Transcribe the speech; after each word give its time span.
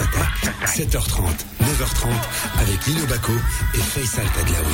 Mars 0.00 0.08
Attack. 0.08 0.54
7h30, 0.66 1.22
9h30 1.62 2.08
avec 2.60 2.86
Lino 2.86 3.06
Baco 3.06 3.32
et 3.74 3.78
Faisal 3.78 4.26
Tadlaoui. 4.32 4.64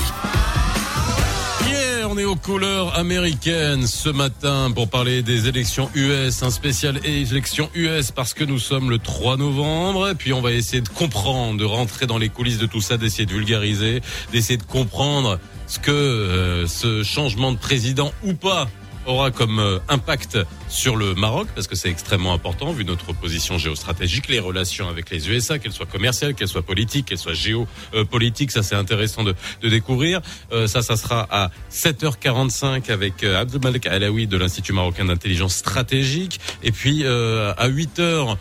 Yeah, 1.69 2.09
on 2.09 2.19
est 2.19 2.25
aux 2.25 2.37
couleurs 2.37 2.97
américaines 2.97 3.87
ce 3.87 4.09
matin 4.09 4.71
pour 4.75 4.89
parler 4.89 5.23
des 5.23 5.49
élections 5.49 5.91
US, 5.95 6.43
un 6.43 6.51
spécial 6.51 7.01
élection 7.05 7.71
US 7.75 8.11
parce 8.11 8.35
que 8.35 8.45
nous 8.45 8.59
sommes 8.59 8.91
le 8.91 8.99
3 8.99 9.37
novembre 9.37 10.11
et 10.11 10.15
puis 10.15 10.33
on 10.33 10.41
va 10.41 10.53
essayer 10.53 10.83
de 10.83 10.89
comprendre, 10.89 11.59
de 11.59 11.65
rentrer 11.65 12.07
dans 12.07 12.19
les 12.19 12.29
coulisses 12.29 12.59
de 12.59 12.67
tout 12.67 12.81
ça, 12.81 12.97
d'essayer 12.97 13.27
de 13.27 13.33
vulgariser, 13.33 14.03
d'essayer 14.33 14.59
de 14.59 14.65
comprendre 14.65 15.39
ce 15.67 15.79
que 15.79 15.91
euh, 15.91 16.67
ce 16.67 17.03
changement 17.03 17.53
de 17.53 17.59
président 17.59 18.13
ou 18.25 18.35
pas 18.35 18.69
aura 19.07 19.31
comme 19.31 19.59
euh, 19.59 19.79
impact 19.89 20.39
sur 20.69 20.97
le 20.97 21.15
Maroc 21.15 21.49
parce 21.55 21.67
que 21.67 21.77
c'est 21.77 21.89
extrêmement 21.91 22.33
important 22.33 22.73
vu 22.73 22.85
notre 22.85 23.13
position 23.13 23.59
géostratégique, 23.59 24.29
les 24.29 24.41
relations 24.41 24.89
avec 24.89 25.11
les 25.11 25.29
USA, 25.31 25.59
qu'elles 25.59 25.73
soient 25.73 25.87
commerciales, 25.87 26.35
qu'elles 26.35 26.49
soient 26.49 26.63
politiques, 26.63 27.07
qu'elles 27.07 27.19
soient 27.19 27.35
géopolitiques, 27.35 28.51
ça 28.51 28.63
c'est 28.63 28.75
intéressant 28.75 29.25
de, 29.25 29.35
de 29.63 29.69
découvrir. 29.69 30.21
Euh, 30.53 30.67
ça, 30.67 30.83
ça 30.83 30.97
sera 30.97 31.27
à 31.31 31.51
7h45 31.71 32.91
avec 32.91 33.23
euh, 33.23 33.41
Abdelmalek 33.41 33.87
Alaoui 33.87 34.27
de 34.27 34.37
l'Institut 34.37 34.73
marocain 34.73 35.05
d'intelligence 35.05 35.55
stratégique 35.55 36.41
et 36.63 36.73
puis 36.73 37.03
euh, 37.05 37.53
à 37.57 37.69
8h 37.69 38.37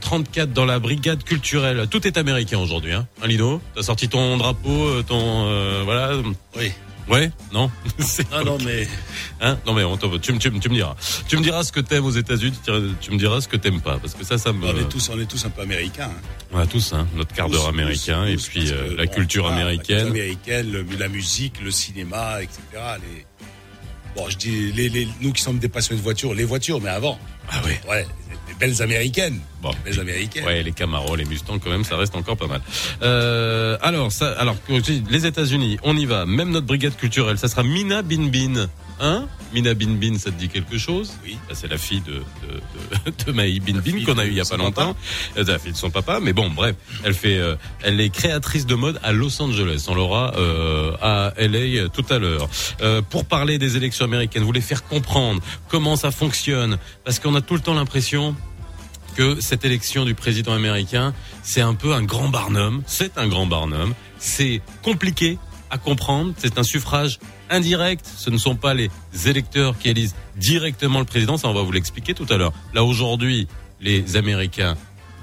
34 0.00 0.52
dans 0.52 0.66
la 0.66 0.78
brigade 0.78 1.24
culturelle. 1.24 1.86
Tout 1.90 2.06
est 2.06 2.18
américain 2.18 2.58
aujourd'hui, 2.58 2.92
hein, 2.92 3.06
hein 3.22 3.26
Lino 3.26 3.62
T'as 3.74 3.82
sorti 3.82 4.10
ton 4.10 4.36
drapeau, 4.36 5.02
ton 5.04 5.84
voilà. 5.84 6.12
Oui. 6.54 6.70
Ouais, 7.08 7.30
non. 7.52 7.70
Ah 8.32 8.42
non 8.44 8.58
mais 8.64 8.86
hein 9.40 9.58
non 9.66 9.72
mais 9.72 9.84
on 9.84 9.96
tu, 9.96 10.38
tu, 10.38 10.38
tu 10.38 10.68
me 10.68 10.74
diras. 10.74 10.94
Tu 11.28 11.36
me 11.36 11.42
diras 11.42 11.64
ce 11.64 11.72
que 11.72 11.80
t'aimes 11.80 12.04
aux 12.04 12.10
États-Unis, 12.10 12.58
tu 13.00 13.10
me 13.10 13.18
diras 13.18 13.40
ce 13.40 13.48
que 13.48 13.56
t'aimes 13.56 13.80
pas 13.80 13.98
parce 13.98 14.14
que 14.14 14.24
ça 14.24 14.38
ça 14.38 14.52
me 14.52 14.66
On 14.66 14.76
est 14.76 14.88
tous 14.88 15.10
on 15.12 15.20
est 15.20 15.26
tous 15.26 15.44
un 15.44 15.50
peu 15.50 15.62
américains. 15.62 16.10
Hein. 16.10 16.46
On 16.52 16.58
a 16.58 16.66
tous 16.66 16.92
hein, 16.92 17.06
notre 17.14 17.34
quart 17.34 17.48
d'heure 17.48 17.68
américain 17.68 18.24
et 18.26 18.36
puis 18.36 18.70
euh, 18.70 18.96
la, 18.96 19.06
culture 19.06 19.46
américaine. 19.46 19.96
la 19.96 20.04
culture 20.04 20.10
américaine, 20.10 20.98
la 20.98 21.08
musique, 21.08 21.60
le 21.62 21.70
cinéma, 21.70 22.42
etc. 22.42 22.60
Les... 23.02 23.26
Bon, 24.16 24.28
je 24.28 24.36
dis 24.36 24.72
les, 24.72 24.88
les, 24.88 25.08
nous 25.20 25.32
qui 25.32 25.42
sommes 25.42 25.58
des 25.58 25.68
passionnés 25.68 26.00
de 26.00 26.04
voitures, 26.04 26.34
les 26.34 26.44
voitures, 26.44 26.80
mais 26.80 26.90
avant. 26.90 27.18
Ah 27.50 27.60
oui. 27.64 27.72
Ouais, 27.88 28.06
les 28.30 28.36
belles 28.60 28.82
américaines. 28.82 29.40
Bon, 29.62 29.72
les 29.84 29.98
américaines. 29.98 30.44
Ouais, 30.44 30.62
les 30.62 30.72
Camaro, 30.72 31.16
les 31.16 31.24
Mustangs, 31.24 31.58
quand 31.58 31.70
même, 31.70 31.84
ça 31.84 31.96
reste 31.96 32.14
encore 32.14 32.36
pas 32.36 32.46
mal. 32.46 32.60
Euh, 33.02 33.76
alors, 33.80 34.12
ça, 34.12 34.32
alors, 34.38 34.56
les 34.68 35.26
États-Unis, 35.26 35.78
on 35.82 35.96
y 35.96 36.04
va. 36.04 36.26
Même 36.26 36.50
notre 36.50 36.66
brigade 36.66 36.96
culturelle, 36.96 37.38
ça 37.38 37.48
sera 37.48 37.62
Mina 37.62 38.02
Bin 38.02 38.28
Bin. 38.28 38.68
Hein? 39.00 39.26
Mina 39.54 39.74
Bin 39.74 39.94
Bin, 39.94 40.18
ça 40.18 40.30
te 40.30 40.38
dit 40.38 40.48
quelque 40.48 40.78
chose? 40.78 41.12
Oui. 41.24 41.36
C'est 41.52 41.70
la 41.70 41.78
fille 41.78 42.02
de, 42.02 42.12
de, 42.12 43.10
de, 43.10 43.24
de 43.24 43.32
Maï 43.32 43.58
Bin 43.58 43.80
Bin 43.80 44.04
qu'on 44.04 44.18
a 44.18 44.24
eu 44.26 44.28
il 44.28 44.34
y 44.34 44.40
a 44.40 44.44
pas 44.44 44.58
longtemps. 44.58 44.94
C'est 45.34 45.48
la 45.48 45.58
fille 45.58 45.72
de 45.72 45.76
son 45.76 45.90
papa. 45.90 46.20
Mais 46.20 46.32
bon, 46.32 46.50
bref, 46.50 46.76
elle 47.04 47.14
fait, 47.14 47.38
euh, 47.38 47.56
elle 47.82 48.00
est 48.00 48.10
créatrice 48.10 48.66
de 48.66 48.74
mode 48.74 49.00
à 49.02 49.12
Los 49.12 49.40
Angeles. 49.40 49.86
On 49.88 49.94
l'aura 49.94 50.34
euh, 50.36 50.92
à 51.00 51.32
LA 51.38 51.88
tout 51.88 52.04
à 52.10 52.18
l'heure. 52.18 52.48
Euh, 52.82 53.00
pour 53.02 53.24
parler 53.24 53.58
des 53.58 53.76
élections 53.76 54.04
américaines, 54.04 54.42
vous 54.42 54.48
voulez 54.48 54.60
faire 54.60 54.84
comprendre 54.84 55.42
comment 55.68 55.96
ça 55.96 56.10
fonctionne, 56.10 56.78
parce 57.04 57.18
qu'on 57.18 57.34
a 57.34 57.40
tout 57.40 57.54
le 57.54 57.60
temps 57.60 57.74
l'impression 57.74 58.36
que 59.14 59.40
cette 59.40 59.64
élection 59.64 60.04
du 60.04 60.14
président 60.14 60.52
américain, 60.52 61.14
c'est 61.42 61.60
un 61.60 61.74
peu 61.74 61.92
un 61.92 62.02
grand 62.02 62.28
barnum. 62.28 62.82
C'est 62.86 63.18
un 63.18 63.28
grand 63.28 63.46
barnum. 63.46 63.94
C'est 64.18 64.60
compliqué 64.82 65.38
à 65.70 65.78
comprendre. 65.78 66.32
C'est 66.36 66.58
un 66.58 66.62
suffrage 66.62 67.18
indirect. 67.48 68.08
Ce 68.16 68.30
ne 68.30 68.38
sont 68.38 68.56
pas 68.56 68.74
les 68.74 68.90
électeurs 69.26 69.78
qui 69.78 69.88
élisent 69.88 70.14
directement 70.36 70.98
le 70.98 71.04
président. 71.04 71.36
Ça, 71.36 71.48
on 71.48 71.54
va 71.54 71.62
vous 71.62 71.72
l'expliquer 71.72 72.14
tout 72.14 72.26
à 72.30 72.36
l'heure. 72.36 72.52
Là, 72.74 72.84
aujourd'hui, 72.84 73.48
les 73.80 74.16
Américains 74.16 74.76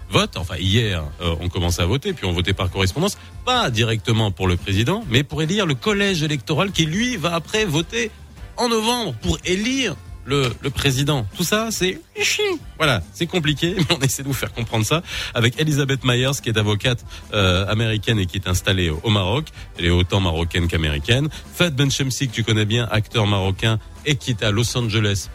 votent. 0.09 0.37
Enfin, 0.37 0.57
hier, 0.57 1.03
euh, 1.21 1.35
on 1.41 1.49
commence 1.49 1.79
à 1.79 1.85
voter, 1.85 2.13
puis 2.13 2.25
on 2.25 2.31
votait 2.31 2.53
par 2.53 2.69
correspondance. 2.69 3.17
Pas 3.45 3.69
directement 3.69 4.31
pour 4.31 4.47
le 4.47 4.57
président, 4.57 5.03
mais 5.09 5.23
pour 5.23 5.41
élire 5.41 5.65
le 5.65 5.75
collège 5.75 6.23
électoral 6.23 6.71
qui, 6.71 6.85
lui, 6.85 7.17
va 7.17 7.35
après 7.35 7.65
voter 7.65 8.11
en 8.55 8.69
novembre 8.69 9.13
pour 9.21 9.37
élire 9.45 9.95
le, 10.27 10.69
président. 10.69 11.25
Tout 11.35 11.43
ça, 11.43 11.69
c'est 11.71 11.99
voilà, 12.77 13.01
c'est 13.13 13.25
compliqué, 13.25 13.75
mais 13.77 13.95
on 13.97 13.99
essaie 14.01 14.21
de 14.21 14.27
vous 14.27 14.33
faire 14.33 14.53
comprendre 14.53 14.85
ça 14.85 15.01
avec 15.33 15.59
Elisabeth 15.59 16.03
Myers, 16.03 16.39
qui 16.43 16.49
est 16.49 16.57
avocate 16.57 17.03
euh, 17.33 17.65
américaine 17.67 18.19
et 18.19 18.25
qui 18.25 18.37
est 18.37 18.47
installée 18.47 18.89
au 18.89 19.09
Maroc. 19.09 19.47
Elle 19.79 19.85
est 19.85 19.89
autant 19.89 20.19
marocaine 20.19 20.67
qu'américaine. 20.67 21.29
Fad 21.53 21.75
Benchemsi, 21.75 22.27
que 22.27 22.33
tu 22.33 22.43
connais 22.43 22.65
bien, 22.65 22.87
acteur 22.91 23.25
marocain 23.25 23.79
et 24.05 24.15
qui 24.15 24.31
est 24.31 24.43
à 24.43 24.51
Los 24.51 24.77
Angeles 24.77 25.29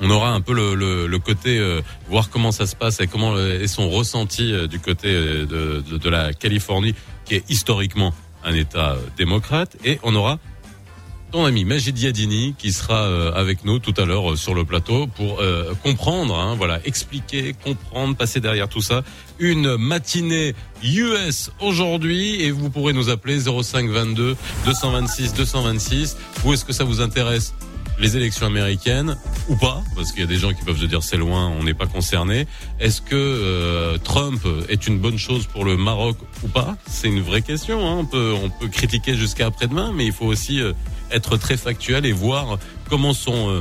on 0.00 0.10
aura 0.10 0.30
un 0.30 0.40
peu 0.40 0.54
le, 0.54 1.18
côté 1.18 1.58
euh, 1.58 1.82
voir 2.08 2.30
comment 2.30 2.52
ça 2.52 2.66
se 2.66 2.74
passe 2.74 3.00
et 3.00 3.06
comment 3.06 3.38
est 3.38 3.66
son 3.66 3.90
ressenti 3.90 4.52
euh, 4.52 4.66
du 4.66 4.80
côté 4.80 5.08
euh, 5.08 5.46
de, 5.46 5.98
de, 5.98 6.08
la 6.08 6.32
Californie 6.32 6.94
qui 7.24 7.34
est 7.34 7.44
historiquement 7.50 8.14
un 8.42 8.54
État 8.54 8.96
démocrate 9.18 9.76
et 9.84 9.98
on 10.02 10.14
aura 10.14 10.38
ton 11.30 11.44
ami 11.44 11.64
Majid 11.64 11.96
Yadini 11.98 12.54
qui 12.58 12.72
sera 12.72 13.02
euh, 13.04 13.32
avec 13.32 13.64
nous 13.64 13.78
tout 13.78 13.94
à 13.96 14.04
l'heure 14.04 14.32
euh, 14.32 14.36
sur 14.36 14.54
le 14.54 14.64
plateau 14.64 15.06
pour 15.06 15.40
euh, 15.40 15.74
comprendre, 15.82 16.36
hein, 16.38 16.54
voilà, 16.56 16.80
expliquer, 16.84 17.54
comprendre, 17.64 18.16
passer 18.16 18.40
derrière 18.40 18.68
tout 18.68 18.80
ça. 18.80 19.02
Une 19.38 19.76
matinée 19.76 20.54
US 20.82 21.50
aujourd'hui 21.60 22.42
et 22.42 22.50
vous 22.50 22.70
pourrez 22.70 22.92
nous 22.92 23.08
appeler 23.10 23.38
05 23.40 23.88
22 23.88 24.36
226 24.64 25.34
226. 25.34 26.16
Où 26.44 26.52
est-ce 26.52 26.64
que 26.64 26.72
ça 26.72 26.84
vous 26.84 27.00
intéresse 27.00 27.54
les 28.00 28.16
élections 28.16 28.46
américaines 28.46 29.16
ou 29.48 29.56
pas 29.56 29.82
Parce 29.94 30.10
qu'il 30.12 30.20
y 30.20 30.24
a 30.24 30.26
des 30.26 30.38
gens 30.38 30.52
qui 30.52 30.64
peuvent 30.64 30.78
se 30.80 30.86
dire 30.86 31.02
c'est 31.02 31.16
loin, 31.16 31.48
on 31.48 31.62
n'est 31.64 31.74
pas 31.74 31.86
concerné. 31.86 32.46
Est-ce 32.78 33.00
que 33.02 33.14
euh, 33.14 33.98
Trump 33.98 34.40
est 34.68 34.86
une 34.86 34.98
bonne 34.98 35.18
chose 35.18 35.46
pour 35.46 35.64
le 35.64 35.76
Maroc 35.76 36.16
ou 36.42 36.48
pas? 36.48 36.76
C'est 36.88 37.08
une 37.08 37.20
vraie 37.20 37.42
question. 37.42 37.86
Hein. 37.86 37.96
On 38.00 38.04
peut 38.06 38.34
on 38.42 38.48
peut 38.50 38.68
critiquer 38.68 39.14
jusqu'à 39.14 39.46
après-demain, 39.46 39.92
mais 39.94 40.06
il 40.06 40.12
faut 40.12 40.26
aussi 40.26 40.60
euh, 40.60 40.72
être 41.10 41.36
très 41.36 41.56
factuel 41.56 42.06
et 42.06 42.12
voir 42.12 42.58
comment 42.88 43.12
sont 43.12 43.50
euh, 43.50 43.60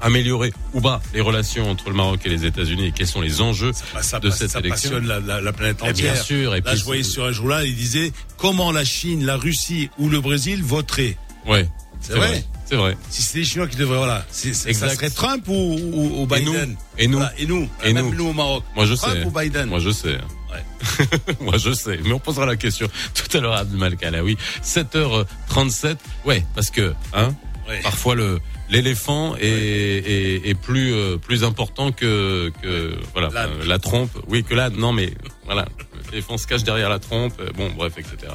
améliorées 0.00 0.52
ou 0.74 0.80
pas 0.80 1.02
les 1.12 1.20
relations 1.20 1.68
entre 1.70 1.88
le 1.90 1.94
Maroc 1.96 2.20
et 2.24 2.28
les 2.28 2.44
États-Unis 2.46 2.86
et 2.86 2.92
quels 2.92 3.06
sont 3.08 3.20
les 3.20 3.40
enjeux 3.40 3.72
ça, 4.00 4.20
de 4.20 4.30
cette 4.30 4.50
ça 4.50 4.60
élection. 4.60 4.90
passionne 4.90 5.06
la, 5.08 5.18
la, 5.20 5.40
la 5.40 5.52
planète 5.52 5.78
Et 5.84 5.88
entière. 5.90 6.12
bien 6.14 6.22
sûr, 6.22 6.54
et 6.54 6.60
Là, 6.60 6.70
puis 6.70 6.78
je 6.80 6.84
voyais 6.84 7.02
sur 7.02 7.24
un 7.24 7.32
journal, 7.32 7.66
il 7.66 7.74
disait 7.74 8.12
comment 8.36 8.70
la 8.72 8.84
Chine, 8.84 9.24
la 9.26 9.36
Russie 9.36 9.90
ou 9.98 10.08
le 10.08 10.20
Brésil 10.20 10.62
voteraient? 10.62 11.16
Ouais, 11.46 11.68
C'est 12.00 12.14
vrai. 12.14 12.44
C'est 12.68 12.76
vrai. 12.76 12.96
Si 13.08 13.22
c'est 13.22 13.38
les 13.38 13.44
Chinois 13.44 13.66
qui 13.66 13.76
devraient, 13.76 13.96
voilà. 13.96 14.26
C'est- 14.30 14.52
c'est- 14.52 14.68
Exact. 14.68 14.88
Ça 14.90 14.94
serait 14.96 15.10
Trump 15.10 15.46
ou, 15.48 15.52
ou, 15.54 16.22
ou 16.22 16.34
Et 16.36 16.40
nous 16.42 16.52
Biden 16.52 16.76
Et 16.98 17.06
nous 17.08 17.18
Voilà, 17.18 17.32
Et 17.38 17.46
nous 17.46 17.68
Et 17.84 17.92
Même 17.94 18.10
nous 18.10 18.14
nous 18.14 18.26
au 18.28 18.32
Maroc. 18.34 18.62
Moi 18.76 18.84
je 18.84 18.94
Trump 18.94 19.14
sais. 19.16 19.24
ou 19.24 19.30
Biden 19.30 19.68
Moi 19.68 19.78
je 19.78 19.90
sais. 19.90 20.18
Ouais. 20.52 21.36
Moi 21.40 21.56
je 21.56 21.72
sais. 21.72 21.98
Mais 22.04 22.12
on 22.12 22.18
posera 22.18 22.44
la 22.46 22.56
question 22.56 22.88
tout 23.14 23.36
à 23.36 23.40
l'heure 23.40 23.54
à 23.54 23.58
Abdelmalek 23.60 24.02
Alaoui. 24.02 24.36
7h37. 24.62 25.96
Ouais, 26.24 26.44
parce 26.54 26.70
que 26.70 26.92
hein, 27.14 27.34
Ouais. 27.68 27.80
parfois 27.82 28.14
le 28.14 28.40
l'éléphant 28.70 29.36
est, 29.36 29.42
est, 29.46 30.48
est 30.48 30.54
plus 30.54 30.94
euh, 30.94 31.18
plus 31.18 31.44
important 31.44 31.92
que 31.92 32.50
que 32.62 32.94
voilà 33.12 33.28
L'âne. 33.32 33.50
euh, 33.60 33.66
la 33.66 33.78
trompe. 33.78 34.10
Oui, 34.28 34.42
que 34.42 34.54
l'âne. 34.54 34.74
Non 34.76 34.92
mais 34.92 35.12
voilà. 35.44 35.66
L'éléphant 36.10 36.38
se 36.38 36.46
cache 36.46 36.64
derrière 36.64 36.88
la 36.88 36.98
trompe. 36.98 37.34
Euh, 37.40 37.50
Bon, 37.56 37.70
bref, 37.76 37.94
etc. 37.98 38.32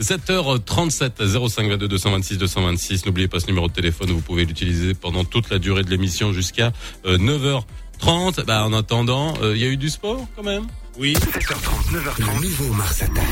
7h37, 0.00 1.48
05 1.48 1.68
22 1.68 1.88
226 1.88 2.38
226. 2.38 3.06
N'oubliez 3.06 3.28
pas 3.28 3.40
ce 3.40 3.46
numéro 3.46 3.68
de 3.68 3.72
téléphone. 3.72 4.10
Vous 4.10 4.20
pouvez 4.20 4.44
l'utiliser 4.44 4.94
pendant 4.94 5.24
toute 5.24 5.50
la 5.50 5.58
durée 5.58 5.82
de 5.84 5.90
l'émission 5.90 6.32
jusqu'à 6.32 6.72
euh, 7.06 7.18
9h30. 7.18 8.44
Bah, 8.44 8.64
en 8.64 8.72
attendant, 8.72 9.34
euh, 9.42 9.54
il 9.56 9.62
y 9.62 9.64
a 9.64 9.68
eu 9.68 9.76
du 9.76 9.90
sport 9.90 10.26
quand 10.36 10.42
même. 10.42 10.66
Oui. 10.98 11.12
7h30, 11.14 11.92
9h30. 11.92 12.18
Le 12.36 12.42
nouveau 12.42 12.72
Mars 12.74 13.02
Attack. 13.02 13.24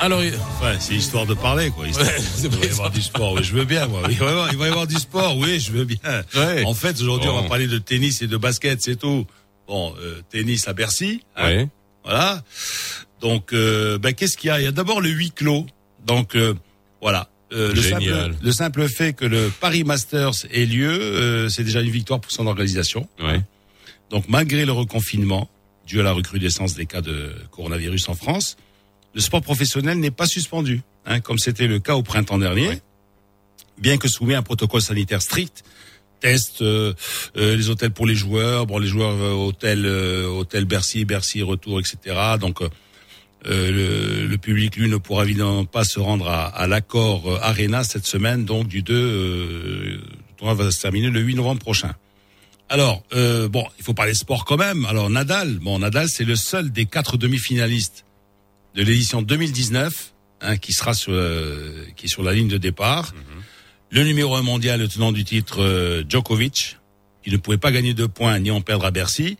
Alors, 0.00 0.22
il- 0.24 0.32
Ouais, 0.62 0.76
c'est 0.80 0.94
histoire 0.94 1.26
de 1.26 1.34
parler, 1.34 1.70
quoi. 1.70 1.86
Histoire- 1.86 2.08
Ouais, 2.08 2.14
c'est 2.18 2.46
il 2.46 2.50
va 2.58 2.66
y 2.66 2.70
avoir 2.70 2.90
du 2.90 3.00
sport, 3.02 3.32
oui, 3.34 3.42
je 3.44 3.54
veux 3.54 3.64
bien, 3.64 3.86
moi. 3.86 4.02
Il 4.10 4.16
va 4.18 4.26
y 4.26 4.28
avoir, 4.28 4.52
il 4.52 4.58
va 4.58 4.66
y 4.66 4.68
avoir 4.70 4.86
du 4.86 4.96
sport, 4.96 5.36
oui, 5.36 5.60
je 5.60 5.72
veux 5.72 5.84
bien. 5.84 5.98
Ouais. 6.34 6.64
En 6.64 6.74
fait, 6.74 7.00
aujourd'hui, 7.00 7.28
on 7.28 7.40
va 7.42 7.48
parler 7.48 7.66
de 7.68 7.78
tennis 7.78 8.20
et 8.22 8.26
de 8.26 8.36
basket, 8.36 8.82
c'est 8.82 8.96
tout. 8.96 9.26
Bon, 9.72 9.94
euh, 10.00 10.20
tennis 10.28 10.68
à 10.68 10.74
Bercy. 10.74 11.22
hein. 11.34 11.64
Voilà. 12.04 12.44
Donc, 13.22 13.54
euh, 13.54 13.96
ben, 13.96 14.12
qu'est-ce 14.12 14.36
qu'il 14.36 14.48
y 14.48 14.50
a? 14.50 14.60
Il 14.60 14.64
y 14.64 14.66
a 14.66 14.70
d'abord 14.70 15.00
le 15.00 15.08
huis 15.08 15.30
clos. 15.30 15.64
Donc, 16.04 16.36
euh, 16.36 16.52
voilà. 17.00 17.30
Euh, 17.54 17.72
le, 17.72 17.80
simple, 17.80 18.34
le 18.42 18.52
simple 18.52 18.86
fait 18.86 19.14
que 19.14 19.24
le 19.24 19.50
Paris 19.60 19.84
Masters 19.84 20.34
ait 20.50 20.66
lieu, 20.66 20.90
euh, 20.92 21.48
c'est 21.48 21.64
déjà 21.64 21.80
une 21.80 21.88
victoire 21.88 22.20
pour 22.20 22.30
son 22.30 22.46
organisation. 22.46 23.08
Ouais. 23.18 23.40
Donc, 24.10 24.28
malgré 24.28 24.66
le 24.66 24.72
reconfinement, 24.72 25.48
dû 25.86 26.00
à 26.00 26.02
la 26.02 26.12
recrudescence 26.12 26.74
des 26.74 26.84
cas 26.84 27.00
de 27.00 27.32
coronavirus 27.50 28.10
en 28.10 28.14
France, 28.14 28.58
le 29.14 29.22
sport 29.22 29.40
professionnel 29.40 29.98
n'est 30.00 30.10
pas 30.10 30.26
suspendu, 30.26 30.82
hein, 31.06 31.20
comme 31.20 31.38
c'était 31.38 31.66
le 31.66 31.78
cas 31.78 31.94
au 31.94 32.02
printemps 32.02 32.36
dernier. 32.36 32.68
Ouais. 32.68 32.82
Bien 33.78 33.96
que 33.96 34.06
soumis 34.06 34.34
à 34.34 34.38
un 34.40 34.42
protocole 34.42 34.82
sanitaire 34.82 35.22
strict, 35.22 35.64
test, 36.22 36.62
euh, 36.62 36.94
euh, 37.36 37.56
les 37.56 37.68
hôtels 37.68 37.90
pour 37.90 38.06
les 38.06 38.14
joueurs, 38.14 38.66
bon, 38.66 38.78
les 38.78 38.86
joueurs 38.86 39.20
euh, 39.20 39.32
hôtel, 39.32 39.84
euh, 39.84 40.26
hôtel 40.26 40.64
Bercy, 40.64 41.04
Bercy 41.04 41.42
retour, 41.42 41.80
etc. 41.80 42.16
Donc, 42.40 42.62
euh, 42.62 42.68
le, 43.44 44.26
le 44.26 44.38
public, 44.38 44.76
lui, 44.76 44.88
ne 44.88 44.96
pourra 44.96 45.24
évidemment 45.24 45.64
pas 45.64 45.84
se 45.84 45.98
rendre 45.98 46.28
à, 46.28 46.46
à 46.46 46.66
l'accord 46.68 47.40
Arena 47.42 47.82
cette 47.82 48.06
semaine, 48.06 48.44
donc 48.44 48.68
du 48.68 48.82
2, 48.82 48.94
euh, 48.94 49.84
le 49.84 50.00
tournoi 50.36 50.54
va 50.54 50.70
se 50.70 50.80
terminer 50.80 51.10
le 51.10 51.20
8 51.20 51.34
novembre 51.34 51.60
prochain. 51.60 51.92
Alors, 52.68 53.02
bon, 53.50 53.66
il 53.78 53.84
faut 53.84 53.92
parler 53.92 54.14
sport 54.14 54.46
quand 54.46 54.56
même. 54.56 54.86
Alors, 54.86 55.10
Nadal, 55.10 55.58
bon, 55.58 55.80
Nadal, 55.80 56.08
c'est 56.08 56.24
le 56.24 56.36
seul 56.36 56.72
des 56.72 56.86
quatre 56.86 57.18
demi-finalistes 57.18 58.06
de 58.74 58.82
l'édition 58.82 59.20
2019 59.20 60.14
hein, 60.40 60.56
qui 60.56 60.72
sera 60.72 60.94
sur, 60.94 61.12
qui 61.96 62.06
est 62.06 62.08
sur 62.08 62.22
la 62.22 62.32
ligne 62.32 62.48
de 62.48 62.56
départ. 62.56 63.12
Le 63.94 64.04
numéro 64.04 64.34
un 64.36 64.42
mondial, 64.42 64.80
le 64.80 64.88
tenant 64.88 65.12
du 65.12 65.22
titre, 65.22 65.60
euh, 65.60 66.02
Djokovic, 66.08 66.78
qui 67.22 67.30
ne 67.30 67.36
pouvait 67.36 67.58
pas 67.58 67.70
gagner 67.70 67.92
de 67.92 68.06
points 68.06 68.38
ni 68.38 68.50
en 68.50 68.62
perdre 68.62 68.86
à 68.86 68.90
Bercy, 68.90 69.36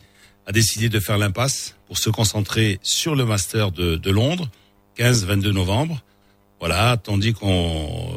a 0.46 0.52
décidé 0.52 0.90
de 0.90 1.00
faire 1.00 1.16
l'impasse 1.16 1.74
pour 1.86 1.96
se 1.96 2.10
concentrer 2.10 2.78
sur 2.82 3.14
le 3.14 3.24
Master 3.24 3.72
de, 3.72 3.96
de 3.96 4.10
Londres, 4.10 4.50
15-22 4.98 5.52
novembre. 5.52 6.02
Voilà, 6.60 6.98
tandis 7.02 7.32
qu'on 7.32 8.14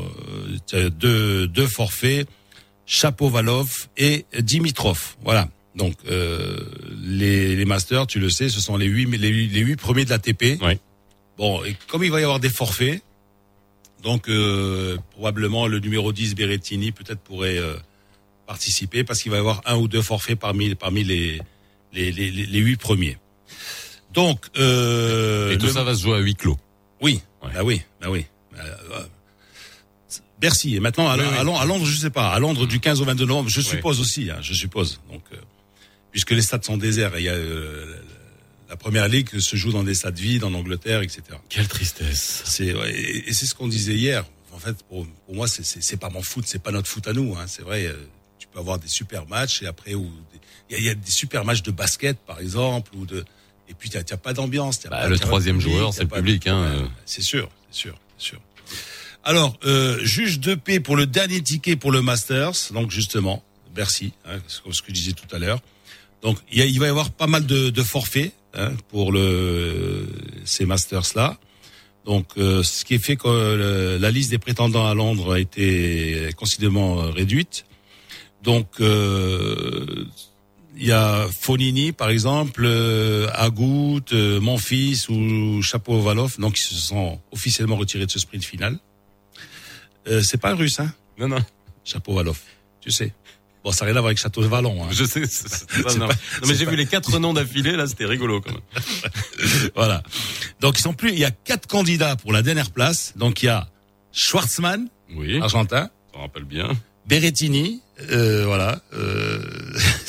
euh, 0.74 0.90
deux, 0.90 1.48
deux 1.48 1.68
forfaits, 1.68 2.28
Chapovalov 2.86 3.72
et 3.96 4.26
Dimitrov. 4.38 5.16
Voilà. 5.24 5.48
Donc 5.76 5.96
euh, 6.10 6.60
les, 7.02 7.56
les 7.56 7.66
masters, 7.66 8.08
tu 8.08 8.20
le 8.20 8.30
sais, 8.30 8.50
ce 8.50 8.60
sont 8.60 8.76
les 8.76 8.88
huit 8.88 9.06
les, 9.18 9.76
premiers 9.78 10.04
de 10.04 10.10
l'ATP. 10.10 10.62
Ouais. 10.62 10.80
Bon, 11.38 11.64
et 11.64 11.78
comme 11.88 12.04
il 12.04 12.12
va 12.12 12.20
y 12.20 12.24
avoir 12.24 12.42
des 12.42 12.50
forfaits, 12.50 13.02
donc 14.06 14.30
euh, 14.30 14.98
probablement 15.12 15.68
le 15.68 15.80
numéro 15.80 16.14
10 16.14 16.36
Berrettini 16.36 16.94
peut-être 16.94 17.20
pourrait 17.20 17.58
euh, 17.58 17.76
participer 18.48 19.04
parce 19.04 19.22
qu'il 19.22 19.32
va 19.32 19.38
y 19.38 19.40
avoir 19.42 19.62
un 19.66 19.76
ou 19.76 19.88
deux 19.90 20.02
forfaits 20.04 20.40
parmi 20.40 20.76
parmi 20.76 21.04
les 21.04 21.42
les 21.92 22.12
les, 22.14 22.30
les, 22.32 22.60
huit 22.60 22.78
premiers. 22.78 23.18
Donc 24.14 24.46
euh, 24.58 25.52
Et 25.52 25.58
tout 25.58 25.66
le- 25.66 25.72
ça 25.74 25.84
va 25.84 25.96
se 25.96 26.04
jouer 26.04 26.16
à 26.18 26.20
huis 26.20 26.36
clos. 26.36 26.58
oui, 27.02 27.20
Ouais. 27.44 27.50
bah 27.54 27.64
oui, 27.64 27.82
bah 28.02 28.08
oui. 28.10 28.26
Euh, 28.58 28.60
euh, 28.94 29.04
Bercy. 30.40 30.76
Et 30.76 30.80
maintenant, 30.80 31.08
à, 31.10 31.18
Oui, 31.18 31.24
oui. 31.30 31.38
à 31.38 31.44
Londres, 31.44 31.62
à 31.62 31.66
Londres, 31.66 31.86
je 31.86 31.98
sais 31.98 32.10
pas. 32.10 32.30
À 32.30 32.40
Londres, 32.40 32.66
du 32.68 32.80
15 32.80 33.02
au 33.02 33.06
22 33.06 33.26
novembre, 33.26 33.50
je 33.50 33.62
suppose 33.62 34.00
aussi. 34.02 34.30
Hein, 34.30 34.38
je 34.42 34.54
suppose. 34.54 35.00
Donc, 35.12 35.24
euh, 35.34 35.38
puisque 36.12 36.32
les 36.32 36.42
stades 36.42 36.64
sont 36.64 36.78
déserts, 36.78 37.18
il 37.18 37.24
y 37.24 37.30
a 37.30 37.34
euh, 37.34 37.96
la- 38.70 38.76
première 38.78 39.08
ligue 39.08 39.40
se 39.40 39.56
joue 39.56 39.72
dans 39.72 39.84
des 39.84 39.96
stades 39.96 40.18
vides 40.20 40.44
en 40.44 40.54
Angleterre, 40.54 41.02
etc. 41.02 41.22
Quelle 41.50 41.68
tristesse. 41.68 42.42
C'est 42.46 42.74
ouais, 42.74 42.92
et, 42.94 43.30
et 43.30 43.34
c'est 43.34 43.46
ce 43.46 43.56
qu'on 43.56 43.68
disait 43.68 43.96
hier. 43.96 44.26
En 44.54 44.60
fait, 44.60 44.76
pour, 44.88 45.06
pour 45.26 45.36
moi, 45.36 45.48
c'est- 45.48 45.64
c'est 45.64 45.82
c'est 45.84 45.98
pas 45.98 46.10
mon 46.10 46.22
foot, 46.22 46.46
c'est 46.48 46.62
pas 46.62 46.72
notre 46.72 46.88
foot 46.88 47.08
à 47.08 47.14
nous. 47.14 47.36
Hein. 47.38 47.46
C'est 47.48 47.62
vrai. 47.64 47.86
euh, 47.88 47.94
tu 48.40 48.48
peux 48.52 48.60
avoir 48.60 48.80
des 48.80 48.88
super 48.88 49.26
matchs 49.28 49.62
et 49.64 49.68
après 49.68 49.94
ou 49.96 50.10
il 50.70 50.78
y, 50.80 50.84
y 50.84 50.90
a 50.90 50.96
des 50.96 51.12
super 51.12 51.44
matchs 51.46 51.62
de 51.64 51.72
basket, 51.72 52.18
par 52.20 52.40
exemple, 52.40 52.92
ou 52.96 53.06
de 53.06 53.24
et 53.68 53.74
puis 53.74 53.90
tu 53.90 53.98
n'as 53.98 54.04
pas 54.18 54.34
d'ambiance. 54.34 54.80
t'as 54.80 54.90
Bah, 54.90 55.02
pas- 55.02 55.08
le 55.10 55.18
t'as 55.18 55.26
troisième 55.26 55.58
public, 55.58 55.74
joueur, 55.74 55.90
t'as 55.90 55.96
c'est 55.98 56.04
le 56.04 56.10
de- 56.10 56.16
public, 56.16 56.48
hein, 56.48 56.58
euh. 56.64 56.88
C'est 57.06 57.22
sûr, 57.24 57.50
c'est 57.72 57.78
sûr, 57.80 58.00
c'est 58.18 58.26
sûr. 58.30 58.42
Alors, 59.24 59.58
euh, 59.66 59.98
juge 60.04 60.40
de 60.40 60.54
paix 60.56 60.80
pour 60.80 60.96
le 60.96 61.08
dernier 61.08 61.42
ticket 61.42 61.76
pour 61.76 61.92
le 61.92 62.02
Masters, 62.02 62.54
donc 62.72 62.92
justement, 62.92 63.44
Bercy, 63.74 64.14
hein, 64.26 64.38
ce 64.48 64.62
que 64.62 64.88
je 64.90 64.94
disais 64.94 65.14
tout 65.14 65.34
à 65.36 65.40
l'heure. 65.40 65.62
Donc, 66.22 66.38
il 66.52 66.80
va 66.80 66.86
y 66.86 66.90
avoir 66.90 67.10
pas 67.12 67.28
mal 67.28 67.46
de, 67.46 67.70
de 67.72 67.84
forfaits 67.84 68.34
hein, 68.56 68.72
pour 68.90 69.12
le, 69.12 70.08
ces 70.46 70.66
Masters-là. 70.66 71.38
Donc, 72.06 72.28
euh, 72.38 72.62
ce 72.64 72.86
qui 72.86 72.94
est 72.96 73.00
fait 73.04 73.16
que 73.16 73.28
le- 73.28 73.98
la 73.98 74.12
liste 74.12 74.30
des 74.32 74.38
prétendants 74.38 74.86
à 74.88 74.94
Londres 74.94 75.34
a 75.34 75.40
été 75.40 76.30
considérablement 76.38 77.02
euh, 77.02 77.10
réduite. 77.10 77.66
Donc, 78.44 78.68
euh, 78.80 80.06
il 80.78 80.86
y 80.86 80.92
a 80.92 81.26
Fonini, 81.40 81.94
par 81.94 82.10
exemple, 82.10 82.64
euh, 82.66 83.28
Agout, 83.34 84.04
euh, 84.14 84.40
Monfils 84.40 85.10
ou 85.10 85.62
Chapovalov, 85.64 86.38
donc 86.38 86.60
ils 86.60 86.64
se 86.64 86.76
sont 86.76 87.20
officiellement 87.32 87.78
retirés 87.78 88.06
de 88.06 88.12
ce 88.12 88.20
sprint 88.20 88.44
final. 88.44 88.78
Euh, 90.08 90.22
c'est 90.22 90.38
pas 90.38 90.52
un 90.52 90.56
russe, 90.56 90.80
hein, 90.80 90.94
Non, 91.18 91.28
non. 91.30 91.40
Chapovalov, 91.86 92.40
tu 92.82 92.92
sais. 92.92 93.14
Bon, 93.66 93.72
ça 93.72 93.84
n'a 93.84 93.90
rien 93.90 93.98
à 93.98 94.02
voir 94.02 94.10
avec 94.10 94.20
Château 94.20 94.42
de 94.44 94.48
Vallon. 94.48 94.84
Hein. 94.84 94.88
Je 94.92 95.04
sais. 95.04 95.26
c'est- 95.26 95.48
c'est 95.50 95.82
ça, 95.82 95.90
C'est 95.90 95.98
non. 95.98 96.08
pas- 96.08 96.14
Non, 96.14 96.48
mais 96.48 96.54
j'ai 96.56 96.66
pas- 96.66 96.72
vu 96.72 96.78
les 96.78 96.86
quatre 96.86 97.18
noms 97.20 97.34
d'affilée, 97.34 97.72
là, 97.76 97.88
c'était 97.88 98.06
rigolo 98.06 98.40
quand 98.40 98.52
même. 98.52 98.62
Voilà. 99.76 100.04
Donc 100.62 100.78
ils 100.78 100.82
sont 100.84 100.94
plus. 100.94 101.12
Il 101.12 101.18
y 101.20 101.26
a 101.26 101.32
quatre 101.32 101.68
candidats 101.68 102.16
pour 102.16 102.32
la 102.32 102.44
dernière 102.44 102.70
place. 102.70 103.14
Donc 103.18 103.42
il 103.42 103.48
y 103.48 103.50
a 103.50 103.68
Schwartzmann, 104.14 104.88
Oui, 105.16 105.42
argentin, 105.42 105.90
ça 106.14 106.20
rappelle 106.22 106.44
bien. 106.46 106.70
Berrettini, 107.08 107.82
euh, 108.12 108.46
voilà. 108.46 108.82
Euh, 108.94 109.42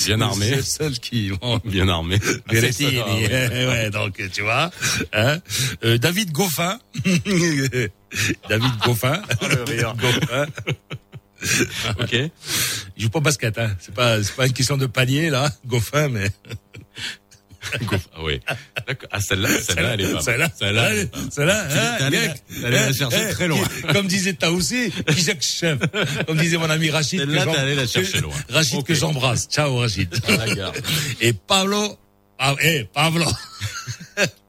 Bien 0.06 0.20
armé. 0.28 0.46
C'est 0.50 0.56
le 0.56 0.62
seul 0.62 0.98
qui. 0.98 1.30
Bon, 1.40 1.58
Bien 1.64 1.88
armé. 1.88 2.18
Berrettini, 2.48 2.98
Ah, 3.00 3.14
ouais. 3.14 3.66
ouais, 3.68 3.90
donc 3.90 4.20
tu 4.32 4.42
vois, 4.42 4.70
hein, 5.14 5.38
euh, 5.84 5.96
David 5.98 6.30
Goffin, 6.32 6.78
David 8.48 8.72
Goffin, 8.84 9.20
Goffin, 9.98 10.46
Ok. 12.00 12.12
il 12.12 13.02
joue 13.02 13.10
pas 13.10 13.18
au 13.18 13.22
basket, 13.22 13.58
hein. 13.58 13.74
C'est 13.80 13.94
pas, 13.94 14.22
c'est 14.22 14.34
pas 14.34 14.46
une 14.46 14.52
question 14.52 14.76
de 14.76 14.86
panier 14.86 15.30
là, 15.30 15.50
Goffin, 15.66 16.08
mais 16.08 16.30
Ah 18.14 18.22
oui. 18.22 18.40
Ah, 19.10 19.20
celle-là, 19.20 19.48
celle-là, 19.60 19.94
elle 19.94 20.00
est 20.02 20.12
pas 20.12 20.20
celle-là, 20.20 20.48
Celle-là, 20.56 20.90
celle-là, 21.30 21.66
hein, 21.68 21.96
allé 22.04 22.18
Gek, 22.18 22.28
la- 22.28 22.34
t'es 22.60 22.64
allé 22.66 22.76
la 22.76 22.86
hein, 22.86 22.92
chercher 22.92 23.16
hein, 23.16 23.32
très 23.32 23.48
loin. 23.48 23.64
Comme 23.92 24.06
disait 24.06 24.34
qui 24.36 25.22
Jacques 25.24 25.42
Chef? 25.42 25.78
Comme 26.26 26.36
disait 26.36 26.58
mon 26.58 26.70
ami 26.70 26.90
Rachid. 26.90 27.18
Celle-là, 27.18 27.44
t'es 27.44 27.56
allé 27.56 27.74
la 27.74 27.86
chercher 27.88 28.20
loin. 28.20 28.34
Rachid 28.50 28.84
que 28.84 28.94
j'embrasse. 28.94 29.48
Ciao 29.50 29.78
Rachid. 29.78 30.14
Et 31.20 31.32
Pablo, 31.32 31.98
ah, 32.38 32.54
eh, 32.62 32.84
Pablo, 32.94 33.26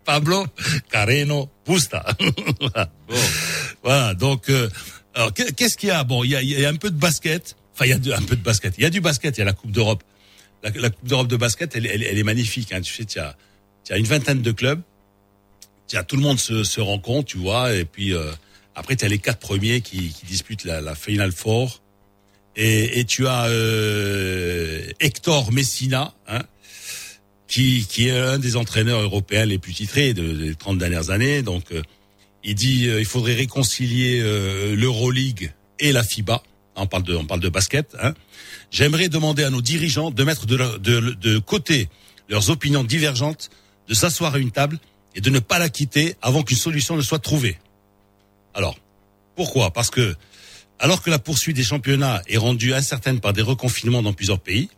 Pablo 0.06 0.46
Carreno 0.92 1.50
Busta. 1.66 2.06
Voilà, 3.84 4.14
donc, 4.14 4.50
euh, 4.50 4.70
alors, 5.18 5.34
qu'est- 5.34 5.54
qu'est-ce 5.56 5.78
qu'il 5.78 5.90
y 5.90 5.92
a? 5.92 6.04
Bon, 6.04 6.24
il 6.24 6.32
y 6.32 6.36
a, 6.36 6.42
il 6.42 6.50
y 6.50 6.66
a 6.66 6.70
un 6.70 6.76
peu 6.76 6.90
de 6.90 6.96
basket. 6.98 7.56
Enfin, 7.74 7.86
il 7.86 7.90
y 7.90 7.94
a 7.94 7.98
de- 7.98 8.12
un 8.12 8.22
peu 8.22 8.36
de 8.36 8.42
basket. 8.42 8.74
Il 8.78 8.84
y 8.84 8.86
a 8.86 8.90
du 8.90 9.02
basket, 9.02 9.36
il 9.38 9.40
y 9.40 9.42
a 9.42 9.46
la 9.46 9.54
Coupe 9.54 9.72
d'Europe. 9.72 10.04
La, 10.64 10.72
Coupe 10.72 11.08
d'Europe 11.08 11.28
de 11.28 11.38
basket, 11.38 11.76
elle, 11.76 11.86
est 11.86 12.24
magnifique. 12.24 12.72
Hein. 12.72 12.82
Tu 12.82 12.94
sais, 12.94 13.06
tu 13.06 13.20
as, 13.20 13.36
tu 13.84 13.96
une 13.98 14.06
vingtaine 14.06 14.42
de 14.42 14.52
clubs. 14.52 14.82
Tu 15.88 15.96
tout 16.08 16.16
le 16.18 16.22
monde 16.22 16.40
se, 16.40 16.64
se 16.64 16.82
rencontre, 16.82 17.26
tu 17.30 17.38
vois. 17.38 17.74
Et 17.74 17.86
puis, 17.86 18.14
euh, 18.14 18.32
après, 18.76 18.96
tu 18.96 19.06
as 19.06 19.08
les 19.08 19.20
quatre 19.20 19.40
premiers 19.40 19.82
qui, 19.82 20.10
qui 20.10 20.26
disputent 20.26 20.66
la, 20.66 20.82
la 20.82 20.96
Final 20.96 21.32
Four. 21.32 21.82
Et, 22.56 23.00
et 23.00 23.06
tu 23.06 23.28
as 23.28 23.46
euh, 23.46 24.82
Hector 25.00 25.52
Messina, 25.52 26.14
hein, 26.28 26.42
qui, 27.48 27.86
qui 27.88 28.08
est 28.10 28.18
un 28.18 28.40
des 28.40 28.56
entraîneurs 28.58 29.00
européens 29.02 29.46
les 29.46 29.60
plus 29.60 29.74
titrés 29.74 30.14
de- 30.14 30.34
des 30.34 30.56
30 30.56 30.78
dernières 30.80 31.10
années. 31.12 31.42
Donc, 31.44 31.72
euh, 31.72 31.82
il 32.48 32.56
dit 32.56 32.88
euh, 32.88 33.00
il 33.00 33.06
faudrait 33.06 33.36
réconcilier 33.36 34.22
euh, 34.22 34.76
l'Euroleague 34.76 35.54
et 35.80 35.92
la 35.92 36.02
FIBA. 36.02 36.42
On 36.78 36.88
parle 36.88 37.04
de, 37.04 37.16
on 37.16 37.26
parle 37.26 37.42
de 37.42 37.50
basket. 37.50 37.96
Hein. 38.02 38.14
J'aimerais 38.72 39.10
demander 39.10 39.44
à 39.44 39.50
nos 39.50 39.62
dirigeants 39.62 40.12
de 40.12 40.24
mettre 40.24 40.46
de, 40.46 40.58
de 40.78 41.40
côté 41.40 41.90
leurs 42.30 42.50
opinions 42.50 42.84
divergentes, 42.84 43.50
de 43.88 43.94
s'asseoir 43.94 44.36
à 44.36 44.40
une 44.40 44.52
table 44.52 44.80
et 45.14 45.22
de 45.22 45.30
ne 45.30 45.40
pas 45.40 45.60
la 45.60 45.70
quitter 45.70 46.16
avant 46.22 46.44
qu'une 46.44 46.58
solution 46.58 46.96
ne 46.96 47.02
soit 47.02 47.20
trouvée. 47.20 47.58
Alors, 48.54 48.78
pourquoi? 49.36 49.72
Parce 49.72 49.90
que 49.90 50.16
alors 50.80 51.02
que 51.02 51.10
la 51.10 51.20
poursuite 51.20 51.56
des 51.56 51.64
championnats 51.64 52.22
est 52.28 52.38
rendue 52.38 52.74
incertaine 52.74 53.20
par 53.20 53.34
des 53.34 53.42
reconfinements 53.42 54.04
dans 54.04 54.14
plusieurs 54.14 54.40
pays, 54.40 54.70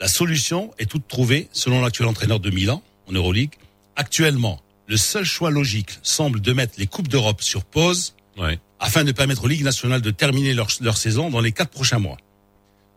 la 0.00 0.06
solution 0.08 0.72
est 0.78 0.86
toute 0.86 1.08
trouvée 1.08 1.48
selon 1.52 1.80
l'actuel 1.80 2.06
entraîneur 2.06 2.38
de 2.38 2.50
Milan 2.50 2.82
en 3.08 3.12
Euroleague. 3.12 3.54
Actuellement, 3.96 4.60
le 4.92 4.98
seul 4.98 5.24
choix 5.24 5.50
logique 5.50 5.90
semble 6.02 6.40
de 6.42 6.52
mettre 6.52 6.74
les 6.76 6.86
coupes 6.86 7.08
d'Europe 7.08 7.40
sur 7.42 7.64
pause 7.64 8.14
Ouais. 8.36 8.58
afin 8.78 9.04
de 9.04 9.12
permettre 9.12 9.44
aux 9.44 9.48
ligues 9.48 9.62
nationales 9.64 10.00
de 10.02 10.10
terminer 10.10 10.52
leur, 10.54 10.68
leur 10.82 10.96
saison 10.98 11.30
dans 11.30 11.40
les 11.40 11.52
quatre 11.52 11.70
prochains 11.70 11.98
mois. 11.98 12.18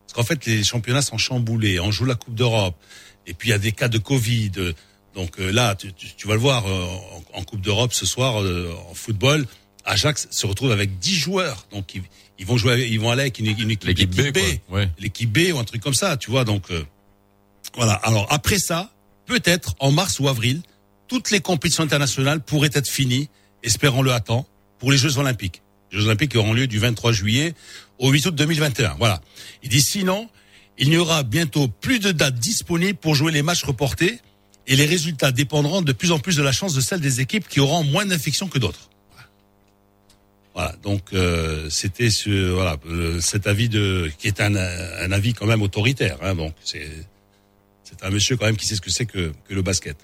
Parce 0.05 0.13
qu'en 0.13 0.23
fait, 0.23 0.45
les 0.45 0.63
championnats 0.63 1.01
sont 1.01 1.17
chamboulés. 1.17 1.79
On 1.79 1.91
joue 1.91 2.05
la 2.05 2.15
Coupe 2.15 2.35
d'Europe, 2.35 2.75
et 3.27 3.33
puis 3.33 3.49
il 3.49 3.51
y 3.51 3.53
a 3.53 3.57
des 3.57 3.71
cas 3.71 3.87
de 3.87 3.97
Covid. 3.97 4.51
Donc 5.13 5.39
euh, 5.39 5.51
là, 5.51 5.75
tu, 5.75 5.93
tu- 5.93 6.13
tu 6.15 6.27
vas 6.27 6.33
le 6.33 6.39
voir 6.39 6.65
euh, 6.67 6.85
en, 7.33 7.39
en 7.39 7.43
Coupe 7.43 7.61
d'Europe 7.61 7.93
ce 7.93 8.05
soir 8.05 8.41
euh, 8.41 8.73
en 8.89 8.93
football. 8.93 9.45
Ajax 9.85 10.27
se 10.31 10.45
retrouve 10.47 10.71
avec 10.71 10.99
10 10.99 11.15
joueurs, 11.15 11.65
donc 11.71 11.95
ils, 11.95 12.03
ils 12.39 12.45
vont 12.45 12.57
jouer, 12.57 12.87
ils 12.89 12.99
vont 12.99 13.11
aller 13.11 13.21
avec 13.21 13.39
une, 13.39 13.47
une 13.47 13.71
équipe, 13.71 13.87
L'équipe 13.87 14.09
B. 14.11 14.39
Ouais. 14.69 14.89
l'équipe 14.99 15.31
B 15.31 15.53
ou 15.53 15.59
un 15.59 15.63
truc 15.63 15.81
comme 15.81 15.93
ça, 15.93 16.17
tu 16.17 16.29
vois. 16.31 16.43
Donc 16.43 16.63
voilà. 17.75 17.93
Alors 17.93 18.25
après 18.31 18.59
ça, 18.59 18.91
peut-être 19.25 19.75
en 19.79 19.91
mars 19.91 20.19
ou 20.19 20.27
avril, 20.27 20.61
toutes 21.07 21.31
les 21.31 21.39
compétitions 21.39 21.83
internationales 21.83 22.41
pourraient 22.41 22.69
être 22.73 22.89
finies, 22.89 23.29
espérons-le 23.63 24.11
à 24.11 24.19
temps, 24.19 24.47
pour 24.79 24.91
les 24.91 24.97
Jeux 24.97 25.17
Olympiques. 25.17 25.61
Les 25.91 25.99
Jeux 25.99 26.05
Olympiques 26.05 26.35
auront 26.35 26.53
lieu 26.53 26.67
du 26.67 26.79
23 26.79 27.11
juillet 27.11 27.53
au 27.99 28.11
8 28.11 28.27
août 28.27 28.35
2021. 28.35 28.95
Voilà. 28.97 29.21
Il 29.63 29.69
dit 29.69 29.81
sinon, 29.81 30.29
il 30.77 30.89
n'y 30.89 30.97
aura 30.97 31.23
bientôt 31.23 31.67
plus 31.67 31.99
de 31.99 32.11
dates 32.11 32.35
disponibles 32.35 32.97
pour 32.97 33.15
jouer 33.15 33.31
les 33.31 33.41
matchs 33.41 33.63
reportés 33.63 34.19
et 34.67 34.75
les 34.75 34.85
résultats 34.85 35.31
dépendront 35.31 35.81
de 35.81 35.91
plus 35.91 36.11
en 36.11 36.19
plus 36.19 36.35
de 36.35 36.43
la 36.43 36.51
chance 36.51 36.73
de 36.73 36.81
celle 36.81 36.99
des 36.99 37.21
équipes 37.21 37.47
qui 37.47 37.59
auront 37.59 37.83
moins 37.83 38.05
d'infections 38.05 38.47
que 38.47 38.59
d'autres. 38.59 38.89
Voilà. 39.11 39.27
Voilà, 40.53 40.75
donc 40.81 41.13
euh, 41.13 41.69
c'était 41.69 42.09
ce 42.09 42.49
voilà 42.49 42.77
euh, 42.87 43.21
cet 43.21 43.47
avis 43.47 43.69
de 43.69 44.11
qui 44.17 44.27
est 44.27 44.41
un, 44.41 44.55
un 44.55 45.11
avis 45.11 45.33
quand 45.33 45.45
même 45.45 45.61
autoritaire. 45.61 46.17
Hein, 46.21 46.35
donc 46.35 46.53
c'est 46.63 46.89
c'est 47.83 48.03
un 48.03 48.09
monsieur 48.09 48.35
quand 48.35 48.45
même 48.45 48.57
qui 48.57 48.65
sait 48.65 48.75
ce 48.75 48.81
que 48.81 48.89
c'est 48.89 49.05
que, 49.05 49.31
que 49.47 49.53
le 49.53 49.61
basket. 49.61 49.97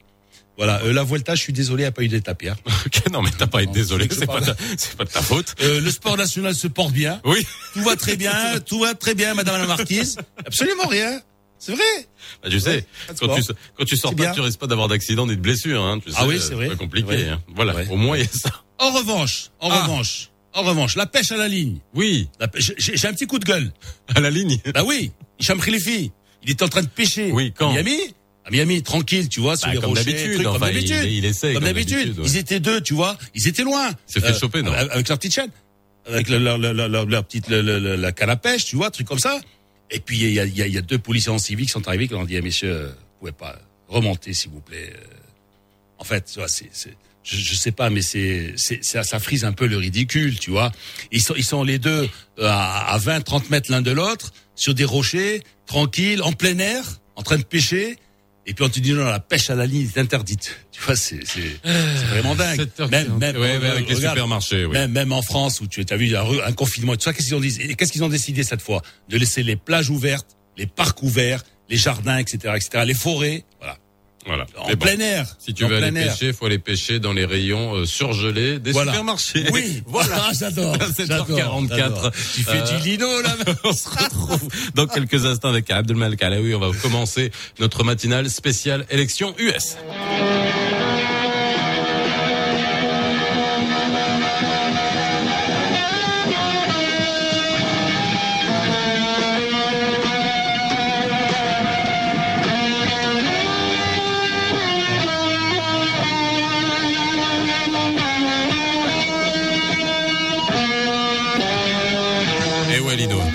Voilà, 0.57 0.81
euh, 0.83 0.93
la 0.93 1.03
Vuelta, 1.03 1.33
je 1.35 1.41
suis 1.41 1.53
désolé, 1.53 1.83
il 1.83 1.85
a 1.87 1.91
pas 1.91 2.03
eu 2.03 2.07
d'étape 2.07 2.41
hier. 2.43 2.55
Ok, 2.85 3.09
non, 3.11 3.21
mais 3.21 3.29
t'as 3.37 3.47
pas 3.47 3.59
à 3.59 3.61
être 3.63 3.71
désolé, 3.71 4.07
c'est 4.11 4.25
pas, 4.27 4.41
ta- 4.41 4.55
c'est 4.77 4.95
pas 4.95 5.05
de 5.05 5.09
ta 5.09 5.21
faute. 5.21 5.55
Euh, 5.61 5.79
le 5.81 5.89
sport 5.91 6.17
national 6.17 6.53
se 6.55 6.67
porte 6.67 6.91
bien, 6.93 7.21
Oui. 7.25 7.45
tout 7.73 7.81
va 7.83 7.95
très 7.95 8.15
bien, 8.15 8.59
tout 8.65 8.79
va 8.79 8.93
très 8.93 9.15
bien, 9.15 9.33
Madame 9.33 9.59
la 9.61 9.67
Marquise. 9.67 10.17
Absolument 10.45 10.87
rien. 10.87 11.21
C'est 11.57 11.73
vrai. 11.73 12.07
Bah, 12.43 12.49
tu 12.49 12.59
sais, 12.59 12.85
quand 13.19 13.35
tu, 13.35 13.43
quand 13.77 13.85
tu 13.85 13.95
sors 13.95 14.09
C'est 14.11 14.15
pas, 14.17 14.23
bien. 14.23 14.31
tu 14.33 14.41
risques 14.41 14.59
pas 14.59 14.65
d'avoir 14.67 14.87
d'accident 14.87 15.27
ni 15.27 15.35
de 15.35 15.41
blessure. 15.41 15.83
Hein, 15.83 15.99
tu 16.03 16.09
sais, 16.11 16.17
Ah 16.19 16.25
oui, 16.27 16.35
euh, 16.35 16.39
c'est 16.39 16.55
vrai. 16.55 16.67
pas 16.69 16.75
compliqué. 16.75 17.07
Ouais. 17.07 17.29
hein. 17.29 17.39
Voilà, 17.55 17.75
Ouais. 17.75 17.87
au 17.89 17.97
moins 17.97 18.17
il 18.17 18.23
y 18.23 18.27
a 18.27 18.29
ça. 18.31 18.49
En 18.79 18.91
revanche, 18.91 19.51
en 19.59 19.69
Ah. 19.69 19.83
revanche, 19.83 20.29
en 20.53 20.63
revanche, 20.63 20.95
la 20.95 21.05
pêche 21.05 21.31
à 21.31 21.37
la 21.37 21.47
ligne. 21.47 21.77
Oui, 21.93 22.27
La 22.39 22.47
pêche- 22.47 22.73
J'ai 22.77 22.97
j'ai 22.97 23.07
un 23.07 23.13
petit 23.13 23.27
coup 23.27 23.37
de 23.37 23.45
gueule. 23.45 23.71
à 24.15 24.19
la 24.19 24.31
ligne. 24.31 24.57
Bah 24.73 24.83
oui, 24.83 25.11
Hicham 25.39 25.61
Khalifi, 25.61 26.11
il 26.43 26.49
était 26.49 26.63
en 26.63 26.67
train 26.69 26.81
de 26.81 26.87
pêcher. 26.87 27.31
Oui, 27.31 27.53
quand 27.55 27.71
Miami 27.73 27.97
À 28.45 28.49
Miami, 28.51 28.81
tranquille, 28.81 29.29
tu 29.29 29.39
vois, 29.39 29.55
sur 29.55 29.67
Bah, 29.67 29.73
les 29.75 29.79
comme 29.79 29.89
rochers, 29.91 30.03
d'habitude, 30.05 30.43
comme 30.43 30.55
enfin, 30.55 30.65
d'habitude. 30.67 31.03
il 31.03 31.25
essaie, 31.25 31.53
Comme 31.53 31.63
comme 31.63 31.73
d'habitude. 31.73 32.19
ouais. 32.19 32.25
Ils 32.25 32.37
étaient 32.37 32.59
deux, 32.59 32.81
tu 32.81 32.93
vois, 32.95 33.17
ils 33.35 33.47
étaient 33.47 33.63
loin. 33.63 33.89
Euh, 33.89 33.93
s'est 34.07 34.19
fait 34.19 34.33
choper, 34.37 34.61
non 34.63 34.71
Avec 34.71 35.07
leur 35.07 35.17
petite 35.19 35.33
chaîne, 35.33 35.51
avec 36.07 36.27
leur, 36.27 36.39
leur, 36.39 36.57
leur, 36.73 36.89
leur- 36.89 37.05
leur 37.05 37.23
petite 37.23 37.47
la 37.49 38.11
canne 38.11 38.29
à 38.31 38.35
pêche, 38.37 38.65
tu 38.65 38.75
vois, 38.75 38.89
truc 38.89 39.05
comme 39.07 39.19
ça. 39.19 39.39
Et 39.91 39.99
puis 39.99 40.17
il 40.19 40.31
y 40.33 40.39
a, 40.39 40.45
il 40.45 40.57
y, 40.57 40.61
a, 40.63 40.67
il 40.67 40.73
y 40.73 40.77
a 40.77 40.81
deux 40.81 40.97
policiers 40.97 41.31
en 41.31 41.37
civique 41.37 41.67
qui 41.67 41.71
sont 41.73 41.87
arrivés 41.87 42.07
qui 42.07 42.15
ont 42.15 42.23
dit, 42.25 42.35
eh, 42.35 42.41
messieurs, 42.41 42.71
euh, 42.71 42.87
vous 42.87 43.19
pouvez 43.19 43.31
pas 43.33 43.59
remonter, 43.87 44.33
s'il 44.33 44.49
vous 44.51 44.61
plaît. 44.61 44.91
Euh, 44.95 45.05
En 45.99 46.03
fait, 46.03 46.25
tu 46.33 46.39
vois, 46.39 46.47
c'est, 46.47 46.69
c'est, 46.71 46.95
je, 47.23 47.35
je 47.37 47.53
sais 47.55 47.71
pas, 47.71 47.91
mais 47.91 48.01
c'est, 48.01 48.53
c'est, 48.55 48.83
ça, 48.83 49.03
ça 49.03 49.19
frise 49.19 49.45
un 49.45 49.51
peu 49.51 49.67
le 49.67 49.77
ridicule, 49.77 50.39
tu 50.39 50.49
vois. 50.49 50.71
Ils 51.11 51.21
sont, 51.21 51.35
ils 51.37 51.43
sont 51.45 51.63
les 51.63 51.77
deux 51.77 52.09
euh, 52.39 52.47
à, 52.47 52.93
à 52.93 52.97
20, 52.97 53.21
30 53.21 53.49
mètres 53.51 53.69
l'un 53.69 53.81
de 53.83 53.91
l'autre, 53.91 54.31
sur 54.55 54.73
des 54.73 54.85
rochers, 54.85 55.43
tranquilles, 55.67 56.23
en 56.23 56.31
plein 56.31 56.57
air, 56.57 56.83
en 57.15 57.21
train 57.21 57.37
de 57.37 57.43
pêcher. 57.43 57.97
Et 58.47 58.53
puis 58.53 58.65
on 58.65 58.69
te 58.69 58.79
dit 58.79 58.93
non, 58.93 59.05
la 59.05 59.19
pêche 59.19 59.49
à 59.49 59.55
la 59.55 59.65
ligne 59.65 59.87
est 59.87 59.99
interdite. 59.99 60.57
Tu 60.71 60.81
vois, 60.81 60.95
c'est, 60.95 61.19
c'est, 61.25 61.59
c'est 61.63 62.05
vraiment 62.07 62.35
dingue. 62.35 62.59
7h40. 62.59 62.89
Même, 62.89 63.17
même, 63.17 63.35
ouais, 63.35 63.57
ouais, 63.57 63.63
euh, 63.63 63.71
avec 63.73 63.89
les 63.89 63.95
supermarchés, 63.95 64.65
oui. 64.65 64.73
même, 64.73 64.91
même 64.91 65.11
en 65.11 65.21
France 65.21 65.61
où 65.61 65.67
tu 65.67 65.85
as 65.87 65.95
vu 65.95 66.15
un, 66.15 66.51
confinement 66.53 66.93
et 66.93 66.97
tout 66.97 67.03
ça, 67.03 67.13
qu'est-ce 67.13 67.27
qu'ils 67.27 67.35
ont 67.35 67.39
dit? 67.39 67.75
Qu'est-ce 67.75 67.91
qu'ils 67.91 68.03
ont 68.03 68.09
décidé 68.09 68.43
cette 68.43 68.61
fois? 68.61 68.81
De 69.09 69.17
laisser 69.17 69.43
les 69.43 69.55
plages 69.55 69.89
ouvertes, 69.89 70.37
les 70.57 70.65
parcs 70.65 71.03
ouverts, 71.03 71.43
les 71.69 71.77
jardins, 71.77 72.17
etc., 72.17 72.55
etc., 72.55 72.83
les 72.85 72.93
forêts, 72.95 73.45
voilà, 73.59 73.77
Voilà. 74.25 74.45
en 74.57 74.67
bon, 74.69 74.75
plein 74.77 74.99
air. 74.99 75.25
Si 75.39 75.53
tu 75.53 75.65
veux 75.65 75.77
aller 75.77 75.91
pêcher, 75.91 76.31
faut 76.33 76.45
aller 76.45 76.59
pêcher 76.59 76.99
dans 76.99 77.11
les 77.13 77.25
rayons 77.25 77.75
euh, 77.75 77.85
surgelés 77.85 78.59
des 78.59 78.71
Voilà. 78.71 78.91
supermarchés. 78.91 79.45
Oui, 79.51 79.81
voilà. 79.87 80.15
voilà, 80.15 80.31
j'adore. 80.39 80.75
7h44. 80.77 81.67
j'adore. 81.75 82.11
Tu 82.35 82.43
fais 82.43 82.57
Euh, 82.61 82.77
du 82.79 82.89
lino 82.89 83.21
là. 83.21 83.35
On 83.63 83.73
se 83.73 83.89
retrouve 83.89 84.47
dans 84.75 84.85
quelques 84.87 85.25
instants 85.25 85.49
avec 85.49 85.69
Abdelmalek 85.71 86.21
Alaoui. 86.21 86.53
On 86.55 86.59
va 86.59 86.71
commencer 86.81 87.31
notre 87.59 87.83
matinale 87.83 88.29
spéciale 88.29 88.85
élection 88.91 89.33
US. 89.39 89.75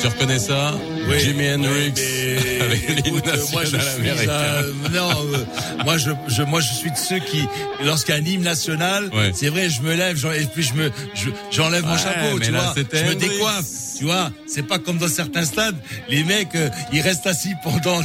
Tu 0.06 0.12
reconnais 0.12 0.38
ça? 0.38 0.72
Oui, 1.08 1.20
Jimi 1.20 1.48
Hendrix. 1.52 1.92
mais 1.96 2.60
avec 2.64 3.06
écoute, 3.06 3.24
moi 3.52 3.64
je 3.64 3.76
national 3.76 4.18
suis 4.18 4.30
un- 4.30 4.90
non, 4.92 5.10
euh, 5.34 5.44
moi 5.84 5.98
je, 5.98 6.10
je 6.28 6.42
moi 6.42 6.60
je 6.60 6.72
suis 6.72 6.90
de 6.90 6.96
ceux 6.96 7.18
qui 7.18 7.46
lorsqu'il 7.84 8.14
y 8.14 8.18
a 8.18 8.20
un 8.20 8.24
hymne 8.24 8.42
national, 8.42 9.08
Ouais. 9.12 9.30
c'est 9.34 9.48
vrai, 9.48 9.68
je 9.70 9.82
me 9.82 9.94
lève 9.94 10.16
et 10.34 10.44
puis 10.46 10.62
je 10.62 10.74
me 10.74 10.90
je- 11.14 11.30
j'enlève 11.50 11.84
mon 11.84 11.92
Ouais, 11.92 11.98
chapeau, 11.98 12.36
mais 12.38 12.46
tu 12.46 12.52
là, 12.52 12.72
vois, 12.74 12.84
je 12.92 13.04
me 13.04 13.14
décoiffe, 13.14 13.64
tu 13.98 14.04
vois, 14.04 14.30
c'est 14.46 14.66
pas 14.66 14.78
comme 14.78 14.98
dans 14.98 15.08
certains 15.08 15.44
stades, 15.44 15.76
les 16.08 16.24
mecs 16.24 16.54
euh, 16.56 16.68
ils 16.92 17.00
restent 17.00 17.26
assis 17.26 17.52
pendant 17.62 18.00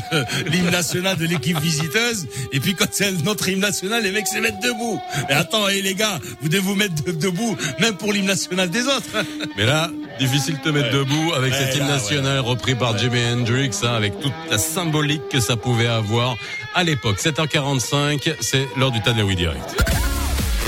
l'hymne 0.51 0.70
national 0.70 1.17
de 1.17 1.25
l'équipe 1.25 1.60
visiteuse 1.60 2.27
et 2.53 2.60
puis 2.60 2.75
quand 2.75 2.86
c'est 2.91 3.12
notre 3.24 3.50
hymne 3.50 3.60
national, 3.62 4.03
les 4.03 4.12
mecs 4.12 4.27
se 4.27 4.38
mettent 4.38 4.62
debout. 4.62 5.00
Mais 5.27 5.34
attends, 5.36 5.67
et 5.70 5.81
les 5.81 5.96
gars, 5.96 6.20
vous 6.41 6.50
devez 6.50 6.62
vous 6.62 6.75
mettre 6.75 7.03
de- 7.03 7.12
debout 7.12 7.58
même 7.79 7.96
pour 7.96 8.13
l'hymne 8.13 8.27
national 8.27 8.70
des 8.70 8.84
autres. 8.86 9.25
Mais 9.58 9.65
là, 9.65 9.89
difficile 10.20 10.58
de 10.58 10.62
te 10.63 10.70
mettre 10.70 10.91
debout 10.91 11.34
avec 11.36 11.53
cet 11.53 11.75
hymne 11.75 11.88
national 11.88 12.39
repris 12.39 12.75
par 12.75 12.90
Jimi 12.98 13.19
Hendrix, 13.24 13.71
hein, 13.83 13.93
avec 13.93 14.19
toute 14.19 14.33
la 14.50 14.57
symbolique 14.57 15.27
que 15.29 15.39
ça 15.39 15.55
pouvait 15.55 15.88
avoir 15.88 16.36
à 16.75 16.83
l'époque. 16.83 17.17
7h45, 17.17 18.36
c'est 18.39 18.67
l'heure 18.77 18.91
du 18.91 19.01
Tadlaoui 19.01 19.36
Direct. 19.36 19.83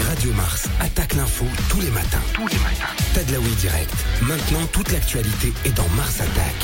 Radio 0.07 0.31
Mars 0.33 0.67
attaque 0.79 1.13
l'info 1.15 1.45
tous 1.69 1.81
les 1.81 1.89
matins. 1.91 2.21
Tous 2.33 2.47
les 2.47 2.57
matins. 2.57 2.93
Tadlaoui 3.13 3.55
Direct. 3.59 3.93
Maintenant, 4.21 4.65
toute 4.71 4.91
l'actualité 4.91 5.53
est 5.65 5.75
dans 5.75 5.87
Mars 5.95 6.21
Attack. 6.21 6.55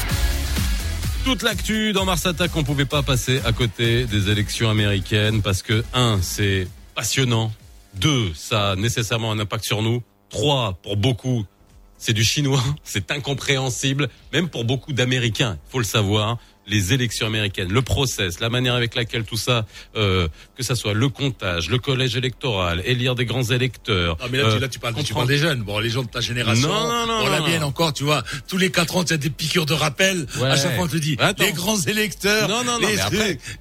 Toute 1.25 1.43
l'actu 1.43 1.93
dans 1.93 2.05
Mars 2.05 2.25
Attack, 2.25 2.55
on 2.55 2.63
pouvait 2.63 2.85
pas 2.85 3.03
passer 3.03 3.41
à 3.45 3.51
côté 3.51 4.05
des 4.05 4.29
élections 4.29 4.69
américaines 4.69 5.41
parce 5.41 5.61
que 5.61 5.83
un, 5.93 6.19
c'est 6.21 6.67
passionnant. 6.95 7.51
Deux, 7.95 8.31
ça 8.35 8.71
a 8.71 8.75
nécessairement 8.75 9.31
un 9.31 9.39
impact 9.39 9.65
sur 9.65 9.81
nous. 9.81 10.01
Trois, 10.29 10.77
pour 10.81 10.95
beaucoup, 10.95 11.45
c'est 11.99 12.13
du 12.13 12.23
chinois, 12.23 12.63
c'est 12.83 13.11
incompréhensible, 13.11 14.09
même 14.33 14.49
pour 14.49 14.63
beaucoup 14.63 14.93
d'Américains. 14.93 15.59
Il 15.67 15.71
faut 15.71 15.77
le 15.77 15.85
savoir. 15.85 16.39
Les 16.69 16.93
élections 16.93 17.27
américaines, 17.27 17.71
le 17.71 17.81
process, 17.81 18.39
la 18.39 18.49
manière 18.49 18.75
avec 18.75 18.95
laquelle 18.95 19.23
tout 19.23 19.37
ça, 19.37 19.65
euh, 19.95 20.27
que 20.55 20.63
ça 20.63 20.75
soit 20.75 20.93
le 20.93 21.09
comptage, 21.09 21.69
le 21.69 21.79
collège 21.79 22.15
électoral, 22.15 22.81
élire 22.85 23.15
des 23.15 23.25
grands 23.25 23.43
électeurs. 23.43 24.17
Non, 24.21 24.27
mais 24.31 24.37
là, 24.37 24.43
tu, 24.45 24.49
euh, 24.49 24.59
là, 24.59 24.67
tu 24.67 24.79
parles, 24.79 24.95
tu 25.03 25.13
parles 25.13 25.27
des 25.27 25.37
jeunes. 25.37 25.63
Bon, 25.63 25.79
les 25.79 25.89
gens 25.89 26.03
de 26.03 26.09
ta 26.09 26.21
génération. 26.21 26.67
Non, 26.67 26.87
non, 26.87 27.07
non, 27.07 27.19
Bon, 27.25 27.29
la 27.29 27.41
mienne 27.41 27.63
encore, 27.63 27.93
tu 27.93 28.03
vois. 28.03 28.23
Tous 28.47 28.57
les 28.57 28.71
quatre 28.71 28.95
ans, 28.95 29.03
tu 29.03 29.13
as 29.13 29.17
des 29.17 29.29
piqûres 29.29 29.65
de 29.65 29.73
rappel. 29.73 30.25
Ouais. 30.39 30.49
À 30.49 30.55
chaque 30.55 30.75
fois, 30.75 30.85
on 30.85 30.87
te 30.87 30.97
dit, 30.97 31.15
Attends. 31.19 31.43
les 31.43 31.53
grands 31.53 31.79
électeurs. 31.81 32.47
Non, 32.47 32.63
non, 32.63 32.79
non, 32.79 32.87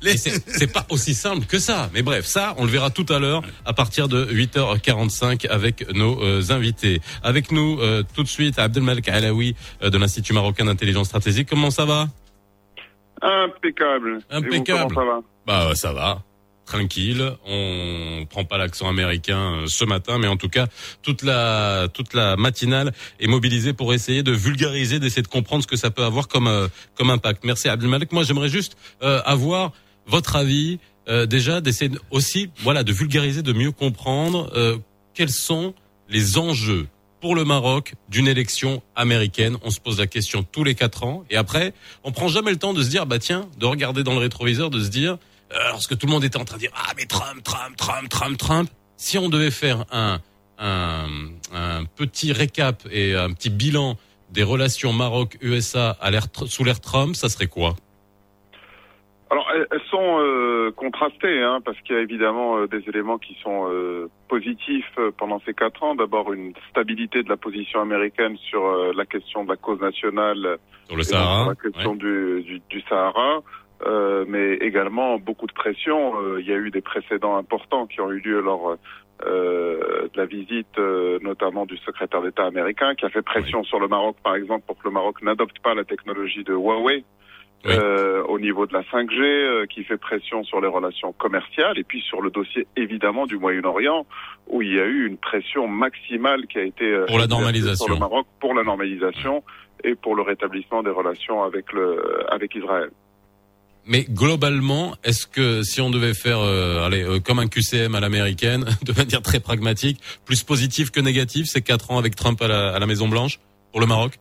les 0.03 0.17
c'est 0.17 0.73
pas 0.73 0.87
aussi 0.91 1.15
simple 1.15 1.47
que 1.47 1.59
ça. 1.59 1.91
Mais 1.95 2.03
bref, 2.03 2.27
ça, 2.27 2.55
on 2.59 2.65
le 2.65 2.71
verra 2.71 2.91
tout 2.91 3.07
à 3.09 3.19
l'heure 3.19 3.43
à 3.65 3.73
partir 3.73 4.09
de 4.09 4.25
8h45 4.27 5.47
avec 5.49 5.93
nos 5.95 6.23
euh, 6.23 6.43
invités. 6.51 7.01
Avec 7.23 7.53
nous, 7.53 7.79
euh, 7.81 8.03
tout 8.15 8.23
de 8.23 8.29
suite, 8.29 8.59
Abdelmalek 8.59 9.09
Alaoui 9.09 9.55
euh, 9.83 9.91
de 9.91 9.99
l'Institut 9.99 10.33
marocain 10.33 10.65
d'intelligence 10.65 11.09
stratégique. 11.09 11.49
Comment 11.49 11.71
ça 11.71 11.85
va? 11.85 12.09
Impeccable. 13.23 14.19
Et 14.31 14.35
vous, 14.39 14.47
Impeccable. 14.47 14.95
ça 14.95 15.05
va 15.05 15.21
Bah, 15.47 15.69
euh, 15.71 15.75
ça 15.75 15.93
va. 15.93 16.23
Tranquille, 16.67 17.33
on 17.47 18.27
prend 18.29 18.45
pas 18.45 18.59
l'accent 18.59 18.91
américain 18.91 19.55
euh, 19.63 19.67
ce 19.69 19.87
matin, 19.87 20.19
mais 20.19 20.27
en 20.29 20.37
tout 20.37 20.51
cas 20.51 20.67
toute 21.03 21.23
la 21.23 21.89
toute 21.95 22.13
la 22.13 22.37
matinale 22.37 22.93
est 23.21 23.27
mobilisée 23.27 23.73
pour 23.73 23.95
essayer 23.95 24.23
de 24.23 24.33
vulgariser, 24.33 24.99
d'essayer 24.99 25.23
de 25.23 25.29
comprendre 25.29 25.63
ce 25.63 25.67
que 25.67 25.77
ça 25.77 25.91
peut 25.91 26.05
avoir 26.05 26.29
comme 26.29 26.47
euh, 26.47 26.69
comme 26.95 27.09
impact. 27.09 27.45
Merci 27.45 27.71
Abdelmalek. 27.71 28.13
Moi, 28.13 28.23
j'aimerais 28.23 28.51
juste 28.51 28.77
euh, 29.03 29.23
avoir 29.25 29.73
votre 30.07 30.37
avis 30.37 30.79
euh, 31.09 31.25
déjà, 31.25 31.63
d'essayer 31.63 31.89
de- 31.89 32.01
aussi, 32.11 32.51
voilà, 32.59 32.83
de 32.85 32.93
vulgariser, 32.93 33.41
de 33.43 33.55
mieux 33.55 33.73
comprendre 33.73 34.51
euh, 34.55 34.77
quels 35.15 35.31
sont 35.31 35.73
les 36.11 36.37
enjeux 36.37 36.87
pour 37.21 37.35
le 37.35 37.45
Maroc 37.45 37.95
d'une 38.09 38.29
élection 38.29 38.83
américaine. 38.95 39.57
On 39.63 39.71
se 39.71 39.81
pose 39.81 39.99
la 39.99 40.07
question 40.07 40.43
tous 40.43 40.65
les 40.65 40.75
quatre 40.75 41.05
ans. 41.05 41.25
Et 41.31 41.37
après, 41.37 41.73
on 42.05 42.13
prend 42.13 42.29
jamais 42.29 42.51
le 42.51 42.59
temps 42.59 42.73
de 42.73 42.83
se 42.83 42.89
dire, 42.89 43.07
bah 43.07 43.19
tiens, 43.19 43.49
de 43.59 43.67
regarder 43.67 44.03
dans 44.03 44.13
le 44.13 44.21
rétroviseur, 44.21 44.71
de 44.71 44.81
se 44.81 44.89
dire, 44.89 45.19
euh, 45.53 45.57
lorsque 45.71 45.97
tout 45.97 46.07
le 46.07 46.13
monde 46.13 46.25
était 46.25 46.39
en 46.39 46.45
train 46.45 46.57
de 46.57 46.63
dire, 46.63 46.73
ah 46.75 46.93
mais 46.97 47.07
Trump, 47.07 47.43
Trump, 47.43 47.77
Trump, 47.77 48.09
Trump, 48.09 48.39
Trump, 48.39 48.71
si 48.97 49.19
on 49.19 49.29
devait 49.29 49.51
faire 49.51 49.85
un, 49.91 50.21
un, 50.59 51.07
un 51.53 51.85
petit 51.85 52.33
récap 52.33 52.87
et 52.91 53.15
un 53.15 53.33
petit 53.33 53.51
bilan 53.51 53.97
des 54.31 54.43
relations 54.43 54.93
Maroc-USA 54.93 55.99
sous 56.47 56.65
l'ère 56.65 56.81
Trump, 56.81 57.17
ça 57.17 57.29
serait 57.29 57.47
quoi? 57.47 57.77
Alors, 59.31 59.47
elles, 59.55 59.67
elles 59.71 59.83
sont 59.91 60.19
euh, 60.21 60.71
contrastées, 60.73 61.43
hein, 61.43 61.61
parce 61.65 61.79
qu'il 61.83 61.95
y 61.95 61.99
a 61.99 62.03
évidemment 62.03 62.59
euh, 62.59 62.67
des 62.67 62.83
éléments 62.89 63.19
qui 63.19 63.37
sont 63.43 63.69
euh, 63.69 64.09
positifs 64.29 64.91
euh, 64.99 65.11
pendant 65.17 65.41
ces 65.41 65.53
quatre 65.53 65.83
ans. 65.83 65.95
D'abord, 65.95 66.33
une 66.33 66.55
stabilité 66.71 67.23
de 67.23 67.29
la 67.29 67.37
position 67.37 67.81
américaine 67.81 68.37
sur 68.39 68.65
euh, 68.65 68.93
la 68.97 69.05
question 69.05 69.45
de 69.45 69.51
la 69.51 69.57
cause 69.57 69.81
nationale 69.81 70.59
sur 70.87 70.97
le 70.97 71.03
Sahara 71.03 71.43
sur 71.43 71.51
la 71.51 71.55
question 71.57 71.95
du, 71.95 72.43
du, 72.43 72.63
du 72.71 72.81
Sahara. 72.89 73.43
Euh, 73.87 74.25
mais 74.27 74.55
également 74.55 75.19
beaucoup 75.19 75.47
de 75.47 75.53
pression. 75.53 76.21
Euh, 76.21 76.41
il 76.41 76.47
y 76.49 76.53
a 76.53 76.57
eu 76.57 76.71
des 76.71 76.81
précédents 76.81 77.37
importants 77.37 77.87
qui 77.87 78.01
ont 78.01 78.11
eu 78.11 78.19
lieu 78.19 78.41
lors 78.41 78.77
euh, 79.25 80.09
de 80.13 80.19
la 80.19 80.27
visite, 80.27 80.79
euh, 80.79 81.19
notamment 81.23 81.67
du 81.67 81.77
secrétaire 81.79 82.23
d'État 82.23 82.45
américain, 82.45 82.95
qui 82.95 83.05
a 83.05 83.11
fait 83.11 83.23
pression 83.23 83.63
sur 83.63 83.79
le 83.79 83.89
Maroc, 83.89 84.17
par 84.23 84.35
exemple, 84.35 84.65
pour 84.67 84.79
que 84.79 84.89
le 84.89 84.93
Maroc 84.93 85.23
n'adopte 85.23 85.59
pas 85.61 85.75
la 85.75 85.85
technologie 85.85 86.45
de 86.45 86.55
Huawei. 86.55 87.05
Oui. 87.65 87.73
euh, 87.75 88.23
au 88.29 88.39
niveau 88.39 88.67
de 88.67 88.73
la 88.73 88.83
5G, 88.83 89.21
euh, 89.21 89.67
qui 89.67 89.83
fait 89.83 89.97
pression 89.97 90.45
sur 90.45 90.61
les 90.61 90.69
relations 90.69 91.13
commerciales, 91.13 91.77
et 91.77 91.83
puis 91.83 92.01
sur 92.03 92.23
le 92.23 92.31
dossier 92.31 92.67
évidemment 92.77 93.27
du 93.27 93.37
Moyen-Orient, 93.37 94.07
où 94.47 94.63
il 94.63 94.75
y 94.75 94.79
a 94.81 94.85
eu 94.85 95.07
une 95.07 95.17
pression 95.17 95.67
maximale 95.67 96.47
qui 96.47 96.59
a 96.59 96.63
été 96.63 96.85
euh, 96.85 97.07
Pour 97.07 97.19
la 97.19 97.27
normalisation. 97.27 97.87
sur 97.87 97.95
le 97.95 98.01
Maroc 98.01 98.27
pour 98.41 98.55
la 98.55 98.63
normalisation 98.63 99.43
et 99.83 99.97
pour 99.97 100.15
le 100.15 100.23
rétablissement 100.23 100.83
des 100.85 100.91
relations 100.91 101.43
avec 101.43 101.73
le 101.73 102.25
avec 102.33 102.55
Israël. 102.55 102.91
Mais 103.87 104.05
globalement, 104.05 104.95
est-ce 105.03 105.27
que 105.27 105.63
si 105.63 105.81
on 105.81 105.89
devait 105.91 106.13
faire, 106.15 106.41
euh, 106.41 106.85
allez, 106.87 107.03
euh, 107.03 107.21
comme 107.21 107.39
un 107.39 107.47
QCM 107.49 107.95
à 107.95 108.01
l'américaine, 108.01 108.67
de 108.85 108.93
manière 108.93 109.23
très 109.23 109.41
pragmatique, 109.41 109.99
plus 110.27 110.43
positif 110.45 110.91
que 110.91 111.01
négatif, 111.01 111.47
ces 111.47 111.63
quatre 111.63 111.91
ans 111.91 111.99
avec 111.99 112.15
Trump 112.15 112.41
à 112.43 112.49
la, 112.49 112.75
à 112.75 112.79
la 112.79 112.87
Maison 112.87 113.09
Blanche 113.09 113.41
pour 113.73 113.81
le 113.81 113.87
Maroc? 113.87 114.19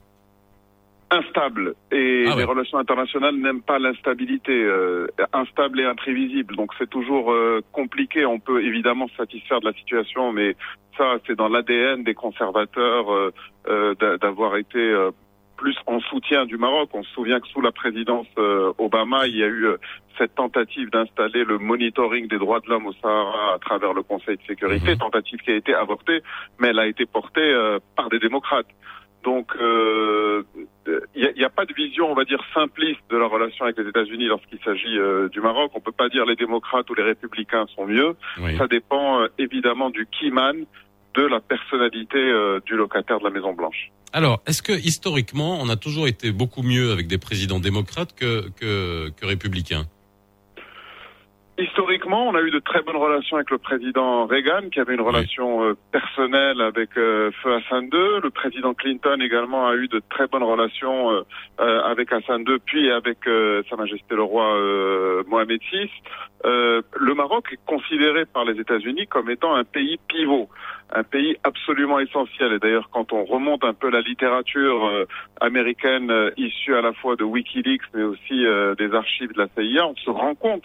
Instable 1.11 1.73
et 1.91 2.25
Ah 2.27 2.31
ouais. 2.31 2.37
les 2.37 2.43
relations 2.43 2.77
internationales 2.77 3.35
n'aiment 3.35 3.61
pas 3.61 3.79
l'instabilité, 3.79 4.51
euh, 4.51 5.07
instable 5.33 5.79
et 5.79 5.85
imprévisible. 5.85 6.55
Donc 6.55 6.71
c'est 6.77 6.89
toujours 6.89 7.31
euh, 7.31 7.61
compliqué. 7.71 8.25
On 8.25 8.39
peut 8.39 8.63
évidemment 8.63 9.07
se 9.07 9.15
satisfaire 9.15 9.59
de 9.61 9.65
la 9.67 9.73
situation, 9.73 10.31
mais 10.33 10.55
ça 10.97 11.17
c'est 11.25 11.35
dans 11.35 11.47
l'ADN 11.49 12.03
des 12.03 12.13
conservateurs 12.13 13.11
euh, 13.13 13.31
euh, 13.69 13.95
d'a- 13.95 14.17
d'avoir 14.17 14.57
été 14.57 14.79
euh, 14.79 15.11
plus 15.55 15.75
en 15.87 15.99
soutien 16.01 16.45
du 16.45 16.57
Maroc. 16.57 16.89
On 16.93 17.03
se 17.03 17.11
souvient 17.13 17.39
que 17.39 17.47
sous 17.47 17.61
la 17.61 17.71
présidence 17.71 18.27
euh, 18.37 18.73
Obama, 18.77 19.25
il 19.27 19.37
y 19.37 19.43
a 19.43 19.47
eu 19.47 19.65
euh, 19.65 19.77
cette 20.17 20.35
tentative 20.35 20.89
d'installer 20.91 21.45
le 21.45 21.57
monitoring 21.57 22.27
des 22.27 22.37
droits 22.37 22.59
de 22.59 22.69
l'homme 22.69 22.85
au 22.87 22.93
Sahara 22.93 23.53
à 23.55 23.59
travers 23.59 23.93
le 23.93 24.03
Conseil 24.03 24.35
de 24.37 24.41
sécurité, 24.47 24.91
Mhm. 24.91 24.97
tentative 24.97 25.39
qui 25.39 25.51
a 25.51 25.55
été 25.55 25.73
avortée, 25.73 26.21
mais 26.59 26.67
elle 26.69 26.79
a 26.79 26.87
été 26.87 27.05
portée 27.05 27.39
euh, 27.41 27.79
par 27.95 28.09
des 28.09 28.19
démocrates. 28.19 28.67
Donc, 29.23 29.51
euh, 29.59 30.43
il 31.15 31.33
n'y 31.35 31.43
a, 31.43 31.47
a 31.47 31.49
pas 31.49 31.65
de 31.65 31.73
vision, 31.73 32.09
on 32.09 32.13
va 32.13 32.23
dire, 32.23 32.41
simpliste 32.53 33.01
de 33.09 33.17
la 33.17 33.27
relation 33.27 33.65
avec 33.65 33.77
les 33.77 33.87
États-Unis 33.89 34.27
lorsqu'il 34.27 34.59
s'agit 34.63 34.97
euh, 34.97 35.27
du 35.29 35.41
Maroc. 35.41 35.71
On 35.75 35.81
peut 35.81 35.91
pas 35.91 36.07
dire 36.09 36.25
les 36.25 36.35
démocrates 36.35 36.89
ou 36.89 36.93
les 36.93 37.03
républicains 37.03 37.65
sont 37.75 37.85
mieux. 37.85 38.15
Oui. 38.39 38.55
Ça 38.57 38.67
dépend 38.67 39.21
euh, 39.21 39.27
évidemment 39.37 39.89
du 39.89 40.05
keyman, 40.07 40.65
de 41.15 41.23
la 41.23 41.39
personnalité 41.39 42.19
euh, 42.19 42.59
du 42.65 42.75
locataire 42.75 43.19
de 43.19 43.25
la 43.25 43.31
Maison 43.31 43.53
Blanche. 43.53 43.91
Alors, 44.13 44.41
est-ce 44.47 44.61
que 44.61 44.71
historiquement, 44.71 45.59
on 45.61 45.67
a 45.67 45.75
toujours 45.75 46.07
été 46.07 46.31
beaucoup 46.31 46.61
mieux 46.61 46.91
avec 46.91 47.07
des 47.07 47.17
présidents 47.17 47.59
démocrates 47.59 48.15
que 48.15 48.49
que, 48.59 49.09
que 49.09 49.25
républicains? 49.25 49.85
Historiquement, 51.59 52.27
on 52.27 52.35
a 52.35 52.41
eu 52.41 52.51
de 52.51 52.59
très 52.59 52.83
bonnes 52.83 52.97
relations 52.97 53.37
avec 53.37 53.49
le 53.49 53.57
président 53.57 54.27
Reagan, 54.27 54.69
qui 54.71 54.79
avait 54.79 54.93
une 54.93 55.01
Oui. 55.01 55.07
relation 55.07 55.63
euh, 55.63 55.73
personnelle 55.91 56.61
avec 56.61 56.95
euh, 56.97 57.31
Feu 57.41 57.51
Hassan 57.55 57.85
II. 57.85 58.21
Le 58.21 58.29
président 58.29 58.75
Clinton 58.75 59.17
également 59.19 59.67
a 59.67 59.75
eu 59.75 59.87
de 59.87 59.99
très 60.07 60.27
bonnes 60.27 60.43
relations 60.43 61.09
euh, 61.11 61.21
euh, 61.59 61.81
avec 61.81 62.13
Hassan 62.13 62.43
II, 62.47 62.57
puis 62.63 62.91
avec 62.91 63.25
euh, 63.27 63.63
Sa 63.71 63.75
Majesté 63.75 64.13
le 64.15 64.21
roi 64.21 64.55
euh, 64.55 65.23
Mohamed 65.27 65.59
VI. 65.71 65.89
Euh, 66.45 66.83
le 66.95 67.15
Maroc 67.15 67.47
est 67.51 67.59
considéré 67.65 68.25
par 68.25 68.45
les 68.45 68.59
États-Unis 68.61 69.07
comme 69.07 69.31
étant 69.31 69.55
un 69.55 69.63
pays 69.63 69.97
pivot, 70.07 70.49
un 70.93 71.01
pays 71.03 71.37
absolument 71.43 71.97
essentiel. 71.99 72.53
Et 72.53 72.59
d'ailleurs, 72.59 72.89
quand 72.91 73.13
on 73.13 73.25
remonte 73.25 73.63
un 73.63 73.73
peu 73.73 73.89
la 73.89 74.01
littérature 74.01 74.85
euh, 74.85 75.05
américaine 75.41 76.11
euh, 76.11 76.29
issue 76.37 76.75
à 76.75 76.81
la 76.81 76.93
fois 76.93 77.15
de 77.15 77.23
WikiLeaks, 77.23 77.81
mais 77.95 78.03
aussi 78.03 78.45
euh, 78.45 78.75
des 78.75 78.93
archives 78.93 79.33
de 79.33 79.39
la 79.39 79.47
CIA, 79.57 79.87
on 79.87 79.95
se 79.95 80.11
rend 80.11 80.35
compte 80.35 80.63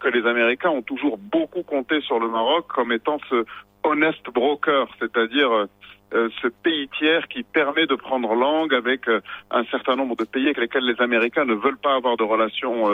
que 0.00 0.08
les 0.08 0.26
Américains 0.26 0.70
ont 0.70 0.82
toujours 0.82 1.18
beaucoup 1.18 1.62
compté 1.62 2.00
sur 2.02 2.18
le 2.18 2.28
Maroc 2.28 2.66
comme 2.68 2.92
étant 2.92 3.18
ce 3.30 3.44
honest 3.84 4.24
broker, 4.32 4.88
c'est-à-dire 4.98 5.52
euh, 5.52 5.66
euh, 6.14 6.28
ce 6.42 6.48
pays 6.48 6.88
tiers 6.98 7.28
qui 7.28 7.42
permet 7.42 7.86
de 7.86 7.94
prendre 7.94 8.34
langue 8.34 8.74
avec 8.74 9.08
euh, 9.08 9.20
un 9.50 9.64
certain 9.66 9.96
nombre 9.96 10.16
de 10.16 10.24
pays 10.24 10.44
avec 10.44 10.58
lesquels 10.58 10.84
les 10.84 11.00
Américains 11.00 11.44
ne 11.44 11.54
veulent 11.54 11.78
pas 11.78 11.94
avoir 11.94 12.16
de 12.16 12.24
relations 12.24 12.88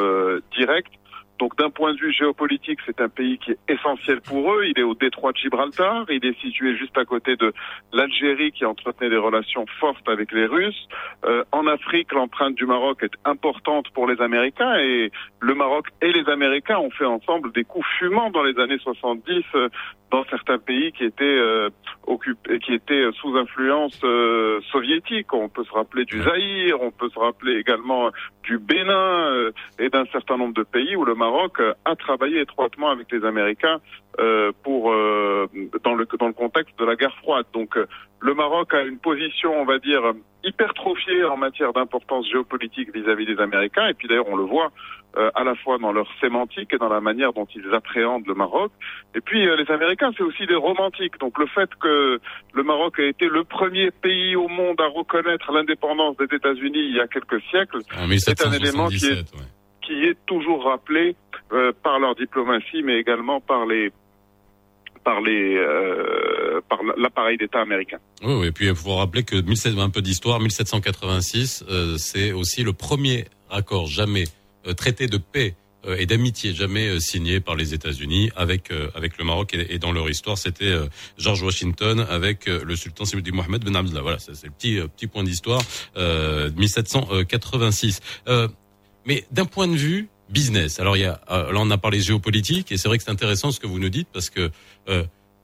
directes. 0.57 0.93
Donc 1.41 1.57
d'un 1.57 1.71
point 1.71 1.95
de 1.95 1.99
vue 1.99 2.13
géopolitique, 2.13 2.81
c'est 2.85 3.01
un 3.01 3.09
pays 3.09 3.39
qui 3.39 3.53
est 3.53 3.59
essentiel 3.67 4.21
pour 4.21 4.53
eux. 4.53 4.67
Il 4.67 4.79
est 4.79 4.83
au 4.83 4.95
détroit 4.95 5.33
de 5.33 5.39
Gibraltar, 5.39 6.05
il 6.11 6.25
est 6.25 6.39
situé 6.39 6.77
juste 6.77 6.97
à 6.99 7.07
côté 7.07 7.37
de 7.37 7.55
l'Algérie 7.95 8.53
qui 8.53 8.67
entretenait 8.67 9.09
des 9.09 9.17
relations 9.17 9.65
fortes 9.81 10.07
avec 10.07 10.33
les 10.33 10.45
Russes. 10.45 10.87
Euh, 11.25 11.43
en 11.51 11.67
Afrique, 11.67 12.13
l'empreinte 12.13 12.57
du 12.57 12.67
Maroc 12.67 13.03
est 13.03 13.15
importante 13.25 13.89
pour 13.95 14.07
les 14.07 14.21
Américains 14.21 14.77
et 14.77 15.11
le 15.41 15.55
Maroc 15.55 15.87
et 16.03 16.13
les 16.13 16.29
Américains 16.29 16.77
ont 16.77 16.91
fait 16.91 17.07
ensemble 17.07 17.53
des 17.53 17.65
coups 17.65 17.87
fumants 17.99 18.31
dans 18.31 18.43
les 18.43 18.59
années 18.59 18.79
70 18.79 19.43
euh, 19.55 19.71
dans 20.11 20.25
certains 20.25 20.59
pays 20.59 20.93
qui 20.93 21.05
étaient 21.05 21.25
euh, 21.25 21.71
occupés, 22.07 22.59
qui 22.59 22.75
étaient 22.75 23.11
sous 23.21 23.37
influence 23.37 23.99
euh, 24.05 24.61
soviétique. 24.73 25.33
On 25.33 25.49
peut 25.49 25.65
se 25.65 25.73
rappeler 25.73 26.05
du 26.05 26.23
Zaïre, 26.23 26.81
on 26.81 26.91
peut 26.91 27.09
se 27.11 27.19
rappeler 27.19 27.59
également 27.59 28.11
du 28.43 28.59
Bénin 28.59 28.93
euh, 28.93 29.53
et 29.79 29.89
d'un 29.89 30.07
certain 30.07 30.37
nombre 30.37 30.55
de 30.55 30.63
pays 30.63 30.97
où 30.97 31.05
le 31.05 31.15
Maroc 31.15 31.61
euh, 31.61 31.75
a 31.85 31.95
travaillé 31.95 32.41
étroitement 32.41 32.91
avec 32.91 33.11
les 33.13 33.25
Américains 33.25 33.81
euh, 34.19 34.53
pour 34.65 34.93
euh, 34.93 35.47
dans 35.85 35.95
le 35.95 36.07
dans 36.19 36.27
le 36.27 36.33
contexte 36.33 36.79
de 36.79 36.85
la 36.85 36.97
guerre 36.97 37.17
froide. 37.19 37.47
Donc 37.53 37.77
euh, 37.77 37.87
le 38.21 38.35
Maroc 38.35 38.75
a 38.75 38.83
une 38.83 38.99
position, 38.99 39.59
on 39.61 39.65
va 39.65 39.79
dire, 39.79 40.03
hypertrophiée 40.45 41.25
en 41.25 41.37
matière 41.37 41.73
d'importance 41.73 42.29
géopolitique 42.31 42.95
vis-à-vis 42.95 43.27
des 43.27 43.39
Américains. 43.41 43.87
Et 43.89 43.95
puis 43.95 44.09
d'ailleurs, 44.09 44.29
on 44.29 44.37
le 44.37 44.45
voit 44.45 44.71
euh, 45.17 45.31
à 45.35 45.43
la 45.45 45.55
fois 45.55 45.79
dans 45.79 45.93
leur 45.93 46.07
sémantique 46.21 46.73
et 46.73 46.79
dans 46.79 46.89
la 46.89 47.01
manière 47.01 47.33
dont 47.33 47.47
ils 47.55 47.75
appréhendent 47.75 48.27
le 48.27 48.35
Maroc. 48.35 48.71
Et 49.15 49.21
puis 49.21 49.47
euh, 49.49 49.57
les 49.57 49.71
Américains, 49.73 50.11
c'est 50.17 50.23
aussi 50.23 50.47
des 50.47 50.55
romantiques. 50.55 51.19
Donc 51.19 51.39
le 51.39 51.47
fait 51.47 51.69
que 51.81 52.21
le 52.55 52.63
Maroc 52.63 52.99
a 53.01 53.05
été 53.05 53.27
le 53.29 53.43
premier 53.45 53.91
pays 53.91 54.37
au 54.37 54.49
monde 54.49 54.81
à 54.81 54.87
reconnaître 54.87 55.51
l'indépendance 55.53 56.17
des 56.19 56.35
États-Unis 56.37 56.79
il 56.91 56.97
y 56.97 57.01
a 57.01 57.07
quelques 57.09 57.41
siècles, 57.51 57.79
C'est 58.19 58.47
un 58.47 58.53
élément 58.53 58.89
qui 58.89 58.97
est- 59.07 59.25
1777, 59.25 59.35
ouais. 59.35 59.47
qui 59.83 60.05
est 60.05 60.19
toujours 60.27 60.65
rappelé 60.65 61.17
euh, 61.53 61.73
par 61.83 61.99
leur 61.99 62.15
diplomatie, 62.15 62.83
mais 62.83 62.99
également 62.99 63.41
par 63.41 63.67
les 63.67 63.91
par 65.03 65.21
les 65.23 65.57
euh, 65.57 66.40
par 66.69 66.81
l'appareil 66.97 67.37
d'État 67.37 67.61
américain. 67.61 67.99
Oui, 68.23 68.47
et 68.47 68.53
puis 68.53 68.67
il 68.67 68.75
faut 68.75 68.97
rappeler 68.97 69.23
que 69.23 69.37
1700, 69.37 69.81
un 69.81 69.91
peu 69.91 70.03
d'histoire, 70.03 70.41
1786, 70.41 71.65
euh, 71.69 71.97
c'est 71.99 72.33
aussi 72.33 72.63
le 72.63 72.73
premier 72.73 73.27
accord 73.51 73.87
jamais 73.87 74.25
euh, 74.67 74.75
traité 74.75 75.07
de 75.07 75.17
paix 75.17 75.55
euh, 75.87 75.97
et 75.99 76.07
d'amitié 76.07 76.53
jamais 76.53 77.01
signé 77.01 77.41
par 77.41 77.57
les 77.57 77.73
États-Unis 77.75 78.31
avec 78.37 78.71
avec 78.95 79.17
le 79.19 79.25
Maroc 79.25 79.55
et, 79.55 79.79
dans 79.79 79.93
leur 79.93 80.09
histoire 80.11 80.37
c'était 80.37 80.75
George 81.17 81.43
Washington 81.43 82.07
avec 82.09 82.47
le 82.47 82.77
sultan 82.77 83.05
Sidi 83.05 83.33
Mohamed 83.33 83.65
Ben 83.65 83.75
Abdallah. 83.77 84.03
Voilà, 84.03 84.19
c'est 84.19 84.45
le 84.45 84.51
petit 84.51 84.81
petit 84.97 85.07
point 85.07 85.25
d'histoire 85.25 85.63
euh, 85.97 86.51
1786. 86.57 88.01
Euh, 88.29 88.49
mais 89.07 89.25
d'un 89.31 89.47
point 89.47 89.69
de 89.69 89.77
vue 89.77 90.09
business, 90.29 90.79
alors 90.79 90.97
il 90.97 91.01
y 91.01 91.07
a 91.07 91.21
là 91.29 91.57
on 91.57 91.71
a 91.71 91.79
parlé 91.79 92.01
géopolitique 92.01 92.71
et 92.71 92.77
c'est 92.77 92.89
vrai 92.89 92.99
que 92.99 93.05
c'est 93.05 93.11
intéressant 93.11 93.51
ce 93.51 93.59
que 93.59 93.67
vous 93.67 93.79
nous 93.79 93.89
dites 93.89 94.09
parce 94.13 94.31
que 94.31 94.51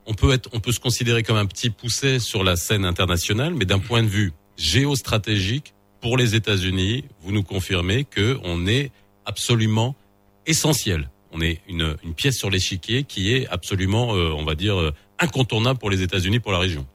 on 0.06 0.14
peut 0.14 0.32
être, 0.32 0.48
on 0.52 0.60
peut 0.60 0.72
se 0.72 0.80
considérer 0.80 1.22
comme 1.22 1.36
un 1.36 1.46
petit 1.46 1.70
poussé 1.70 2.18
sur 2.18 2.44
la 2.44 2.56
scène 2.56 2.84
internationale, 2.84 3.54
mais 3.54 3.64
d'un 3.64 3.78
point 3.78 4.02
de 4.02 4.08
vue 4.08 4.32
géostratégique, 4.56 5.74
pour 6.00 6.16
les 6.16 6.34
États-Unis, 6.34 7.04
vous 7.20 7.32
nous 7.32 7.42
confirmez 7.42 8.04
que 8.04 8.38
on 8.44 8.66
est 8.66 8.92
absolument 9.24 9.96
essentiel. 10.46 11.08
On 11.32 11.40
est 11.40 11.60
une, 11.68 11.96
une 12.04 12.14
pièce 12.14 12.36
sur 12.36 12.50
l'échiquier 12.50 13.02
qui 13.02 13.34
est 13.34 13.48
absolument, 13.48 14.14
euh, 14.14 14.30
on 14.30 14.44
va 14.44 14.54
dire, 14.54 14.78
euh, 14.78 14.92
incontournable 15.18 15.78
pour 15.78 15.90
les 15.90 16.02
États-Unis, 16.02 16.38
pour 16.38 16.52
la 16.52 16.58
région. 16.58 16.86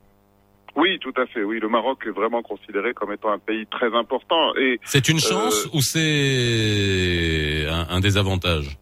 Oui, 0.76 0.97
tout 1.00 1.13
à 1.17 1.26
fait. 1.26 1.43
Oui, 1.43 1.60
le 1.60 1.67
Maroc 1.67 2.04
est 2.08 2.12
vraiment 2.12 2.41
considéré 2.41 2.93
comme 2.93 3.12
étant 3.12 3.32
un 3.32 3.39
pays 3.39 3.65
très 3.69 3.93
important. 3.93 4.56
Et 4.56 4.80
C'est 4.86 5.10
une 5.10 5.19
chance 5.19 5.67
ou 5.74 5.82
c'est 5.82 7.65
un, 7.67 7.88
un 7.89 8.00
désavantage? 8.00 8.78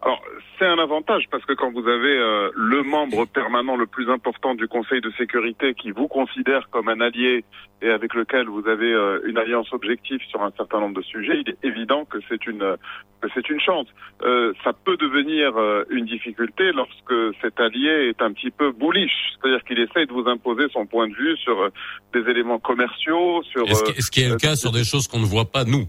Alors, 0.00 0.22
c'est 0.58 0.66
un 0.66 0.78
avantage 0.78 1.24
parce 1.30 1.44
que 1.44 1.52
quand 1.52 1.70
vous 1.72 1.86
avez 1.88 2.18
euh, 2.18 2.50
le 2.54 2.82
membre 2.82 3.26
permanent 3.26 3.76
le 3.76 3.86
plus 3.86 4.10
important 4.10 4.54
du 4.54 4.68
Conseil 4.68 5.00
de 5.00 5.10
sécurité 5.18 5.74
qui 5.74 5.90
vous 5.90 6.08
considère 6.08 6.68
comme 6.70 6.88
un 6.88 7.00
allié 7.00 7.44
et 7.80 7.90
avec 7.90 8.14
lequel 8.14 8.48
vous 8.48 8.66
avez 8.66 8.92
euh, 8.92 9.20
une 9.26 9.38
alliance 9.38 9.72
objective 9.72 10.20
sur 10.28 10.42
un 10.42 10.50
certain 10.56 10.80
nombre 10.80 10.96
de 10.96 11.02
sujets, 11.02 11.42
il 11.46 11.50
est 11.50 11.64
évident 11.64 12.04
que 12.04 12.18
c'est 12.28 12.46
une 12.46 12.76
que 13.20 13.28
c'est 13.34 13.48
une 13.50 13.60
chance. 13.60 13.86
Euh, 14.22 14.52
ça 14.64 14.72
peut 14.72 14.96
devenir 14.96 15.56
euh, 15.56 15.84
une 15.90 16.06
difficulté 16.06 16.72
lorsque 16.72 17.36
cet 17.42 17.58
allié 17.60 18.10
est 18.10 18.22
un 18.22 18.32
petit 18.32 18.50
peu 18.50 18.72
bullish, 18.72 19.12
c'est-à-dire 19.34 19.64
qu'il 19.64 19.78
essaye 19.78 20.06
de 20.06 20.12
vous 20.12 20.28
imposer 20.28 20.66
son 20.72 20.86
point 20.86 21.08
de 21.08 21.14
vue 21.14 21.36
sur 21.38 21.60
euh, 21.60 21.68
des 22.12 22.28
éléments 22.30 22.58
commerciaux, 22.58 23.42
sur 23.44 23.66
Est-ce 23.68 23.82
euh, 23.84 24.22
y 24.22 24.26
a 24.26 24.30
le 24.30 24.36
cas 24.36 24.56
sur 24.56 24.72
des 24.72 24.84
choses 24.84 25.08
qu'on 25.08 25.20
ne 25.20 25.26
voit 25.26 25.50
pas 25.50 25.64
nous? 25.64 25.88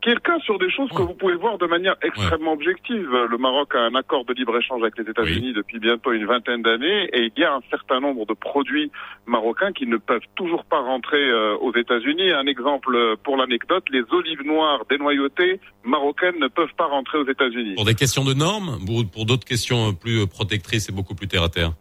Quelqu'un 0.00 0.38
sur 0.40 0.58
des 0.58 0.70
choses 0.70 0.90
que 0.90 1.02
vous 1.02 1.14
pouvez 1.14 1.36
voir 1.36 1.56
de 1.56 1.66
manière 1.66 1.94
extrêmement 2.02 2.52
objective. 2.52 3.08
Le 3.30 3.38
Maroc 3.38 3.74
a 3.74 3.80
un 3.80 3.94
accord 3.94 4.24
de 4.24 4.32
libre-échange 4.32 4.82
avec 4.82 4.98
les 4.98 5.08
États-Unis 5.08 5.52
depuis 5.52 5.78
bientôt 5.78 6.12
une 6.12 6.26
vingtaine 6.26 6.62
d'années 6.62 7.08
et 7.12 7.30
il 7.34 7.40
y 7.40 7.44
a 7.44 7.54
un 7.54 7.60
certain 7.70 8.00
nombre 8.00 8.26
de 8.26 8.34
produits 8.34 8.90
marocains 9.26 9.72
qui 9.72 9.86
ne 9.86 9.96
peuvent 9.96 10.26
toujours 10.34 10.64
pas 10.64 10.80
rentrer 10.80 11.22
euh, 11.22 11.56
aux 11.58 11.74
États-Unis. 11.74 12.32
Un 12.32 12.46
exemple 12.46 12.94
euh, 12.94 13.14
pour 13.22 13.36
l'anecdote, 13.36 13.84
les 13.90 14.02
olives 14.10 14.42
noires 14.44 14.84
dénoyautées 14.90 15.60
marocaines 15.84 16.38
ne 16.40 16.48
peuvent 16.48 16.74
pas 16.76 16.86
rentrer 16.86 17.18
aux 17.18 17.28
États-Unis. 17.28 17.74
Pour 17.76 17.84
des 17.84 17.94
questions 17.94 18.24
de 18.24 18.34
normes 18.34 18.78
ou 18.88 19.04
pour 19.04 19.26
d'autres 19.26 19.46
questions 19.46 19.90
euh, 19.90 19.92
plus 19.92 20.26
protectrices 20.26 20.88
et 20.88 20.92
beaucoup 20.92 21.14
plus 21.14 21.28
terre 21.28 21.44
à 21.44 21.48
terre? 21.48 21.72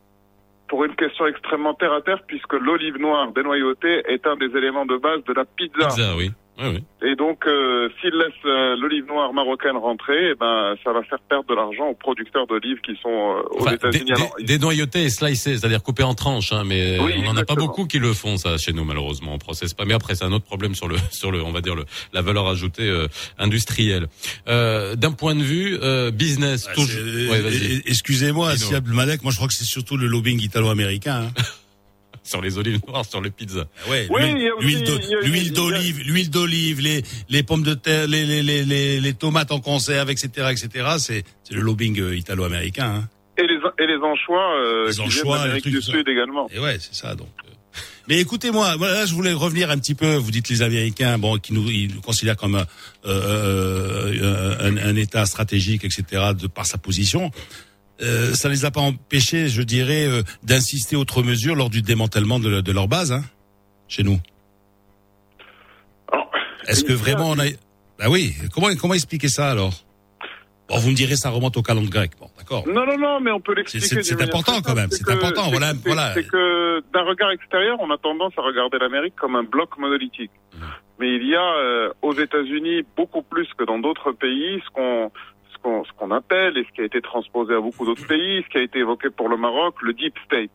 Pour 0.68 0.84
une 0.86 0.96
question 0.96 1.26
extrêmement 1.28 1.74
terre 1.74 1.94
à 1.94 2.02
terre 2.02 2.22
puisque 2.28 2.54
l'olive 2.54 2.98
noire 2.98 3.32
dénoyautée 3.32 4.04
est 4.08 4.26
un 4.28 4.36
des 4.36 4.56
éléments 4.58 4.86
de 4.86 4.98
base 4.98 5.24
de 5.26 5.34
la 5.34 5.46
pizza. 5.46 5.88
Pizza, 5.88 6.16
oui. 6.18 6.32
Oui, 6.60 6.68
oui. 6.76 6.84
Et 7.10 7.16
donc, 7.16 7.46
euh, 7.48 7.90
s'ils 8.00 8.12
laissent 8.14 8.32
euh, 8.46 8.76
l'olive 8.78 9.06
noire 9.08 9.34
marocaine 9.34 9.76
rentrer, 9.76 10.32
eh 10.32 10.36
ben, 10.40 10.76
ça 10.84 10.94
va 10.94 11.02
faire 11.04 11.18
perdre 11.28 11.50
de 11.50 11.56
l'argent 11.56 11.88
aux 11.90 11.96
producteurs 11.96 12.46
d'olives 12.48 12.80
qui 12.86 12.94
sont 13.02 13.10
euh, 13.10 13.42
aux 13.52 13.62
Enfin, 13.62 13.72
États-Unis. 13.74 14.06
des, 14.06 14.14
Alors, 14.14 14.36
des 14.40 14.60
noyautés 14.60 15.04
et 15.04 15.10
slicés, 15.10 15.58
c'est-à-dire 15.58 15.82
coupés 15.82 16.04
en 16.04 16.14
tranches, 16.14 16.54
hein, 16.54 16.64
mais 16.66 17.00
Oui, 17.00 17.14
on 17.18 17.24
n'en 17.34 17.38
a 17.38 17.44
pas 17.44 17.56
beaucoup 17.56 17.86
qui 17.88 17.98
le 18.00 18.14
font 18.14 18.38
ça 18.38 18.58
chez 18.58 18.72
nous 18.72 18.84
malheureusement. 18.86 19.34
On 19.34 19.38
processe 19.40 19.74
pas. 19.74 19.86
Mais 19.86 19.96
après, 19.96 20.14
c'est 20.16 20.26
un 20.26 20.32
autre 20.32 20.46
problème 20.46 20.76
sur 20.76 20.88
le, 20.88 20.96
sur 21.12 21.32
le, 21.32 21.44
on 21.44 21.52
va 21.52 21.62
dire 21.62 21.76
le, 21.76 21.86
la 22.14 22.22
valeur 22.22 22.48
ajoutée 22.48 22.88
euh, 22.88 23.08
industrielle. 23.40 24.08
Euh, 24.48 24.96
D'un 24.96 25.12
point 25.12 25.34
de 25.36 25.42
vue 25.44 25.78
euh, 25.82 26.12
business, 26.12 26.70
toujours. 26.76 27.02
Ouais, 27.32 27.42
et- 27.52 27.90
Excusez-moi. 27.90 28.56
Siab 28.58 28.88
Malek, 28.88 29.24
moi 29.24 29.32
je 29.32 29.38
crois 29.38 29.48
que 29.48 29.54
c'est 29.56 29.66
surtout 29.66 29.98
le 29.98 30.06
lobbying 30.08 30.40
italo-américain. 30.42 31.32
hein. 31.36 31.42
sur 32.24 32.42
les 32.42 32.58
olives 32.58 32.80
noires, 32.88 33.06
sur 33.06 33.22
les 33.22 33.30
pizzas. 33.32 33.66
Ah 33.86 33.90
Ouais, 33.90 34.08
Oui, 34.10 34.22
l'huile- 34.62 34.84
d'olive, 35.54 36.00
l'huile 36.00 36.30
d'olive, 36.30 36.80
les 36.82 37.04
les 37.30 37.44
pommes 37.44 37.64
de 37.64 37.74
terre, 37.74 38.08
les 38.08 38.26
les 38.26 38.42
les 38.42 38.64
les, 38.64 39.00
les 39.02 39.14
tomates 39.14 39.52
en 39.52 39.60
conserve, 39.60 40.10
etc., 40.10 40.48
etc. 40.52 40.96
C'est 40.98 41.24
c'est 41.44 41.54
le 41.54 41.62
lobbying 41.62 42.00
euh, 42.00 42.16
italo-américain. 42.16 43.04
Hein. 43.04 43.10
Et 43.38 43.42
les, 43.48 43.56
et 43.84 43.88
les 43.88 43.98
anchois, 44.04 44.56
euh, 44.60 44.88
Les 44.88 44.94
qui 44.94 45.02
anchois, 45.02 45.38
viennent 45.44 45.54
les 45.56 45.62
trucs 45.62 45.74
du. 45.74 45.82
Sud 45.82 46.08
également. 46.08 46.48
Et 46.54 46.60
ouais, 46.60 46.78
c'est 46.80 46.94
ça. 46.96 47.16
Donc. 47.16 47.28
euh. 47.46 47.50
Mais 48.08 48.20
écoutez-moi, 48.20 48.78
moi, 48.78 48.92
là, 48.92 49.06
je 49.06 49.14
voulais 49.16 49.34
revenir 49.34 49.72
un 49.72 49.78
petit 49.78 49.96
peu. 49.96 50.16
Vous 50.16 50.30
dites 50.30 50.50
les 50.50 50.62
Américains, 50.62 51.18
bon, 51.18 51.38
qui 51.40 51.54
nous, 51.54 51.70
ils 51.72 51.96
nous 51.96 52.02
considèrent 52.02 52.36
comme 52.38 52.56
un, 52.56 52.66
euh, 53.38 54.58
un, 54.60 54.78
un 54.78 54.96
État 54.96 55.26
stratégique, 55.26 55.84
etc., 55.86 56.04
de 56.40 56.48
par 56.48 56.66
sa 56.66 56.78
position. 56.78 57.32
Euh, 58.02 58.34
ça 58.34 58.50
les 58.50 58.66
a 58.66 58.72
pas 58.72 58.82
empêchés, 58.82 59.48
je 59.48 59.62
dirais, 59.62 60.06
euh, 60.08 60.24
d'insister 60.44 60.96
outre 60.96 61.22
mesure 61.24 61.56
lors 61.56 61.70
du 61.70 61.82
démantèlement 61.82 62.40
de, 62.40 62.62
de 62.62 62.72
leur 62.72 62.88
base, 62.88 63.12
hein, 63.12 63.24
chez 63.88 64.04
nous. 64.04 64.20
Est-ce 66.68 66.84
que 66.84 66.94
vraiment 66.94 67.30
on 67.30 67.40
a 67.40 67.46
Bah 68.00 68.06
oui. 68.10 68.34
Comment 68.54 68.68
comment 68.76 68.94
expliquer 68.94 69.28
ça 69.28 69.52
alors? 69.52 69.74
Bon, 70.70 70.78
vous 70.78 70.90
me 70.92 70.96
direz 70.96 71.16
ça 71.18 71.30
remonte 71.30 71.58
au 71.58 71.62
calendrier 71.62 71.92
grec. 71.92 72.12
Bon, 72.20 72.30
d'accord. 72.38 72.66
Non, 72.68 72.86
non, 72.86 72.98
non, 72.98 73.20
mais 73.20 73.32
on 73.32 73.42
peut 73.42 73.54
l'expliquer. 73.54 74.02
C'est- 74.02 74.22
important 74.22 74.62
quand 74.62 74.74
même, 74.76 74.90
c'est 74.92 75.10
important, 75.10 75.50
voilà, 75.50 75.74
voilà. 75.86 76.14
C'est 76.14 76.26
que 76.26 76.82
d'un 76.94 77.04
regard 77.04 77.32
extérieur, 77.32 77.78
on 77.82 77.92
a 77.92 77.98
tendance 77.98 78.34
à 78.38 78.42
regarder 78.42 78.78
l'Amérique 78.80 79.16
comme 79.16 79.36
un 79.36 79.44
bloc 79.44 79.78
monolithique. 79.78 80.32
Mmh. 80.54 80.58
Mais 81.00 81.16
il 81.16 81.28
y 81.28 81.36
a 81.36 81.56
euh, 81.58 81.90
aux 82.02 82.14
États-Unis 82.14 82.84
beaucoup 82.96 83.24
plus 83.24 83.48
que 83.58 83.66
dans 83.66 83.78
d'autres 83.80 84.14
pays 84.14 84.62
ce 84.66 84.70
qu'on 84.72 85.12
qu'on 85.64 85.84
ce 85.84 85.92
qu'on 85.98 86.12
appelle 86.12 86.58
et 86.58 86.66
ce 86.66 86.72
qui 86.76 86.82
a 86.82 86.86
été 86.86 87.02
transposé 87.02 87.56
à 87.56 87.60
beaucoup 87.60 87.86
d'autres 87.86 88.06
pays, 88.06 88.44
ce 88.44 88.50
qui 88.50 88.58
a 88.58 88.62
été 88.62 88.80
évoqué 88.80 89.10
pour 89.10 89.30
le 89.30 89.38
Maroc, 89.38 89.76
le 89.82 89.94
deep 89.94 90.14
state. 90.26 90.52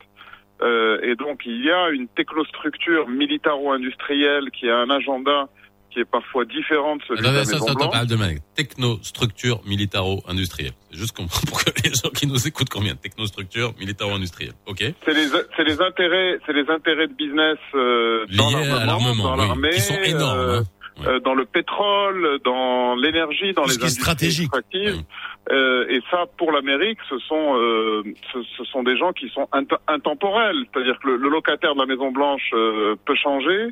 Euh, 0.61 0.99
et 1.03 1.15
donc 1.15 1.43
il 1.47 1.65
y 1.65 1.71
a 1.71 1.91
une 1.91 2.09
technostructure 2.09 3.09
militaro-industrielle 3.09 4.51
qui 4.51 4.69
a 4.69 4.77
un 4.79 4.91
agenda 4.91 5.49
qui 5.91 6.01
est 6.01 6.05
parfois 6.05 6.45
différent 6.45 6.97
de 6.97 7.03
celui 7.09 7.21
de 7.21 7.27
la 7.27 7.33
Maison 7.33 7.73
Blanche. 7.75 8.35
technostructure 8.55 9.61
militaro-industrielle. 9.67 10.73
C'est 10.91 10.99
juste 10.99 11.17
pour 11.17 11.65
que 11.65 11.71
les 11.85 11.91
gens 11.95 12.11
qui 12.11 12.27
nous 12.27 12.47
écoutent 12.47 12.69
combien 12.69 12.95
technostructure 12.95 13.73
militaro-industrielle. 13.79 14.53
Ok. 14.67 14.85
C'est 15.05 15.15
les, 15.15 15.29
c'est 15.57 15.65
les 15.65 15.81
intérêts, 15.81 16.39
c'est 16.47 16.53
les 16.53 16.69
intérêts 16.69 17.09
de 17.09 17.15
business 17.15 17.57
euh, 17.75 18.27
dans 18.37 18.51
l'armement, 18.51 19.15
dans 19.15 19.41
oui, 19.41 19.49
l'armée, 19.49 19.71
qui 19.71 19.81
sont 19.81 19.95
énormes. 20.03 20.39
euh, 20.39 20.61
hein. 20.61 20.65
Euh, 21.07 21.21
dans 21.21 21.35
le 21.35 21.45
pétrole, 21.45 22.39
dans 22.45 22.97
l'énergie, 22.97 23.53
dans 23.53 23.63
Tout 23.63 23.69
les 23.71 23.75
industries 23.77 24.01
stratégique. 24.03 24.45
extractives. 24.47 25.03
Euh, 25.51 25.87
et 25.89 26.01
ça, 26.11 26.25
pour 26.37 26.51
l'Amérique, 26.51 26.99
ce 27.09 27.19
sont 27.21 27.57
euh, 27.57 28.03
ce, 28.33 28.43
ce 28.57 28.65
sont 28.65 28.83
des 28.83 28.97
gens 28.97 29.13
qui 29.13 29.29
sont 29.29 29.47
int- 29.53 29.79
intemporels. 29.87 30.65
C'est-à-dire 30.73 30.99
que 30.99 31.09
le, 31.09 31.17
le 31.17 31.29
locataire 31.29 31.75
de 31.75 31.81
la 31.81 31.87
Maison 31.87 32.11
Blanche 32.11 32.51
euh, 32.53 32.97
peut 33.05 33.15
changer, 33.15 33.69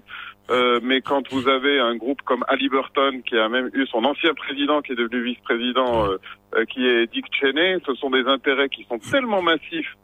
euh, 0.51 0.79
mais 0.83 1.01
quand 1.01 1.29
vous 1.33 1.49
avez 1.49 1.81
un 1.81 1.97
groupe 1.97 2.23
comme 2.23 2.45
Halliburton, 2.49 3.21
qui 3.27 3.37
a 3.37 3.49
même 3.49 3.71
eu 3.75 3.87
son 3.89 4.05
ancien 4.05 4.33
président, 4.35 4.81
qui 4.81 4.93
est 4.93 4.97
devenu 4.97 5.23
vice-président, 5.25 6.07
euh, 6.09 6.17
euh, 6.55 6.65
qui 6.65 6.87
est 6.87 7.13
Dick 7.13 7.27
Cheney, 7.39 7.79
ce 7.85 7.95
sont 7.97 8.11
des 8.11 8.25
intérêts 8.27 8.69
qui 8.69 8.87
sont 8.89 8.99
tellement 8.99 9.43
massifs 9.43 9.97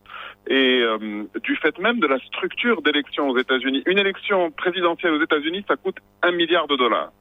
et 0.46 0.80
euh, 0.82 1.24
du 1.42 1.56
fait 1.56 1.78
même 1.78 2.00
de 2.00 2.06
la 2.06 2.18
structure 2.18 2.82
d'élection 2.82 3.28
aux 3.28 3.38
États-Unis. 3.38 3.82
Une 3.86 3.98
élection 3.98 4.50
présidentielle 4.50 5.12
aux 5.12 5.22
États-Unis, 5.22 5.64
ça 5.68 5.76
coûte 5.76 5.96
un 6.22 6.32
milliard 6.32 6.66
de 6.66 6.76
dollars. 6.76 7.12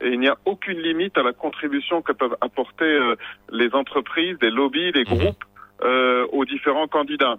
Et 0.00 0.10
il 0.10 0.20
n'y 0.20 0.28
a 0.28 0.36
aucune 0.44 0.78
limite 0.78 1.18
à 1.18 1.22
la 1.22 1.32
contribution 1.32 2.02
que 2.02 2.12
peuvent 2.12 2.36
apporter 2.40 2.84
euh, 2.84 3.16
les 3.50 3.74
entreprises, 3.74 4.36
les 4.40 4.50
lobbies, 4.50 4.92
les 4.92 5.04
Mhm. 5.04 5.18
groupes 5.18 5.44
euh, 5.82 6.26
aux 6.32 6.44
différents 6.44 6.86
candidats. 6.86 7.38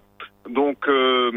Donc 0.49 0.87
euh, 0.87 1.31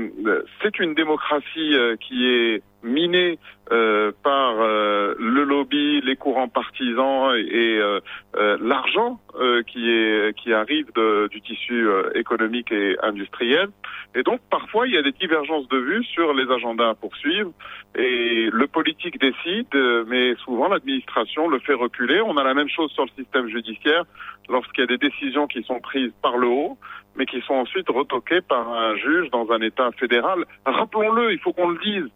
c'est 0.62 0.78
une 0.78 0.94
démocratie 0.94 1.74
euh, 1.74 1.96
qui 1.96 2.26
est 2.26 2.62
minée 2.82 3.38
euh, 3.70 4.12
par 4.22 4.60
euh, 4.60 5.14
le 5.18 5.44
lobby, 5.44 6.00
les 6.02 6.16
courants 6.16 6.48
partisans 6.48 7.34
et, 7.36 7.78
euh, 7.78 8.00
euh, 8.36 8.58
l'argent 8.60 9.20
euh, 9.40 9.62
qui 9.62 9.90
est 9.90 10.36
qui 10.36 10.52
arrive 10.52 10.92
de, 10.94 11.28
du 11.28 11.40
tissu 11.40 11.86
euh, 11.86 12.10
économique 12.14 12.70
et 12.72 12.96
industriel. 13.02 13.68
Et 14.14 14.22
donc 14.22 14.40
parfois 14.50 14.86
il 14.86 14.94
y 14.94 14.98
a 14.98 15.02
des 15.02 15.12
divergences 15.12 15.68
de 15.68 15.78
vues 15.78 16.04
sur 16.04 16.34
les 16.34 16.50
agendas 16.50 16.90
à 16.90 16.94
poursuivre. 16.94 17.52
Et 17.96 18.48
le 18.52 18.66
politique 18.66 19.20
décide, 19.20 19.74
mais 20.06 20.34
souvent 20.44 20.68
l'administration 20.68 21.48
le 21.48 21.58
fait 21.60 21.74
reculer. 21.74 22.20
On 22.22 22.36
a 22.36 22.44
la 22.44 22.54
même 22.54 22.68
chose 22.68 22.90
sur 22.92 23.04
le 23.04 23.10
système 23.22 23.48
judiciaire 23.48 24.04
lorsqu'il 24.48 24.80
y 24.80 24.84
a 24.84 24.86
des 24.86 24.98
décisions 24.98 25.46
qui 25.46 25.62
sont 25.62 25.80
prises 25.80 26.12
par 26.22 26.36
le 26.36 26.48
haut, 26.48 26.78
mais 27.16 27.26
qui 27.26 27.40
sont 27.42 27.54
ensuite 27.54 27.88
retoquées 27.88 28.40
par 28.40 28.68
un 28.68 28.96
juge 28.96 29.30
dans 29.30 29.50
un 29.50 29.60
État 29.60 29.90
fédéral. 29.92 30.44
Rappelons-le, 30.64 31.32
il 31.32 31.38
faut 31.38 31.52
qu'on 31.52 31.68
le 31.68 31.78
dise. 31.78 32.10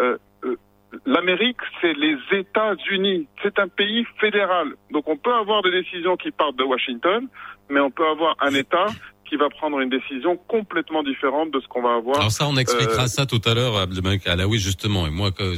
Euh, 0.00 0.16
euh, 0.44 0.56
L'Amérique, 1.06 1.56
c'est 1.80 1.94
les 1.94 2.16
États-Unis. 2.32 3.26
C'est 3.42 3.58
un 3.58 3.68
pays 3.68 4.04
fédéral. 4.20 4.74
Donc 4.90 5.08
on 5.08 5.16
peut 5.16 5.32
avoir 5.32 5.62
des 5.62 5.70
décisions 5.70 6.16
qui 6.16 6.30
partent 6.30 6.56
de 6.56 6.64
Washington, 6.64 7.28
mais 7.70 7.80
on 7.80 7.90
peut 7.90 8.06
avoir 8.06 8.36
un 8.40 8.54
État 8.54 8.86
qui 9.32 9.38
va 9.38 9.48
prendre 9.48 9.80
une 9.80 9.88
décision 9.88 10.36
complètement 10.36 11.02
différente 11.02 11.50
de 11.50 11.60
ce 11.60 11.66
qu'on 11.66 11.80
va 11.80 11.94
avoir. 11.94 12.18
Alors 12.18 12.30
ça, 12.30 12.46
on 12.46 12.56
expliquera 12.58 13.04
Euh, 13.04 13.06
ça 13.06 13.24
tout 13.24 13.40
à 13.46 13.54
l'heure, 13.54 13.78
Abdelmalek 13.78 14.26
Alaoui, 14.26 14.58
justement. 14.58 15.06
Et 15.06 15.10
moi, 15.10 15.30
quand 15.32 15.54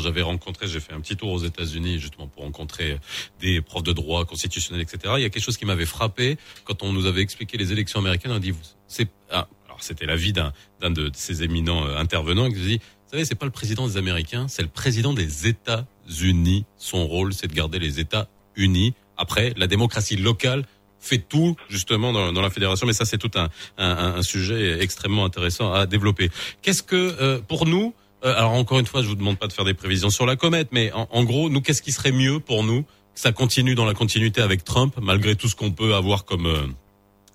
j'avais 0.00 0.22
rencontré, 0.22 0.66
j'ai 0.66 0.80
fait 0.80 0.92
un 0.92 1.00
petit 1.00 1.16
tour 1.16 1.30
aux 1.30 1.38
États-Unis, 1.38 2.00
justement, 2.00 2.26
pour 2.26 2.42
rencontrer 2.42 2.98
des 3.38 3.60
profs 3.60 3.84
de 3.84 3.92
droit 3.92 4.24
constitutionnel, 4.24 4.82
etc. 4.82 5.14
Il 5.18 5.22
y 5.22 5.26
a 5.26 5.30
quelque 5.30 5.44
chose 5.44 5.56
qui 5.56 5.64
m'avait 5.64 5.86
frappé 5.86 6.38
quand 6.64 6.82
on 6.82 6.92
nous 6.92 7.06
avait 7.06 7.20
expliqué 7.20 7.56
les 7.56 7.70
élections 7.70 8.00
américaines. 8.00 8.32
On 8.32 8.36
a 8.36 8.40
dit, 8.40 8.52
c'est, 8.88 9.08
ah, 9.30 9.46
alors 9.66 9.80
c'était 9.80 10.06
l'avis 10.06 10.32
d'un, 10.32 10.52
d'un 10.80 10.90
de 10.90 11.08
ces 11.14 11.44
éminents 11.44 11.84
intervenants 11.96 12.48
qui 12.48 12.54
dit, 12.54 12.80
savez, 13.14 13.24
c'est 13.24 13.34
pas 13.34 13.46
le 13.46 13.52
président 13.52 13.86
des 13.86 13.96
Américains, 13.96 14.46
c'est 14.48 14.62
le 14.62 14.68
président 14.68 15.12
des 15.12 15.46
États-Unis. 15.46 16.64
Son 16.76 17.06
rôle, 17.06 17.32
c'est 17.32 17.46
de 17.46 17.54
garder 17.54 17.78
les 17.78 18.00
États 18.00 18.28
unis. 18.56 18.94
Après, 19.16 19.54
la 19.56 19.66
démocratie 19.66 20.16
locale 20.16 20.64
fait 20.98 21.18
tout 21.18 21.54
justement 21.68 22.12
dans, 22.12 22.40
la 22.40 22.50
fédération, 22.50 22.86
mais 22.86 22.92
ça 22.92 23.04
c'est 23.04 23.18
tout 23.18 23.30
un, 23.76 24.22
sujet 24.22 24.82
extrêmement 24.82 25.24
intéressant 25.24 25.72
à 25.72 25.86
développer. 25.86 26.30
Qu'est-ce 26.62 26.82
que 26.82 26.96
euh, 27.20 27.40
pour 27.40 27.66
nous 27.66 27.94
euh, 28.24 28.34
Alors 28.36 28.52
encore 28.52 28.78
une 28.78 28.86
fois, 28.86 29.02
je 29.02 29.08
vous 29.08 29.14
demande 29.14 29.38
pas 29.38 29.46
de 29.46 29.52
faire 29.52 29.66
des 29.66 29.74
prévisions 29.74 30.10
sur 30.10 30.26
la 30.26 30.34
comète, 30.34 30.68
mais 30.72 30.90
en, 30.92 31.06
en 31.10 31.24
gros, 31.24 31.50
nous, 31.50 31.60
qu'est-ce 31.60 31.82
qui 31.82 31.92
serait 31.92 32.12
mieux 32.12 32.40
pour 32.40 32.64
nous 32.64 32.82
que 32.82 33.20
ça 33.20 33.32
continue 33.32 33.74
dans 33.74 33.84
la 33.84 33.94
continuité 33.94 34.40
avec 34.40 34.64
Trump, 34.64 34.94
malgré 35.00 35.36
tout 35.36 35.48
ce 35.48 35.54
qu'on 35.54 35.70
peut 35.70 35.94
avoir 35.94 36.24
comme 36.24 36.46
euh, 36.46 36.66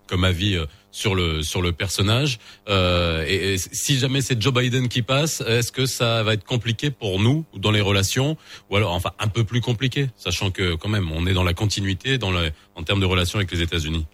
comme 0.10 0.24
avis 0.24 0.56
euh, 0.56 0.65
sur 0.91 1.15
le 1.15 1.43
sur 1.43 1.62
le 1.62 1.72
personnage. 1.72 2.39
Euh, 2.67 3.24
et, 3.28 3.58
si 3.58 3.98
jamais 3.98 4.22
c'est 4.22 4.41
Joe 4.41 4.54
Biden 4.54 4.88
qui 4.89 5.02
passe, 5.02 5.41
est-ce 5.41 5.72
que 5.72 5.86
ça 5.86 6.24
va 6.24 6.34
être 6.34 6.45
compliqué 6.45 6.89
pour 6.91 7.19
nous 7.19 7.45
dans 7.56 7.72
les 7.72 7.82
relations, 7.82 8.38
ou 8.69 8.76
alors 8.76 8.93
enfin 8.93 9.12
un 9.19 9.28
peu 9.28 9.43
plus 9.43 9.62
compliqué, 9.62 10.08
sachant 10.15 10.52
que 10.52 10.76
quand 10.76 10.89
même 10.89 11.12
on 11.12 11.26
est 11.28 11.34
dans 11.34 11.43
la 11.43 11.54
continuité 11.54 12.17
dans 12.17 12.32
le, 12.32 12.52
en 12.76 12.84
termes 12.84 13.00
de 13.00 13.06
relations 13.06 13.38
avec 13.38 13.52
les 13.52 13.62
États-Unis? 13.62 14.06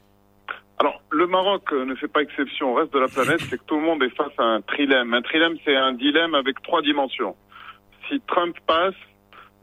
Alors, 0.78 1.02
le 1.10 1.26
Maroc 1.26 1.64
euh, 1.72 1.86
ne 1.86 1.96
fait 1.96 2.10
pas 2.10 2.22
exception 2.22 2.74
au 2.74 2.76
reste 2.76 2.94
de 2.94 3.00
la 3.00 3.08
planète, 3.08 3.40
c'est 3.50 3.58
que 3.58 3.64
tout 3.66 3.80
le 3.80 3.86
monde 3.86 4.04
est 4.04 4.16
face 4.16 4.34
à 4.38 4.44
un 4.44 4.62
trilemme. 4.62 5.14
Un 5.14 5.22
trilemme, 5.22 5.56
c'est 5.64 5.76
un 5.76 5.94
dilemme 5.94 6.36
avec 6.36 6.62
trois 6.64 6.82
dimensions. 6.82 7.36
Si 8.10 8.20
Trump 8.28 8.56
passe, 8.68 8.96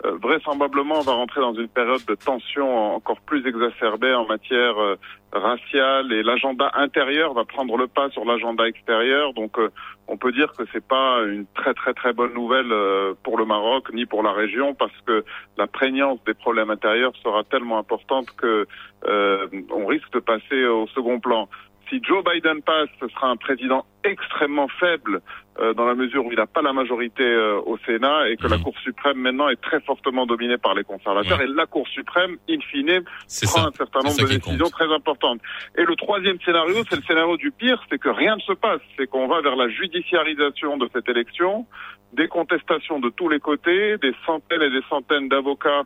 euh, 0.05 0.19
vraisemblablement, 0.21 0.99
on 0.99 1.03
va 1.03 1.13
rentrer 1.13 1.41
dans 1.41 1.55
une 1.55 1.69
période 1.69 2.05
de 2.07 2.15
tension 2.15 2.97
encore 2.97 3.21
plus 3.21 3.47
exacerbée 3.47 4.13
en 4.15 4.27
matière 4.27 4.77
euh, 4.79 4.97
raciale 5.33 6.13
et 6.13 6.23
l'agenda 6.23 6.71
intérieur 6.75 7.35
va 7.35 7.45
prendre 7.45 7.77
le 7.77 7.87
pas 7.87 8.11
sur 8.11 8.25
l'agenda 8.25 8.67
extérieur. 8.67 9.33
Donc, 9.33 9.59
euh, 9.59 9.71
on 10.09 10.17
peut 10.17 10.33
dire 10.33 10.53
que 10.53 10.65
c'est 10.73 10.85
pas 10.85 11.23
une 11.23 11.47
très 11.55 11.73
très 11.75 11.95
très 11.95 12.13
bonne 12.13 12.35
nouvelle 12.35 12.73
euh, 12.73 13.15
pour 13.23 13.39
le 13.39 13.45
Maroc 13.45 13.93
ni 13.93 14.05
pour 14.05 14.23
la 14.23 14.33
région 14.33 14.75
parce 14.75 14.99
que 15.07 15.25
la 15.57 15.67
prégnance 15.67 16.19
des 16.25 16.35
problèmes 16.35 16.71
intérieurs 16.71 17.13
sera 17.23 17.45
tellement 17.45 17.79
importante 17.79 18.31
que 18.33 18.67
euh, 19.07 19.47
on 19.71 19.87
risque 19.87 20.13
de 20.13 20.21
passer 20.21 20.65
au 20.65 20.87
second 20.89 21.21
plan. 21.21 21.49
Si 21.89 22.01
Joe 22.03 22.25
Biden 22.25 22.63
passe, 22.63 22.89
ce 23.01 23.09
sera 23.09 23.29
un 23.29 23.37
président 23.37 23.85
extrêmement 24.05 24.69
faible 24.81 25.21
euh, 25.61 25.75
dans 25.75 25.85
la 25.85 25.95
mesure 25.95 26.25
où 26.25 26.33
il 26.33 26.37
n'a 26.39 26.47
pas 26.47 26.63
la 26.63 26.73
majorité 26.73 27.23
euh, 27.25 27.61
au 27.67 27.77
Sénat 27.87 28.29
et 28.31 28.37
que 28.37 28.47
la 28.47 28.57
Mhm. 28.57 28.63
Cour 28.63 28.75
suprême 28.83 29.19
maintenant 29.19 29.49
est 29.49 29.61
très 29.61 29.81
fortement 29.81 30.25
dominée 30.27 30.57
par 30.59 30.75
les 30.75 30.85
conservateurs. 30.85 31.39
Ouais. 31.39 31.45
Et 31.45 31.49
la 31.49 31.67
Cour 31.67 31.87
suprême, 31.89 32.37
in 32.49 32.59
fine, 32.71 33.03
prend 33.03 33.47
ça. 33.47 33.61
un 33.69 33.73
certain 33.73 34.01
nombre 34.01 34.17
de 34.19 34.27
décisions 34.27 34.65
compte. 34.65 34.73
très 34.73 34.93
importantes. 34.93 35.41
Et 35.77 35.85
le 35.85 35.95
troisième 35.97 36.39
scénario, 36.41 36.77
c'est 36.89 36.97
le 36.97 37.03
scénario 37.03 37.37
du 37.37 37.51
pire, 37.51 37.83
c'est 37.91 37.99
que 37.99 38.09
rien 38.09 38.37
ne 38.37 38.41
se 38.41 38.53
passe. 38.53 38.81
C'est 38.97 39.07
qu'on 39.07 39.27
va 39.29 39.41
vers 39.43 39.57
la 39.57 39.69
judiciarisation 39.69 40.77
de 40.79 40.89
cette 40.93 41.09
élection, 41.09 41.67
des 42.13 42.29
contestations 42.29 42.99
de 43.01 43.11
tous 43.11 43.29
les 43.29 43.41
côtés, 43.41 43.97
des 43.99 44.15
centaines 44.27 44.63
et 44.63 44.71
des 44.71 44.83
centaines 44.89 45.29
d'avocats 45.29 45.85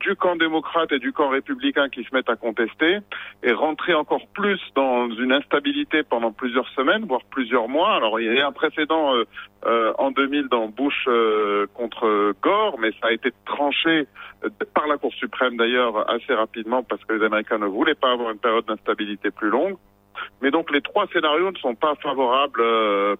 du 0.00 0.16
camp 0.16 0.36
démocrate 0.36 0.90
et 0.92 0.98
du 0.98 1.12
camp 1.12 1.28
républicain 1.28 1.88
qui 1.88 2.02
se 2.04 2.14
mettent 2.14 2.30
à 2.30 2.36
contester 2.36 2.98
et 3.42 3.52
rentrer 3.52 3.94
encore 3.94 4.26
plus 4.28 4.58
dans 4.74 5.10
une 5.10 5.32
instabilité 5.32 6.02
pendant 6.02 6.32
plusieurs 6.32 6.68
semaines, 6.70 7.04
voire 7.04 7.22
plusieurs 7.30 7.68
mois. 7.68 7.94
Alors 7.94 8.18
il 8.18 8.34
y 8.34 8.40
a 8.40 8.46
un 8.46 8.52
précédent 8.52 9.14
euh, 9.14 9.24
euh, 9.66 9.92
en 9.98 10.10
2000 10.10 10.48
dans 10.48 10.68
Bush 10.68 11.04
euh, 11.06 11.66
contre 11.74 12.34
Gore, 12.42 12.78
mais 12.80 12.90
ça 13.00 13.08
a 13.08 13.12
été 13.12 13.30
tranché 13.44 14.06
euh, 14.44 14.48
par 14.74 14.86
la 14.86 14.96
Cour 14.96 15.12
suprême 15.12 15.56
d'ailleurs 15.56 16.10
assez 16.10 16.32
rapidement 16.32 16.82
parce 16.82 17.04
que 17.04 17.14
les 17.14 17.24
Américains 17.24 17.58
ne 17.58 17.66
voulaient 17.66 17.94
pas 17.94 18.10
avoir 18.10 18.30
une 18.30 18.38
période 18.38 18.64
d'instabilité 18.64 19.30
plus 19.30 19.50
longue. 19.50 19.76
Mais 20.42 20.50
donc 20.50 20.72
les 20.72 20.80
trois 20.80 21.06
scénarios 21.12 21.50
ne 21.50 21.58
sont 21.58 21.74
pas 21.74 21.94
favorables 22.02 22.62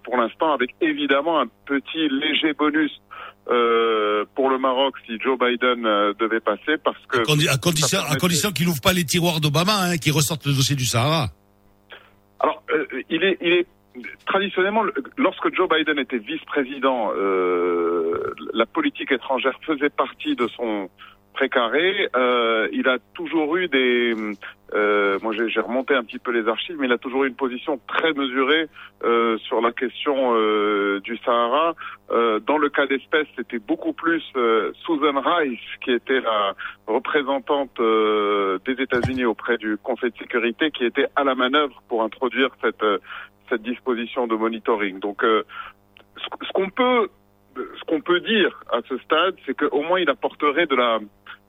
pour 0.03 0.17
l'instant, 0.17 0.53
avec 0.53 0.75
évidemment 0.81 1.39
un 1.39 1.47
petit 1.65 2.09
léger 2.09 2.53
bonus 2.53 2.91
euh, 3.49 4.23
pour 4.35 4.49
le 4.51 4.59
Maroc 4.59 4.95
si 5.05 5.19
Joe 5.19 5.37
Biden 5.37 5.85
euh, 5.85 6.13
devait 6.19 6.39
passer 6.39 6.77
parce 6.83 7.03
que 7.07 7.17
à, 7.49 7.57
condition 7.57 7.99
à 8.07 8.15
condition 8.15 8.51
qu'il 8.51 8.67
n'ouvre 8.67 8.81
pas 8.81 8.93
les 8.93 9.03
tiroirs 9.03 9.41
d'Obama 9.41 9.73
hein, 9.81 9.97
qu'il 9.97 10.13
ressorte 10.13 10.45
le 10.45 10.53
dossier 10.53 10.75
du 10.75 10.85
Sahara. 10.85 11.29
Alors 12.39 12.61
euh, 12.69 12.85
il 13.09 13.23
est 13.23 13.39
il 13.41 13.53
est 13.53 13.67
traditionnellement 14.27 14.83
lorsque 15.17 15.53
Joe 15.55 15.67
Biden 15.67 15.97
était 15.97 16.19
vice-président 16.19 17.11
la 18.53 18.65
politique 18.67 19.11
étrangère 19.11 19.57
faisait 19.65 19.89
partie 19.89 20.35
de 20.35 20.47
son 20.55 20.89
précaré. 21.33 22.09
Euh, 22.15 22.67
il 22.71 22.87
a 22.87 22.97
toujours 23.13 23.55
eu 23.57 23.67
des, 23.67 24.13
euh, 24.73 25.19
moi 25.21 25.33
j'ai 25.33 25.59
remonté 25.59 25.95
un 25.95 26.03
petit 26.03 26.19
peu 26.19 26.31
les 26.31 26.47
archives, 26.47 26.77
mais 26.79 26.87
il 26.87 26.93
a 26.93 26.97
toujours 26.97 27.23
eu 27.23 27.27
une 27.27 27.35
position 27.35 27.79
très 27.87 28.13
mesurée 28.13 28.67
euh, 29.03 29.37
sur 29.39 29.61
la 29.61 29.71
question 29.71 30.33
euh, 30.35 30.99
du 31.01 31.17
Sahara. 31.17 31.75
Euh, 32.11 32.39
dans 32.39 32.57
le 32.57 32.69
cas 32.69 32.85
d'espèce, 32.87 33.27
c'était 33.35 33.59
beaucoup 33.59 33.93
plus 33.93 34.23
euh, 34.35 34.71
Susan 34.85 35.19
Rice 35.19 35.59
qui 35.83 35.91
était 35.91 36.21
la 36.21 36.53
représentante 36.87 37.79
des 37.79 38.81
États-Unis 38.81 39.25
auprès 39.25 39.57
du 39.57 39.77
Conseil 39.77 40.11
de 40.11 40.17
sécurité, 40.17 40.71
qui 40.71 40.85
était 40.85 41.07
à 41.15 41.23
la 41.23 41.35
manœuvre 41.35 41.81
pour 41.87 42.03
introduire 42.03 42.49
cette 42.61 42.85
cette 43.49 43.63
disposition 43.63 44.27
de 44.27 44.35
monitoring. 44.35 44.99
Donc 44.99 45.23
ce 45.23 46.51
qu'on 46.53 46.69
peut 46.69 47.09
ce 47.55 47.83
qu'on 47.85 48.01
peut 48.01 48.19
dire 48.21 48.63
à 48.71 48.79
ce 48.87 48.97
stade, 48.99 49.35
c'est 49.45 49.53
qu'au 49.53 49.81
moins 49.81 49.99
il 49.99 50.09
apporterait 50.09 50.67
de 50.67 50.75
la 50.75 50.99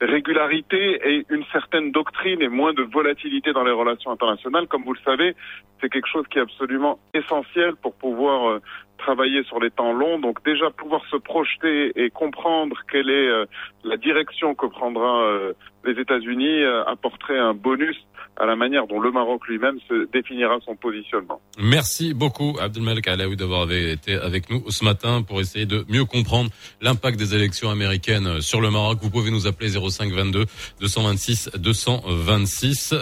régularité 0.04 1.00
et 1.04 1.26
une 1.30 1.44
certaine 1.52 1.92
doctrine 1.92 2.42
et 2.42 2.48
moins 2.48 2.72
de 2.72 2.82
volatilité 2.82 3.52
dans 3.52 3.64
les 3.64 3.72
relations 3.72 4.10
internationales. 4.10 4.66
Comme 4.66 4.84
vous 4.84 4.94
le 4.94 5.00
savez, 5.04 5.34
c'est 5.80 5.88
quelque 5.88 6.08
chose 6.08 6.26
qui 6.30 6.38
est 6.38 6.42
absolument 6.42 6.98
essentiel 7.14 7.76
pour 7.76 7.94
pouvoir 7.94 8.48
euh, 8.48 8.62
travailler 8.98 9.42
sur 9.44 9.60
les 9.60 9.70
temps 9.70 9.92
longs. 9.92 10.18
Donc 10.18 10.44
déjà 10.44 10.70
pouvoir 10.70 11.04
se 11.10 11.16
projeter 11.16 11.92
et 11.96 12.10
comprendre 12.10 12.76
quelle 12.90 13.10
est 13.10 13.28
euh, 13.28 13.46
la 13.84 13.96
direction 13.96 14.54
que 14.54 14.66
prendra 14.66 15.22
euh, 15.22 15.52
les 15.84 16.00
États-Unis 16.00 16.64
apporterait 16.86 17.38
un 17.38 17.54
bonus 17.54 17.96
à 18.36 18.46
la 18.46 18.56
manière 18.56 18.86
dont 18.86 18.98
le 18.98 19.10
Maroc 19.12 19.46
lui-même 19.46 19.78
se 19.88 20.10
définira 20.10 20.58
son 20.64 20.74
positionnement. 20.74 21.40
Merci 21.58 22.14
beaucoup 22.14 22.56
Abdelmalek 22.60 23.06
Alaoui 23.08 23.36
d'avoir 23.36 23.70
été 23.70 24.14
avec 24.14 24.48
nous 24.48 24.64
ce 24.70 24.84
matin 24.84 25.22
pour 25.22 25.40
essayer 25.40 25.66
de 25.66 25.84
mieux 25.88 26.04
comprendre 26.04 26.50
l'impact 26.80 27.18
des 27.18 27.34
élections 27.34 27.70
américaines 27.70 28.40
sur 28.40 28.60
le 28.60 28.70
Maroc. 28.70 28.98
Vous 29.02 29.10
pouvez 29.10 29.30
nous 29.30 29.46
appeler 29.46 29.68
0522 29.68 30.46
226 30.80 31.50
226. 31.58 32.94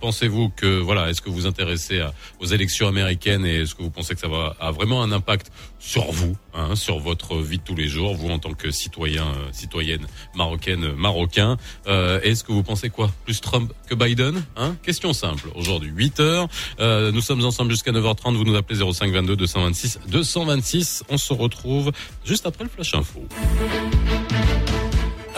Pensez-vous 0.00 0.48
que 0.50 0.80
voilà, 0.80 1.10
est-ce 1.10 1.20
que 1.20 1.30
vous 1.30 1.46
intéressez 1.46 2.02
aux 2.40 2.46
élections 2.46 2.88
américaines 2.88 3.44
et 3.44 3.62
est-ce 3.62 3.74
que 3.74 3.82
vous 3.82 3.90
pensez 3.90 4.14
que 4.14 4.20
ça 4.20 4.28
va 4.28 4.56
a 4.58 4.70
vraiment 4.70 5.02
un 5.02 5.12
impact 5.12 5.50
sur 5.78 6.10
vous, 6.10 6.36
hein, 6.54 6.74
sur 6.74 6.98
votre 6.98 7.36
vie 7.36 7.58
de 7.58 7.62
tous 7.62 7.74
les 7.74 7.88
jours, 7.88 8.14
vous 8.14 8.30
en 8.30 8.38
tant 8.38 8.52
que 8.52 8.70
citoyen, 8.70 9.26
euh, 9.26 9.52
citoyenne 9.52 10.06
marocaine, 10.34 10.84
euh, 10.84 10.94
marocain. 10.96 11.56
Euh, 11.86 12.20
Est-ce 12.28 12.44
que 12.44 12.52
vous 12.52 12.62
pensez 12.62 12.90
quoi 12.90 13.10
Plus 13.24 13.40
Trump 13.40 13.72
que 13.86 13.94
Biden 13.94 14.44
hein 14.56 14.76
Question 14.82 15.14
simple. 15.14 15.48
Aujourd'hui, 15.54 15.90
8 15.94 16.20
heures. 16.20 16.48
Euh, 16.78 17.10
nous 17.10 17.22
sommes 17.22 17.42
ensemble 17.42 17.70
jusqu'à 17.70 17.90
9h30. 17.90 18.36
Vous 18.36 18.44
nous 18.44 18.54
appelez 18.54 18.78
05 18.78 19.10
22 19.10 19.34
226 19.34 20.00
226. 20.08 21.04
On 21.08 21.16
se 21.16 21.32
retrouve 21.32 21.90
juste 22.26 22.46
après 22.46 22.64
le 22.64 22.70
flash 22.70 22.94
info. 22.94 23.26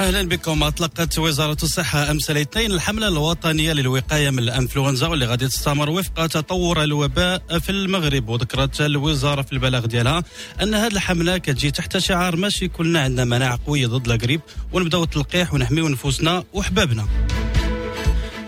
أهلا 0.01 0.29
بكم. 0.29 0.63
أطلقت 0.63 1.19
وزارة 1.19 1.57
الصحة 1.63 2.11
أمس 2.11 2.31
الاثنين 2.31 2.73
الحملة 2.73 3.09
الوطنية 3.09 3.73
للوقاية 3.73 4.31
من 4.31 4.39
الأنفلونزا 4.39 5.07
واللي 5.07 5.27
غادي 5.27 5.49
تستمر 5.49 5.91
وفق 5.91 6.27
تطور 6.27 6.83
الوباء 6.83 7.59
في 7.59 7.71
المغرب. 7.71 8.29
وذكرت 8.29 8.81
الوزارة 8.81 9.43
في 9.43 9.53
البلاغ 9.53 9.87
ديالها 9.87 10.25
أن 10.63 10.75
هذه 10.75 10.93
الحملة 10.93 11.39
كتجي 11.39 11.71
تحت 11.71 11.99
شعار 11.99 12.37
ماشي 12.37 12.69
كلنا 12.69 13.01
عندنا 13.01 13.25
مناعة 13.25 13.59
قوية 13.67 13.87
ضد 13.87 14.09
القريب 14.09 14.41
ونبداو 14.73 15.03
التلقيح 15.03 15.55
ونحميو 15.55 15.89
نفوسنا 15.89 16.45
وحبابنا 16.53 17.07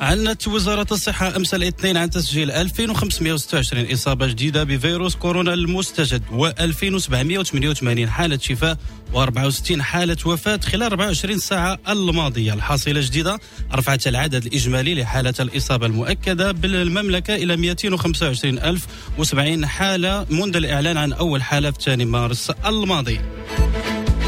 أعلنت 0.02 0.48
وزارة 0.48 0.86
الصحة 0.92 1.36
أمس 1.36 1.54
الاثنين 1.54 1.96
عن 1.96 2.10
تسجيل 2.10 2.50
2526 2.50 3.92
إصابة 3.92 4.26
جديدة 4.26 4.64
بفيروس 4.64 5.14
كورونا 5.16 5.54
المستجد 5.54 6.22
و2788 6.30 8.08
حالة 8.08 8.38
شفاء 8.38 8.76
و64 9.14 9.80
حالة 9.80 10.16
وفاة 10.26 10.60
خلال 10.64 10.82
24 10.82 11.38
ساعة 11.38 11.78
الماضية. 11.88 12.54
الحاصلة 12.54 13.00
الجديدة 13.00 13.38
رفعت 13.74 14.06
العدد 14.06 14.46
الإجمالي 14.46 14.94
لحالة 14.94 15.34
الإصابة 15.40 15.86
المؤكدة 15.86 16.52
بالمملكة 16.52 17.34
إلى 17.34 17.56
225070 17.56 19.66
حالة 19.66 20.26
منذ 20.30 20.56
الإعلان 20.56 20.96
عن 20.96 21.12
أول 21.12 21.42
حالة 21.42 21.70
في 21.70 21.78
2 21.78 22.06
مارس 22.08 22.50
الماضي. 22.66 23.20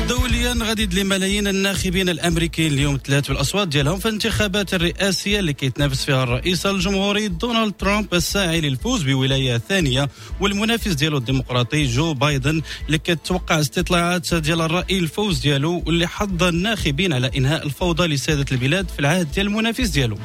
دوليا 0.08 0.54
غادي 0.62 1.00
لملايين 1.00 1.46
الناخبين 1.48 2.08
الأمريكيين 2.08 2.72
اليوم 2.72 2.94
الثلاث 2.94 3.28
بالأصوات 3.28 3.68
ديالهم 3.68 3.98
في 3.98 4.06
الانتخابات 4.06 4.74
الرئاسية 4.74 5.40
اللي 5.40 5.52
كيتنافس 5.52 6.04
فيها 6.04 6.22
الرئيس 6.22 6.66
الجمهوري 6.66 7.28
دونالد 7.28 7.72
ترامب 7.72 8.14
الساعي 8.14 8.60
للفوز 8.60 9.02
بولاية 9.02 9.58
ثانية 9.58 10.08
والمنافس 10.40 10.92
ديالو 10.92 11.18
الديمقراطي 11.18 11.84
جو 11.84 12.14
بايدن 12.14 12.62
اللي 12.86 12.98
كتوقع 12.98 13.60
استطلاعات 13.60 14.34
ديال 14.34 14.60
الرأي 14.60 14.98
الفوز 14.98 15.38
ديالو 15.38 15.82
واللي 15.86 16.06
حض 16.06 16.42
الناخبين 16.42 17.12
على 17.12 17.30
إنهاء 17.36 17.66
الفوضى 17.66 18.06
لسادة 18.06 18.46
البلاد 18.52 18.88
في 18.88 19.00
العهد 19.00 19.32
ديال 19.32 19.46
المنافس 19.46 19.88
ديالو. 19.88 20.18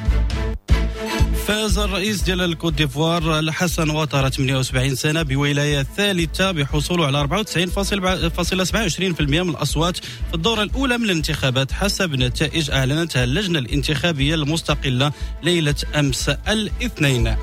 فاز 1.70 1.78
الرئيس 1.78 2.22
ديال 2.22 2.40
الكوت 2.40 2.72
ديفوار 2.72 3.38
الحسن 3.38 3.90
وطرة 3.90 4.28
78 4.28 4.94
سنة 4.94 5.22
بولاية 5.22 5.82
ثالثة 5.82 6.50
بحصوله 6.50 7.06
على 7.06 7.28
94.27% 7.28 9.20
من 9.20 9.48
الأصوات 9.48 9.96
في 9.96 10.34
الدورة 10.34 10.62
الأولى 10.62 10.98
من 10.98 11.04
الانتخابات 11.04 11.72
حسب 11.72 12.14
نتائج 12.14 12.70
أعلنتها 12.70 13.24
اللجنة 13.24 13.58
الانتخابية 13.58 14.34
المستقلة 14.34 15.12
ليلة 15.42 15.74
أمس 15.96 16.28
الاثنين. 16.28 17.36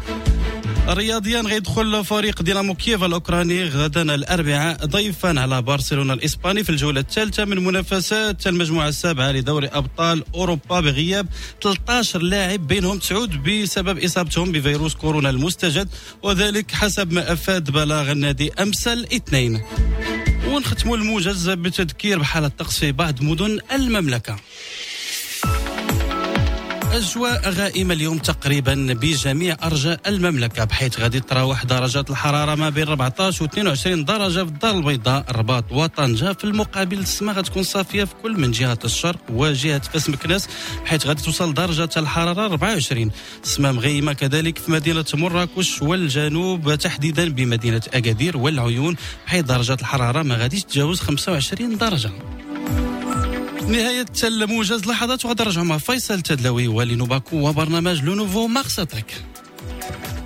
رياضيا 0.90 1.42
غيدخل 1.42 2.06
فريق 2.06 2.42
دينامو 2.42 2.76
كييف 2.76 3.04
الأوكراني 3.04 3.64
غدا 3.64 4.16
الأربعاء 4.16 4.86
ضيفا 4.86 5.40
على 5.40 5.62
برشلونة 5.62 6.14
الإسباني 6.14 6.64
في 6.64 6.70
الجولة 6.70 7.00
الثالثة 7.00 7.46
من 7.46 7.64
منافسات 7.64 8.48
المجموعه 8.48 8.88
السابعة 8.88 9.32
لدوري 9.32 9.68
أبطال 9.68 10.24
أوروبا 10.36 10.80
بغياب 10.80 11.28
13 11.64 12.22
لاعب 12.22 12.68
بينهم 12.68 13.00
تسعود 13.00 13.44
بسبب 13.44 14.04
إصابتهم 14.04 14.52
بفيروس 14.52 14.96
كورونا 14.96 15.30
المستجد 15.30 15.90
وذلك 16.24 16.72
حسب 16.72 17.14
ما 17.14 17.34
أفاد 17.34 17.72
بلاغ 17.72 18.12
النادي 18.12 18.54
أمس 18.54 18.88
الاثنين. 18.88 19.62
ونختموا 20.48 20.98
الموجز 20.98 21.50
بتذكير 21.50 22.20
بحالة 22.20 22.48
الطقس 22.48 22.80
في 22.80 22.92
بعض 22.92 23.22
مدن 23.22 23.60
المملكة. 23.72 24.36
أجواء 26.94 27.50
غائمة 27.50 27.94
اليوم 27.94 28.18
تقريبا 28.18 28.74
بجميع 29.02 29.58
أرجاء 29.64 30.00
المملكة 30.08 30.64
بحيث 30.64 31.00
غادي 31.00 31.20
تراوح 31.20 31.66
درجات 31.66 32.10
الحرارة 32.10 32.56
ما 32.56 32.70
بين 32.70 32.88
14 32.88 33.44
و 33.44 33.46
22 33.48 34.06
درجة 34.06 34.44
في 34.44 34.50
الدار 34.50 34.78
البيضاء 34.78 35.26
الرباط 35.30 35.72
وطنجة 35.72 36.34
في 36.34 36.44
المقابل. 36.44 37.00
السماء 37.00 37.36
غتكون 37.36 37.64
صافية 37.64 38.04
في 38.04 38.14
كل 38.24 38.40
من 38.40 38.52
جهة 38.52 38.80
الشرق 38.86 39.20
وجهة 39.30 39.80
فاس 39.80 40.10
مكناس 40.10 40.48
بحيث 40.86 41.08
غادي 41.08 41.22
توصل 41.24 41.54
درجة 41.54 41.90
الحرارة 41.98 42.46
24 42.46 43.12
السماء 43.44 43.72
مغيمة 43.74 44.14
كذلك 44.14 44.58
في 44.58 44.72
مدينة 44.72 45.06
مراكش 45.14 45.82
والجنوب 45.82 46.76
تحديدا 46.76 47.30
بمدينة 47.30 47.82
أكادير 47.94 48.38
والعيون 48.38 48.96
بحيث 49.26 49.46
درجة 49.46 49.78
الحرارة 49.82 50.24
ما 50.24 50.36
غاديش 50.36 50.64
تتجاوز 50.64 51.00
25 51.00 51.78
درجة. 51.78 52.12
نهاية 53.68 54.06
لحظات 54.88 55.26
مع 55.64 55.78
فيصل 55.78 56.22
والي 56.68 56.96
نوباكو 56.96 57.50
وبرنامج 57.50 58.04
لو 58.04 58.16
نوفو 58.16 58.48
مارس 58.48 58.80
اتاك 58.80 59.14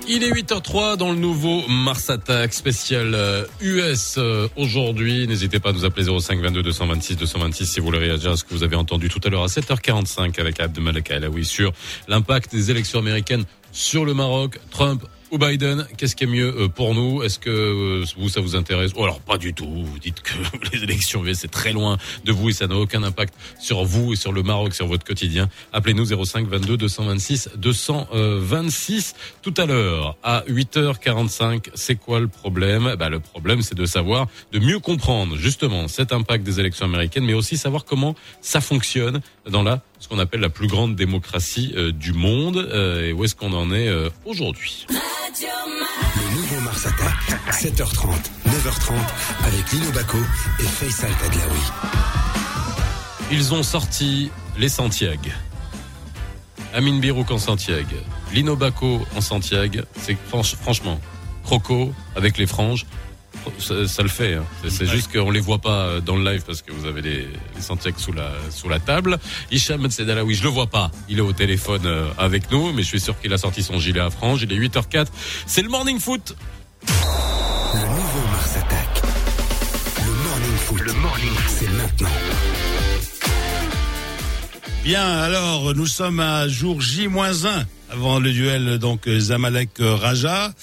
Il 0.08 0.24
est 0.24 0.32
8h03 0.32 0.98
dans 0.98 1.12
le 1.12 1.18
nouveau 1.18 1.66
Mars 1.70 2.10
Attack 2.10 2.54
spécial 2.54 3.14
euh, 3.14 3.46
US 3.62 4.16
euh, 4.18 4.48
aujourd'hui. 4.58 5.28
N'hésitez 5.28 5.60
pas 5.60 5.70
à 5.70 5.74
nous 5.74 5.86
appeler 5.86 6.06
05 6.20 6.40
22 6.40 6.64
226 6.64 7.16
226 7.18 7.66
si 7.66 7.80
vous 7.80 7.86
voulez 7.86 8.00
réagir 8.00 8.32
à 8.32 8.38
ce 8.38 8.44
que 8.44 8.54
vous 8.54 8.64
avez 8.64 8.76
entendu 8.76 9.08
tout 9.10 9.22
à 9.24 9.30
l'heure 9.30 9.44
à 9.44 9.48
7h45 9.48 10.40
avec 10.40 10.60
Abdelmalek 10.60 11.12
Alaoui 11.12 11.46
sur 11.46 11.72
l'impact 12.08 12.52
des 12.52 12.72
élections 12.72 13.00
américaines 13.00 13.46
sur 13.72 14.04
le 14.04 14.14
Maroc. 14.14 14.60
Trump 14.72 15.02
ou 15.32 15.38
Biden 15.38 15.88
Qu'est-ce 15.98 16.16
qui 16.16 16.26
est 16.26 16.28
mieux 16.28 16.54
euh, 16.56 16.68
pour 16.68 16.94
nous? 16.94 17.24
Est-ce 17.24 17.40
que 17.40 17.50
euh, 17.50 18.06
vous, 18.18 18.30
ça 18.30 18.42
vous 18.42 18.56
intéresse? 18.56 18.92
Ou 18.96 19.04
alors 19.04 19.20
pas 19.22 19.38
du 19.38 19.54
tout. 19.54 19.68
Vous 19.68 20.00
dites 20.00 20.22
que 20.22 20.34
les 20.74 20.84
élections 20.84 21.24
c'est 21.34 21.52
très 21.52 21.72
loin 21.72 21.98
de 22.26 22.32
vous 22.32 22.50
et 22.50 22.54
ça 22.54 22.68
n'a 22.68 22.76
aucun 22.76 23.04
impact 23.04 23.34
sur 23.60 23.84
vous 23.84 24.14
et 24.14 24.16
sur 24.16 24.34
le 24.34 24.44
Maroc, 24.44 24.74
sur 24.74 24.88
votre 24.88 25.06
quotidien. 25.06 25.50
Appelez-nous 25.72 26.06
05 26.26 26.48
22 26.48 26.78
226 26.78 27.50
226 27.56 29.16
tout 29.42 29.54
à 29.58 29.66
l'heure 29.66 30.18
à 30.24 30.44
8h45. 30.50 31.70
C'est 31.76 31.96
quoi 31.96 32.20
le 32.20 32.28
problème? 32.28 32.96
Bah, 32.98 33.10
Le 33.10 33.20
problème, 33.20 33.62
c'est 33.62 33.76
de 33.76 33.86
savoir, 33.86 34.28
de 34.52 34.60
mieux 34.60 34.80
comprendre 34.80 35.38
justement 35.38 35.88
cet 35.88 36.12
impact 36.12 36.44
des 36.44 36.60
élections 36.60 36.86
américaines, 36.86 37.26
mais 37.26 37.34
aussi 37.34 37.58
savoir 37.58 37.86
comment 37.86 38.16
ça 38.42 38.62
fonctionne 38.62 39.22
dans 39.50 39.64
la 39.64 39.82
ce 40.02 40.08
qu'on 40.10 40.20
appelle 40.20 40.42
la 40.42 40.50
plus 40.50 40.68
grande 40.68 40.96
démocratie 40.96 41.74
euh, 41.78 41.92
du 41.94 42.12
monde 42.12 42.68
et 43.02 43.14
où 43.14 43.24
est-ce 43.24 43.36
qu'on 43.36 43.54
en 43.54 43.72
est 43.72 43.90
aujourd'hui. 44.26 44.86
Le 44.90 46.36
nouveau 46.36 46.60
Mars 46.62 46.86
Attack, 46.86 47.40
7h30, 47.52 48.10
9h30, 48.48 48.94
avec 49.46 49.72
Lino 49.72 49.92
Baco 49.92 50.18
et 50.60 50.64
Faisal 50.64 51.12
Tadlaoui. 51.22 51.62
Ils 53.32 53.54
ont 53.54 53.64
sorti 53.64 54.30
les 54.58 54.68
Santiago. 54.70 55.30
Amine 56.74 57.00
Birouk 57.00 57.30
en 57.32 57.38
Santiago. 57.38 57.96
Lino 58.34 58.56
Baco 58.56 59.02
en 59.16 59.22
Santiago. 59.22 59.82
C'est 59.98 60.18
franch- 60.30 60.56
franchement, 60.56 61.00
Croco 61.44 61.94
avec 62.16 62.38
les 62.38 62.48
franges. 62.48 62.86
Ça, 63.58 63.88
ça 63.88 64.04
le 64.04 64.10
fait. 64.10 64.36
hein. 64.36 64.46
C'est 64.70 64.86
juste 64.86 65.12
qu'on 65.12 65.32
les 65.32 65.40
voit 65.40 65.58
pas 65.60 65.86
euh, 65.86 66.00
dans 66.02 66.16
le 66.16 66.24
live 66.24 66.44
parce 66.46 66.62
que 66.62 66.72
vous 66.72 66.86
avez 66.86 67.02
les, 67.02 67.28
les 67.56 67.62
Santiago 67.62 67.98
sous 68.00 68.14
la 68.14 68.30
sous 68.52 68.70
la 68.70 68.80
table. 68.80 69.18
Hicham 69.52 69.90
Sedalawi, 69.90 70.36
je 70.36 70.44
le 70.44 70.50
vois 70.50 70.68
pas. 70.68 70.92
Il 71.10 71.18
est 71.18 71.22
au 71.22 71.34
téléphone 71.34 71.86
euh, 71.86 72.08
avec 72.18 72.52
nous, 72.52 72.72
mais 72.74 72.84
je 72.84 72.88
suis 72.88 73.00
sûr 73.00 73.20
qu'il 73.20 73.34
a 73.34 73.38
sorti 73.38 73.64
son 73.64 73.80
gilet 73.80 74.00
à 74.00 74.10
franges. 74.10 74.44
Il 74.44 74.52
est 74.54 74.58
8h04. 74.58 75.08
C'est 75.48 75.62
le 75.64 75.70
morning 75.70 76.00
foot. 76.00 76.36
Le 77.74 77.80
nouveau 77.80 78.28
Mars 78.32 78.58
Attack. 78.58 79.02
Le 80.06 80.12
Morning 80.30 80.58
Foot. 80.58 80.82
Le 80.82 80.94
Morning 80.94 81.30
Foot. 81.36 81.56
C'est 81.60 81.70
maintenant. 81.70 82.10
Bien, 84.84 85.08
alors 85.08 85.74
nous 85.76 85.86
sommes 85.86 86.20
à 86.20 86.48
jour 86.48 86.82
J-1 86.82 87.66
avant 87.92 88.20
le 88.20 88.32
duel 88.32 88.78
donc 88.80 89.08
euh, 89.08 89.20
Zamalek 89.20 89.80
euh, 89.80 89.96
Raja. 89.96 90.54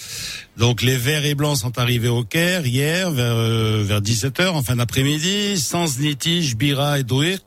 Donc 0.56 0.82
les 0.82 0.96
verts 0.96 1.24
et 1.24 1.34
blancs 1.34 1.58
sont 1.58 1.78
arrivés 1.78 2.08
au 2.08 2.24
Caire 2.24 2.66
hier 2.66 3.10
vers 3.10 3.36
euh, 3.36 3.82
vers 3.84 4.00
17h 4.00 4.48
en 4.48 4.62
fin 4.62 4.76
d'après-midi 4.76 5.58
sans 5.58 5.98
Niti, 5.98 6.54
Bira 6.56 6.98
et 6.98 7.04
Douir. 7.04 7.38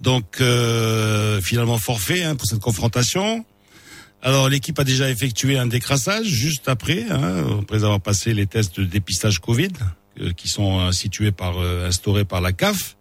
Donc 0.00 0.40
euh, 0.40 1.40
finalement 1.40 1.78
forfait 1.78 2.24
hein, 2.24 2.34
pour 2.34 2.46
cette 2.46 2.60
confrontation. 2.60 3.44
Alors 4.22 4.48
l'équipe 4.48 4.78
a 4.78 4.84
déjà 4.84 5.10
effectué 5.10 5.58
un 5.58 5.66
décrassage 5.66 6.26
juste 6.26 6.68
après, 6.68 7.06
hein, 7.10 7.44
après 7.62 7.84
avoir 7.84 8.00
passé 8.00 8.34
les 8.34 8.46
tests 8.46 8.78
de 8.78 8.84
dépistage 8.84 9.40
Covid 9.40 9.72
euh, 10.20 10.32
qui 10.32 10.48
sont 10.48 10.78
euh, 10.78 10.92
situés 10.92 11.32
par 11.32 11.58
euh, 11.58 11.88
instaurés 11.88 12.26
par 12.26 12.42
la 12.42 12.52
CAF. 12.52 12.96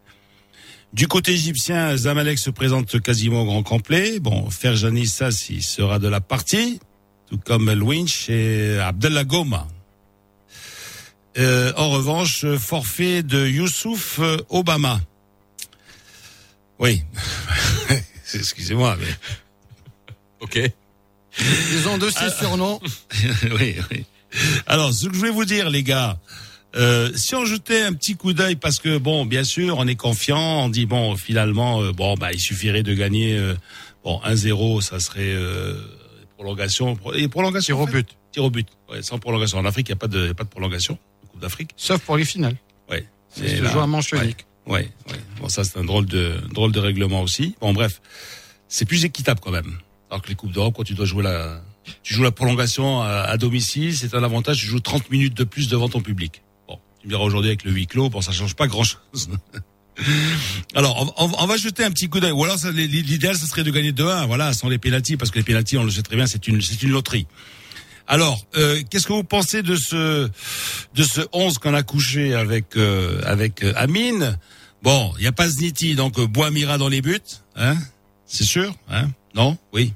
Du 0.94 1.08
côté 1.08 1.32
égyptien, 1.32 1.96
Zamalek 1.96 2.38
se 2.38 2.50
présente 2.50 3.00
quasiment 3.00 3.44
au 3.44 3.46
grand 3.46 3.64
complet. 3.64 4.20
Bon, 4.20 4.50
Ferjani 4.50 5.08
Sassi 5.08 5.62
sera 5.62 6.00
de 6.00 6.10
la 6.10 6.20
partie, 6.20 6.80
tout 7.30 7.38
comme 7.38 7.70
El 7.70 7.82
Winch 7.82 8.30
et 8.30 8.78
Abdallah 8.78 9.24
Goma. 9.24 9.68
Euh, 11.38 11.72
en 11.78 11.90
revanche, 11.92 12.46
forfait 12.58 13.24
de 13.24 13.48
Youssouf 13.48 14.20
euh, 14.20 14.38
Obama. 14.50 15.00
Oui. 16.78 17.04
Excusez-moi, 18.34 18.98
mais 19.00 19.08
Ok. 20.42 20.60
Ils 21.40 21.88
ont 21.88 21.98
de 21.98 22.10
ces 22.10 22.30
surnoms. 22.32 22.82
oui, 23.58 23.78
oui. 23.92 24.06
Alors, 24.68 24.94
ce 24.94 25.08
que 25.08 25.14
je 25.14 25.20
voulais 25.20 25.32
vous 25.32 25.46
dire, 25.46 25.70
les 25.70 25.84
gars, 25.84 26.20
euh, 26.76 27.12
si 27.16 27.36
on 27.36 27.46
jetait 27.46 27.82
un 27.84 27.94
petit 27.94 28.16
coup 28.16 28.34
d'œil, 28.34 28.56
parce 28.56 28.80
que 28.80 28.98
bon, 28.98 29.26
bien 29.26 29.44
sûr, 29.44 29.78
on 29.78 29.88
est 29.88 29.96
confiant, 29.96 30.64
on 30.66 30.70
dit 30.70 30.86
bon, 30.86 31.16
finalement, 31.16 31.82
euh, 31.82 31.92
bon, 31.92 32.16
bah, 32.16 32.32
il 32.34 32.40
suffirait 32.40 32.84
de 32.84 32.94
gagner, 32.94 33.38
euh, 33.38 33.56
bon, 34.04 34.20
1-0, 34.26 34.82
ça 34.82 35.00
serait 35.00 35.20
euh, 35.34 35.76
prolongation, 36.38 36.96
pro- 36.96 37.14
et 37.14 37.28
prolongation. 37.28 37.76
Tir 37.76 37.84
au 37.84 37.88
but. 37.88 38.08
Tir 38.32 38.44
au 38.46 38.50
but, 38.50 38.68
ouais, 38.90 39.02
sans 39.02 39.20
prolongation. 39.20 39.58
En 39.60 39.66
Afrique, 39.66 39.90
il 39.90 39.92
n'y 39.92 39.98
a 39.98 40.00
pas 40.00 40.08
de, 40.08 40.28
y 40.28 40.30
a 40.30 40.34
pas 40.34 40.44
de 40.46 40.50
prolongation. 40.50 40.98
en 41.24 41.28
Coupe 41.28 41.42
d'Afrique, 41.42 41.72
Sauf 41.76 42.00
pour 42.02 42.18
les 42.18 42.26
finales. 42.26 42.56
ouais. 42.90 43.06
C'est 43.34 43.48
se 43.58 43.64
joue 43.66 43.80
à 43.80 43.88
manche 43.88 44.12
ouais. 44.14 44.24
unique. 44.26 44.46
Ouais, 44.68 44.90
ouais. 45.10 45.20
Bon, 45.40 45.48
ça 45.50 45.64
c'est 45.64 45.78
un 45.80 45.86
drôle 45.86 46.06
de 46.06 46.36
drôle 46.54 46.72
de 46.74 46.80
règlement 46.80 47.22
aussi. 47.22 47.56
Bon, 47.62 47.74
bref, 47.74 48.02
c'est 48.68 48.86
plus 48.86 49.06
équitable 49.06 49.40
quand 49.42 49.52
même. 49.52 49.78
Alors 50.10 50.22
que 50.22 50.28
les 50.28 50.36
coupes 50.36 50.52
d'Europe, 50.52 50.74
quand 50.78 50.84
tu 50.84 50.94
dois 50.94 51.06
jouer 51.06 51.24
la, 51.24 51.62
tu 52.04 52.14
joues 52.14 52.24
la 52.24 52.32
prolongation 52.32 53.02
à, 53.02 53.08
à 53.22 53.38
domicile, 53.38 53.96
c'est 53.98 54.14
un 54.14 54.24
avantage. 54.24 54.58
Tu 54.58 54.66
joues 54.68 54.82
30 54.82 55.10
minutes 55.12 55.34
de 55.34 55.46
plus 55.46 55.70
devant 55.70 55.88
ton 55.90 56.02
public. 56.02 56.42
Tu 57.02 57.08
me 57.08 57.12
diras 57.12 57.24
aujourd'hui 57.24 57.50
avec 57.50 57.64
le 57.64 57.72
huis 57.72 57.88
clos, 57.88 58.10
bon, 58.10 58.22
ça 58.22 58.32
change 58.32 58.56
pas 58.56 58.68
grand 58.68 58.84
chose. 58.84 59.30
Alors, 60.76 61.14
on, 61.18 61.26
on- 61.26 61.32
on 61.44 61.46
va 61.48 61.58
jeter 61.58 61.84
un 61.84 61.92
petit 61.92 62.10
coup 62.10 62.20
d'œil. 62.20 62.32
Ou 62.32 62.44
alors, 62.44 62.58
ça, 62.58 62.72
l'idéal, 62.72 63.36
ce 63.36 63.46
serait 63.46 63.64
de 63.64 63.72
gagner 63.72 63.92
2-1, 63.92 64.26
voilà, 64.28 64.54
sans 64.54 64.70
les 64.70 64.78
pénalties, 64.78 65.18
parce 65.18 65.32
que 65.32 65.38
les 65.40 65.44
pénalties, 65.44 65.78
on 65.78 65.84
le 65.84 65.92
sait 65.92 66.02
très 66.02 66.16
bien, 66.16 66.26
c'est 66.28 66.48
une, 66.48 66.62
c'est 66.62 66.82
une 66.84 66.92
loterie. 66.92 67.28
Alors, 68.08 68.42
euh, 68.58 68.82
qu'est-ce 68.90 69.08
que 69.08 69.14
vous 69.14 69.24
pensez 69.24 69.62
de 69.64 69.76
ce 69.76 70.30
de 70.96 71.04
ce 71.04 71.22
11 71.34 71.58
qu'on 71.60 71.74
a 71.74 71.84
couché 71.84 72.34
avec 72.34 72.76
euh, 72.78 73.22
avec 73.26 73.64
euh, 73.64 73.74
Amine? 73.76 74.38
Bon, 74.82 75.14
il 75.18 75.24
y 75.24 75.28
a 75.28 75.32
pas 75.32 75.48
Zniti, 75.48 75.96
donc 75.96 76.18
euh, 76.20 76.26
Boamira 76.28 76.78
dans 76.78 76.90
les 76.90 77.02
buts, 77.02 77.20
hein? 77.56 77.76
C'est 78.26 78.44
sûr, 78.44 78.74
hein? 78.90 79.10
Non? 79.36 79.58
Oui, 79.72 79.94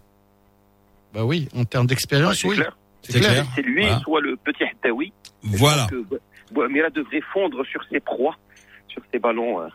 Bah 1.14 1.24
oui, 1.26 1.50
en 1.56 1.66
termes 1.66 1.88
d'expérience, 1.88 2.38
c'est 2.40 2.48
oui. 2.48 2.56
clair. 2.56 2.78
c'est 3.02 3.20
clair. 3.20 3.46
C'est 3.56 3.62
lui, 3.64 3.82
Voilà. 3.82 4.02
soit 4.02 4.22
le 4.22 4.38
petit 4.38 4.64
Htaoui. 4.82 5.12
Je 5.44 5.58
Voilà. 5.58 5.88
Pense 6.46 6.50
que 6.50 6.54
Bo- 6.54 6.62
Boamira 6.62 6.90
devrait 6.90 7.22
fondre 7.34 7.66
sur 7.66 7.84
ses 7.92 8.00
proies, 8.00 8.36
sur 8.88 9.02
ses 9.12 9.20
ballons 9.20 9.62
euh, 9.62 9.68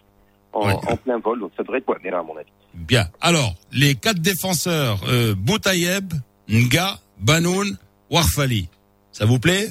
en, 0.53 0.67
Ouais. 0.67 0.75
en 0.89 0.97
plein 0.97 1.19
vol. 1.19 1.41
Donc 1.41 1.53
ça 1.57 1.63
devrait 1.63 1.79
être 1.79 1.87
Boamira, 1.87 2.19
à 2.19 2.23
mon 2.23 2.37
avis. 2.37 2.51
Bien. 2.75 3.07
Alors, 3.21 3.55
les 3.73 3.95
quatre 3.95 4.21
défenseurs, 4.21 5.01
euh, 5.09 5.35
Boutayeb, 5.37 6.13
Nga, 6.49 6.99
Banoun, 7.19 7.77
Warfali. 8.11 8.69
Ça 9.13 9.27
vous 9.27 9.39
plaît 9.41 9.69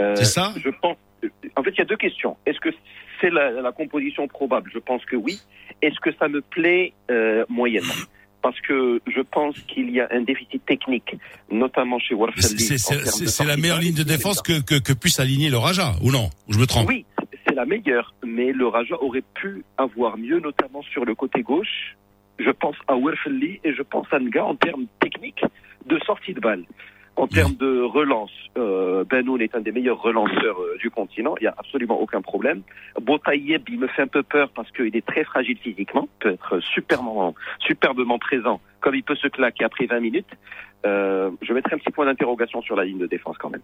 Euh, 0.00 0.14
C'est 0.16 0.24
ça 0.24 0.52
Je 0.56 0.70
pense. 0.82 0.96
En 1.56 1.62
fait, 1.62 1.70
il 1.70 1.78
y 1.78 1.82
a 1.82 1.84
deux 1.84 1.96
questions. 1.96 2.36
Est-ce 2.46 2.58
que 2.60 2.70
c'est 3.20 3.30
la, 3.30 3.50
la 3.50 3.70
composition 3.72 4.26
probable? 4.26 4.70
Je 4.72 4.78
pense 4.78 5.04
que 5.04 5.14
oui. 5.16 5.38
Est-ce 5.82 6.00
que 6.00 6.10
ça 6.18 6.28
me 6.28 6.40
plaît 6.40 6.92
moyennement? 7.48 7.92
Parce 8.42 8.58
que 8.62 9.00
je 9.06 9.20
pense 9.20 9.58
qu'il 9.68 9.90
y 9.90 10.00
a 10.00 10.08
un 10.10 10.22
déficit 10.22 10.64
technique, 10.64 11.14
notamment 11.50 11.98
chez 11.98 12.14
Warfali. 12.14 12.58
c'est- 12.58 13.44
la 13.44 13.56
meilleure 13.56 13.80
ligne 13.80 13.94
de 13.94 14.02
défense 14.02 14.40
que, 14.40 14.60
que, 14.62 14.76
que 14.78 14.92
puisse 14.94 15.20
aligner 15.20 15.50
le 15.50 15.58
Raja, 15.58 15.92
ou 16.02 16.10
non? 16.10 16.30
Ou 16.48 16.54
je 16.54 16.58
me 16.58 16.66
trompe? 16.66 16.88
Oui, 16.88 17.04
c'est 17.46 17.54
la 17.54 17.66
meilleure, 17.66 18.14
mais 18.24 18.52
le 18.52 18.66
Raja 18.66 18.96
aurait 19.02 19.24
pu 19.34 19.62
avoir 19.76 20.16
mieux, 20.16 20.40
notamment 20.40 20.82
sur 20.82 21.04
le 21.04 21.14
côté 21.14 21.42
gauche. 21.42 21.96
Je 22.38 22.50
pense 22.50 22.76
à 22.88 22.96
Werfeli 22.96 23.60
et 23.64 23.74
je 23.74 23.82
pense 23.82 24.06
à 24.12 24.18
Nga 24.18 24.44
en 24.44 24.54
termes 24.54 24.86
techniques 25.00 25.44
de 25.86 25.98
sortie 26.06 26.32
de 26.32 26.40
balle. 26.40 26.64
En 27.20 27.26
termes 27.26 27.56
de 27.56 27.82
relance, 27.82 28.30
euh, 28.56 29.04
Benoun 29.04 29.42
est 29.42 29.54
un 29.54 29.60
des 29.60 29.72
meilleurs 29.72 30.00
relanceurs 30.00 30.60
euh, 30.60 30.78
du 30.80 30.90
continent, 30.90 31.34
il 31.40 31.44
n'y 31.44 31.48
a 31.48 31.54
absolument 31.58 32.00
aucun 32.00 32.22
problème. 32.22 32.62
Botaïeb, 33.00 33.62
il 33.68 33.78
me 33.78 33.88
fait 33.88 34.02
un 34.02 34.06
peu 34.06 34.22
peur 34.22 34.50
parce 34.54 34.70
qu'il 34.72 34.96
est 34.96 35.06
très 35.06 35.24
fragile 35.24 35.58
physiquement, 35.58 36.08
peut 36.20 36.30
être 36.30 36.60
superbement, 36.60 37.34
superbement 37.58 38.18
présent, 38.18 38.60
comme 38.80 38.94
il 38.94 39.02
peut 39.02 39.16
se 39.16 39.28
claquer 39.28 39.64
après 39.64 39.86
20 39.86 40.00
minutes. 40.00 40.32
Euh, 40.86 41.30
je 41.42 41.52
mettrai 41.52 41.74
un 41.74 41.78
petit 41.78 41.90
point 41.90 42.06
d'interrogation 42.06 42.62
sur 42.62 42.74
la 42.74 42.84
ligne 42.84 42.98
de 42.98 43.06
défense 43.06 43.36
quand 43.38 43.50
même. 43.50 43.60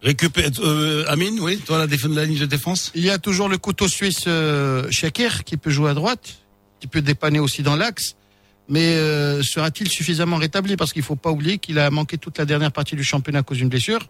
Récupère, 0.00 0.50
euh, 0.60 1.04
Amine, 1.08 1.38
oui, 1.40 1.58
toi 1.58 1.78
la, 1.78 1.86
défense, 1.86 2.14
la 2.14 2.24
ligne 2.24 2.40
de 2.40 2.46
défense? 2.46 2.92
Il 2.94 3.04
y 3.04 3.10
a 3.10 3.18
toujours 3.18 3.48
le 3.48 3.58
couteau 3.58 3.88
suisse 3.88 4.24
euh, 4.26 4.90
Shakir 4.90 5.44
qui 5.44 5.56
peut 5.56 5.70
jouer 5.70 5.90
à 5.90 5.94
droite, 5.94 6.38
qui 6.80 6.86
peut 6.86 7.02
dépanner 7.02 7.40
aussi 7.40 7.62
dans 7.62 7.76
l'axe. 7.76 8.16
Mais 8.68 8.94
euh, 8.96 9.42
sera-t-il 9.42 9.90
suffisamment 9.90 10.36
rétabli? 10.36 10.76
Parce 10.76 10.92
qu'il 10.92 11.02
faut 11.02 11.16
pas 11.16 11.30
oublier 11.30 11.58
qu'il 11.58 11.78
a 11.78 11.90
manqué 11.90 12.16
toute 12.18 12.38
la 12.38 12.44
dernière 12.46 12.72
partie 12.72 12.96
du 12.96 13.04
championnat 13.04 13.40
à 13.40 13.42
cause 13.42 13.58
d'une 13.58 13.68
blessure. 13.68 14.08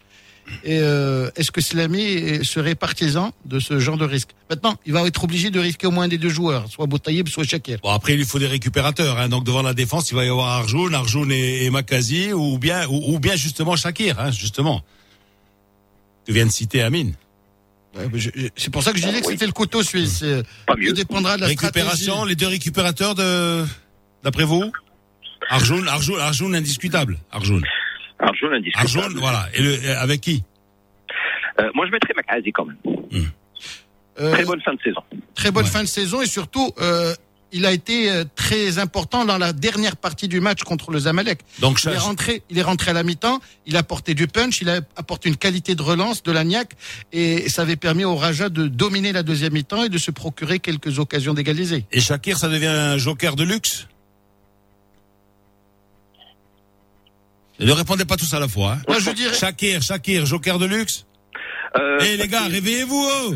Et 0.63 0.79
euh, 0.79 1.31
est-ce 1.37 1.51
que 1.51 1.61
Slamy 1.63 2.45
serait 2.45 2.75
partisan 2.75 3.33
de 3.47 3.59
ce 3.59 3.79
genre 3.81 3.97
de 3.97 4.05
risque? 4.05 4.29
Maintenant, 4.51 4.77
il 4.85 4.93
va 4.93 5.03
être 5.07 5.25
obligé 5.25 5.51
de 5.51 5.59
risquer 5.59 5.87
au 5.87 5.91
moins 5.91 6.07
des 6.07 6.19
deux 6.19 6.29
joueurs, 6.29 6.69
soit 6.71 6.87
Boutaïb, 6.87 7.29
soit 7.29 7.45
Shakir. 7.45 7.79
Bon, 7.83 7.89
après, 7.91 8.13
il 8.13 8.19
lui 8.19 8.27
faut 8.27 8.39
des 8.39 8.47
récupérateurs. 8.47 9.19
Hein. 9.19 9.29
Donc, 9.31 9.45
devant 9.45 9.63
la 9.63 9.73
défense, 9.75 10.11
il 10.11 10.15
va 10.17 10.25
y 10.25 10.29
avoir 10.29 10.49
Arjoun, 10.49 10.95
Arjoun 10.95 11.33
et, 11.33 11.65
et 11.65 11.71
Makazi, 11.71 12.33
ou 12.35 12.59
bien, 12.59 12.87
ou, 12.89 13.15
ou 13.15 13.19
bien 13.19 13.37
justement 13.37 13.75
Shakir, 13.75 14.21
hein, 14.21 14.31
justement. 14.31 14.85
Tu 16.27 16.33
viens 16.33 16.47
de 16.47 16.53
citer 16.53 16.83
Amine. 16.83 17.15
Ouais, 17.97 18.09
mais 18.13 18.19
je- 18.19 18.31
je- 18.35 18.49
C'est 18.57 18.71
pour 18.71 18.83
ça 18.83 18.93
que 18.93 18.99
je 18.99 19.07
disais 19.07 19.21
que 19.21 19.27
Oui. 19.27 19.33
c'était 19.35 19.47
le 19.47 19.53
couteau 19.53 19.83
suisse. 19.83 20.21
Euh, 20.23 20.43
Pas 20.67 20.75
mieux. 20.77 20.93
dépendra 20.93 21.37
de 21.37 21.43
la 21.43 21.47
Récupération, 21.47 22.13
stratégie. 22.15 22.29
les 22.29 22.37
deux 22.37 22.49
récupérateurs 22.49 23.15
de, 23.15 23.65
d'après 24.25 24.45
vous 24.45 24.73
Arjoun, 25.51 25.87
Arjoun, 25.87 26.19
Arjoun 26.21 26.55
indiscutable. 26.55 27.19
Arjoun. 27.31 27.63
Arjun, 28.19 28.53
indiscutable. 28.53 28.99
Arjoun, 29.05 29.19
voilà. 29.21 29.47
Et 29.55 29.63
le, 29.63 29.97
avec 29.99 30.21
qui? 30.23 30.43
Euh, 31.61 31.69
moi, 31.75 31.87
je 31.87 31.93
mettrais 31.93 32.15
Makazi 32.17 32.51
quand 32.51 32.65
même. 32.65 32.77
Euh, 34.21 34.33
Très 34.33 34.45
bonne 34.45 34.61
fin 34.63 34.73
de 34.75 34.81
saison. 34.83 35.01
très 35.35 35.51
bonne 35.51 35.65
Ouais. 35.65 35.71
fin 35.71 35.83
de 35.83 35.89
saison 35.89 36.23
et 36.23 36.27
surtout, 36.27 36.73
euh, 36.81 37.15
il 37.53 37.67
a 37.67 37.73
été 37.73 38.11
très 38.37 38.79
important 38.79 39.25
dans 39.25 39.39
la 39.39 39.53
dernière 39.53 39.97
partie 39.97 40.29
du 40.29 40.41
match 40.41 40.63
contre 40.63 40.91
le 40.93 40.99
Zamalek. 41.01 41.41
Donc, 41.61 41.83
Il 41.85 41.91
est 41.91 41.99
rentré, 41.99 42.43
il 42.49 42.59
est 42.59 42.63
rentré 42.63 42.91
à 42.93 42.95
la 42.95 43.03
mi-temps, 43.03 43.41
il 43.67 43.77
a 43.77 43.81
apporté 43.81 44.15
du 44.15 44.27
punch, 44.29 44.61
il 44.61 44.69
a 44.71 44.81
apporté 44.97 45.29
une 45.29 45.37
qualité 45.37 45.75
de 45.75 45.83
relance, 45.83 46.23
de 46.23 46.33
la 46.33 46.43
niaque, 46.45 46.73
et 47.13 47.49
ça 47.49 47.63
avait 47.63 47.77
permis 47.77 48.05
au 48.05 48.17
Raja 48.17 48.49
de 48.49 48.67
dominer 48.67 49.13
la 49.13 49.23
deuxième 49.23 49.53
mi-temps 49.53 49.85
et 49.85 49.89
de 49.89 49.99
se 49.99 50.11
procurer 50.11 50.59
quelques 50.59 50.99
occasions 50.99 51.35
d'égaliser. 51.35 51.85
et 51.93 52.01
Shakir, 52.01 52.39
ça 52.39 52.49
devient 52.49 52.67
un 52.67 52.99
joker 52.99 53.37
de 53.37 53.45
luxe? 53.45 53.89
Ne 57.61 57.73
répondez 57.73 58.05
pas 58.05 58.17
tous 58.17 58.33
à 58.35 58.41
la 58.41 58.49
fois. 58.49 58.73
Hein. 58.73 58.83
Moi, 58.89 58.99
je 58.99 59.11
dirais, 59.11 59.35
Shakir, 59.35 59.81
Shakir, 59.83 60.27
joker 60.27 60.59
de 60.59 60.67
luxe 60.67 61.07
Euh, 61.79 61.99
Eh 62.03 62.17
les 62.17 62.29
gars, 62.29 62.45
réveillez-vous 62.47 63.05
oh 63.29 63.35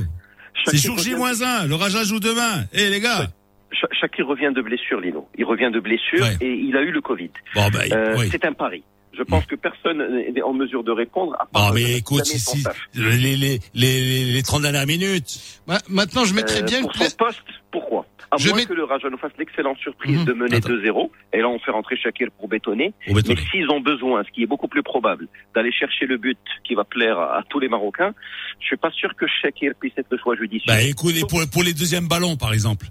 C'est 0.65 0.77
Shakir 0.77 0.81
jour 0.91 0.97
revient- 0.99 1.37
J-1, 1.39 1.67
le 1.67 1.75
Raja 1.75 2.05
joue 2.05 2.21
demain. 2.21 2.65
Eh 2.73 2.89
les 2.89 3.01
gars 3.01 3.29
Sha- 3.73 3.89
Shakir 4.01 4.27
revient 4.27 4.51
de 4.55 4.63
blessure, 4.63 5.01
Lino. 5.01 5.29
Il 5.37 5.45
revient 5.45 5.71
de 5.73 5.81
blessure 5.81 6.23
Ouais. 6.23 6.37
et 6.41 6.53
il 6.53 6.77
a 6.77 6.83
eu 6.83 6.91
le 6.91 7.01
Covid. 7.01 7.31
Bon, 7.55 7.69
Euh, 7.93 8.15
oui. 8.19 8.29
C'est 8.31 8.45
un 8.45 8.53
pari. 8.53 8.83
Je 9.17 9.23
pense 9.25 9.45
que 9.47 9.57
personne 9.57 9.99
n'est 10.33 10.43
en 10.43 10.53
mesure 10.53 10.85
de 10.85 10.93
répondre. 10.93 11.35
À 11.41 11.47
part 11.47 11.69
Ah, 11.69 11.71
mais 11.75 11.95
écoute, 11.97 12.25
si, 12.25 12.39
si, 12.39 12.63
les, 12.95 13.17
les, 13.17 13.37
les, 13.37 13.61
les, 13.75 14.25
les 14.33 14.43
30 14.43 14.63
dernières 14.63 14.87
minutes. 14.87 15.41
Ma- 15.67 15.81
Maintenant, 15.89 16.25
je 16.25 16.35
mettrais 16.35 16.61
Euh, 16.61 16.67
bien 16.67 16.79
une 16.79 16.85
pour 16.85 16.93
pla- 16.93 17.09
son 17.11 17.17
poste, 17.17 17.43
pourquoi? 17.73 18.07
À 18.31 18.37
Je 18.37 18.49
moins 18.49 18.59
mets- 18.59 18.67
que 18.67 18.75
le 18.75 18.85
Raja 18.85 19.09
nous 19.11 19.17
fasse 19.19 19.33
l'excellente 19.39 19.79
surprise 19.79 20.19
Mhm. 20.19 20.25
de 20.27 20.33
mener 20.35 20.57
Attends. 20.57 20.69
2-0, 20.69 21.11
et 21.33 21.39
là 21.39 21.49
on 21.49 21.59
fait 21.59 21.71
rentrer 21.71 21.97
Shakir 21.97 22.29
pour 22.39 22.49
bétonner. 22.49 22.93
Mais 23.07 23.23
s'ils 23.51 23.71
ont 23.71 23.81
besoin, 23.81 24.23
ce 24.25 24.31
qui 24.31 24.43
est 24.43 24.47
beaucoup 24.47 24.69
plus 24.69 24.83
probable, 24.83 25.29
d'aller 25.55 25.73
chercher 25.73 26.05
le 26.07 26.19
but 26.19 26.39
qui 26.65 26.75
va 26.75 26.85
plaire 26.85 27.19
à, 27.19 27.39
à 27.39 27.43
tous 27.49 27.59
les 27.59 27.69
Marocains, 27.69 28.13
je 28.61 28.67
suis 28.67 28.77
pas 28.77 28.91
sûr 28.91 29.15
que 29.17 29.25
Shakir 29.41 29.73
puisse 29.81 29.95
être 29.97 30.09
le 30.11 30.19
choix 30.19 30.37
judicieux. 30.37 30.67
Bah 30.67 30.83
écoute, 30.83 31.15
pour, 31.29 31.41
pour 31.51 31.63
les 31.63 31.73
deuxièmes 31.73 32.07
ballons, 32.09 32.37
par 32.37 32.53
exemple. 32.53 32.87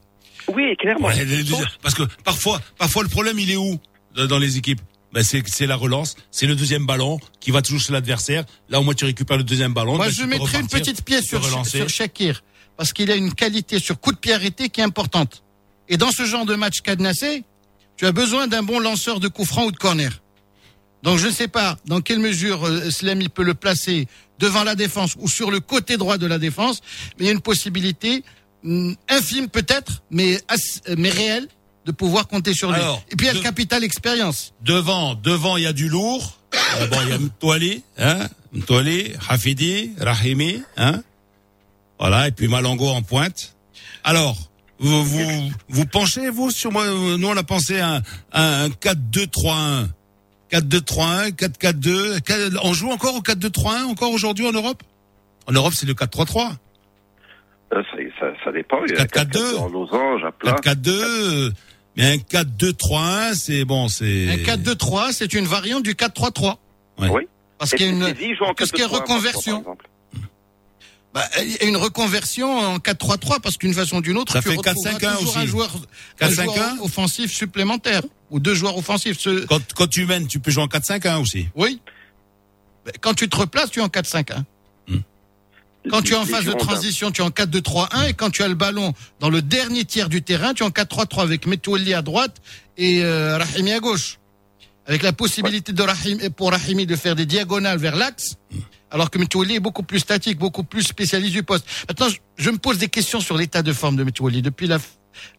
oui, 0.55 0.75
clairement. 0.77 1.07
Ouais, 1.09 1.23
les 1.25 1.43
Sauf- 1.43 1.49
deuxièmes- 1.59 1.67
parce 1.83 1.93
que 1.95 2.03
parfois, 2.23 2.59
parfois 2.79 3.03
le 3.03 3.09
problème, 3.09 3.37
il 3.37 3.51
est 3.51 3.57
où 3.57 3.77
dans 4.29 4.39
les 4.39 4.57
équipes? 4.57 4.81
Bah, 5.13 5.23
c'est 5.23 5.47
c'est 5.47 5.67
la 5.67 5.75
relance, 5.77 6.15
c'est 6.31 6.47
le 6.47 6.55
deuxième 6.55 6.85
ballon 6.85 7.17
qui 7.39 7.51
va 7.51 7.61
toujours 7.61 7.79
chez 7.79 7.93
l'adversaire. 7.93 8.43
Là, 8.69 8.79
au 8.81 8.83
moins, 8.83 8.93
tu 8.93 9.05
récupères 9.05 9.37
le 9.37 9.43
deuxième 9.43 9.73
ballon. 9.73 9.95
Moi, 9.95 10.05
bah, 10.07 10.11
je 10.11 10.23
mettrais 10.25 10.59
une 10.59 10.67
petite 10.67 11.05
pièce 11.05 11.25
sur, 11.29 11.41
sur 11.65 11.87
Shakir. 11.89 12.43
Parce 12.77 12.93
qu'il 12.93 13.09
a 13.11 13.15
une 13.15 13.33
qualité 13.33 13.79
sur 13.79 13.99
coup 13.99 14.11
de 14.11 14.17
pied 14.17 14.33
arrêté 14.33 14.69
qui 14.69 14.81
est 14.81 14.83
importante. 14.83 15.43
Et 15.89 15.97
dans 15.97 16.11
ce 16.11 16.25
genre 16.25 16.45
de 16.45 16.55
match 16.55 16.81
cadenassé, 16.81 17.43
tu 17.95 18.05
as 18.05 18.11
besoin 18.11 18.47
d'un 18.47 18.61
bon 18.63 18.79
lanceur 18.79 19.19
de 19.19 19.27
coup 19.27 19.45
franc 19.45 19.65
ou 19.65 19.71
de 19.71 19.77
corner. 19.77 20.11
Donc, 21.03 21.17
je 21.19 21.27
ne 21.27 21.31
sais 21.31 21.47
pas 21.47 21.77
dans 21.85 22.01
quelle 22.01 22.19
mesure 22.19 22.65
euh, 22.65 22.89
Slamy 22.91 23.29
peut 23.29 23.43
le 23.43 23.53
placer 23.53 24.07
devant 24.39 24.63
la 24.63 24.75
défense 24.75 25.15
ou 25.19 25.27
sur 25.29 25.49
le 25.51 25.59
côté 25.59 25.97
droit 25.97 26.17
de 26.17 26.25
la 26.27 26.37
défense. 26.39 26.81
Mais 27.17 27.25
il 27.25 27.27
y 27.27 27.29
a 27.29 27.33
une 27.33 27.41
possibilité, 27.41 28.23
hum, 28.63 28.95
infime 29.09 29.47
peut-être, 29.47 30.03
mais, 30.11 30.35
euh, 30.51 30.95
mais 30.97 31.09
réelle, 31.09 31.47
de 31.85 31.91
pouvoir 31.91 32.27
compter 32.27 32.53
sur 32.53 32.71
lui. 32.71 32.81
Alors, 32.81 33.01
Et 33.11 33.15
puis, 33.15 33.25
il 33.25 33.27
y 33.27 33.29
a 33.29 33.33
de- 33.33 33.37
le 33.37 33.43
capital 33.43 33.83
expérience. 33.83 34.53
Devant, 34.61 35.15
devant, 35.15 35.55
il 35.57 35.63
y 35.63 35.67
a 35.67 35.73
du 35.73 35.87
lourd. 35.87 36.37
Euh, 36.79 36.87
bon, 36.87 36.97
il 37.03 37.09
y 37.09 37.11
a 37.13 37.17
Mtouali, 37.19 37.83
hein, 37.97 38.27
Mtouali, 38.51 39.13
Hafidi, 39.29 39.91
Rahimi, 39.99 40.61
hein. 40.77 41.01
Voilà, 41.99 42.27
et 42.27 42.31
puis 42.31 42.47
Malango 42.47 42.87
en 42.87 43.01
pointe. 43.01 43.55
Alors, 44.03 44.37
vous, 44.79 45.03
vous, 45.03 45.51
vous 45.69 45.85
penchez, 45.85 46.29
vous, 46.29 46.51
sur 46.51 46.71
moi, 46.71 46.83
euh, 46.83 47.17
nous, 47.17 47.27
on 47.27 47.35
a 47.37 47.43
pensé 47.43 47.79
à, 47.79 47.95
un- 47.95 48.01
à 48.31 48.63
un 48.63 48.69
4-2-3-1. 48.69 49.87
4-2-3-1, 50.51 51.31
4-4-2. 51.31 52.19
Quel- 52.25 52.57
On 52.63 52.73
joue 52.73 52.89
encore 52.91 53.15
au 53.15 53.21
4-2-3-1, 53.21 53.83
encore 53.85 54.11
aujourd'hui 54.11 54.47
en 54.47 54.51
Europe? 54.53 54.81
En 55.47 55.51
Europe, 55.51 55.73
c'est 55.73 55.85
le 55.87 55.93
4-3-3. 55.93 56.51
Euh, 57.73 57.81
ça, 57.91 57.97
ça, 58.19 58.25
ça 58.45 58.51
dépend. 58.51 58.77
Il 58.85 58.91
y 58.91 58.95
a 58.97 59.05
4-4-2. 59.05 59.55
4-4-2 59.55 59.57
en 59.57 59.67
losange, 59.69 60.23
à 60.23 60.31
plat. 60.31 60.53
4-4-2, 60.63 60.89
euh, 60.91 61.51
mais 61.97 62.13
un 62.13 62.17
4-2-3-1, 62.17 63.33
c'est 63.35 63.65
bon, 63.65 63.87
c'est... 63.89 64.29
Un 64.29 64.35
4-2-3, 64.37 65.11
c'est 65.11 65.33
une 65.33 65.45
variante 65.45 65.83
du 65.83 65.95
4-3-3. 65.95 66.55
Ouais. 66.99 67.09
Oui. 67.09 67.27
Parce 67.57 67.71
qu'il 67.71 67.85
y 67.87 67.89
a 67.89 67.91
une, 67.91 68.13
tout 68.55 68.65
ce 68.65 68.71
qui 68.71 68.81
est 68.81 68.85
4-2-3-1, 68.85 68.89
par 68.91 68.99
reconversion. 69.01 69.59
exemple. 69.59 69.89
Bah, 71.13 71.23
il 71.41 71.51
y 71.51 71.57
a 71.59 71.63
une 71.63 71.77
reconversion 71.77 72.59
en 72.59 72.77
4-3-3 72.77 73.39
parce 73.39 73.57
qu'une 73.57 73.73
façon 73.73 73.97
ou 73.97 74.01
d'une 74.01 74.17
autre, 74.17 74.33
Ça 74.33 74.41
tu 74.41 74.49
fait 74.49 74.55
retrouveras 74.55 74.93
4-5-1 74.93 75.15
toujours 75.15 75.29
aussi. 75.29 75.37
un 75.39 75.45
joueur, 75.45 75.75
un 76.21 76.27
4-5-1. 76.27 76.43
joueur 76.45 76.83
offensif 76.83 77.33
supplémentaire 77.33 78.01
ou 78.29 78.39
deux 78.39 78.53
joueurs 78.53 78.77
offensifs. 78.77 79.17
Ce- 79.19 79.45
Quand, 79.45 79.61
quand 79.73 79.87
tu 79.87 80.05
mènes, 80.05 80.27
tu 80.27 80.39
peux 80.39 80.51
jouer 80.51 80.63
en 80.63 80.67
4-5-1 80.67 81.17
aussi. 81.19 81.47
Oui. 81.55 81.81
Quand 83.01 83.13
tu 83.13 83.27
te 83.29 83.35
replaces, 83.35 83.71
tu 83.71 83.79
es 83.79 83.81
en 83.81 83.87
4-5-1. 83.89 84.43
Quand 85.89 86.01
tu 86.01 86.13
es 86.13 86.15
en 86.17 86.25
phase 86.25 86.43
de 86.43 86.51
transition, 86.51 87.11
tu 87.11 87.21
es 87.21 87.23
en 87.23 87.29
4-2-3-1 87.29 88.09
et 88.09 88.13
quand 88.13 88.29
tu 88.29 88.43
as 88.43 88.49
le 88.49 88.55
ballon 88.55 88.93
dans 89.21 89.29
le 89.29 89.41
dernier 89.41 89.85
tiers 89.85 90.09
du 90.09 90.21
terrain, 90.21 90.53
tu 90.53 90.63
es 90.63 90.65
en 90.65 90.69
4-3-3 90.69 91.21
avec 91.21 91.47
Metouali 91.47 91.93
à 91.93 92.01
droite 92.01 92.41
et 92.77 93.03
euh, 93.03 93.37
Rahimi 93.37 93.71
à 93.71 93.79
gauche. 93.79 94.19
Avec 94.87 95.03
la 95.03 95.11
possibilité 95.13 95.73
de 95.73 95.81
Rahim, 95.83 96.17
pour 96.31 96.51
Rahimi 96.51 96.85
de 96.85 96.95
faire 96.95 97.15
des 97.15 97.25
diagonales 97.25 97.77
vers 97.77 97.95
l'axe, 97.95 98.35
alors 98.89 99.09
que 99.09 99.17
Metouali 99.17 99.55
est 99.55 99.59
beaucoup 99.59 99.83
plus 99.83 99.99
statique, 99.99 100.37
beaucoup 100.37 100.63
plus 100.63 100.83
spécialiste 100.83 101.33
du 101.33 101.43
poste. 101.43 101.65
Maintenant, 101.89 102.07
je, 102.09 102.17
je 102.37 102.49
me 102.49 102.57
pose 102.57 102.77
des 102.77 102.87
questions 102.87 103.19
sur 103.19 103.37
l'état 103.37 103.61
de 103.61 103.73
forme 103.73 103.97
de 103.97 104.03
Metouali. 104.05 104.41
Depuis, 104.41 104.65
la, 104.67 104.79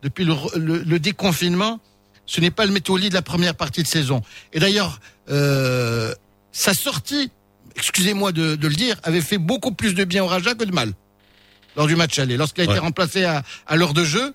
depuis 0.03 0.25
le, 0.27 0.35
le- 0.57 0.83
le 0.83 0.99
déconfinement, 0.99 1.81
ce 2.27 2.43
n'est 2.43 2.51
pas 2.51 2.67
le 2.67 2.73
Metouali 2.73 3.09
de 3.09 3.15
la 3.15 3.23
première 3.23 3.55
partie 3.55 3.83
de 3.83 3.89
saison. 3.89 4.21
Et 4.53 4.61
d'ailleurs, 4.61 5.01
euh, 5.31 6.15
sa 6.53 6.75
sortie, 6.75 7.31
excusez-moi 7.75 8.33
de, 8.33 8.55
de 8.55 8.69
le 8.69 8.75
dire, 8.75 8.97
avait 9.03 9.23
fait 9.23 9.39
beaucoup 9.39 9.73
plus 9.73 9.95
de 9.95 10.05
bien 10.05 10.23
au 10.25 10.27
Raja 10.27 10.55
que 10.55 10.65
de 10.65 10.73
mal 10.73 10.93
lors 11.75 11.87
du 11.87 11.97
match 11.97 12.19
aller. 12.19 12.37
Lorsqu'il 12.37 12.63
a 12.63 12.65
été 12.65 12.79
remplacé 12.81 13.25
à, 13.25 13.43
à 13.67 13.77
l'heure 13.77 13.95
de 13.95 14.05
jeu, 14.05 14.35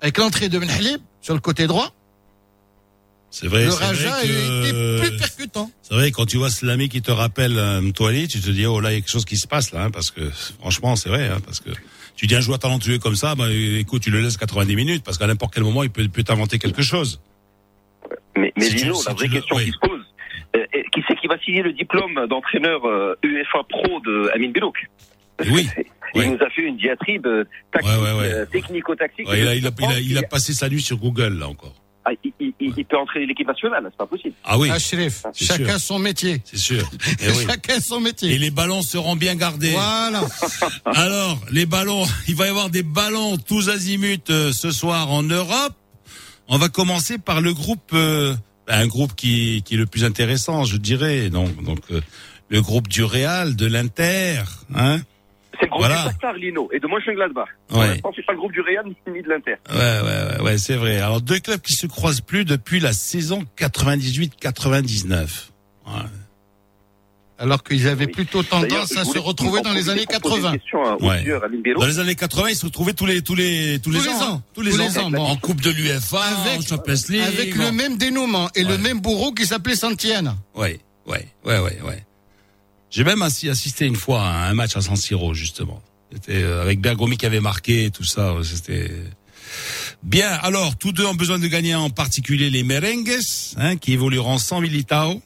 avec 0.00 0.16
l'entrée 0.16 0.48
de 0.48 0.58
Benhalib 0.58 1.00
sur 1.20 1.34
le 1.34 1.40
côté 1.40 1.66
droit, 1.66 1.92
C'est 3.30 3.46
vrai, 3.46 3.64
le 3.66 3.70
c'est 3.70 3.84
Raja 3.84 4.08
vrai 4.10 4.18
a 4.20 4.24
été 4.24 4.32
que, 4.72 5.00
plus 5.08 5.16
percutant. 5.18 5.70
c'est 5.82 5.94
vrai, 5.94 6.10
quand 6.10 6.24
tu 6.24 6.38
vois 6.38 6.48
Slamy 6.50 6.88
qui 6.88 7.02
te 7.02 7.10
rappelle 7.10 7.52
Mtouali, 7.82 8.26
tu 8.26 8.40
te 8.40 8.48
dis, 8.50 8.64
oh 8.66 8.80
là, 8.80 8.90
il 8.90 8.94
y 8.94 8.96
a 8.96 9.00
quelque 9.00 9.10
chose 9.10 9.26
qui 9.26 9.36
se 9.36 9.46
passe 9.46 9.72
là, 9.72 9.84
hein, 9.84 9.90
parce 9.90 10.10
que, 10.10 10.30
franchement, 10.60 10.96
c'est 10.96 11.10
vrai, 11.10 11.28
hein, 11.28 11.38
parce 11.44 11.60
que 11.60 11.68
tu 12.16 12.26
dis 12.26 12.34
un 12.34 12.40
joueur 12.40 12.58
talentueux 12.58 12.98
comme 12.98 13.16
ça, 13.16 13.34
bah, 13.34 13.44
écoute, 13.52 14.02
tu 14.02 14.10
le 14.10 14.20
laisses 14.20 14.38
90 14.38 14.74
minutes, 14.76 15.04
parce 15.04 15.18
qu'à 15.18 15.26
n'importe 15.26 15.52
quel 15.54 15.62
moment, 15.62 15.82
il 15.82 15.90
peut, 15.90 16.08
t'inventer 16.22 16.58
quelque 16.58 16.82
chose. 16.82 17.20
Mais, 18.36 18.52
mais 18.56 18.64
Si 18.64 18.70
tu- 18.76 18.76
Lino, 18.84 18.94
si 18.94 19.06
la 19.06 19.12
vraie 19.14 19.26
le- 19.26 19.32
question 19.34 19.56
oui. 19.56 19.64
qui 19.66 19.72
se 19.72 19.78
pose, 19.78 20.00
euh, 20.56 20.64
qui 20.94 21.00
c'est 21.06 21.16
qui 21.20 21.26
va 21.26 21.38
signer 21.40 21.62
le 21.62 21.72
diplôme 21.74 22.26
d'entraîneur 22.28 22.86
euh, 22.86 23.14
UEFA 23.22 23.58
Pro 23.68 24.00
de 24.00 24.30
Amin 24.34 24.50
Belouk 24.50 24.76
Oui. 25.50 25.68
Il 26.14 26.22
Oui. 26.22 26.28
nous 26.30 26.38
a 26.42 26.48
fait 26.48 26.62
une 26.62 26.78
diatribe 26.78 27.26
euh, 27.26 27.44
Ouais, 27.74 27.96
ouais, 27.96 28.12
ouais. 28.18 28.46
technico-tactique. 28.46 29.28
Ouais, 29.28 29.40
il, 29.40 29.46
a, 29.46 29.54
il, 29.54 29.70
il, 30.00 30.12
il 30.12 30.22
passé 30.30 30.54
sa 30.54 30.70
nuit 30.70 30.80
sur 30.80 30.96
Google, 30.96 31.38
là, 31.38 31.48
encore. 31.48 31.74
Ah, 32.08 32.12
il, 32.24 32.32
il- 32.40 32.52
il- 32.60 32.72
il 32.76 32.84
peut 32.86 32.96
entraîner 32.96 33.26
l'équipe 33.26 33.46
nationale, 33.46 33.82
c'est 33.84 33.96
pas 33.96 34.06
possible. 34.06 34.34
Ah 34.44 34.56
oui, 34.58 34.70
Ashraf, 34.70 35.24
c'est 35.34 35.44
chacun 35.44 35.78
sûr. 35.78 35.80
son 35.80 35.98
métier. 35.98 36.40
c'est 36.44 36.56
sûr. 36.56 36.88
Eh 37.20 37.30
oui. 37.30 37.44
Chacun 37.46 37.80
son 37.80 38.00
métier. 38.00 38.32
Et 38.32 38.38
les 38.38 38.50
ballons 38.50 38.82
seront 38.82 39.16
bien 39.16 39.34
gardés. 39.34 39.72
Voilà. 39.72 40.22
Alors, 40.86 41.38
les 41.50 41.66
ballons, 41.66 42.04
il 42.28 42.34
va 42.36 42.46
y 42.46 42.48
avoir 42.48 42.70
des 42.70 42.82
ballons 42.82 43.36
tous 43.36 43.68
azimuts 43.68 44.18
euh, 44.30 44.52
ce 44.52 44.70
soir 44.70 45.10
en 45.10 45.22
Europe. 45.22 45.74
On 46.48 46.56
va 46.56 46.68
commencer 46.70 47.18
par 47.18 47.40
le 47.42 47.52
groupe, 47.52 47.90
euh, 47.92 48.34
un 48.68 48.86
groupe 48.86 49.14
qui, 49.14 49.62
qui 49.66 49.74
est 49.74 49.78
le 49.78 49.86
plus 49.86 50.04
intéressant, 50.04 50.64
je 50.64 50.76
dirais. 50.78 51.28
Donc, 51.30 51.62
donc 51.62 51.80
euh, 51.90 52.00
le 52.48 52.62
groupe 52.62 52.88
du 52.88 53.04
Real, 53.04 53.54
de 53.56 53.66
l'Inter, 53.66 54.42
hein. 54.74 55.00
C'est 55.58 55.66
le 55.66 55.70
groupe 55.70 55.80
Voilà. 55.82 56.02
du 56.02 56.08
Shakhtar, 56.08 56.32
Lino, 56.34 56.68
et 56.72 56.78
de 56.80 56.86
Mönchengladbach. 56.86 57.48
Ouais. 57.70 57.88
l'instant, 57.88 58.12
c'est 58.14 58.24
pas 58.24 58.32
le 58.32 58.38
groupe 58.38 58.52
du 58.52 58.60
Real 58.60 58.84
ni 58.86 59.22
de 59.22 59.28
l'Inter. 59.28 59.56
Ouais, 59.70 59.76
ouais, 59.76 60.36
ouais, 60.38 60.42
ouais, 60.44 60.58
c'est 60.58 60.76
vrai. 60.76 60.98
Alors 60.98 61.20
deux 61.20 61.40
clubs 61.40 61.60
qui 61.60 61.72
se 61.74 61.86
croisent 61.86 62.20
plus 62.20 62.44
depuis 62.44 62.80
la 62.80 62.92
saison 62.92 63.44
98-99. 63.58 65.50
Ouais. 65.86 65.92
Alors 67.40 67.62
qu'ils 67.62 67.86
avaient 67.86 68.06
Oui. 68.06 68.12
plutôt 68.12 68.42
tendance 68.42 68.92
je 68.92 68.98
à 68.98 69.04
se 69.04 69.18
retrouver 69.18 69.60
dans 69.62 69.72
les 69.72 69.88
années 69.90 70.04
profiter 70.06 70.20
pour 70.20 70.30
poser 70.30 70.42
80. 70.42 70.52
une 70.54 70.58
question 70.58 70.82
à 70.84 70.96
Ouais. 71.00 71.74
Dans 71.78 71.86
les 71.86 71.98
années 72.00 72.14
80, 72.16 72.48
ils 72.50 72.56
se 72.56 72.66
retrouvaient 72.66 72.94
tous 72.94 73.06
les 73.06 73.22
tous 73.22 73.36
les 73.36 73.78
tous 73.80 73.90
les, 73.92 73.98
Tous 73.98 74.04
les 74.04 74.10
ans, 74.10 74.22
ans. 74.22 74.34
hein. 74.38 74.42
tous 74.54 74.60
les 74.62 74.70
Tous 74.72 74.80
ans, 74.80 74.84
les 74.88 74.98
ans, 74.98 75.10
bon. 75.10 75.22
en 75.24 75.36
Coupe 75.36 75.60
de 75.60 75.70
l'UEFA, 75.70 76.18
Avec- 76.20 76.58
en 76.58 76.62
Champions 76.62 76.94
League, 77.10 77.22
Avec 77.22 77.56
bon. 77.56 77.62
le 77.64 77.70
même 77.72 77.96
dénouement 77.96 78.48
et 78.56 78.64
le 78.64 78.76
même 78.76 79.00
bourreau 79.00 79.32
qui 79.32 79.46
s'appelait 79.46 79.76
Santienne. 79.76 80.34
Ouais, 80.56 80.80
ouais, 81.06 81.28
ouais, 81.44 81.58
ouais, 81.60 81.78
ouais. 81.86 82.04
J'ai 82.90 83.04
même 83.04 83.20
assi- 83.22 83.50
assisté 83.50 83.86
une 83.86 83.96
fois 83.96 84.22
à 84.22 84.48
un 84.48 84.54
match 84.54 84.76
à 84.76 84.80
San 84.80 84.96
Siro, 84.96 85.34
justement. 85.34 85.82
C'était 86.12 86.42
euh, 86.42 86.62
avec 86.62 86.80
Bergomi 86.80 87.16
qui 87.18 87.26
avait 87.26 87.40
marqué 87.40 87.84
et 87.84 87.90
tout 87.90 88.04
ça. 88.04 88.30
euh, 88.30 88.42
C'était 88.42 88.90
bien. 90.02 90.28
Alors, 90.42 90.76
tous 90.76 90.92
deux 90.92 91.04
ont 91.04 91.14
besoin 91.14 91.38
de 91.38 91.46
gagner, 91.46 91.74
en 91.74 91.90
particulier 91.90 92.48
les 92.50 92.62
Merengues, 92.62 93.18
hein, 93.56 93.76
qui 93.76 93.92
évolueront 93.92 94.38
sans 94.38 94.60
Militao, 94.60 95.22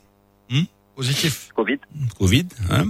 Positif. 0.94 1.48
Covid. 1.56 1.78
Covid, 2.18 2.46
hein. 2.70 2.84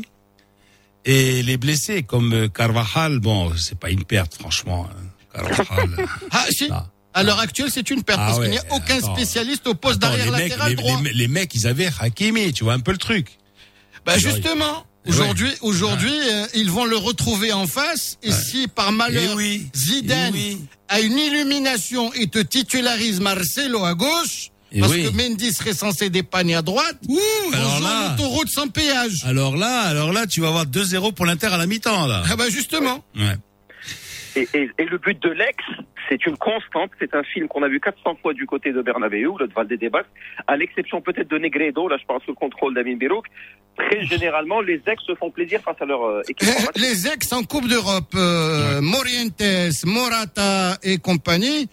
Et 1.05 1.43
les 1.45 1.57
blessés 1.57 2.03
comme 2.03 2.33
euh, 2.33 2.49
Carvajal, 2.49 3.21
bon, 3.21 3.53
c'est 3.57 3.79
pas 3.79 3.91
une 3.91 4.05
perte, 4.05 4.35
franchement. 4.35 4.89
hein. 4.91 4.97
Carvajal. 5.33 6.07
Ah, 6.33 6.45
si. 6.51 6.69
À 7.15 7.23
l'heure 7.23 7.39
actuelle, 7.39 7.71
c'est 7.71 7.91
une 7.91 8.03
perte 8.03 8.19
Ah 8.21 8.27
parce 8.27 8.39
ouais, 8.39 8.47
qu'il 8.51 8.53
n'y 8.53 8.59
a 8.59 8.75
aucun 8.75 8.97
attends. 8.99 9.15
spécialiste 9.15 9.67
au 9.69 9.75
poste 9.75 10.01
d'arrière 10.01 10.27
les 10.27 10.31
mecs, 10.33 10.49
latéral 10.49 10.71
les, 10.71 10.75
droit. 10.77 11.01
les- 11.03 11.13
les 11.13 11.29
mecs, 11.29 11.55
ils 11.55 11.67
avaient 11.67 11.91
Hakimi, 12.01 12.53
tu 12.53 12.65
vois 12.65 12.73
un 12.75 12.81
peu 12.81 12.91
le 12.93 12.99
truc. 12.99 13.39
Bah 14.05 14.19
Genre, 14.19 14.33
justement, 14.35 14.85
aujourd'hui, 15.07 15.51
aujourd'hui, 15.61 16.13
euh, 16.31 16.47
ils 16.55 16.71
vont 16.71 16.85
le 16.85 16.97
retrouver 16.97 17.53
en 17.53 17.67
face. 17.67 18.19
Et 18.23 18.33
si 18.33 18.69
par 18.69 18.93
malheur 18.93 19.23
Eh 19.33 19.35
oui, 19.37 19.67
Zidane 19.75 20.33
eh 20.35 20.39
oui. 20.55 20.59
a 20.89 21.01
une 21.01 21.19
illumination 21.19 22.13
et 22.15 22.27
te 22.27 22.39
titularise 22.39 23.21
Marcelo 23.21 23.85
à 23.85 23.95
gauche, 23.95 24.51
Eh 24.73 24.81
parce 24.81 24.93
oui. 24.93 25.05
que 25.05 25.09
Mendy 25.11 25.53
serait 25.53 25.75
censé 25.75 26.11
dépanner 26.11 26.55
à 26.55 26.63
droite, 26.63 26.97
Ouh, 27.09 27.19
alors 27.53 27.81
là, 27.81 28.09
l'autoroute 28.17 28.49
sans 28.51 28.69
péage. 28.69 29.23
alors 29.25 29.57
là, 29.57 29.83
alors 29.83 30.13
là, 30.13 30.27
tu 30.27 30.41
vas 30.41 30.49
avoir 30.49 30.67
2-0 30.67 31.13
pour 31.13 31.27
l'Inter 31.27 31.49
à 31.49 31.57
la 31.59 31.67
mi-temps, 31.67 32.07
là. 32.07 32.23
Ah 32.29 32.37
bah 32.37 32.49
justement. 32.51 33.05
Ouais. 33.17 33.37
Et, 34.37 34.49
et, 34.55 34.71
et 34.79 34.85
le 34.85 34.99
but 34.99 35.21
de 35.23 35.31
l'ex, 35.31 35.57
c'est 36.09 36.27
une 36.27 36.37
constante. 36.37 36.91
C'est 36.99 37.15
un 37.15 37.23
film 37.23 37.49
qu'on 37.49 37.63
a 37.63 37.69
vu 37.69 37.81
400 37.81 38.17
fois 38.21 38.35
du 38.35 38.47
côté 38.47 38.73
de 38.73 38.83
Bernabeu, 38.83 39.33
le 39.39 39.47
de 39.47 39.53
Valdebebas, 39.53 40.05
à 40.47 40.57
l'exception 40.57 41.01
peut-être 41.01 41.29
de 41.29 41.39
Negredo. 41.39 41.89
Là, 41.89 41.97
je 42.01 42.07
parle 42.07 42.21
sous 42.23 42.31
le 42.31 42.37
contrôle 42.37 42.75
d'Amin 42.75 42.97
Belouk. 42.97 43.27
Très 43.77 44.05
généralement, 44.07 44.61
les 44.61 44.81
ex 44.87 45.03
se 45.05 45.15
font 45.15 45.31
plaisir 45.31 45.61
face 45.63 45.81
à 45.81 45.85
leur 45.85 46.05
euh, 46.05 46.23
équipe. 46.29 46.49
Les 46.77 47.07
ex 47.09 47.33
en 47.33 47.43
Coupe 47.43 47.69
d'Europe, 47.69 48.15
euh, 48.15 48.81
Morientes, 48.81 49.85
Morata 49.85 50.77
et 50.83 50.99
compagnie, 50.99 51.69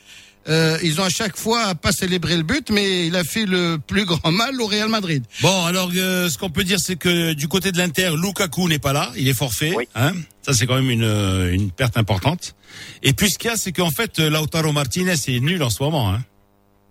Euh, 0.49 0.77
ils 0.83 0.99
ont 0.99 1.03
à 1.03 1.09
chaque 1.09 1.37
fois 1.37 1.75
pas 1.75 1.91
célébré 1.91 2.35
le 2.35 2.43
but, 2.43 2.71
mais 2.71 3.07
il 3.07 3.15
a 3.15 3.23
fait 3.23 3.45
le 3.45 3.77
plus 3.77 4.05
grand 4.05 4.31
mal 4.31 4.59
au 4.59 4.65
Real 4.65 4.89
Madrid. 4.89 5.23
Bon, 5.41 5.65
alors 5.65 5.91
euh, 5.95 6.27
ce 6.27 6.37
qu'on 6.37 6.49
peut 6.49 6.63
dire, 6.63 6.79
c'est 6.79 6.95
que 6.95 7.33
du 7.33 7.47
côté 7.47 7.71
de 7.71 7.77
l'Inter, 7.77 8.11
Lukaku 8.15 8.67
n'est 8.67 8.79
pas 8.79 8.93
là, 8.93 9.11
il 9.15 9.27
est 9.27 9.37
forfait. 9.37 9.73
Oui. 9.75 9.87
Hein 9.95 10.13
ça, 10.41 10.53
c'est 10.53 10.65
quand 10.65 10.75
même 10.75 10.89
une, 10.89 11.03
euh, 11.03 11.53
une 11.53 11.69
perte 11.69 11.97
importante. 11.97 12.55
Et 13.03 13.13
puis 13.13 13.29
ce 13.29 13.37
qu'il 13.37 13.51
y 13.51 13.53
a, 13.53 13.55
c'est 13.55 13.71
qu'en 13.71 13.91
fait, 13.91 14.19
euh, 14.19 14.31
Lautaro 14.31 14.71
Martinez 14.71 15.13
est 15.13 15.39
nul 15.39 15.61
en 15.61 15.69
ce 15.69 15.83
moment. 15.83 16.09
Hein. 16.09 16.19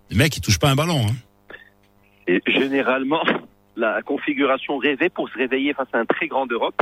Le 0.09 0.15
mec, 0.15 0.37
il 0.37 0.41
touche 0.41 0.59
pas 0.59 0.69
un 0.69 0.75
ballon. 0.75 1.07
Hein. 1.07 1.53
Et 2.27 2.41
généralement, 2.47 3.23
la 3.75 4.01
configuration 4.01 4.77
rêvée 4.77 5.09
pour 5.09 5.27
se 5.29 5.37
réveiller 5.37 5.73
face 5.73 5.87
à 5.91 5.97
un 5.97 6.05
très 6.05 6.27
grand 6.27 6.49
Europe, 6.49 6.81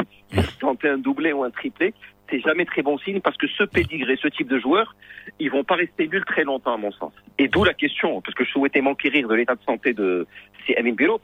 tenter 0.60 0.90
un 0.90 1.00
doublé 1.00 1.34
ou 1.34 1.44
un 1.44 1.50
triplé, 1.50 1.96
c'est 2.30 2.40
jamais 2.42 2.66
très 2.66 2.82
bon 2.82 2.98
signe 3.00 3.22
parce 3.22 3.38
que 3.38 3.48
ce 3.48 3.64
pédigré, 3.64 4.18
ce 4.22 4.28
type 4.28 4.48
de 4.48 4.60
joueurs, 4.60 4.96
ils 5.40 5.50
vont 5.50 5.64
pas 5.64 5.76
rester 5.76 6.08
nuls 6.08 6.26
très 6.26 6.44
longtemps 6.44 6.74
à 6.74 6.78
mon 6.78 6.92
sens. 6.92 7.14
Et 7.38 7.48
d'où 7.48 7.64
la 7.64 7.74
question, 7.74 8.22
parce 8.22 8.36
que 8.36 8.44
je 8.44 8.52
souhaitais 8.52 8.82
m'enquérir 8.82 9.28
de 9.28 9.36
l'état 9.36 9.56
de 9.56 9.64
santé 9.66 9.94
de 9.94 10.28
si 10.66 10.76
Amin 10.76 10.94
Birouk. 10.94 11.24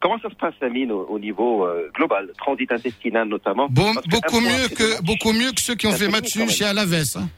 Comment 0.00 0.18
ça 0.20 0.30
se 0.30 0.36
passe, 0.36 0.54
Amine, 0.60 0.92
au, 0.92 1.06
au 1.06 1.18
niveau 1.18 1.66
euh, 1.66 1.90
global, 1.92 2.30
transit 2.38 2.70
intestinal 2.70 3.26
notamment? 3.26 3.66
Bon, 3.68 3.92
beaucoup 4.08 4.40
mieux 4.40 4.68
que 4.68 5.02
beaucoup 5.02 5.32
mieux 5.32 5.50
que 5.50 5.60
ceux 5.60 5.74
qui 5.74 5.88
ont 5.88 5.92
fait 5.92 6.08
match 6.08 6.36
nul 6.36 6.48
chez 6.48 6.64
Alaves. 6.64 7.16
Hein. 7.16 7.28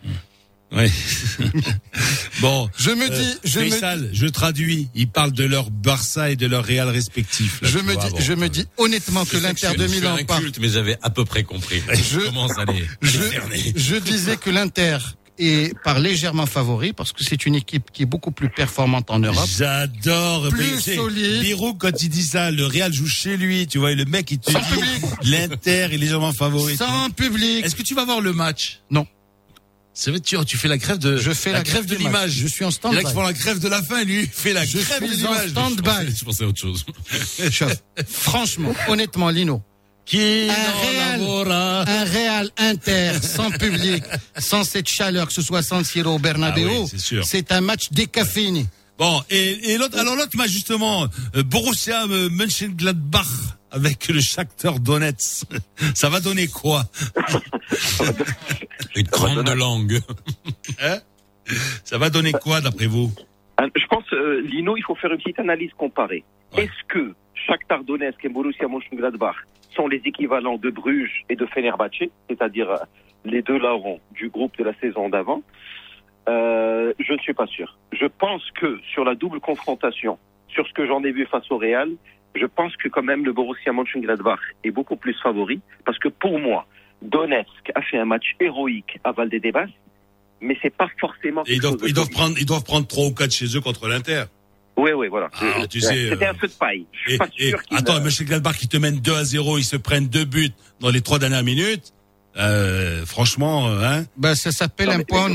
Ouais. 0.72 0.90
bon. 2.40 2.68
Je 2.78 2.90
me 2.90 3.04
euh, 3.04 3.08
dis, 3.08 3.34
je 3.44 3.60
me, 3.60 3.70
Faisal, 3.70 4.10
je 4.12 4.26
traduis. 4.26 4.88
Ils 4.94 5.08
parlent 5.08 5.32
de 5.32 5.44
leur 5.44 5.70
Barça 5.70 6.30
et 6.30 6.36
de 6.36 6.46
leur 6.46 6.64
Real 6.64 6.88
respectif. 6.88 7.60
là, 7.62 7.68
je 7.68 7.78
me 7.78 7.92
vois, 7.92 8.04
dis, 8.06 8.10
bon. 8.10 8.20
je 8.20 8.32
me 8.34 8.48
dis 8.48 8.66
honnêtement 8.76 9.24
que 9.24 9.36
Je 9.38 9.42
l'Inter 9.42 9.68
je 9.72 9.78
de 9.82 9.86
suis 9.88 9.98
Milan 10.00 10.16
part. 10.26 10.40
culte, 10.40 10.58
mais 10.60 10.68
j'avais 10.68 10.96
à 11.02 11.10
peu 11.10 11.24
près 11.24 11.42
compris. 11.42 11.82
Je- 11.92 12.20
Je 12.20 12.26
commence 12.26 12.56
à 12.58 12.64
les, 12.66 12.82
à 12.82 12.86
Je, 13.02 13.18
les 13.52 13.72
je 13.76 13.96
disais 13.96 14.36
que 14.36 14.50
l'Inter 14.50 14.98
est 15.38 15.74
par 15.82 15.98
légèrement 15.98 16.44
favori 16.46 16.92
parce 16.92 17.12
que 17.12 17.24
c'est 17.24 17.46
une 17.46 17.54
équipe 17.54 17.90
qui 17.92 18.02
est 18.02 18.06
beaucoup 18.06 18.30
plus 18.30 18.50
performante 18.50 19.10
en 19.10 19.18
Europe. 19.18 19.48
J'adore. 19.56 20.50
Plus 20.50 20.80
solide. 20.80 21.40
Birou, 21.40 21.74
quand 21.74 22.02
il 22.02 22.10
dit 22.10 22.22
ça, 22.22 22.50
le 22.50 22.66
Real 22.66 22.92
joue 22.92 23.06
chez 23.08 23.36
lui, 23.36 23.66
tu 23.66 23.78
vois, 23.78 23.92
et 23.92 23.94
le 23.96 24.04
mec, 24.04 24.30
il 24.30 24.38
te 24.38 24.52
Sans 24.52 24.58
dit, 24.60 24.66
public. 24.66 25.02
l'Inter 25.24 25.88
est 25.92 25.96
légèrement 25.98 26.32
favori. 26.32 26.76
Sans 26.76 27.08
public. 27.10 27.64
Est-ce 27.64 27.74
que 27.74 27.82
tu 27.82 27.94
vas 27.94 28.04
voir 28.04 28.20
le 28.20 28.32
match? 28.32 28.80
Non. 28.90 29.06
C'est 29.92 30.10
vrai, 30.10 30.20
tu, 30.20 30.36
tu 30.46 30.56
fais 30.56 30.68
la 30.68 30.78
grève 30.78 30.98
de, 30.98 31.16
Je 31.16 31.32
fais 31.32 31.52
la, 31.52 31.62
grève 31.62 31.84
de 31.84 31.96
du 31.96 32.04
match. 32.04 32.12
l'image. 32.12 32.30
Je 32.32 32.46
suis 32.46 32.64
en 32.64 32.70
Il 32.70 32.72
y 32.72 32.86
en 32.86 32.90
a 32.90 32.92
stand-by. 33.00 33.04
qui 33.04 33.12
font 33.12 33.22
la 33.22 33.32
grève 33.32 33.58
de 33.58 33.68
la 33.68 33.82
fin, 33.82 34.04
lui, 34.04 34.20
il 34.22 34.26
fait 34.28 34.52
la 34.52 34.64
Je 34.64 34.78
grève 34.78 35.02
de 35.02 35.14
suis 35.14 35.26
en 35.26 35.32
l'image. 35.32 35.50
stand-by. 35.50 36.16
Je 36.16 36.24
pensais 36.24 36.44
à 36.44 36.46
autre 36.46 36.60
chose. 36.60 36.84
Franchement, 38.08 38.72
honnêtement, 38.88 39.28
Lino, 39.30 39.62
Qui 40.06 40.48
Un 40.48 41.16
Real. 41.18 41.86
un 41.88 42.04
Real 42.04 42.50
Inter 42.56 43.12
sans 43.22 43.50
public, 43.50 44.02
sans 44.38 44.64
cette 44.64 44.88
chaleur, 44.88 45.26
que 45.26 45.32
ce 45.32 45.42
soit 45.42 45.62
San 45.62 45.84
Siro 45.84 46.14
ou 46.14 46.18
Bernabeu, 46.18 46.68
Ah 46.68 46.80
oui, 46.92 47.20
c'est 47.24 47.52
un 47.52 47.60
match 47.60 47.88
décaféiné. 47.90 48.66
Bon, 49.00 49.22
et, 49.30 49.72
et 49.72 49.78
l'autre, 49.78 49.98
alors 49.98 50.14
l'autre 50.14 50.36
match 50.36 50.50
justement, 50.50 51.04
euh, 51.34 51.42
Borussia 51.42 52.04
euh, 52.10 52.28
Mönchengladbach 52.28 53.56
avec 53.70 54.08
le 54.08 54.20
Shakhtar 54.20 54.78
Donetsk. 54.78 55.46
Ça 55.94 56.10
va 56.10 56.20
donner 56.20 56.48
quoi? 56.48 56.82
Une 58.94 59.06
grande 59.06 59.48
langue. 59.56 60.00
Ça 61.84 61.96
va 61.96 62.10
donner 62.10 62.32
quoi 62.32 62.60
d'après 62.60 62.88
vous? 62.88 63.10
Euh, 63.62 63.68
Je 63.74 63.86
pense, 63.86 64.04
euh, 64.12 64.42
Lino, 64.42 64.76
il 64.76 64.82
faut 64.82 64.94
faire 64.96 65.12
une 65.12 65.16
petite 65.16 65.38
analyse 65.38 65.70
comparée. 65.78 66.22
Ouais. 66.52 66.64
Est-ce 66.64 66.84
que 66.88 67.14
Shakhtar 67.46 67.84
Donetsk 67.84 68.22
et 68.26 68.28
Borussia 68.28 68.68
Mönchengladbach 68.68 69.36
sont 69.74 69.88
les 69.88 70.02
équivalents 70.04 70.58
de 70.58 70.68
Bruges 70.68 71.24
et 71.30 71.36
de 71.36 71.46
Fenerbahçe, 71.46 72.10
c'est-à-dire 72.28 72.68
les 73.24 73.40
deux 73.40 73.58
larrons 73.58 73.98
du 74.12 74.28
groupe 74.28 74.58
de 74.58 74.64
la 74.64 74.78
saison 74.78 75.08
d'avant 75.08 75.42
Euh, 76.28 76.92
Je 76.98 77.12
ne 77.12 77.18
suis 77.18 77.34
pas 77.34 77.46
sûr. 77.46 77.76
Je 77.92 78.06
pense 78.06 78.42
que 78.60 78.78
sur 78.92 79.04
la 79.04 79.14
double 79.14 79.40
confrontation, 79.40 80.18
sur 80.48 80.66
ce 80.66 80.72
que 80.72 80.86
j'en 80.86 81.02
ai 81.04 81.12
vu 81.12 81.26
face 81.26 81.50
au 81.50 81.58
Real, 81.58 81.90
je 82.34 82.46
pense 82.46 82.76
que 82.76 82.88
quand 82.88 83.02
même 83.02 83.24
le 83.24 83.32
Borussia 83.32 83.72
Mönchengladbach 83.72 84.38
est 84.64 84.70
beaucoup 84.70 84.96
plus 84.96 85.14
favori, 85.22 85.60
parce 85.84 85.98
que 85.98 86.08
pour 86.08 86.38
moi, 86.38 86.66
Donetsk 87.02 87.72
a 87.74 87.82
fait 87.82 87.98
un 87.98 88.04
match 88.04 88.34
héroïque 88.38 88.98
à 89.04 89.12
Valdebebas, 89.12 89.66
mais 90.40 90.56
c'est 90.62 90.74
pas 90.74 90.88
forcément. 91.00 91.42
Et 91.46 91.54
ils 91.54 91.60
doivent, 91.60 91.76
ils 91.86 91.94
prendre, 91.94 92.36
ils 92.38 92.46
doivent 92.46 92.64
prendre 92.64 92.86
trois 92.86 93.06
ou 93.06 93.14
quatre 93.14 93.32
chez 93.32 93.46
eux 93.56 93.60
contre 93.60 93.88
l'Inter. 93.88 94.24
Oui, 94.76 94.92
oui, 94.92 95.08
voilà. 95.08 95.28
Ah, 95.34 95.66
tu 95.68 95.78
Ouais, 95.78 95.84
sais, 95.84 96.08
C'était 96.10 96.26
euh, 96.26 96.30
un 96.30 96.34
feu 96.34 96.46
de 96.46 96.52
paille. 96.52 96.86
Je 96.92 96.98
suis 97.00 97.14
Et, 97.14 97.18
pas 97.18 97.28
et 97.38 97.48
sûr 97.50 97.62
qu'il. 97.64 97.76
attends, 97.76 97.96
euh, 97.96 98.00
Mönchengladbach 98.00 98.56
qui 98.56 98.68
te 98.68 98.76
mène 98.76 98.98
2 99.00 99.12
à 99.14 99.24
0, 99.24 99.58
ils 99.58 99.64
se 99.64 99.76
prennent 99.76 100.06
deux 100.08 100.24
buts 100.24 100.52
dans 100.80 100.90
les 100.90 101.00
trois 101.02 101.18
dernières 101.18 101.42
minutes. 101.42 101.92
Euh, 102.36 103.04
franchement, 103.04 103.68
euh, 103.68 103.82
hein. 103.84 104.04
Ben, 104.16 104.34
ça 104.34 104.52
s'appelle 104.52 104.86
non, 104.88 104.92
un 104.94 104.98
mais 104.98 105.04
point 105.04 105.28
le 105.28 105.34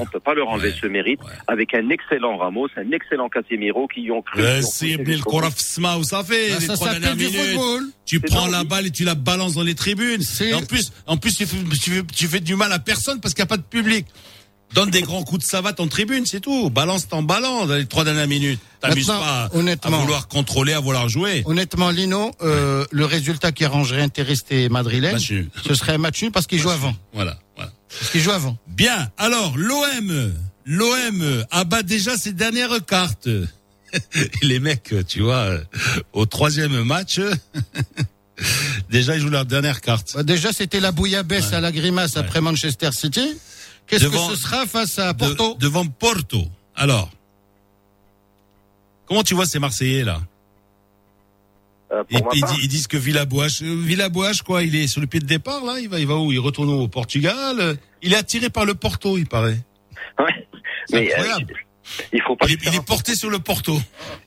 on 0.00 0.06
peut 0.06 0.20
pas 0.20 0.34
leur 0.34 0.48
enlever 0.48 0.68
Ouais. 0.70 0.74
ce 0.80 0.86
mérite, 0.86 1.20
Ouais. 1.22 1.30
avec 1.46 1.74
un 1.74 1.88
excellent 1.90 2.36
Ramos, 2.36 2.68
un 2.76 2.90
excellent 2.92 3.28
Casemiro 3.28 3.86
qui 3.88 4.02
y 4.02 4.10
ont 4.10 4.22
cru. 4.22 4.40
c'est 4.62 4.96
où 4.96 6.04
ça 6.04 6.24
fait 6.24 6.50
Ben, 6.50 6.58
les 6.60 6.66
ça 6.66 6.74
trois 6.74 6.90
dernières 6.90 7.16
minutes. 7.16 7.34
football. 7.36 7.84
Tu 8.04 8.20
prends 8.20 8.46
la 8.46 8.62
le- 8.62 8.64
balle 8.68 8.86
et 8.86 8.90
tu 8.90 9.04
la 9.04 9.14
balances 9.14 9.54
dans 9.54 9.62
les 9.62 9.74
tribunes. 9.74 10.22
Et 10.40 10.54
en 10.54 10.62
plus, 10.62 10.92
en 11.06 11.16
plus, 11.16 11.34
tu 11.34 11.46
fais, 11.46 11.56
tu 11.82 11.90
fais, 11.90 12.02
tu 12.14 12.26
fais 12.28 12.40
du 12.40 12.54
mal 12.56 12.72
à 12.72 12.78
personne 12.78 13.20
parce 13.20 13.34
qu'il 13.34 13.42
n'y 13.42 13.46
a 13.46 13.48
pas 13.48 13.56
de 13.56 13.62
public. 13.62 14.06
Donne 14.74 14.90
des 14.90 15.02
grands 15.02 15.22
coups 15.22 15.44
de 15.44 15.48
savate 15.48 15.78
en 15.78 15.86
tribune, 15.86 16.26
c'est 16.26 16.40
tout. 16.40 16.70
Balance 16.70 17.06
ton 17.08 17.22
ballon 17.22 17.66
dans 17.66 17.74
les 17.76 17.86
trois 17.86 18.02
dernières 18.02 18.26
minutes. 18.26 18.58
T'amuses 18.80 19.06
Maintenant, 19.06 19.20
pas 19.24 19.44
à- 19.44 19.48
vouloir 20.00 20.26
contrôler, 20.28 20.72
à 20.72 20.80
vouloir 20.80 21.08
jouer. 21.08 21.42
Honnêtement, 21.46 21.90
Lino, 21.90 22.32
euh, 22.42 22.84
le 22.90 23.04
résultat 23.04 23.52
qui 23.52 23.64
arrangerait 23.64 24.02
Interest 24.02 24.52
Madrilène, 24.68 25.12
Match 25.12 25.30
nul. 25.30 25.48
ce 25.64 25.74
serait 25.74 25.92
un 25.92 25.98
match 25.98 26.20
nul 26.20 26.32
parce 26.32 26.48
qu'il 26.48 26.58
joue 26.58 26.70
avant. 26.70 26.94
Voilà. 27.12 27.38
Parce 27.98 28.10
qu'il 28.10 28.20
joue 28.20 28.30
avant. 28.32 28.56
Bien. 28.68 29.10
Alors, 29.16 29.56
l'OM, 29.56 30.34
l'OM 30.66 31.44
abat 31.50 31.82
déjà 31.82 32.16
ses 32.16 32.32
dernières 32.32 32.84
cartes. 32.84 33.28
Les 34.42 34.58
mecs, 34.60 34.94
tu 35.08 35.22
vois, 35.22 35.36
euh, 35.44 35.60
au 36.12 36.26
troisième 36.26 36.82
match, 36.82 37.20
déjà 38.90 39.16
ils 39.16 39.20
jouent 39.22 39.30
leur 39.30 39.46
dernière 39.46 39.80
carte. 39.80 40.12
Bah, 40.14 40.22
déjà, 40.22 40.52
c'était 40.52 40.80
la 40.80 40.92
bouillabaisse 40.92 41.52
à 41.52 41.60
la 41.60 41.72
grimace 41.72 42.16
après 42.16 42.40
Manchester 42.40 42.90
City. 42.92 43.38
Qu'est-ce 43.86 44.06
que 44.06 44.18
ce 44.18 44.36
sera 44.36 44.66
face 44.66 44.98
à 44.98 45.12
De- 45.12 45.18
Porto 45.18 45.56
devant 45.60 45.86
Porto. 45.86 46.44
Alors, 46.74 47.10
comment 49.06 49.22
tu 49.22 49.34
vois 49.34 49.46
ces 49.46 49.58
Marseillais 49.60 50.04
là? 50.04 50.20
Euh, 51.92 52.02
ma 52.10 52.18
ils 52.34 52.42
ils 52.62 52.68
disent 52.68 52.88
que 52.88 52.96
Villabouach 52.96 54.42
quoi, 54.42 54.62
il 54.64 54.74
est 54.74 54.88
sur 54.88 55.00
le 55.00 55.06
pied 55.06 55.20
de 55.20 55.26
départ 55.26 55.64
là, 55.64 55.78
il 55.80 55.88
va, 55.88 56.00
il 56.00 56.06
va 56.06 56.16
où? 56.16 56.32
Il 56.32 56.40
retourne 56.40 56.70
au 56.70 56.88
Portugal. 56.88 57.56
euh, 57.60 57.74
Il 58.02 58.12
est 58.12 58.16
attiré 58.16 58.50
par 58.50 58.64
le 58.64 58.74
Porto, 58.74 59.16
il 59.18 59.26
paraît. 59.26 59.58
ouais. 60.18 60.48
Mais, 60.92 61.12
euh, 61.18 61.24
il 62.12 62.20
faut 62.22 62.34
pas 62.34 62.46
il, 62.48 62.54
est, 62.54 62.74
il 62.74 62.82
porté 62.82 63.14
sur 63.14 63.30
le 63.30 63.38
Porto. 63.38 63.78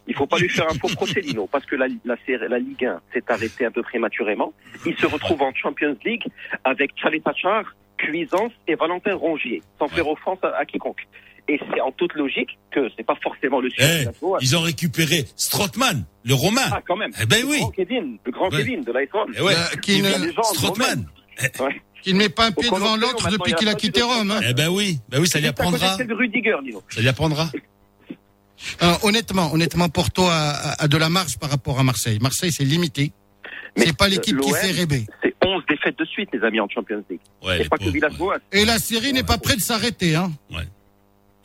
Il 0.08 0.16
faut 0.16 0.28
pas 0.28 0.38
lui 0.38 0.48
faire 0.50 0.66
un 0.70 0.76
faux 0.76 0.88
procès, 0.96 1.20
Lino, 1.20 1.48
parce 1.52 1.66
que 1.66 1.76
la, 1.76 1.88
la, 2.06 2.16
la 2.48 2.60
Ligue 2.60 2.86
1 2.86 3.02
s'est 3.14 3.24
arrêtée 3.28 3.66
un 3.66 3.72
peu 3.72 3.82
prématurément. 3.82 4.54
Il 4.86 4.96
se 4.98 5.06
retrouve 5.06 5.42
en 5.42 5.54
Champions 5.54 5.98
League 6.06 6.24
avec 6.64 6.92
Chalet 6.96 7.22
Tachar, 7.22 7.64
Cuisance 7.98 8.54
et 8.68 8.76
Valentin 8.76 9.16
Rongier, 9.16 9.62
sans 9.78 9.90
faire 9.90 10.08
offense 10.08 10.40
à, 10.44 10.58
à 10.58 10.66
quiconque. 10.66 11.06
Et 11.52 11.60
c'est 11.74 11.82
en 11.82 11.92
toute 11.92 12.14
logique 12.14 12.60
que 12.72 12.90
c'est 12.96 13.04
pas 13.06 13.16
forcément 13.24 13.60
le 13.60 13.70
sujet 13.72 13.88
Eh, 13.88 14.00
de 14.02 14.06
la 14.06 14.14
Shoah. 14.20 14.38
ils 14.42 14.56
ont 14.56 14.62
récupéré 14.62 15.26
Strootman, 15.36 16.06
le 16.24 16.34
Romain. 16.36 16.62
Ah, 16.72 16.82
quand 16.88 16.96
même. 16.96 17.12
Eh 17.22 17.26
ben 17.26 17.42
Le 17.42 17.48
oui. 17.48 17.60
grand 17.60 17.72
Kevin, 17.72 18.18
le 18.24 18.32
grand 18.32 18.50
Ouais. 18.52 18.58
Kevin 18.64 18.84
de 18.84 18.92
l'iPhone. 18.92 19.34
Eh 19.36 19.42
ouais, 19.42 19.54
Euh, 19.56 19.76
qui 19.82 20.02
ne-. 20.02 20.10
Ouais. 21.64 21.82
Qui 22.04 22.14
ne 22.14 22.20
met 22.20 22.30
pas 22.30 22.46
un 22.48 22.52
pied 22.52 22.70
devant 22.70 22.96
l'autre 22.98 23.30
depuis 23.30 23.54
a 23.54 23.56
qu'il 23.58 23.68
a 23.68 23.74
quitté 23.74 24.02
Rome. 24.02 24.32
hein. 24.32 24.40
Eh 24.48 24.54
ben 24.54 24.70
oui, 24.70 25.00
ben 25.10 25.20
oui, 25.20 25.28
ça 25.28 25.40
lui 25.40 25.48
à 25.48 25.50
apprendra. 25.50 25.98
de 25.98 26.14
Rudiger, 26.14 26.56
Lino. 26.64 26.82
Ça 26.90 27.02
lui 27.02 27.08
apprendra. 27.10 27.50
Honnêtement, 29.04 29.52
honnêtement, 29.54 29.90
Porto 29.90 30.24
a, 30.24 30.50
a- 30.52 30.84
a 30.84 30.88
de 30.88 30.98
la 30.98 31.10
marge 31.10 31.38
par 31.40 31.50
rapport 31.50 31.80
à 31.80 31.84
Marseille. 31.84 32.20
Marseille, 32.22 32.52
c'est 32.52 32.64
limité. 32.66 33.12
Mais, 33.78 33.86
C'est 33.86 33.98
pas 33.98 34.06
euh, 34.06 34.10
l'équipe 34.10 34.38
qui 34.40 34.52
fait 34.52 34.72
rêver. 34.72 35.06
C'est 35.24 35.34
11 35.46 35.64
défaites 35.70 35.98
de 35.98 36.06
suite, 36.06 36.30
les 36.34 36.42
amis, 36.44 36.60
en 36.60 36.68
Champions 36.68 37.04
League. 37.10 37.20
Ouais, 37.44 37.58
c'est 37.58 37.64
les 37.64 37.70
pas 37.70 37.78
que 37.78 37.84
pauvres, 37.84 37.94
Villas-Boas. 37.94 38.38
Et 38.52 38.66
la 38.66 38.78
série 38.80 39.14
n'est 39.14 39.24
pas 39.24 39.38
près 39.38 39.56
de 39.56 39.62
s'arrêter. 39.62 40.16
Hein. 40.16 40.32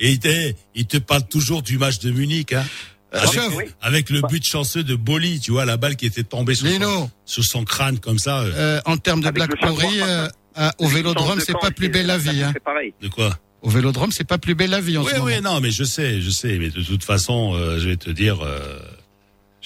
Et 0.05 0.11
il 0.12 0.18
te, 0.18 0.52
il 0.74 0.86
te 0.86 0.98
parle 0.98 1.26
toujours 1.26 1.62
du 1.62 1.78
match 1.78 1.98
de 1.98 2.11
Munich, 2.11 2.52
hein. 2.52 2.64
Avec, 3.12 3.40
oui. 3.57 3.64
avec 3.80 4.11
le 4.11 4.22
but 4.22 4.44
chanceux 4.44 4.82
de 4.82 4.96
Boli, 4.96 5.38
tu 5.38 5.52
vois, 5.52 5.64
la 5.64 5.76
balle 5.76 5.94
qui 5.94 6.05
était 6.05 6.24
tombée 6.24 6.55
sur, 6.57 6.68
son, 6.68 7.11
sur 7.24 7.44
son 7.44 7.64
crâne 7.64 8.00
comme 8.00 8.18
ça. 8.18 8.40
euh, 8.40 8.52
euh, 8.55 8.80
en 8.86 8.96
termes 8.96 9.20
de 9.20 9.28
Avec 9.28 9.36
Black 9.48 9.50
enfin, 9.62 10.28
euh, 10.59 10.70
au 10.78 10.88
Vélodrome, 10.88 11.38
c'est 11.40 11.57
pas 11.59 11.70
plus 11.70 11.88
belle 11.88 12.07
la 12.07 12.18
vie. 12.18 12.42
Hein. 12.42 12.50
C'est 12.52 12.62
pareil. 12.62 12.92
de 13.00 13.09
quoi? 13.09 13.38
Au 13.62 13.70
Vélodrome, 13.70 14.11
c'est 14.12 14.24
pas 14.26 14.36
plus 14.38 14.55
belle 14.57 14.70
la 14.70 14.80
vie 14.80 14.98
en 14.98 15.02
Oui, 15.05 15.11
ce 15.11 15.14
moment. 15.18 15.26
oui, 15.26 15.40
non, 15.40 15.61
mais 15.61 15.70
je 15.70 15.84
sais, 15.84 16.20
je 16.20 16.28
sais, 16.30 16.59
mais 16.59 16.70
de 16.70 16.82
toute 16.82 17.05
façon, 17.05 17.55
euh, 17.55 17.78
je 17.78 17.88
vais 17.88 17.96
te 17.96 18.11
dire, 18.11 18.44
euh, 18.44 18.78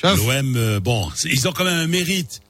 l'OM, 0.04 0.54
euh, 0.56 0.78
bon, 0.78 1.08
ils 1.24 1.48
ont 1.48 1.52
quand 1.52 1.64
même 1.64 1.78
un 1.78 1.86
mérite. 1.88 2.40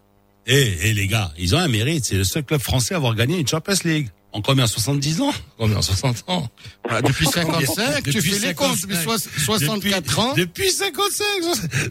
Eh, 0.46 0.74
eh, 0.82 0.92
les 0.94 1.06
gars, 1.06 1.30
ils 1.38 1.54
ont 1.54 1.58
un 1.58 1.68
mérite. 1.68 2.04
C'est 2.06 2.16
le 2.16 2.24
seul 2.24 2.42
club 2.42 2.60
français 2.60 2.94
à 2.94 2.96
avoir 2.96 3.14
gagné 3.14 3.38
une 3.38 3.46
Champions 3.46 3.74
League. 3.84 4.08
En 4.38 4.40
combien 4.40 4.68
70 4.68 5.20
ans 5.20 5.34
Combien 5.58 5.82
60 5.82 6.22
ans 6.28 6.48
voilà, 6.84 7.02
depuis 7.02 7.26
55, 7.26 8.02
tu 8.04 8.10
Depuis 8.12 8.30
fais 8.30 8.46
les 8.48 8.54
comptes, 8.54 8.80
depuis 8.80 8.94
55. 8.94 9.02
soix- 9.02 9.44
64 9.44 10.00
depuis, 10.02 10.20
ans. 10.20 10.34
Depuis 10.34 10.70
55 10.70 11.24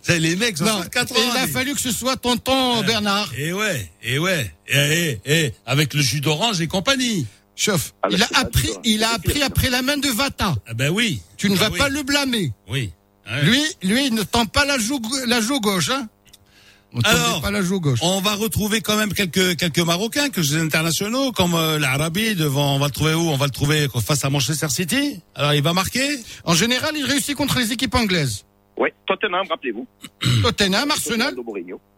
C'est 0.01 0.19
les 0.19 0.37
mecs, 0.37 0.57
Non, 0.61 0.67
64 0.67 1.11
et 1.13 1.19
ans. 1.19 1.23
il 1.33 1.37
a 1.37 1.47
fallu 1.47 1.75
que 1.75 1.81
ce 1.81 1.91
soit 1.91 2.15
tonton 2.15 2.81
Bernard. 2.83 3.29
Et 3.37 3.51
ouais, 3.51 3.91
et 4.01 4.17
ouais, 4.17 4.49
et, 4.69 5.19
et, 5.25 5.45
et 5.45 5.53
avec 5.65 5.93
le 5.93 6.01
jus 6.01 6.21
d'orange 6.21 6.61
et 6.61 6.67
compagnie. 6.67 7.25
Chauffe. 7.57 7.93
Ah, 8.01 8.07
Il 8.11 8.23
a 8.23 8.27
appris, 8.35 8.69
hein. 8.73 8.79
il 8.85 9.03
a 9.03 9.09
appris 9.13 9.41
après 9.41 9.69
la 9.69 9.81
main 9.81 9.97
de 9.97 10.07
Vata. 10.09 10.55
Ah 10.67 10.73
ben 10.73 10.89
oui. 10.89 11.21
Tu 11.35 11.49
ne 11.49 11.55
Ah 11.57 11.63
vas 11.63 11.69
oui. 11.71 11.77
pas 11.79 11.89
le 11.89 12.03
blâmer. 12.03 12.53
Oui. 12.69 12.91
Ouais. 13.29 13.43
Lui, 13.43 13.61
lui, 13.83 14.07
il 14.07 14.13
ne 14.13 14.23
tend 14.23 14.45
pas 14.45 14.63
la 14.63 14.77
joue, 14.77 15.01
la 15.25 15.41
joue 15.41 15.59
gauche, 15.59 15.89
hein. 15.89 16.07
On 16.97 17.01
Alors, 17.09 17.41
pas 17.41 17.51
la 17.51 17.61
joue 17.61 17.79
gauche. 17.79 17.99
On 18.01 18.21
va 18.21 18.33
retrouver 18.35 18.81
quand 18.81 18.97
même 18.97 19.13
quelques 19.13 19.55
quelques 19.57 19.79
Marocains, 19.79 20.29
quelques 20.29 20.55
internationaux, 20.55 21.31
comme 21.31 21.53
euh, 21.53 21.77
l'Arabie 21.77 22.35
devant. 22.35 22.75
On 22.75 22.79
va 22.79 22.87
le 22.87 22.91
trouver 22.91 23.13
où? 23.13 23.29
On 23.29 23.37
va 23.37 23.45
le 23.45 23.51
trouver 23.51 23.87
face 24.03 24.25
à 24.25 24.29
Manchester 24.29 24.69
City. 24.69 25.19
Alors 25.35 25.53
il 25.53 25.61
va 25.61 25.73
marquer? 25.73 26.07
En 26.43 26.53
général, 26.55 26.91
il 26.95 27.05
réussit 27.05 27.35
contre 27.35 27.59
les 27.59 27.71
équipes 27.71 27.95
anglaises. 27.95 28.45
Oui, 28.77 28.89
Tottenham, 29.07 29.45
rappelez-vous. 29.49 29.87
Tottenham, 30.43 30.89
Arsenal. 30.91 31.35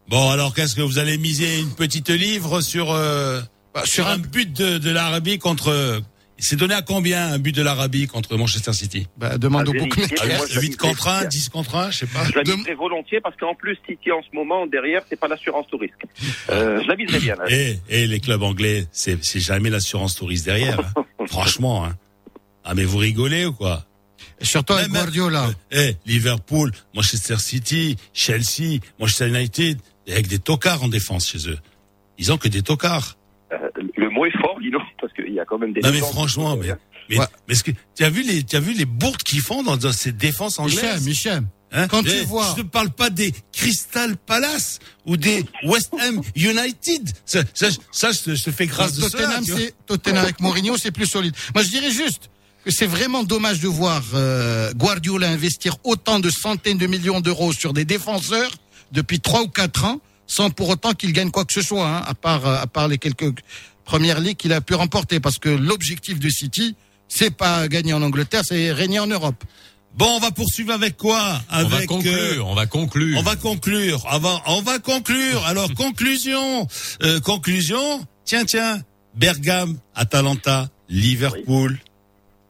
Bon 0.08 0.30
alors 0.32 0.54
qu'est-ce 0.54 0.76
que 0.76 0.82
vous 0.82 0.98
allez 0.98 1.18
miser 1.18 1.60
une 1.60 1.72
petite 1.72 2.10
livre 2.10 2.62
sur 2.62 2.92
euh, 2.92 3.42
Bah, 3.74 3.84
sur 3.86 4.08
un 4.08 4.18
but 4.18 4.52
de, 4.52 4.78
de 4.80 4.90
l'Arabie 4.92 5.40
contre. 5.40 6.02
C'est 6.40 6.56
donné 6.56 6.74
à 6.74 6.82
combien 6.82 7.34
un 7.34 7.38
but 7.40 7.54
de 7.56 7.62
l'Arabie 7.62 8.08
contre 8.08 8.36
Manchester 8.38 8.74
City? 8.74 9.08
Bah, 9.18 9.38
demande 9.38 9.64
Ah, 9.68 9.70
au 9.70 9.74
bookmaker. 9.74 10.26
mais 10.28 10.38
moi, 10.38 10.46
je 10.50 10.60
8 10.60 10.78
contre 10.78 11.08
1, 11.08 11.14
l'avais 11.18 11.28
10 11.28 11.50
contre 11.50 11.76
1, 11.76 11.92
je 11.92 11.98
sais 12.00 12.06
pas. 12.08 12.24
Je 12.26 12.36
la 12.36 12.44
De- 12.44 12.76
volontiers 12.78 13.20
parce 13.22 13.36
qu'en 13.36 13.56
plus, 13.56 13.78
City 13.88 14.12
en 14.12 14.22
ce 14.22 14.34
moment, 14.34 14.66
derrière, 14.68 15.02
c'est 15.10 15.20
pas 15.20 15.28
l'assurance 15.28 15.68
tout 15.70 15.78
risque. 15.78 16.02
Euh, 16.50 16.82
je 16.82 16.88
la 16.88 16.96
viserais 16.96 17.20
bien. 17.20 17.36
là. 17.36 17.44
Et, 17.50 17.80
et 17.90 18.08
les 18.08 18.20
clubs 18.20 18.42
anglais, 18.44 18.88
c'est 18.92 19.20
jamais 19.40 19.70
l'assurance 19.70 20.16
touriste 20.16 20.46
derrière. 20.46 20.80
hein. 20.96 21.06
Franchement. 21.28 21.86
Hein. 21.86 21.96
Ah 22.64 22.74
mais 22.76 22.84
vous 22.86 22.98
rigolez 22.98 23.46
ou 23.46 23.54
quoi? 23.54 23.86
Surtout 24.42 24.74
avec 24.74 24.90
Guardiola. 24.90 25.48
Eh, 25.72 25.96
Liverpool, 26.06 26.72
Manchester 26.96 27.38
City, 27.38 27.98
Chelsea, 28.14 28.80
Manchester 29.00 29.28
United, 29.28 29.80
avec 30.10 30.28
des 30.28 30.40
tocards 30.40 30.84
en 30.84 30.88
défense 30.88 31.28
chez 31.30 31.50
eux. 31.50 31.58
Ils 32.18 32.32
ont 32.32 32.38
que 32.38 32.48
des 32.48 32.62
tocards. 32.62 33.18
Euh, 33.52 33.58
le 33.98 34.10
mot 34.10 34.26
est 34.26 34.38
fort, 34.40 34.58
Guido, 34.62 34.80
parce 35.02 35.14
qu'il 35.14 35.34
y 35.34 35.40
a 35.40 35.46
quand 35.46 35.58
même 35.58 35.74
des. 35.74 35.82
Non 35.82 35.92
mais 35.92 36.00
franchement, 36.00 36.56
mais 36.58 36.68
mais, 37.10 37.18
Ouais. 37.20 37.26
mais 37.48 37.56
que 37.56 37.72
tu 37.96 38.04
as 38.04 38.10
vu 38.10 38.22
les 38.24 38.44
tu 38.44 38.56
as 38.56 38.60
vu 38.60 38.74
les 38.74 38.86
bourdes 38.86 39.24
qu'ils 39.24 39.42
font 39.42 39.64
dans, 39.64 39.78
dans 39.78 39.92
ces 39.92 40.12
défenses 40.12 40.60
Michel, 40.60 40.86
anglaises? 40.86 41.06
Michel. 41.08 41.44
Hein? 41.72 41.88
quand 41.88 42.02
tu 42.02 42.16
vois- 42.26 42.52
je 42.58 42.64
ne 42.64 42.68
parle 42.68 42.90
pas 42.90 43.12
des 43.12 43.32
Crystal 43.52 44.18
Palace 44.18 44.80
ou 45.06 45.18
des 45.18 45.46
West 45.66 45.92
Ham 46.02 46.20
United. 46.36 47.10
Ça, 47.26 47.44
ça, 47.54 47.68
ça, 47.92 48.12
je, 48.12 48.34
je 48.34 48.44
te 48.44 48.50
fais 48.52 48.66
grâce 48.66 48.94
de 48.96 49.02
Tottenham, 49.08 49.44
c'est 49.46 49.74
Tottenham 49.86 50.24
avec 50.24 50.40
Mourinho, 50.40 50.78
c'est 50.78 50.90
plus 50.92 51.06
solide. 51.06 51.36
Moi, 51.54 51.64
je 51.64 51.70
dirais 51.70 51.92
juste 51.92 52.32
que 52.66 52.72
c'est 52.72 52.88
vraiment 52.88 53.24
dommage 53.24 53.60
de 53.60 53.68
voir 53.68 54.02
euh, 54.16 54.74
Guardiola 54.74 55.30
investir 55.30 55.78
autant 55.84 56.20
de 56.20 56.32
centaines 56.32 56.80
de 56.80 56.88
millions 56.88 57.22
d'euros 57.22 57.54
sur 57.54 57.72
des 57.74 57.86
défenseurs 57.86 58.50
depuis 58.92 59.20
trois 59.20 59.44
ou 59.44 59.48
quatre 59.48 59.86
ans, 59.86 60.02
sans 60.26 60.50
pour 60.50 60.70
autant 60.70 60.94
qu'il 60.94 61.14
gagne 61.14 61.30
quoi 61.30 61.46
que 61.46 61.54
ce 61.54 61.62
soit, 61.62 61.88
hein, 61.88 62.02
à 62.06 62.16
part 62.16 62.48
euh, 62.48 62.58
à 62.58 62.66
part 62.66 62.88
les 62.88 62.98
quelques 62.98 63.32
premières 63.90 64.20
ligues 64.20 64.38
qu'il 64.38 64.54
a 64.54 64.62
pu 64.62 64.76
remporter, 64.76 65.20
parce 65.20 65.40
que 65.40 65.50
l'objectif 65.50 66.20
de 66.20 66.30
City, 66.30 66.76
c'est 67.08 67.32
pas 67.36 67.68
gagner 67.68 67.94
en 67.94 68.04
Angleterre, 68.04 68.44
c'est 68.46 68.72
régner 68.72 69.00
en 69.00 69.08
Europe. 69.08 69.44
Bon, 69.96 70.06
on 70.18 70.20
va 70.20 70.30
poursuivre 70.30 70.72
avec 70.72 70.96
quoi? 70.96 71.42
On 71.52 71.64
va 71.64 71.84
conclure, 71.88 72.14
euh, 72.14 72.52
on 72.52 72.54
va 72.54 72.68
conclure. 72.68 73.18
On 73.18 73.24
va 73.24 73.36
conclure. 73.36 74.06
Avant, 74.08 74.40
on 74.46 74.62
va 74.62 74.78
conclure. 74.78 75.44
Alors, 75.52 75.74
conclusion. 75.74 76.68
Euh, 77.02 77.20
conclusion. 77.20 78.06
Tiens, 78.26 78.46
tiens. 78.46 78.80
Bergame, 79.16 79.80
Atalanta, 79.96 80.70
Liverpool. 80.88 81.80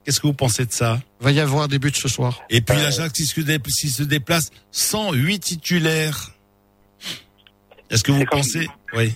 Qu'est-ce 0.03 0.19
que 0.19 0.27
vous 0.27 0.33
pensez 0.33 0.65
de 0.65 0.73
ça? 0.73 0.99
Va 1.21 1.31
y 1.31 1.39
avoir 1.39 1.69
des 1.69 1.79
buts 1.79 1.93
ce 1.95 2.09
soir. 2.09 2.41
Et 2.49 2.59
puis 2.59 2.75
l'Ajax 2.75 3.13
qui 3.13 3.25
se, 3.25 3.39
dé- 3.39 3.59
qui 3.59 3.89
se 3.89 4.03
déplace 4.03 4.49
108 4.71 5.39
titulaires. 5.39 6.31
Est-ce 7.89 8.03
que 8.03 8.11
vous 8.11 8.25
pensez? 8.29 8.67
Oui. 8.93 9.13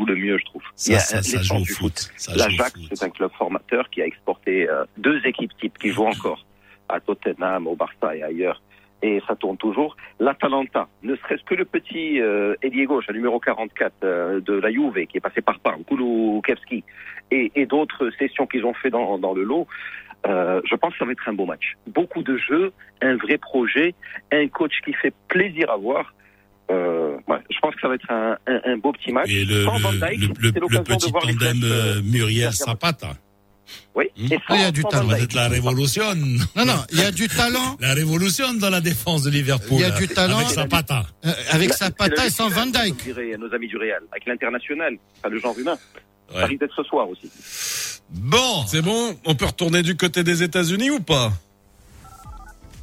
Joue 0.00 0.06
le 0.06 0.16
mieux, 0.16 0.38
je 0.38 0.44
trouve. 0.44 0.62
Ça, 0.74 0.94
a 0.94 0.98
ça, 0.98 1.22
ça 1.22 1.42
joue 1.42 1.56
au 1.56 1.64
foot. 1.64 2.10
Au 2.28 2.36
L'Ajax, 2.36 2.72
foot. 2.72 2.90
c'est 2.92 3.04
un 3.04 3.10
club 3.10 3.30
formateur 3.36 3.88
qui 3.90 4.02
a 4.02 4.06
exporté 4.06 4.68
euh, 4.68 4.84
deux 4.96 5.20
équipes 5.26 5.56
types 5.58 5.78
qui 5.78 5.90
jouent 5.90 6.06
encore 6.06 6.44
à 6.88 7.00
Tottenham, 7.00 7.66
au 7.66 7.76
Barça 7.76 8.16
et 8.16 8.22
ailleurs. 8.22 8.60
Et 9.02 9.22
ça 9.26 9.34
tourne 9.34 9.56
toujours. 9.56 9.96
L'Atalanta, 10.18 10.88
ne 11.02 11.16
serait-ce 11.16 11.42
que 11.44 11.54
le 11.54 11.64
petit 11.64 12.20
euh, 12.20 12.54
ailier 12.62 12.84
gauche, 12.84 13.06
le 13.08 13.14
numéro 13.14 13.40
44 13.40 13.92
euh, 14.02 14.40
de 14.40 14.52
la 14.52 14.70
Juve, 14.70 15.06
qui 15.06 15.16
est 15.16 15.20
passé 15.20 15.40
par 15.40 15.58
Parme, 15.60 15.84
Kulusevski, 15.84 16.84
et, 17.30 17.50
et 17.54 17.64
d'autres 17.64 18.10
sessions 18.18 18.46
qu'ils 18.46 18.66
ont 18.66 18.74
fait 18.74 18.90
dans, 18.90 19.18
dans 19.18 19.32
le 19.32 19.42
lot, 19.42 19.66
euh, 20.26 20.60
je 20.64 20.74
pense 20.74 20.92
que 20.92 20.98
ça 20.98 21.04
va 21.04 21.12
être 21.12 21.28
un 21.28 21.32
beau 21.32 21.46
match. 21.46 21.76
Beaucoup 21.86 22.22
de 22.22 22.36
jeux, 22.36 22.72
un 23.00 23.16
vrai 23.16 23.38
projet, 23.38 23.94
un 24.32 24.48
coach 24.48 24.72
qui 24.84 24.92
fait 24.92 25.14
plaisir 25.28 25.70
à 25.70 25.76
voir. 25.76 26.12
Euh, 26.70 27.16
ouais, 27.28 27.38
je 27.50 27.58
pense 27.60 27.74
que 27.74 27.80
ça 27.80 27.88
va 27.88 27.94
être 27.96 28.10
un, 28.10 28.36
un, 28.46 28.60
un 28.72 28.76
beau 28.78 28.92
petit 28.92 29.12
match. 29.12 29.28
Et 29.28 29.44
le, 29.44 29.64
Sans 29.64 29.78
Van 29.78 29.90
le, 29.90 29.98
Dijk, 29.98 30.38
le, 30.40 30.52
petit 30.52 31.12
tandem 31.12 31.60
euh, 31.64 31.96
euh, 31.96 32.02
Muriel 32.02 32.50
Bergame. 32.50 32.52
Zapata. 32.52 33.16
Oui, 33.94 34.06
Hmm? 34.16 34.32
et 34.32 34.38
Ah, 34.48 34.54
il 34.56 34.60
y 34.62 34.64
a 34.64 34.70
du 34.72 34.82
talent. 34.84 35.04
Van 35.04 35.10
Ça 35.10 35.14
va 35.14 35.14
Dijk. 35.20 35.24
être 35.24 35.34
la 35.34 35.48
révolution. 35.48 36.04
Non, 36.56 36.64
non, 36.64 36.84
il 36.92 36.98
y 36.98 37.02
a 37.02 37.10
du 37.10 37.28
talent 37.28 37.76
La 37.80 37.94
révolution 37.94 38.54
dans 38.54 38.70
la 38.70 38.80
défense 38.80 39.22
de 39.22 39.30
Liverpool. 39.30 39.78
Il 39.78 39.80
y 39.80 39.84
a 39.84 39.90
du 39.90 40.08
talent. 40.08 40.38
Avec 40.38 40.48
Zapata. 40.50 41.04
euh, 41.24 41.32
avec 41.50 41.72
Zapata 41.72 42.26
et 42.26 42.30
sans 42.30 42.48
Van 42.48 42.66
diraient 42.66 43.36
nos 43.38 43.52
amis 43.54 43.68
du 43.68 43.76
Real, 43.76 44.02
avec 44.12 44.26
l'international, 44.26 44.94
pas 45.22 45.28
le 45.28 45.38
genre 45.40 45.58
humain. 45.58 45.76
Ça 46.32 46.36
Ouais. 46.38 46.44
risque 46.44 46.60
d'être 46.60 46.74
ce 46.76 46.82
soir 46.84 47.08
aussi. 47.08 47.28
Bon. 48.10 48.64
C'est 48.66 48.82
bon, 48.82 49.16
on 49.24 49.34
peut 49.34 49.46
retourner 49.46 49.82
du 49.82 49.96
côté 49.96 50.22
des 50.24 50.42
États-Unis 50.44 50.90
ou 50.90 51.00
pas? 51.00 51.32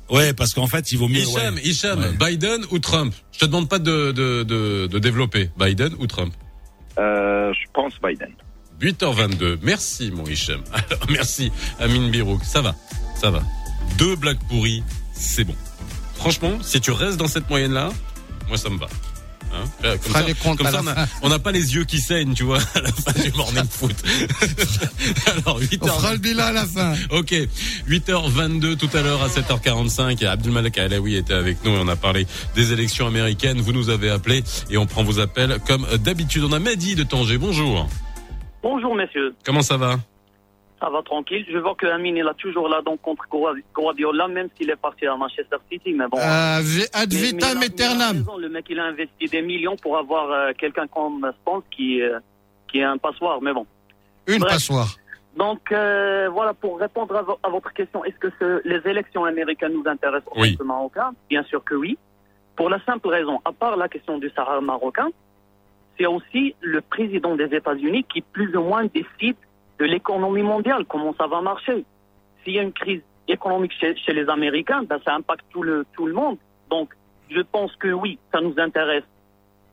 Ouais, 0.09 0.33
parce 0.33 0.53
qu'en 0.53 0.67
fait, 0.67 0.91
il 0.91 0.97
vaut 0.97 1.07
mieux. 1.07 1.19
Hicham, 1.19 1.55
ouais. 1.55 1.61
Hicham, 1.63 1.99
Ouais. 1.99 2.13
Biden 2.31 2.61
ou 2.71 2.79
Trump? 2.79 3.13
Je 3.33 3.39
te 3.39 3.45
demande 3.45 3.67
pas 3.69 3.79
de, 3.79 4.11
de, 4.11 4.43
de, 4.43 4.87
de 4.87 4.99
développer. 4.99 5.49
Biden 5.59 5.93
ou 5.99 6.07
Trump? 6.07 6.33
Euh, 6.97 7.51
je 7.53 7.71
pense 7.73 7.93
Biden. 8.01 8.33
8h22. 8.81 9.57
Merci, 9.63 10.11
mon 10.11 10.25
Hicham. 10.25 10.61
Alors, 10.73 11.05
merci, 11.09 11.51
Amine 11.79 12.09
Birouk. 12.09 12.43
Ça 12.43 12.61
va, 12.61 12.75
ça 13.15 13.31
va. 13.31 13.41
Deux 13.97 14.15
blagues 14.15 14.39
pourries, 14.49 14.83
c'est 15.13 15.43
bon. 15.43 15.55
Franchement, 16.15 16.57
si 16.61 16.79
tu 16.81 16.91
restes 16.91 17.17
dans 17.17 17.27
cette 17.27 17.49
moyenne-là, 17.49 17.89
moi, 18.47 18.57
ça 18.57 18.69
me 18.69 18.77
va. 18.77 18.87
Hein 19.53 19.63
Euh, 19.83 19.91
comme 19.97 20.11
fera 20.11 20.19
ça, 20.21 20.27
les 20.27 20.33
comptes 20.33 20.57
comme 20.57 20.67
à 20.67 20.71
ça, 20.71 20.77
la 20.77 20.83
on 20.83 20.87
a- 20.87 20.95
fin. 20.95 21.07
on 21.23 21.29
n'a 21.29 21.39
pas 21.39 21.51
les 21.51 21.73
yeux 21.75 21.83
qui 21.85 21.99
saignent, 21.99 22.33
tu 22.33 22.43
vois, 22.43 22.59
à 22.75 22.81
la 22.81 22.91
fin 22.91 23.11
du 23.21 23.31
morning 23.31 23.63
foot. 23.69 23.95
Alors, 25.45 25.59
8h. 25.61 25.77
On 25.81 25.87
fera 25.87 26.11
le 26.13 26.17
bilan 26.19 26.43
à 26.45 26.51
la 26.51 26.65
fin. 26.65 26.93
Ok, 27.11 27.33
8h22 27.87 28.75
tout 28.77 28.89
à 28.93 29.01
l'heure 29.01 29.21
à 29.23 29.27
7h45. 29.27 30.25
Abdelmalek 30.25 30.77
Alaoui 30.77 31.15
était 31.15 31.33
avec 31.33 31.63
nous 31.63 31.71
et 31.75 31.79
on 31.79 31.87
a 31.87 31.95
parlé 31.95 32.27
des 32.55 32.71
élections 32.73 33.07
américaines. 33.07 33.59
Vous 33.61 33.73
nous 33.73 33.89
avez 33.89 34.09
appelé 34.09 34.43
et 34.69 34.77
on 34.77 34.85
prend 34.85 35.03
vos 35.03 35.19
appels 35.19 35.57
comme 35.65 35.85
d'habitude. 35.97 36.43
On 36.43 36.51
a 36.51 36.59
Mehdi 36.59 36.95
de 36.95 37.03
Tanger. 37.03 37.37
Bonjour. 37.37 37.87
Bonjour 38.63 38.95
messieurs, 38.95 39.33
Comment 39.45 39.61
ça 39.61 39.77
va? 39.77 39.97
Ça 40.79 40.89
va 40.89 41.01
tranquille. 41.01 41.45
Je 41.51 41.57
vois 41.57 41.75
que 41.75 41.87
Amine 41.87 42.17
il 42.17 42.25
est 42.27 42.33
toujours 42.37 42.69
là 42.69 42.81
donc 42.81 43.01
contre 43.01 43.25
Guardi- 43.29 43.63
Guardiola 43.73 44.27
même 44.27 44.49
s'il 44.55 44.69
est 44.69 44.75
parti 44.75 45.05
à 45.07 45.15
Manchester 45.15 45.57
City 45.71 45.93
mais 45.93 46.07
bon. 46.07 46.17
Euh, 46.17 46.21
ad 46.21 46.65
Mais- 46.69 47.05
mais 47.11 47.15
vitam 47.15 47.57
a- 47.57 47.61
a 47.61 47.63
aeternam. 47.65 48.17
raison, 48.17 48.37
Le 48.37 48.49
mec 48.49 48.65
il 48.69 48.79
a 48.79 48.85
investi 48.85 49.25
des 49.27 49.41
millions 49.41 49.75
pour 49.77 49.97
avoir 49.97 50.31
euh, 50.31 50.51
quelqu'un 50.57 50.87
comme 50.87 51.31
Stones 51.41 51.63
qui 51.71 52.01
euh, 52.01 52.19
qui 52.67 52.79
est 52.79 52.83
un 52.83 52.97
passoire 52.97 53.41
mais 53.41 53.53
bon. 53.53 53.65
Une 54.27 54.39
Bref. 54.39 54.53
passoire. 54.53 54.95
Donc 55.35 55.71
euh, 55.71 56.29
voilà 56.31 56.53
pour 56.53 56.79
répondre 56.79 57.15
à, 57.15 57.21
vo- 57.21 57.39
à 57.43 57.49
votre 57.49 57.71
question, 57.73 58.03
est-ce 58.05 58.17
que 58.17 58.29
ce- 58.39 58.61
les 58.67 58.81
élections 58.89 59.23
américaines 59.25 59.73
nous 59.73 59.87
intéressent 59.87 60.31
au 60.35 60.41
Oui. 60.41 60.51
peuple 60.51 60.65
marocain 60.67 61.11
Bien 61.29 61.43
sûr 61.43 61.63
que 61.63 61.75
oui. 61.75 61.97
Pour 62.55 62.69
la 62.69 62.79
simple 62.85 63.07
raison, 63.09 63.39
à 63.45 63.51
part 63.51 63.77
la 63.77 63.87
question 63.87 64.17
du 64.17 64.29
Sahara 64.35 64.61
marocain, 64.61 65.09
c'est 65.97 66.07
aussi 66.07 66.55
le 66.61 66.81
président 66.81 67.35
des 67.35 67.45
États-Unis 67.55 68.03
qui 68.11 68.21
plus 68.21 68.55
ou 68.55 68.61
moins 68.63 68.85
décide 68.85 69.35
de 69.79 69.85
l'économie 69.85 70.41
mondiale, 70.43 70.85
comment 70.85 71.13
ça 71.17 71.27
va 71.27 71.41
marcher. 71.41 71.85
S'il 72.43 72.53
y 72.53 72.59
a 72.59 72.63
une 72.63 72.73
crise 72.73 73.01
économique 73.27 73.73
chez, 73.79 73.95
chez 73.97 74.13
les 74.13 74.27
Américains, 74.29 74.83
ben, 74.83 74.99
ça 75.05 75.13
impacte 75.15 75.45
tout 75.51 75.63
le, 75.63 75.85
tout 75.93 76.05
le 76.05 76.13
monde. 76.13 76.37
Donc, 76.69 76.93
je 77.29 77.41
pense 77.41 77.75
que 77.75 77.89
oui, 77.89 78.17
ça 78.31 78.39
nous 78.41 78.55
intéresse, 78.57 79.03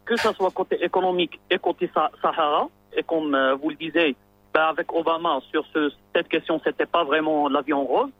que 0.04 0.16
ce 0.16 0.32
soit 0.32 0.50
côté 0.50 0.82
économique 0.84 1.38
et 1.50 1.58
côté 1.58 1.90
Sa- 1.94 2.10
Sahara. 2.20 2.68
Et 2.96 3.02
comme 3.02 3.34
euh, 3.34 3.54
vous 3.54 3.70
le 3.70 3.76
disiez, 3.76 4.14
ben, 4.52 4.62
avec 4.62 4.92
Obama, 4.92 5.40
sur 5.50 5.64
ce, 5.72 5.90
cette 6.14 6.28
question, 6.28 6.60
c'était 6.64 6.86
pas 6.86 7.04
vraiment 7.04 7.48
l'avion 7.48 7.84
rose. 7.84 8.10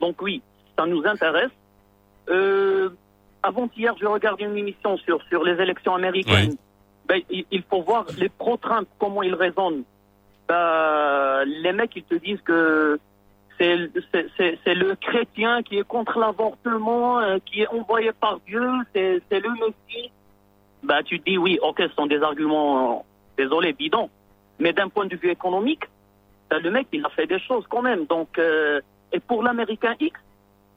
Donc 0.00 0.20
oui, 0.22 0.42
ça 0.76 0.86
nous 0.86 1.04
intéresse. 1.06 1.50
Euh, 2.28 2.90
avant-hier, 3.42 3.94
je 4.00 4.06
regardais 4.06 4.44
une 4.44 4.56
émission 4.58 4.96
sur, 4.98 5.22
sur 5.28 5.44
les 5.44 5.60
élections 5.62 5.94
américaines. 5.94 6.56
Ben, 7.06 7.20
il, 7.30 7.44
il 7.50 7.62
faut 7.62 7.82
voir 7.82 8.04
les 8.18 8.28
pro-Trump, 8.28 8.86
comment 8.98 9.22
ils 9.22 9.34
raisonnent. 9.34 9.84
Ben, 10.48 11.44
les 11.44 11.72
mecs, 11.72 11.94
ils 11.94 12.02
te 12.04 12.14
disent 12.14 12.40
que 12.42 12.98
c'est 13.58 13.90
c'est- 14.12 14.58
c'est- 14.64 14.74
le 14.74 14.94
chrétien 14.94 15.62
qui 15.62 15.78
est 15.78 15.86
contre 15.86 16.18
l'avortement, 16.18 17.18
euh, 17.20 17.38
qui 17.44 17.62
est 17.62 17.68
envoyé 17.68 18.12
par 18.12 18.40
Dieu, 18.46 18.66
c'est 18.94 19.20
le 19.30 19.50
Messie. 19.60 20.10
Ben, 20.82 21.02
tu 21.02 21.18
te 21.20 21.24
dis 21.28 21.38
oui, 21.38 21.58
ok, 21.60 21.78
ce 21.80 21.94
sont 21.94 22.06
des 22.06 22.22
arguments, 22.22 23.04
désolé, 23.36 23.72
bidons. 23.72 24.10
Mais 24.58 24.72
d'un 24.72 24.88
point 24.88 25.06
de 25.06 25.16
vue 25.16 25.30
économique, 25.30 25.84
ben, 26.48 26.60
le 26.62 26.70
mec, 26.70 26.86
il 26.92 27.04
a 27.04 27.10
fait 27.10 27.26
des 27.26 27.40
choses 27.40 27.64
quand 27.68 27.82
même. 27.82 28.06
Donc, 28.06 28.38
euh, 28.38 28.80
et 29.12 29.20
pour 29.20 29.42
l'Américain 29.42 29.94
X, 30.00 30.18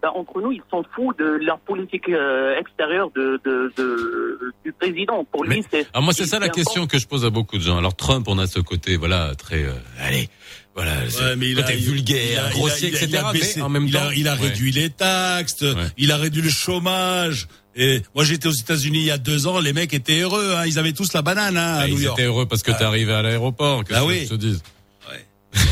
ben, 0.02 0.10
entre 0.16 0.42
nous, 0.42 0.52
il 0.52 0.62
s'en 0.72 0.84
fout 0.96 1.18
de 1.20 1.40
la 1.46 1.58
politique 1.58 2.10
euh, 2.10 2.58
extérieure 2.60 3.10
de, 3.16 3.40
de, 3.46 3.72
de- 3.78 4.40
du 4.66 4.72
président. 4.74 5.24
Pour 5.32 5.44
lui, 5.44 5.64
c'est. 5.72 5.88
Alors 5.94 6.04
moi 6.04 6.14
c'est 6.14 6.26
ça 6.26 6.40
la 6.40 6.50
question 6.50 6.88
que 6.88 6.98
je 6.98 7.08
pose 7.08 7.24
à 7.26 7.30
beaucoup 7.30 7.58
de 7.58 7.62
gens. 7.64 7.78
Alors 7.78 7.96
Trump, 7.96 8.28
on 8.28 8.38
a 8.40 8.48
ce 8.48 8.60
côté 8.60 8.98
voilà 8.98 9.34
très 9.36 9.64
euh, 9.64 9.74
allez 10.00 10.30
voilà 10.74 10.92
Ouais, 11.02 11.36
mais 11.36 11.50
il 11.50 11.60
a, 11.60 11.64
côté 11.64 11.76
il- 11.78 11.84
vulgaire, 11.84 12.18
il 12.34 12.38
a- 12.48 12.50
grossier, 12.52 12.90
il 12.90 12.96
a- 12.96 12.98
etc. 12.98 13.10
il 13.12 13.18
a 13.18 13.32
baissé- 13.34 13.54
mais 13.58 13.62
en 13.64 13.70
même 13.70 13.86
il 13.88 13.94
temps, 13.94 14.08
a, 14.08 14.14
il 14.16 14.28
a 14.28 14.34
Ouais. 14.36 14.48
réduit 14.48 14.72
les 14.72 14.90
taxes, 14.90 15.62
Ouais. 15.62 15.74
il 15.98 16.12
a 16.12 16.18
réduit 16.18 16.42
le 16.42 16.50
chômage. 16.50 17.48
Et 17.76 18.02
moi, 18.16 18.24
j'étais 18.26 18.48
aux 18.48 18.52
États-Unis 18.52 19.00
il 19.00 19.06
y 19.06 19.12
a 19.12 19.18
deux 19.18 19.48
ans, 19.48 19.60
les 19.60 19.72
mecs 19.74 19.94
étaient 19.94 20.20
heureux, 20.20 20.54
hein, 20.58 20.66
ils 20.66 20.78
avaient 20.80 20.92
tous 20.94 21.14
la 21.14 21.22
banane 21.22 21.56
hein, 21.58 21.76
à 21.78 21.80
Ah, 21.82 21.88
New 21.88 21.98
ils 21.98 22.04
York. 22.04 22.20
étaient 22.20 22.28
heureux 22.28 22.46
parce 22.46 22.64
que 22.64 22.72
t'es 22.72 22.84
arrivé 22.84 23.14
à 23.14 23.22
l'aéroport. 23.22 23.84
qu'est-ce 23.86 24.00
Ah 24.00 24.02
que 24.02 24.08
oui. 24.08 24.28
te 24.28 24.34
dise? 24.34 24.62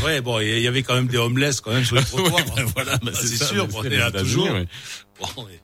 Ouais, 0.04 0.20
bon, 0.20 0.40
il 0.40 0.60
y 0.60 0.68
avait 0.68 0.82
quand 0.82 0.94
même 0.94 1.06
des 1.06 1.16
homeless 1.18 1.60
quand 1.60 1.72
même 1.72 1.84
sur 1.84 1.96
les 1.96 2.02
trottoirs. 2.04 2.34
Ouais, 2.34 2.44
ben 2.56 2.64
voilà, 2.74 2.92
Ah, 3.02 3.10
c'est 3.14 3.42
sûr, 3.42 3.66
on 3.74 3.82
c'est 3.82 3.92
est 3.92 3.96
là 3.98 4.10
toujours. 4.10 4.48
Bon, 5.18 5.46
et- 5.48 5.60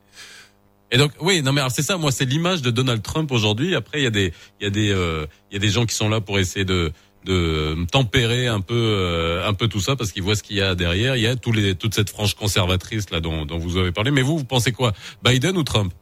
Et 0.92 0.98
donc 0.98 1.12
oui, 1.20 1.42
non 1.42 1.52
mais 1.52 1.60
alors 1.60 1.72
c'est 1.72 1.82
ça, 1.82 1.96
moi 1.96 2.12
c'est 2.12 2.24
l'image 2.26 2.62
de 2.62 2.70
Donald 2.70 3.02
Trump 3.02 3.30
aujourd'hui. 3.32 3.74
Après 3.74 4.00
il 4.00 4.04
y 4.04 4.06
a 4.06 4.10
des 4.10 4.32
il 4.60 4.64
y 4.64 4.66
a 4.66 4.70
des 4.70 4.90
euh, 4.92 5.26
il 5.50 5.54
y 5.54 5.56
a 5.56 5.60
des 5.60 5.68
gens 5.68 5.84
qui 5.84 5.94
sont 5.96 6.08
là 6.08 6.20
pour 6.20 6.38
essayer 6.38 6.64
de 6.64 6.92
de 7.24 7.76
tempérer 7.90 8.46
un 8.46 8.60
peu 8.60 8.74
euh, 8.76 9.48
un 9.48 9.52
peu 9.52 9.66
tout 9.66 9.80
ça 9.80 9.96
parce 9.96 10.12
qu'ils 10.12 10.22
voient 10.22 10.36
ce 10.36 10.44
qu'il 10.44 10.56
y 10.56 10.60
a 10.62 10.76
derrière. 10.76 11.16
Il 11.16 11.22
y 11.22 11.26
a 11.26 11.34
tous 11.34 11.50
les 11.50 11.74
toute 11.74 11.92
cette 11.94 12.08
frange 12.08 12.34
conservatrice 12.36 13.10
là 13.10 13.18
dont 13.20 13.44
dont 13.44 13.58
vous 13.58 13.76
avez 13.78 13.90
parlé. 13.90 14.12
Mais 14.12 14.22
vous 14.22 14.38
vous 14.38 14.44
pensez 14.44 14.70
quoi? 14.70 14.92
Biden 15.24 15.56
ou 15.56 15.64
Trump? 15.64 15.92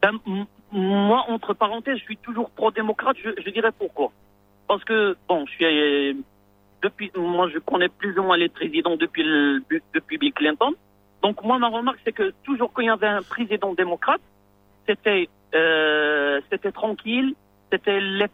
Ben, 0.00 0.12
m- 0.26 0.46
moi, 0.72 1.26
entre 1.28 1.52
parenthèses, 1.52 1.98
je 1.98 2.04
suis 2.04 2.16
toujours 2.16 2.48
pro-démocrate. 2.50 3.16
Je, 3.22 3.28
je 3.44 3.50
dirais 3.50 3.72
pourquoi. 3.78 4.10
Parce 4.68 4.82
que, 4.84 5.14
bon, 5.28 5.44
je 5.46 5.52
suis 5.52 5.64
euh, 5.66 6.14
depuis, 6.82 7.10
moi, 7.16 7.48
je 7.48 7.58
connais 7.58 7.88
plus 7.88 8.18
ou 8.18 8.22
moins 8.22 8.36
les 8.36 8.48
présidents 8.48 8.96
depuis 8.96 9.22
le, 9.22 9.62
depuis 9.94 10.18
Bill 10.18 10.32
Clinton. 10.32 10.74
Donc, 11.22 11.42
moi, 11.44 11.58
ma 11.58 11.68
remarque, 11.68 11.98
c'est 12.04 12.12
que 12.12 12.32
toujours 12.44 12.72
quand 12.72 12.82
il 12.82 12.86
y 12.86 12.90
avait 12.90 13.06
un 13.06 13.22
président 13.22 13.72
démocrate, 13.74 14.20
c'était, 14.88 15.28
euh, 15.54 16.40
c'était 16.50 16.72
tranquille. 16.72 17.34
C'était 17.70 18.00
les, 18.00 18.26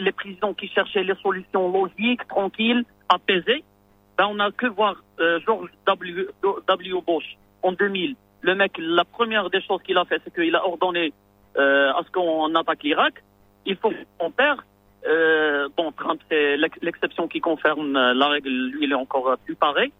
les, 0.00 0.12
présidents 0.12 0.52
qui 0.52 0.66
cherchaient 0.68 1.04
les 1.04 1.14
solutions 1.22 1.70
logiques, 1.70 2.26
tranquilles, 2.26 2.84
apaisées. 3.08 3.62
Ben, 4.18 4.26
on 4.26 4.34
n'a 4.34 4.50
que 4.50 4.66
voir 4.66 4.96
euh, 5.20 5.38
George 5.46 5.70
W. 5.86 6.26
W. 6.66 6.94
Bush 7.06 7.36
en 7.62 7.72
2000. 7.72 8.16
Le 8.42 8.54
mec, 8.54 8.72
la 8.78 9.04
première 9.04 9.48
des 9.50 9.62
choses 9.62 9.80
qu'il 9.82 9.96
a 9.96 10.04
fait, 10.06 10.20
c'est 10.24 10.34
qu'il 10.34 10.56
a 10.56 10.66
ordonné 10.66 11.12
euh, 11.56 11.92
à 11.92 12.02
ce 12.04 12.10
qu'on 12.10 12.52
attaque 12.54 12.82
l'Irak. 12.82 13.22
Il 13.66 13.76
faut 13.76 13.92
qu'on 14.18 14.30
perd. 14.30 14.60
Euh, 15.08 15.68
bon, 15.76 15.92
Trump, 15.92 16.20
c'est 16.30 16.56
l'ex- 16.56 16.78
l'exception 16.82 17.26
qui 17.28 17.40
confirme 17.40 17.96
euh, 17.96 18.12
la 18.14 18.28
règle. 18.28 18.48
Lui, 18.50 18.84
il 18.84 18.92
est 18.92 18.94
encore 18.94 19.28
euh, 19.28 19.36
plus 19.44 19.54
pareil. 19.54 19.92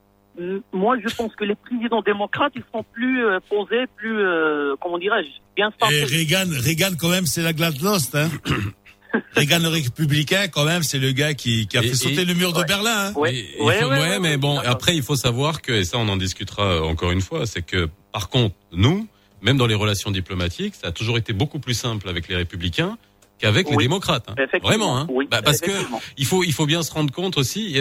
Moi, 0.72 0.96
je 1.04 1.14
pense 1.14 1.34
que 1.34 1.44
les 1.44 1.54
présidents 1.56 2.02
démocrates, 2.02 2.52
ils 2.54 2.62
sont 2.72 2.84
plus 2.92 3.24
euh, 3.24 3.40
posés, 3.48 3.86
plus, 3.96 4.20
euh, 4.20 4.74
comment 4.80 4.96
dirais-je, 4.98 5.28
bien 5.56 5.70
Et. 5.90 6.04
Reagan, 6.04 6.46
Reagan 6.50 6.90
quand 6.98 7.08
même, 7.08 7.26
c'est 7.26 7.42
la 7.42 7.52
gladnost, 7.52 8.14
hein. 8.14 8.28
Reagan 9.34 9.58
le 9.58 9.68
républicain, 9.68 10.46
quand 10.48 10.64
même, 10.64 10.82
c'est 10.84 10.98
le 11.00 11.10
gars 11.10 11.34
qui, 11.34 11.66
qui 11.66 11.76
a 11.76 11.82
Et- 11.82 11.88
fait 11.88 11.94
sauter 11.94 12.22
et- 12.22 12.24
le 12.24 12.34
mur 12.34 12.52
de 12.52 12.58
Ouais. 12.60 12.64
Berlin. 12.64 13.08
Hein. 13.08 13.12
Il 13.16 13.20
ouais, 13.20 13.44
faut- 13.58 13.64
ouais, 13.64 13.84
ouais, 13.84 13.98
ouais, 13.98 14.18
mais 14.20 14.36
bon, 14.36 14.58
après, 14.60 14.94
il 14.94 15.02
faut 15.02 15.16
savoir 15.16 15.62
que, 15.62 15.72
et 15.72 15.84
ça, 15.84 15.98
on 15.98 16.08
en 16.08 16.16
discutera 16.16 16.80
encore 16.82 17.10
une 17.10 17.20
fois, 17.20 17.44
c'est 17.44 17.62
que, 17.62 17.88
par 18.12 18.28
contre, 18.28 18.54
nous, 18.72 19.08
même 19.42 19.56
dans 19.56 19.66
les 19.66 19.74
relations 19.74 20.10
diplomatiques, 20.12 20.76
ça 20.76 20.88
a 20.88 20.92
toujours 20.92 21.18
été 21.18 21.32
beaucoup 21.32 21.58
plus 21.58 21.74
simple 21.74 22.08
avec 22.08 22.28
les 22.28 22.36
républicains 22.36 22.96
qu'avec 23.40 23.68
les 23.70 23.76
Oui. 23.76 23.84
démocrates. 23.84 24.26
hein. 24.28 24.34
Vraiment, 24.62 24.98
hein. 24.98 25.06
oui, 25.10 25.26
Bah, 25.30 25.42
parce 25.42 25.60
que 25.60 25.70
il 26.18 26.26
faut, 26.26 26.44
il 26.44 26.52
faut 26.52 26.66
bien 26.66 26.82
se 26.82 26.92
rendre 26.92 27.12
compte 27.12 27.36
aussi. 27.38 27.76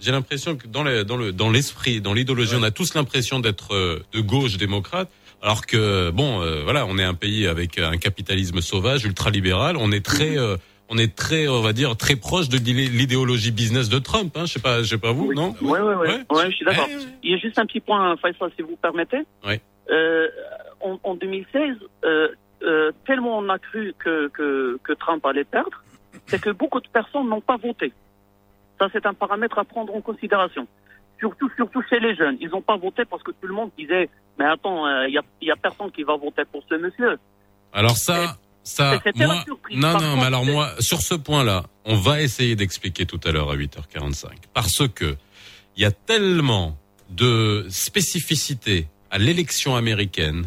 J'ai 0.00 0.12
l'impression 0.12 0.56
que 0.56 0.66
dans 0.66 0.82
le, 0.82 1.04
dans 1.04 1.16
le, 1.16 1.32
dans 1.32 1.50
l'esprit, 1.50 2.00
dans 2.00 2.14
l'idéologie, 2.14 2.54
on 2.58 2.62
a 2.62 2.70
tous 2.70 2.94
l'impression 2.94 3.40
d'être 3.40 3.74
euh, 3.74 4.00
de 4.12 4.20
gauche 4.20 4.56
démocrate. 4.56 5.10
Alors 5.42 5.66
que 5.66 6.10
bon, 6.10 6.40
euh, 6.40 6.62
voilà, 6.62 6.86
on 6.86 6.98
est 6.98 7.04
un 7.04 7.14
pays 7.14 7.46
avec 7.48 7.78
un 7.78 7.96
capitalisme 7.96 8.60
sauvage, 8.60 9.04
ultralibéral. 9.04 9.76
On 9.76 9.90
est 9.90 10.04
très, 10.04 10.38
euh, 10.38 10.56
on 10.88 10.98
est 10.98 11.16
très, 11.16 11.48
on 11.48 11.62
va 11.62 11.72
dire, 11.72 11.96
très 11.96 12.14
proche 12.14 12.48
de 12.48 12.58
l'idé- 12.58 12.88
l'idéologie 12.88 13.50
business 13.50 13.88
de 13.88 13.98
Trump. 13.98 14.36
Hein. 14.36 14.46
Je 14.46 14.52
sais 14.52 14.60
pas, 14.60 14.82
je 14.82 14.88
sais 14.88 14.98
pas 14.98 15.10
vous, 15.10 15.28
Oui. 15.30 15.34
non? 15.36 15.54
Ouais, 15.60 15.80
ouais, 15.80 15.94
ouais. 15.96 16.08
Ouais. 16.08 16.20
Ouais, 16.30 16.50
je 16.50 16.56
suis 16.56 16.64
d'accord. 16.64 16.86
Eh. 16.88 16.96
Il 17.24 17.32
y 17.32 17.34
a 17.34 17.38
juste 17.38 17.58
un 17.58 17.66
petit 17.66 17.80
point, 17.80 18.16
Faisal, 18.18 18.52
si 18.56 18.62
vous 18.62 18.76
permettez. 18.80 19.18
Ouais. 19.44 19.60
Euh, 19.90 20.28
en, 20.80 20.98
en 21.02 21.14
2016, 21.16 21.76
euh, 22.62 22.88
euh, 22.88 22.92
tellement 23.06 23.38
on 23.38 23.48
a 23.48 23.58
cru 23.58 23.94
que, 23.98 24.28
que, 24.28 24.78
que 24.82 24.92
Trump 24.92 25.24
allait 25.26 25.44
perdre, 25.44 25.82
c'est 26.26 26.40
que 26.40 26.50
beaucoup 26.50 26.80
de 26.80 26.88
personnes 26.88 27.28
n'ont 27.28 27.40
pas 27.40 27.56
voté. 27.56 27.92
Ça, 28.78 28.88
c'est 28.92 29.06
un 29.06 29.14
paramètre 29.14 29.58
à 29.58 29.64
prendre 29.64 29.94
en 29.94 30.00
considération. 30.00 30.66
Surtout, 31.18 31.50
surtout 31.56 31.82
chez 31.88 32.00
les 32.00 32.14
jeunes. 32.16 32.36
Ils 32.40 32.48
n'ont 32.48 32.62
pas 32.62 32.76
voté 32.76 33.04
parce 33.04 33.22
que 33.22 33.30
tout 33.30 33.46
le 33.46 33.54
monde 33.54 33.70
disait, 33.78 34.10
mais 34.38 34.44
attends, 34.44 34.86
il 35.04 35.14
y, 35.14 35.18
a, 35.18 35.22
y 35.40 35.50
a 35.50 35.56
personne 35.56 35.90
qui 35.92 36.02
va 36.02 36.16
voter 36.16 36.42
pour 36.50 36.64
ce 36.68 36.74
monsieur. 36.74 37.18
Alors 37.72 37.96
ça, 37.96 38.36
ça, 38.64 39.00
moi, 39.16 39.42
surprise. 39.44 39.78
non, 39.78 39.92
Par 39.92 40.00
non, 40.00 40.08
contre, 40.08 40.20
mais 40.20 40.26
alors 40.26 40.44
moi, 40.44 40.70
sur 40.80 41.00
ce 41.00 41.14
point-là, 41.14 41.64
on 41.84 41.96
va 41.96 42.22
essayer 42.22 42.56
d'expliquer 42.56 43.06
tout 43.06 43.20
à 43.24 43.32
l'heure 43.32 43.50
à 43.50 43.56
8h45, 43.56 44.26
parce 44.52 44.86
que 44.88 45.16
il 45.76 45.82
y 45.82 45.86
a 45.86 45.90
tellement 45.90 46.76
de 47.10 47.66
spécificités 47.70 48.88
à 49.10 49.18
l'élection 49.18 49.74
américaine, 49.76 50.46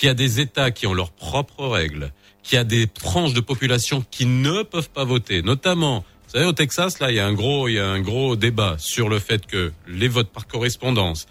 qu'il 0.00 0.06
y 0.06 0.10
a 0.10 0.14
des 0.14 0.40
États 0.40 0.70
qui 0.70 0.86
ont 0.86 0.94
leurs 0.94 1.10
propres 1.10 1.66
règles, 1.66 2.10
qu'il 2.42 2.56
y 2.56 2.58
a 2.58 2.64
des 2.64 2.86
tranches 2.86 3.34
de 3.34 3.40
population 3.40 4.02
qui 4.10 4.24
ne 4.24 4.62
peuvent 4.62 4.88
pas 4.88 5.04
voter, 5.04 5.42
notamment. 5.42 6.06
Vous 6.24 6.30
savez, 6.32 6.46
au 6.46 6.54
Texas, 6.54 7.00
là, 7.00 7.10
il 7.10 7.16
y 7.16 7.20
a 7.20 7.26
un 7.26 7.34
gros, 7.34 7.68
il 7.68 7.74
y 7.74 7.78
a 7.78 7.86
un 7.86 8.00
gros 8.00 8.34
débat 8.34 8.76
sur 8.78 9.10
le 9.10 9.18
fait 9.18 9.44
que 9.44 9.72
les 9.86 10.08
votes 10.08 10.30
par 10.30 10.46
correspondance 10.46 11.26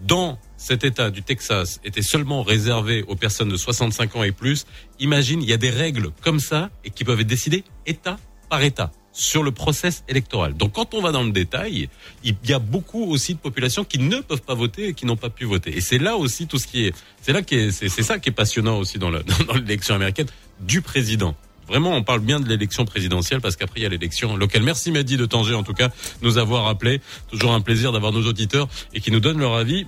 dans 0.00 0.38
cet 0.56 0.84
État 0.84 1.10
du 1.10 1.22
Texas 1.22 1.82
étaient 1.84 2.00
seulement 2.00 2.42
réservés 2.42 3.04
aux 3.08 3.14
personnes 3.14 3.50
de 3.50 3.58
65 3.58 4.16
ans 4.16 4.22
et 4.22 4.32
plus. 4.32 4.64
Imagine, 5.00 5.42
il 5.42 5.48
y 5.50 5.52
a 5.52 5.58
des 5.58 5.68
règles 5.68 6.08
comme 6.22 6.40
ça 6.40 6.70
et 6.82 6.88
qui 6.88 7.04
peuvent 7.04 7.20
être 7.20 7.26
décidées 7.26 7.62
État 7.84 8.16
par 8.48 8.62
État 8.62 8.90
sur 9.14 9.44
le 9.44 9.52
process 9.52 10.02
électoral. 10.08 10.54
Donc 10.54 10.72
quand 10.72 10.92
on 10.92 11.00
va 11.00 11.12
dans 11.12 11.22
le 11.22 11.30
détail, 11.30 11.88
il 12.24 12.36
y 12.46 12.52
a 12.52 12.58
beaucoup 12.58 13.04
aussi 13.10 13.34
de 13.34 13.38
populations 13.38 13.84
qui 13.84 13.98
ne 14.00 14.18
peuvent 14.18 14.42
pas 14.42 14.54
voter 14.54 14.88
et 14.88 14.94
qui 14.94 15.06
n'ont 15.06 15.16
pas 15.16 15.30
pu 15.30 15.44
voter. 15.44 15.74
Et 15.76 15.80
c'est 15.80 15.98
là 15.98 16.16
aussi 16.16 16.46
tout 16.48 16.58
ce 16.58 16.66
qui 16.66 16.86
est, 16.86 16.94
c'est 17.22 17.32
là 17.32 17.40
qui 17.42 17.54
est, 17.54 17.70
c'est 17.70 18.02
ça 18.02 18.18
qui 18.18 18.28
est 18.28 18.32
passionnant 18.32 18.76
aussi 18.76 18.98
dans 18.98 19.10
le- 19.10 19.22
dans 19.48 19.54
l'élection 19.54 19.94
américaine 19.94 20.26
du 20.60 20.82
président. 20.82 21.36
Vraiment, 21.68 21.92
on 21.92 22.02
parle 22.02 22.20
bien 22.20 22.40
de 22.40 22.48
l'élection 22.48 22.84
présidentielle 22.84 23.40
parce 23.40 23.56
qu'après 23.56 23.80
il 23.80 23.82
y 23.84 23.86
a 23.86 23.88
l'élection 23.88 24.36
locale. 24.36 24.62
Merci 24.64 24.90
Mehdi 24.90 25.16
de 25.16 25.26
Tanger 25.26 25.54
en 25.54 25.62
tout 25.62 25.72
cas 25.74 25.90
nous 26.20 26.36
avoir 26.36 26.66
appelé. 26.66 27.00
Toujours 27.30 27.52
un 27.52 27.60
plaisir 27.60 27.92
d'avoir 27.92 28.12
nos 28.12 28.26
auditeurs 28.26 28.68
et 28.92 29.00
qui 29.00 29.10
nous 29.12 29.20
donnent 29.20 29.38
leur 29.38 29.54
avis 29.54 29.86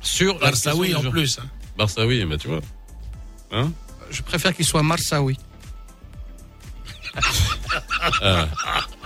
sur 0.00 0.34
la 0.34 0.50
Barça, 0.50 0.74
oui, 0.76 0.92
question 0.92 1.08
en 1.08 1.12
plus. 1.12 1.38
Hein. 1.38 1.48
Bah 1.76 1.86
tu 2.38 2.48
vois. 2.48 2.60
Hein? 3.50 3.72
Je 4.10 4.22
préfère 4.22 4.54
qu'il 4.54 4.64
soit 4.64 4.82
Marsaoui. 4.82 5.36
Euh, 8.22 8.44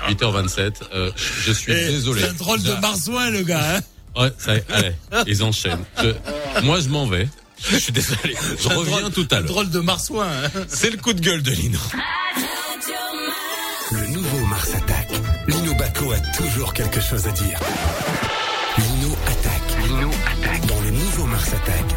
8h27. 0.08 0.72
Euh, 0.94 1.10
je 1.44 1.52
suis 1.52 1.72
Eh, 1.72 1.88
désolé. 1.88 2.22
C'est 2.22 2.28
un 2.28 2.32
drôle 2.34 2.62
de 2.62 2.72
marsouin, 2.74 3.30
le 3.30 3.42
gars. 3.42 3.76
Hein. 3.76 3.80
Ouais, 4.20 4.32
ça 4.38 4.54
y 4.54 4.58
est, 4.58 4.64
allez, 4.72 4.92
ils 5.26 5.42
enchaînent. 5.44 5.84
Je- 6.02 6.62
moi, 6.62 6.80
je 6.80 6.88
m'en 6.88 7.06
vais. 7.06 7.28
Je 7.70 7.76
suis 7.76 7.92
désolé. 7.92 8.34
Je 8.60 8.68
reviens 8.68 9.00
drôle- 9.00 9.12
tout 9.12 9.28
à 9.30 9.36
un 9.36 9.38
l'heure. 9.40 9.48
drôle 9.48 9.70
de 9.70 9.80
marsouin. 9.80 10.26
Hein. 10.44 10.50
C'est 10.68 10.90
le 10.90 10.96
coup 10.98 11.12
de 11.12 11.20
gueule 11.20 11.42
de 11.42 11.50
Lino. 11.50 11.78
Le 13.92 14.06
nouveau 14.08 14.46
Mars 14.46 14.70
attaque. 14.74 15.10
Lino 15.46 15.74
Baco 15.74 16.12
a 16.12 16.18
toujours 16.36 16.72
quelque 16.74 17.00
chose 17.00 17.26
à 17.26 17.30
dire. 17.30 17.58
Lino 18.78 19.16
attaque. 19.26 19.86
Lino 19.86 20.10
attaque. 20.10 20.66
Dans 20.66 20.80
le 20.80 20.90
nouveau 20.90 21.24
Mars 21.26 21.48
attaque. 21.48 21.94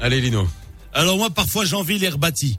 Allez, 0.00 0.20
Lino. 0.20 0.48
Alors 0.92 1.16
moi, 1.16 1.30
parfois, 1.30 1.64
j'envie 1.64 1.98
l'air 1.98 2.18
bâti. 2.18 2.58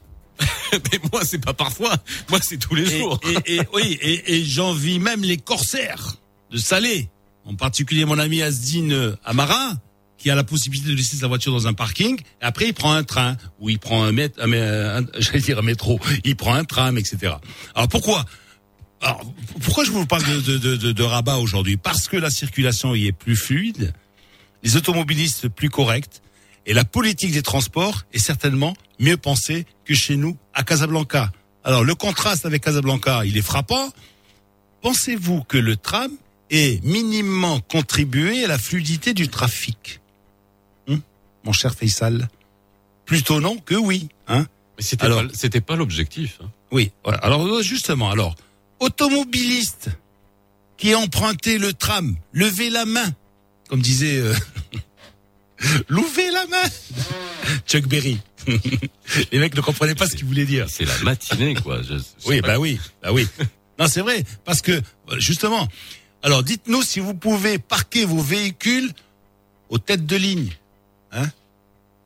Mais 0.92 1.00
moi, 1.12 1.22
c'est 1.24 1.38
pas 1.44 1.54
parfois. 1.54 1.94
Moi, 2.30 2.38
c'est 2.42 2.58
tous 2.58 2.74
les 2.74 2.86
jours. 2.86 3.20
et, 3.46 3.56
et- 3.56 3.60
oui, 3.74 3.98
et, 4.00 4.34
et 4.36 4.44
j'envie 4.44 4.98
même 4.98 5.22
les 5.22 5.36
corsaires 5.38 6.16
de 6.50 6.58
Salé. 6.58 7.08
En 7.46 7.54
particulier 7.56 8.04
mon 8.06 8.18
ami 8.18 8.40
Asdine 8.40 8.92
euh, 8.92 9.16
Amara, 9.24 9.74
qui 10.16 10.30
a 10.30 10.34
la 10.34 10.44
possibilité 10.44 10.88
de 10.88 10.94
laisser 10.94 11.16
sa 11.18 11.26
voiture 11.26 11.52
dans 11.52 11.66
un 11.66 11.74
parking. 11.74 12.18
Et 12.18 12.44
après, 12.44 12.68
il 12.68 12.72
prend 12.74 12.92
un 12.92 13.04
train 13.04 13.36
ou 13.60 13.68
il 13.68 13.78
prend 13.78 14.02
un 14.04 14.12
mètre, 14.12 14.40
un, 14.42 14.50
un- 14.52 15.06
j'allais 15.18 15.40
dire 15.40 15.58
un 15.58 15.62
métro. 15.62 16.00
Il 16.24 16.36
prend 16.36 16.54
un 16.54 16.64
tram, 16.64 16.96
etc. 16.96 17.34
Alors 17.74 17.88
pourquoi? 17.88 18.24
Alors, 19.02 19.20
pourquoi 19.62 19.84
je 19.84 19.90
vous 19.90 20.06
parle 20.06 20.24
de, 20.24 20.40
de, 20.40 20.56
de, 20.58 20.76
de, 20.76 20.92
de 20.92 21.02
Rabat 21.02 21.36
aujourd'hui? 21.36 21.76
Parce 21.76 22.08
que 22.08 22.16
la 22.16 22.30
circulation 22.30 22.94
y 22.94 23.06
est 23.08 23.12
plus 23.12 23.36
fluide, 23.36 23.92
les 24.62 24.76
automobilistes 24.76 25.48
plus 25.48 25.68
corrects, 25.68 26.22
et 26.66 26.72
la 26.74 26.84
politique 26.84 27.32
des 27.32 27.42
transports 27.42 28.02
est 28.12 28.18
certainement 28.18 28.74
mieux 28.98 29.16
pensée 29.16 29.66
que 29.84 29.94
chez 29.94 30.16
nous 30.16 30.36
à 30.54 30.62
Casablanca. 30.62 31.30
Alors 31.64 31.84
le 31.84 31.94
contraste 31.94 32.46
avec 32.46 32.62
Casablanca, 32.64 33.24
il 33.24 33.36
est 33.36 33.42
frappant. 33.42 33.92
Pensez-vous 34.82 35.42
que 35.44 35.56
le 35.58 35.76
tram 35.76 36.10
ait 36.50 36.80
minimement 36.82 37.60
contribué 37.60 38.44
à 38.44 38.48
la 38.48 38.58
fluidité 38.58 39.14
du 39.14 39.28
trafic? 39.28 40.00
Hum, 40.88 41.00
Mon 41.44 41.52
cher 41.52 41.74
Faisal? 41.74 42.28
Plutôt 43.06 43.40
non 43.40 43.56
que 43.58 43.74
oui. 43.74 44.08
Hein 44.28 44.46
Mais 44.76 44.82
c'était 44.82 45.04
Alors- 45.04 45.22
pas, 45.22 45.28
c'était 45.34 45.60
pas 45.60 45.76
l'objectif. 45.76 46.38
hein. 46.42 46.50
oui. 46.70 46.92
Voilà. 47.02 47.18
Alors 47.18 47.46
euh, 47.46 47.62
justement, 47.62 48.10
alors 48.10 48.34
automobiliste 48.80 49.90
qui 50.76 50.92
a 50.92 50.98
emprunté 50.98 51.58
le 51.58 51.72
tram, 51.72 52.16
levez 52.32 52.68
la 52.70 52.84
main, 52.84 53.12
comme 53.68 53.80
disait 53.80 54.18
euh, 54.18 54.34
Louvez 55.88 56.30
la 56.30 56.46
main. 56.46 56.68
Chuck 57.66 57.86
Berry. 57.86 58.18
Les 59.32 59.38
mecs 59.38 59.54
ne 59.54 59.60
comprenaient 59.60 59.94
pas 59.94 60.06
ce 60.08 60.16
qu'il 60.16 60.26
voulait 60.26 60.44
dire. 60.44 60.66
C'est 60.68 60.84
la 60.84 60.98
matinée, 60.98 61.54
quoi. 61.54 61.80
Je- 61.82 61.94
je 61.94 61.98
sais 61.98 62.04
Oui, 62.26 62.40
bah 62.40 62.58
oui, 62.58 62.78
bah 63.02 63.12
oui. 63.12 63.26
Non, 63.78 63.86
c'est 63.86 64.00
vrai, 64.00 64.24
parce 64.44 64.60
que 64.62 64.80
justement. 65.18 65.68
Alors, 66.22 66.42
dites-nous 66.42 66.82
si 66.82 67.00
vous 67.00 67.14
pouvez 67.14 67.58
parquer 67.58 68.04
vos 68.04 68.20
véhicules 68.22 68.90
aux 69.68 69.78
têtes 69.78 70.06
de 70.06 70.16
ligne, 70.16 70.50
hein 71.12 71.28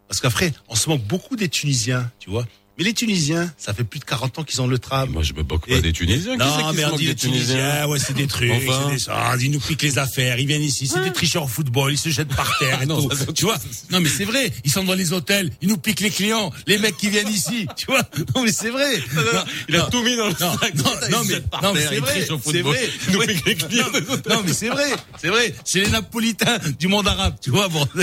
Parce 0.09 0.21
qu'après, 0.21 0.53
on 0.69 0.75
se 0.75 0.89
moque 0.89 1.03
beaucoup 1.03 1.37
des 1.37 1.49
Tunisiens, 1.49 2.11
tu 2.19 2.31
vois. 2.31 2.47
Mais 2.79 2.85
les 2.85 2.95
Tunisiens, 2.95 3.53
ça 3.59 3.75
fait 3.75 3.83
plus 3.83 3.99
de 3.99 4.05
40 4.05 4.39
ans 4.39 4.45
qu'ils 4.45 4.63
ont 4.63 4.69
le 4.69 4.79
tram. 4.79 5.11
Moi, 5.11 5.25
je 5.25 5.33
me 5.33 5.43
moque 5.43 5.67
pas 5.67 5.75
Et- 5.75 5.81
des 5.83 5.93
Tunisiens. 5.93 6.33
Qui 6.35 6.39
Non, 6.39 6.73
mais 6.73 6.85
on 6.85 6.95
dit 6.97 7.07
les 7.07 7.17
Tunisiens, 7.17 7.87
ouais, 7.89 7.99
c'est 7.99 8.13
des 8.15 8.29
trucs, 8.29 8.53
Enfin. 8.53 8.91
des, 8.95 9.03
ah, 9.09 9.35
ils 9.41 9.51
nous 9.51 9.59
piquent 9.59 9.83
les 9.83 9.99
affaires, 9.99 10.39
ils 10.39 10.47
viennent 10.47 10.63
ici, 10.63 10.87
c'est 10.87 11.03
des 11.03 11.13
tricheurs 11.13 11.43
au 11.43 11.49
football, 11.49 11.93
ils 11.93 11.99
se 11.99 12.09
jettent 12.11 12.35
par 12.37 12.57
terre 12.59 12.81
et 12.83 12.87
Non, 12.87 13.03
tout. 13.03 13.11
ça, 13.11 13.25
c'est- 13.27 13.33
tu 13.33 13.45
vois 13.47 13.57
Non, 13.91 13.99
mais 14.01 14.09
c'est 14.09 14.25
vrai, 14.25 14.53
ils 14.65 14.71
sont 14.71 14.85
dans 14.85 14.95
les 14.95 15.13
hôtels, 15.13 15.51
ils 15.61 15.69
nous 15.69 15.77
piquent 15.77 16.01
les 16.01 16.11
clients, 16.11 16.53
les 16.69 16.79
mecs 16.79 16.97
qui 16.97 17.09
viennent 17.11 17.29
ici, 17.29 17.67
tu 17.77 17.87
vois 17.87 18.03
Non, 18.37 18.43
mais 18.45 18.53
c'est 18.53 18.71
vrai. 18.71 18.97
Non, 19.13 19.23
Il 19.69 19.75
a 19.75 19.79
non, 19.81 19.91
tout 19.91 20.03
mis 20.05 20.17
dans 20.17 20.29
le 20.29 20.35
sac. 20.37 20.75
non, 20.77 21.25
mais, 21.27 21.43
non, 21.63 21.73
mais 21.75 21.81
c'est 21.81 21.99
vrai, 21.99 22.27
c'est 22.45 22.63
vrai. 22.63 22.91
Nous 23.13 23.21
les 23.23 23.35
clients 23.57 23.87
Non, 24.31 24.43
mais 24.47 24.53
c'est 24.53 24.69
vrai, 24.69 24.91
c'est 25.21 25.29
vrai, 25.29 25.53
c'est 25.65 25.81
les 25.81 25.91
Napolitains 25.91 26.59
du 26.79 26.87
monde 26.87 27.09
arabe, 27.09 27.35
tu 27.43 27.51
vois, 27.51 27.67
bon. 27.69 27.87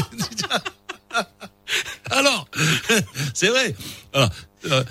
Alors, 2.11 2.47
c'est 3.33 3.47
vrai. 3.47 3.75
Alors, 4.13 4.29
euh, 4.71 4.83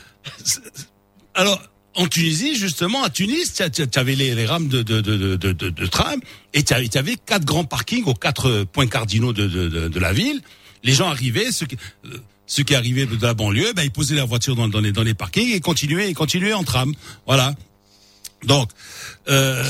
alors, 1.34 1.62
en 1.94 2.06
Tunisie, 2.06 2.56
justement, 2.56 3.04
à 3.04 3.10
Tunis, 3.10 3.52
tu 3.52 3.98
avais 3.98 4.14
les, 4.14 4.46
rames 4.46 4.68
de, 4.68 5.86
tram 5.86 6.20
et 6.52 6.62
tu 6.62 6.74
avais 6.74 7.16
quatre 7.16 7.44
grands 7.44 7.64
parkings 7.64 8.04
aux 8.04 8.14
quatre 8.14 8.64
points 8.64 8.86
cardinaux 8.86 9.32
de, 9.32 9.98
la 9.98 10.12
ville. 10.12 10.40
Les 10.82 10.92
gens 10.92 11.08
arrivaient, 11.08 11.52
ceux 11.52 11.66
qui, 11.66 11.76
euh, 12.06 12.76
arrivaient 12.76 13.06
de 13.06 13.22
la 13.22 13.34
banlieue, 13.34 13.72
ben, 13.74 13.82
ils 13.82 13.90
posaient 13.90 14.16
leur 14.16 14.26
voiture 14.26 14.54
dans, 14.56 14.80
les, 14.80 15.14
parkings 15.14 15.52
et 15.52 15.60
continuaient, 15.60 16.12
continuaient 16.14 16.52
en 16.52 16.64
tram. 16.64 16.92
Voilà. 17.26 17.54
Donc, 18.44 18.70
euh, 19.28 19.64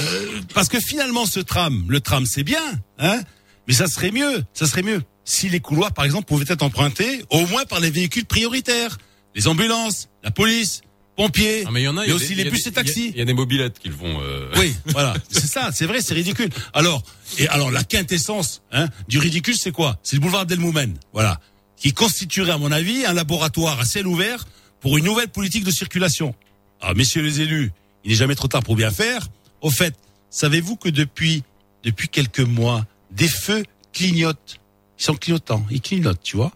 parce 0.55 0.69
que 0.69 0.81
finalement, 0.81 1.27
ce 1.27 1.41
tram, 1.41 1.85
le 1.89 2.01
tram, 2.01 2.27
c'est 2.27 2.43
bien, 2.43 2.65
hein, 2.99 3.21
mais 3.69 3.75
ça 3.75 3.87
serait 3.87 4.11
mieux, 4.11 4.45
ça 4.53 4.67
serait 4.67 4.83
mieux 4.83 5.03
si 5.25 5.49
les 5.49 5.61
couloirs, 5.61 5.93
par 5.93 6.05
exemple, 6.05 6.27
pouvaient 6.27 6.45
être 6.49 6.63
empruntés 6.63 7.25
au 7.31 7.47
moins 7.47 7.65
par 7.65 7.81
les 7.81 7.91
véhicules 7.91 8.27
prioritaires, 8.27 8.99
les 9.35 9.49
ambulances, 9.49 10.09
la 10.23 10.31
police, 10.31 10.83
pompiers, 11.17 11.65
Ah, 11.67 11.71
mais 11.73 11.83
il 11.83 11.85
y 11.85 11.89
en 11.89 11.97
a. 11.97 12.05
il 12.05 12.09
y 12.09 12.13
a 12.13 12.15
aussi 12.15 12.29
des- 12.29 12.35
les 12.37 12.41
il 12.43 12.45
y 12.47 12.49
a 12.49 12.51
bus 12.51 12.67
et 12.67 12.73
taxis. 12.73 13.11
Il 13.15 13.19
y, 13.19 13.21
a 13.21 13.25
des 13.25 13.35
mobilettes 13.35 13.79
qui 13.79 13.89
le 13.89 13.95
font. 13.95 14.21
euh, 14.21 14.51
Oui, 14.57 14.75
voilà, 14.87 15.15
c'est 15.31 15.47
ça, 15.47 15.71
c'est 15.73 15.87
vrai, 15.87 16.01
c'est 16.03 16.15
ridicule. 16.15 16.51
Alors, 16.73 17.03
et 17.39 17.47
alors 17.49 17.71
la 17.71 17.85
quintessence 17.85 18.63
hein, 18.73 18.89
du 19.09 19.19
ridicule, 19.19 19.57
c'est 19.57 19.71
quoi? 19.73 19.99
C'est 20.03 20.17
le 20.17 20.21
boulevard 20.21 20.47
Delmoumen, 20.47 20.97
voilà, 21.13 21.41
qui 21.77 21.93
constituerait, 21.93 22.53
à 22.53 22.59
mon 22.59 22.73
avis, 22.73 23.05
un 23.07 23.13
laboratoire 23.13 23.79
à 23.81 23.85
ciel 23.85 24.07
ouvert 24.07 24.45
pour 24.81 24.99
une 24.99 25.05
nouvelle 25.05 25.29
politique 25.29 25.65
de 25.65 25.71
circulation. 25.71 26.35
Alors, 26.81 26.97
messieurs 26.97 27.23
les 27.23 27.41
élus, 27.41 27.73
il 28.05 28.11
n'est 28.11 28.17
jamais 28.17 28.35
trop 28.35 28.49
tard 28.49 28.63
pour 28.63 28.77
bien 28.77 28.91
faire. 28.91 29.29
Au 29.63 29.71
fait, 29.71 29.95
savez-vous 30.31 30.77
que 30.77 30.89
depuis 30.89 31.43
depuis 31.85 32.09
quelques 32.09 32.41
mois, 32.41 32.87
des 33.11 33.29
feux 33.29 33.63
clignotent. 33.93 34.59
Ils 34.99 35.05
sont 35.05 35.15
clignotants, 35.15 35.67
ils 35.71 35.81
clignotent, 35.83 36.23
tu 36.23 36.37
vois, 36.37 36.51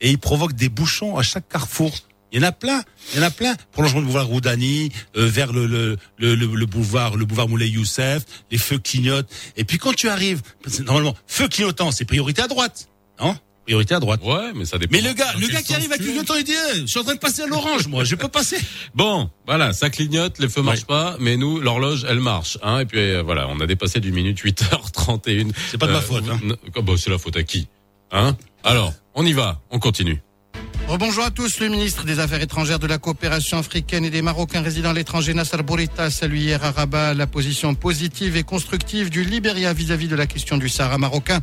et 0.00 0.10
ils 0.10 0.18
provoquent 0.18 0.54
des 0.54 0.68
bouchons 0.68 1.16
à 1.16 1.22
chaque 1.22 1.48
carrefour. 1.48 1.92
Il 2.30 2.42
y 2.42 2.44
en 2.44 2.48
a 2.48 2.52
plein, 2.52 2.82
il 3.14 3.20
y 3.20 3.22
en 3.22 3.26
a 3.26 3.30
plein. 3.30 3.56
Prolongement 3.72 4.00
du 4.00 4.06
boulevard 4.06 4.26
Roudani, 4.26 4.90
euh, 5.16 5.26
vers 5.26 5.52
le, 5.52 5.66
le, 5.66 5.96
le, 6.18 6.34
le, 6.34 6.46
le 6.46 6.66
boulevard, 6.66 7.16
le 7.16 7.24
boulevard 7.24 7.48
Moulay 7.48 7.68
Youssef, 7.70 8.24
les 8.50 8.58
feux 8.58 8.78
clignotent. 8.78 9.30
Et 9.56 9.64
puis 9.64 9.78
quand 9.78 9.94
tu 9.94 10.10
arrives, 10.10 10.42
normalement, 10.84 11.14
feu 11.26 11.48
clignotant, 11.48 11.90
c'est 11.90 12.04
priorité 12.04 12.42
à 12.42 12.48
droite, 12.48 12.88
non? 13.20 13.34
Priorité 13.64 13.94
à 13.94 14.00
droite. 14.00 14.20
Ouais, 14.24 14.52
mais 14.54 14.64
ça 14.66 14.78
dépend. 14.78 14.92
Mais 14.96 15.02
le 15.02 15.12
gars, 15.14 15.32
le 15.38 15.46
gars 15.46 15.62
qui 15.62 15.74
arrive 15.74 15.90
es. 15.92 15.98
clignotant, 15.98 16.34
il 16.36 16.44
dit, 16.44 16.52
eh, 16.74 16.80
je 16.80 16.86
suis 16.86 16.98
en 17.00 17.04
train 17.04 17.14
de 17.14 17.18
passer 17.18 17.42
à 17.42 17.46
l'orange, 17.46 17.86
moi, 17.86 18.04
je 18.04 18.14
peux 18.14 18.28
passer. 18.28 18.58
Bon, 18.94 19.30
voilà, 19.46 19.72
ça 19.72 19.88
clignote, 19.88 20.38
les 20.38 20.48
feux 20.48 20.62
marchent 20.62 20.86
pas, 20.86 21.16
mais 21.20 21.36
nous, 21.38 21.60
l'horloge, 21.60 22.04
elle 22.08 22.20
marche. 22.20 22.58
Hein, 22.62 22.80
et 22.80 22.84
puis 22.86 22.98
euh, 22.98 23.22
voilà, 23.22 23.46
on 23.48 23.60
a 23.60 23.66
dépassé 23.66 24.00
d'une 24.00 24.14
minute 24.14 24.38
8h31. 24.38 25.50
C'est 25.70 25.78
pas 25.78 25.86
de 25.86 25.92
ma 25.92 26.00
faute, 26.00 26.24
hein. 26.30 26.40
ah, 26.76 26.80
bah, 26.82 26.92
c'est 26.98 27.10
la 27.10 27.18
faute 27.18 27.36
à 27.36 27.42
qui 27.42 27.68
Hein? 28.10 28.36
Alors, 28.64 28.92
on 29.18 29.26
y 29.26 29.32
va, 29.32 29.60
on 29.70 29.80
continue. 29.80 30.22
Rebonjour 30.86 31.24
à 31.24 31.30
tous. 31.32 31.58
Le 31.58 31.68
ministre 31.68 32.04
des 32.04 32.20
Affaires 32.20 32.40
étrangères 32.40 32.78
de 32.78 32.86
la 32.86 32.98
coopération 32.98 33.58
africaine 33.58 34.04
et 34.04 34.10
des 34.10 34.22
Marocains 34.22 34.62
résidant 34.62 34.90
à 34.90 34.92
l'étranger, 34.92 35.34
Nasser 35.34 35.60
Bourita, 35.64 36.08
salue 36.08 36.36
hier 36.36 36.64
à 36.64 36.70
Rabat 36.70 37.14
la 37.14 37.26
position 37.26 37.74
positive 37.74 38.36
et 38.36 38.44
constructive 38.44 39.10
du 39.10 39.24
Libéria 39.24 39.72
vis-à-vis 39.72 40.06
de 40.06 40.14
la 40.14 40.26
question 40.26 40.56
du 40.56 40.68
Sahara 40.68 40.98
marocain. 40.98 41.40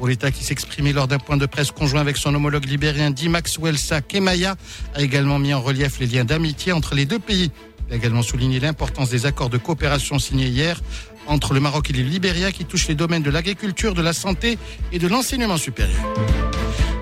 Bourita, 0.00 0.32
qui 0.32 0.42
s'exprimait 0.42 0.92
lors 0.92 1.06
d'un 1.06 1.18
point 1.18 1.36
de 1.36 1.46
presse 1.46 1.70
conjoint 1.70 2.00
avec 2.00 2.16
son 2.16 2.34
homologue 2.34 2.64
libérien 2.64 3.12
dit 3.12 3.28
Maxwell 3.28 3.76
Kemaya, 4.08 4.56
a 4.94 5.00
également 5.00 5.38
mis 5.38 5.54
en 5.54 5.60
relief 5.60 6.00
les 6.00 6.06
liens 6.08 6.24
d'amitié 6.24 6.72
entre 6.72 6.96
les 6.96 7.06
deux 7.06 7.20
pays. 7.20 7.52
Il 7.88 7.94
a 7.94 7.96
également 7.96 8.22
souligné 8.22 8.58
l'importance 8.58 9.10
des 9.10 9.26
accords 9.26 9.48
de 9.48 9.58
coopération 9.58 10.18
signés 10.18 10.48
hier 10.48 10.80
entre 11.28 11.54
le 11.54 11.60
Maroc 11.60 11.88
et 11.88 11.92
le 11.92 12.02
Libéria 12.02 12.50
qui 12.50 12.64
touchent 12.64 12.88
les 12.88 12.96
domaines 12.96 13.22
de 13.22 13.30
l'agriculture, 13.30 13.94
de 13.94 14.02
la 14.02 14.12
santé 14.12 14.58
et 14.90 14.98
de 14.98 15.06
l'enseignement 15.06 15.56
supérieur. 15.56 16.02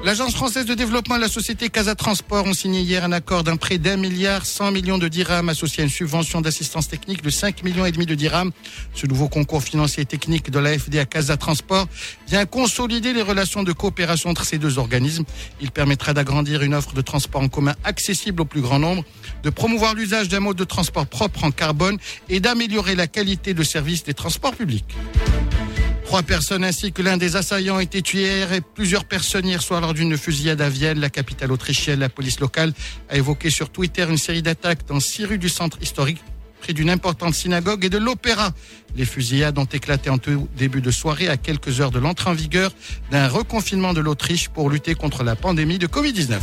L'Agence 0.03 0.35
française 0.35 0.65
de 0.65 0.73
développement 0.73 1.17
et 1.17 1.21
la 1.21 1.29
société 1.29 1.69
Casa 1.69 1.95
Transport 1.95 2.47
ont 2.47 2.55
signé 2.55 2.81
hier 2.81 3.05
un 3.05 3.13
accord 3.13 3.45
d'un 3.45 3.57
prêt 3.57 3.77
d'un 3.77 3.99
milliard 3.99 4.47
100 4.47 4.73
millions 4.73 4.97
de 4.97 5.09
dirhams 5.09 5.51
associé 5.51 5.83
à 5.83 5.85
une 5.85 5.91
subvention 5.91 6.41
d'assistance 6.41 6.89
technique 6.89 7.23
de 7.23 7.29
5 7.29 7.63
millions 7.65 7.85
et 7.85 7.93
demi 7.93 8.07
de 8.07 8.15
dirhams. 8.15 8.51
Ce 8.95 9.07
nouveau 9.07 9.29
concours 9.29 9.63
financier 9.63 10.07
technique 10.07 10.51
de 10.51 10.59
l'AFD 10.59 10.97
à 10.97 11.05
Casa 11.05 11.37
Transport 11.37 11.87
vient 12.27 12.47
consolider 12.47 13.13
les 13.13 13.21
relations 13.21 13.63
de 13.63 13.73
coopération 13.73 14.31
entre 14.31 14.45
ces 14.45 14.57
deux 14.57 14.79
organismes. 14.79 15.25
Il 15.61 15.71
permettra 15.71 16.15
d'agrandir 16.15 16.63
une 16.63 16.75
offre 16.75 16.95
de 16.95 17.03
transport 17.03 17.43
en 17.43 17.49
commun 17.49 17.75
accessible 17.85 18.41
au 18.41 18.47
plus 18.47 18.63
grand 18.63 18.79
nombre, 18.79 19.05
de 19.43 19.51
promouvoir 19.51 19.93
l'usage 19.93 20.29
d'un 20.29 20.41
mode 20.41 20.57
de 20.57 20.65
transport 20.65 21.07
propre 21.07 21.45
en 21.45 21.51
carbone 21.51 21.99
et 22.31 22.41
d'améliorer 22.41 22.95
la 22.95 23.07
qualité 23.07 23.53
de 23.53 23.63
service 23.63 24.03
des 24.03 24.15
transports 24.15 24.57
publics. 24.57 24.97
Trois 26.11 26.25
personnes 26.25 26.65
ainsi 26.65 26.91
que 26.91 27.03
l'un 27.03 27.17
des 27.17 27.37
assaillants 27.37 27.77
ont 27.77 27.79
été 27.79 28.03
tués 28.03 28.43
et 28.53 28.61
plusieurs 28.61 29.05
personnes 29.05 29.47
hier 29.47 29.63
soir 29.63 29.81
lors 29.81 29.95
d'une 29.95 30.19
fusillade 30.19 30.61
à 30.61 30.69
Vienne, 30.69 30.99
la 30.99 31.09
capitale 31.09 31.53
autrichienne. 31.53 32.01
La 32.01 32.09
police 32.09 32.41
locale 32.41 32.73
a 33.09 33.17
évoqué 33.17 33.49
sur 33.49 33.71
Twitter 33.71 34.05
une 34.11 34.19
série 34.19 34.43
d'attaques 34.43 34.85
dans 34.89 34.99
six 34.99 35.25
rues 35.25 35.39
du 35.39 35.49
centre 35.49 35.81
historique 35.81 36.19
près 36.61 36.73
d'une 36.73 36.91
importante 36.91 37.35
synagogue 37.35 37.85
et 37.85 37.91
de 37.91 37.99
l'opéra. 37.99 38.51
Les 38.97 39.05
fusillades 39.05 39.57
ont 39.57 39.67
éclaté 39.67 40.11
en 40.11 40.19
tout 40.19 40.49
début 40.57 40.81
de 40.81 40.91
soirée 40.91 41.29
à 41.29 41.37
quelques 41.37 41.81
heures 41.81 41.93
de 41.93 42.01
l'entrée 42.01 42.29
en 42.29 42.35
vigueur 42.35 42.73
d'un 43.13 43.29
reconfinement 43.29 43.93
de 43.93 44.01
l'Autriche 44.01 44.49
pour 44.49 44.69
lutter 44.69 44.97
contre 44.97 45.23
la 45.23 45.37
pandémie 45.37 45.79
de 45.79 45.87
Covid-19. 45.87 46.41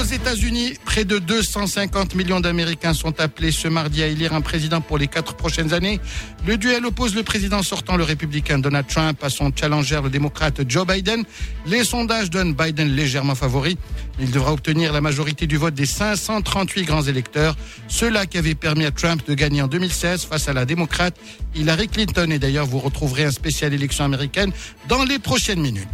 Aux 0.00 0.04
États-Unis, 0.04 0.72
près 0.86 1.04
de 1.04 1.18
250 1.18 2.14
millions 2.14 2.40
d'Américains 2.40 2.94
sont 2.94 3.20
appelés 3.20 3.52
ce 3.52 3.68
mardi 3.68 4.02
à 4.02 4.06
élire 4.06 4.32
un 4.32 4.40
président 4.40 4.80
pour 4.80 4.96
les 4.96 5.08
quatre 5.08 5.34
prochaines 5.34 5.74
années. 5.74 6.00
Le 6.46 6.56
duel 6.56 6.86
oppose 6.86 7.14
le 7.14 7.22
président 7.22 7.62
sortant, 7.62 7.98
le 7.98 8.04
républicain 8.04 8.58
Donald 8.58 8.86
Trump, 8.86 9.22
à 9.22 9.28
son 9.28 9.52
challenger, 9.54 10.00
le 10.02 10.08
démocrate 10.08 10.62
Joe 10.66 10.86
Biden. 10.86 11.24
Les 11.66 11.84
sondages 11.84 12.30
donnent 12.30 12.54
Biden 12.54 12.88
légèrement 12.96 13.34
favori. 13.34 13.76
Il 14.18 14.30
devra 14.30 14.54
obtenir 14.54 14.94
la 14.94 15.02
majorité 15.02 15.46
du 15.46 15.58
vote 15.58 15.74
des 15.74 15.84
538 15.84 16.84
grands 16.84 17.02
électeurs, 17.02 17.54
ceux-là 17.86 18.24
qui 18.24 18.38
avaient 18.38 18.54
permis 18.54 18.86
à 18.86 18.92
Trump 18.92 19.20
de 19.28 19.34
gagner 19.34 19.60
en 19.60 19.68
2016 19.68 20.24
face 20.24 20.48
à 20.48 20.54
la 20.54 20.64
démocrate 20.64 21.14
Hillary 21.54 21.88
Clinton. 21.88 22.30
Et 22.30 22.38
d'ailleurs, 22.38 22.64
vous 22.64 22.78
retrouverez 22.78 23.24
un 23.24 23.32
spécial 23.32 23.74
élection 23.74 24.06
américaine 24.06 24.52
dans 24.88 25.04
les 25.04 25.18
prochaines 25.18 25.60
minutes. 25.60 25.88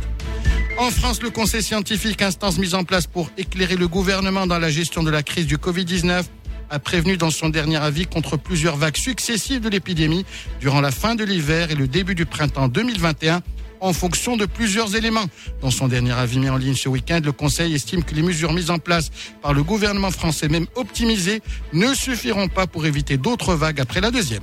En 0.78 0.90
France, 0.90 1.22
le 1.22 1.30
Conseil 1.30 1.62
scientifique, 1.62 2.20
instance 2.20 2.58
mise 2.58 2.74
en 2.74 2.84
place 2.84 3.06
pour 3.06 3.30
éclairer 3.38 3.76
le 3.76 3.88
gouvernement 3.88 4.46
dans 4.46 4.58
la 4.58 4.70
gestion 4.70 5.02
de 5.02 5.10
la 5.10 5.22
crise 5.22 5.46
du 5.46 5.56
Covid-19, 5.56 6.24
a 6.70 6.78
prévenu 6.78 7.16
dans 7.16 7.30
son 7.30 7.48
dernier 7.48 7.76
avis 7.76 8.06
contre 8.06 8.36
plusieurs 8.36 8.76
vagues 8.76 8.96
successives 8.96 9.60
de 9.60 9.68
l'épidémie 9.68 10.26
durant 10.60 10.80
la 10.80 10.90
fin 10.90 11.14
de 11.14 11.24
l'hiver 11.24 11.70
et 11.70 11.74
le 11.74 11.88
début 11.88 12.14
du 12.14 12.26
printemps 12.26 12.68
2021 12.68 13.42
en 13.80 13.92
fonction 13.92 14.36
de 14.36 14.46
plusieurs 14.46 14.96
éléments. 14.96 15.26
Dans 15.60 15.70
son 15.70 15.88
dernier 15.88 16.12
avis 16.12 16.38
mis 16.38 16.48
en 16.48 16.56
ligne 16.56 16.74
ce 16.74 16.88
week-end, 16.88 17.20
le 17.24 17.32
Conseil 17.32 17.74
estime 17.74 18.02
que 18.02 18.14
les 18.14 18.22
mesures 18.22 18.52
mises 18.52 18.70
en 18.70 18.78
place 18.78 19.10
par 19.42 19.54
le 19.54 19.62
gouvernement 19.62 20.10
français, 20.10 20.48
même 20.48 20.66
optimisées, 20.74 21.42
ne 21.72 21.94
suffiront 21.94 22.48
pas 22.48 22.66
pour 22.66 22.86
éviter 22.86 23.16
d'autres 23.16 23.54
vagues 23.54 23.80
après 23.80 24.00
la 24.00 24.10
deuxième. 24.10 24.42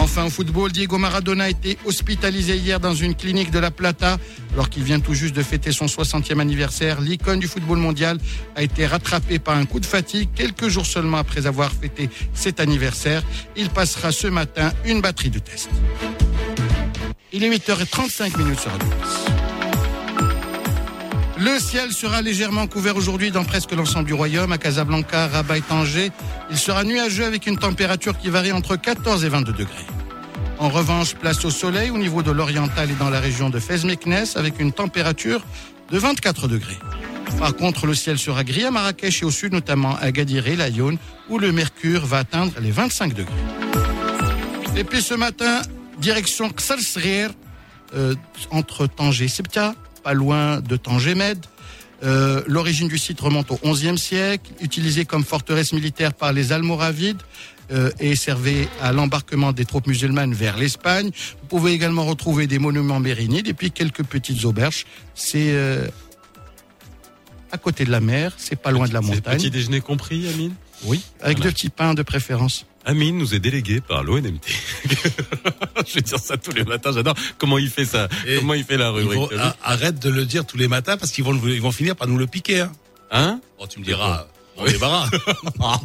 Enfin, 0.00 0.24
au 0.24 0.30
football, 0.30 0.72
Diego 0.72 0.96
Maradona 0.96 1.44
a 1.44 1.48
été 1.50 1.76
hospitalisé 1.84 2.56
hier 2.56 2.80
dans 2.80 2.94
une 2.94 3.14
clinique 3.14 3.50
de 3.50 3.58
La 3.58 3.70
Plata. 3.70 4.16
Alors 4.54 4.70
qu'il 4.70 4.82
vient 4.82 4.98
tout 4.98 5.12
juste 5.12 5.36
de 5.36 5.42
fêter 5.42 5.72
son 5.72 5.86
60e 5.86 6.40
anniversaire, 6.40 7.02
l'icône 7.02 7.38
du 7.38 7.46
football 7.46 7.78
mondial 7.78 8.18
a 8.56 8.62
été 8.62 8.86
rattrapé 8.86 9.38
par 9.38 9.56
un 9.56 9.66
coup 9.66 9.78
de 9.78 9.86
fatigue 9.86 10.30
quelques 10.34 10.68
jours 10.68 10.86
seulement 10.86 11.18
après 11.18 11.46
avoir 11.46 11.70
fêté 11.70 12.08
cet 12.32 12.60
anniversaire. 12.60 13.22
Il 13.56 13.68
passera 13.68 14.10
ce 14.10 14.26
matin 14.26 14.72
une 14.86 15.02
batterie 15.02 15.30
de 15.30 15.38
tests. 15.38 15.70
Il 17.32 17.44
est 17.44 17.50
8h35 17.50 18.38
minutes 18.38 18.60
sur 18.60 18.72
Radio 18.72 19.39
Le 21.40 21.58
ciel 21.58 21.90
sera 21.92 22.20
légèrement 22.20 22.66
couvert 22.66 22.96
aujourd'hui 22.96 23.30
dans 23.30 23.44
presque 23.44 23.72
l'ensemble 23.72 24.04
du 24.04 24.12
royaume, 24.12 24.52
à 24.52 24.58
Casablanca, 24.58 25.26
Rabat 25.26 25.56
et 25.56 25.62
Tanger. 25.62 26.12
Il 26.50 26.58
sera 26.58 26.84
nuageux 26.84 27.24
avec 27.24 27.46
une 27.46 27.56
température 27.56 28.18
qui 28.18 28.28
varie 28.28 28.52
entre 28.52 28.76
14 28.76 29.24
et 29.24 29.30
22 29.30 29.52
degrés. 29.52 29.86
En 30.58 30.68
revanche, 30.68 31.14
place 31.14 31.42
au 31.46 31.50
soleil 31.50 31.88
au 31.88 31.96
niveau 31.96 32.22
de 32.22 32.30
l'oriental 32.30 32.90
et 32.90 32.94
dans 32.94 33.08
la 33.08 33.20
région 33.20 33.48
de 33.48 33.58
Fès-Meknès 33.58 34.36
avec 34.36 34.60
une 34.60 34.72
température 34.72 35.40
de 35.90 35.96
24 35.96 36.46
degrés. 36.46 36.78
Par 37.38 37.56
contre, 37.56 37.86
le 37.86 37.94
ciel 37.94 38.18
sera 38.18 38.44
gris 38.44 38.64
à 38.64 38.70
Marrakech 38.70 39.22
et 39.22 39.24
au 39.24 39.30
sud, 39.30 39.54
notamment 39.54 39.96
à 39.96 40.12
Gadir 40.12 40.46
et 40.46 40.56
Lyon, 40.56 40.98
où 41.30 41.38
le 41.38 41.52
mercure 41.52 42.04
va 42.04 42.18
atteindre 42.18 42.52
les 42.60 42.70
25 42.70 43.14
degrés. 43.14 43.32
Et 44.76 44.84
puis 44.84 45.00
ce 45.00 45.14
matin, 45.14 45.62
direction 45.98 46.50
Ksalsrir, 46.50 47.30
euh, 47.94 48.14
entre 48.50 48.86
Tanger 48.86 49.24
et 49.24 49.28
Septia, 49.28 49.74
pas 50.02 50.14
loin 50.14 50.60
de 50.60 50.76
Tanger-Med. 50.76 51.38
Euh, 52.02 52.42
L'origine 52.46 52.88
du 52.88 52.96
site 52.98 53.20
remonte 53.20 53.50
au 53.50 53.58
XIe 53.72 53.98
siècle, 53.98 54.50
utilisé 54.60 55.04
comme 55.04 55.24
forteresse 55.24 55.72
militaire 55.72 56.14
par 56.14 56.32
les 56.32 56.52
Almoravides 56.52 57.20
euh, 57.72 57.90
et 58.00 58.16
servait 58.16 58.68
à 58.80 58.92
l'embarquement 58.92 59.52
des 59.52 59.66
troupes 59.66 59.86
musulmanes 59.86 60.32
vers 60.32 60.56
l'Espagne. 60.56 61.10
Vous 61.42 61.46
pouvez 61.48 61.72
également 61.72 62.04
retrouver 62.06 62.46
des 62.46 62.58
monuments 62.58 63.00
mérinides 63.00 63.48
et 63.48 63.52
puis 63.54 63.70
quelques 63.70 64.02
petites 64.02 64.44
auberges. 64.46 64.86
C'est 65.14 65.52
euh, 65.52 65.86
à 67.52 67.58
côté 67.58 67.84
de 67.84 67.90
la 67.90 68.00
mer, 68.00 68.32
c'est 68.38 68.56
pas 68.56 68.70
loin 68.70 68.88
de 68.88 68.94
la 68.94 69.00
montagne. 69.02 69.36
Petit 69.38 69.50
déjeuner 69.50 69.80
compris, 69.80 70.26
Amine? 70.28 70.54
Oui, 70.84 71.02
avec 71.20 71.36
Voilà. 71.38 71.50
deux 71.50 71.54
petits 71.54 71.68
pains 71.68 71.92
de 71.94 72.02
préférence. 72.02 72.64
Amine 72.84 73.18
nous 73.18 73.34
est 73.34 73.38
délégué 73.40 73.80
par 73.80 74.02
l'ONMT. 74.02 74.40
Je 75.86 75.94
vais 75.94 76.00
dire 76.00 76.18
ça 76.18 76.36
tous 76.36 76.52
les 76.52 76.64
matins, 76.64 76.92
j'adore. 76.92 77.14
Comment 77.38 77.58
il 77.58 77.68
fait 77.70 77.84
ça? 77.84 78.08
Et 78.26 78.36
Comment 78.38 78.54
il 78.54 78.64
fait 78.64 78.76
la 78.78 78.90
rubrique? 78.90 79.18
vont- 79.18 79.28
ah, 79.38 79.54
arrête 79.62 79.98
de 79.98 80.08
le 80.10 80.24
dire 80.24 80.46
tous 80.46 80.56
les 80.56 80.68
matins 80.68 80.96
parce 80.96 81.12
qu'ils 81.12 81.24
vont, 81.24 81.38
ils 81.46 81.60
vont 81.60 81.72
finir 81.72 81.94
par 81.94 82.08
nous 82.08 82.16
le 82.18 82.26
piquer. 82.26 82.60
Hein. 82.62 82.72
Hein? 83.10 83.40
Bon, 83.58 83.66
tu 83.66 83.80
me 83.80 83.84
diras, 83.84 84.26
bon 84.56 84.64
débarras. 84.64 85.10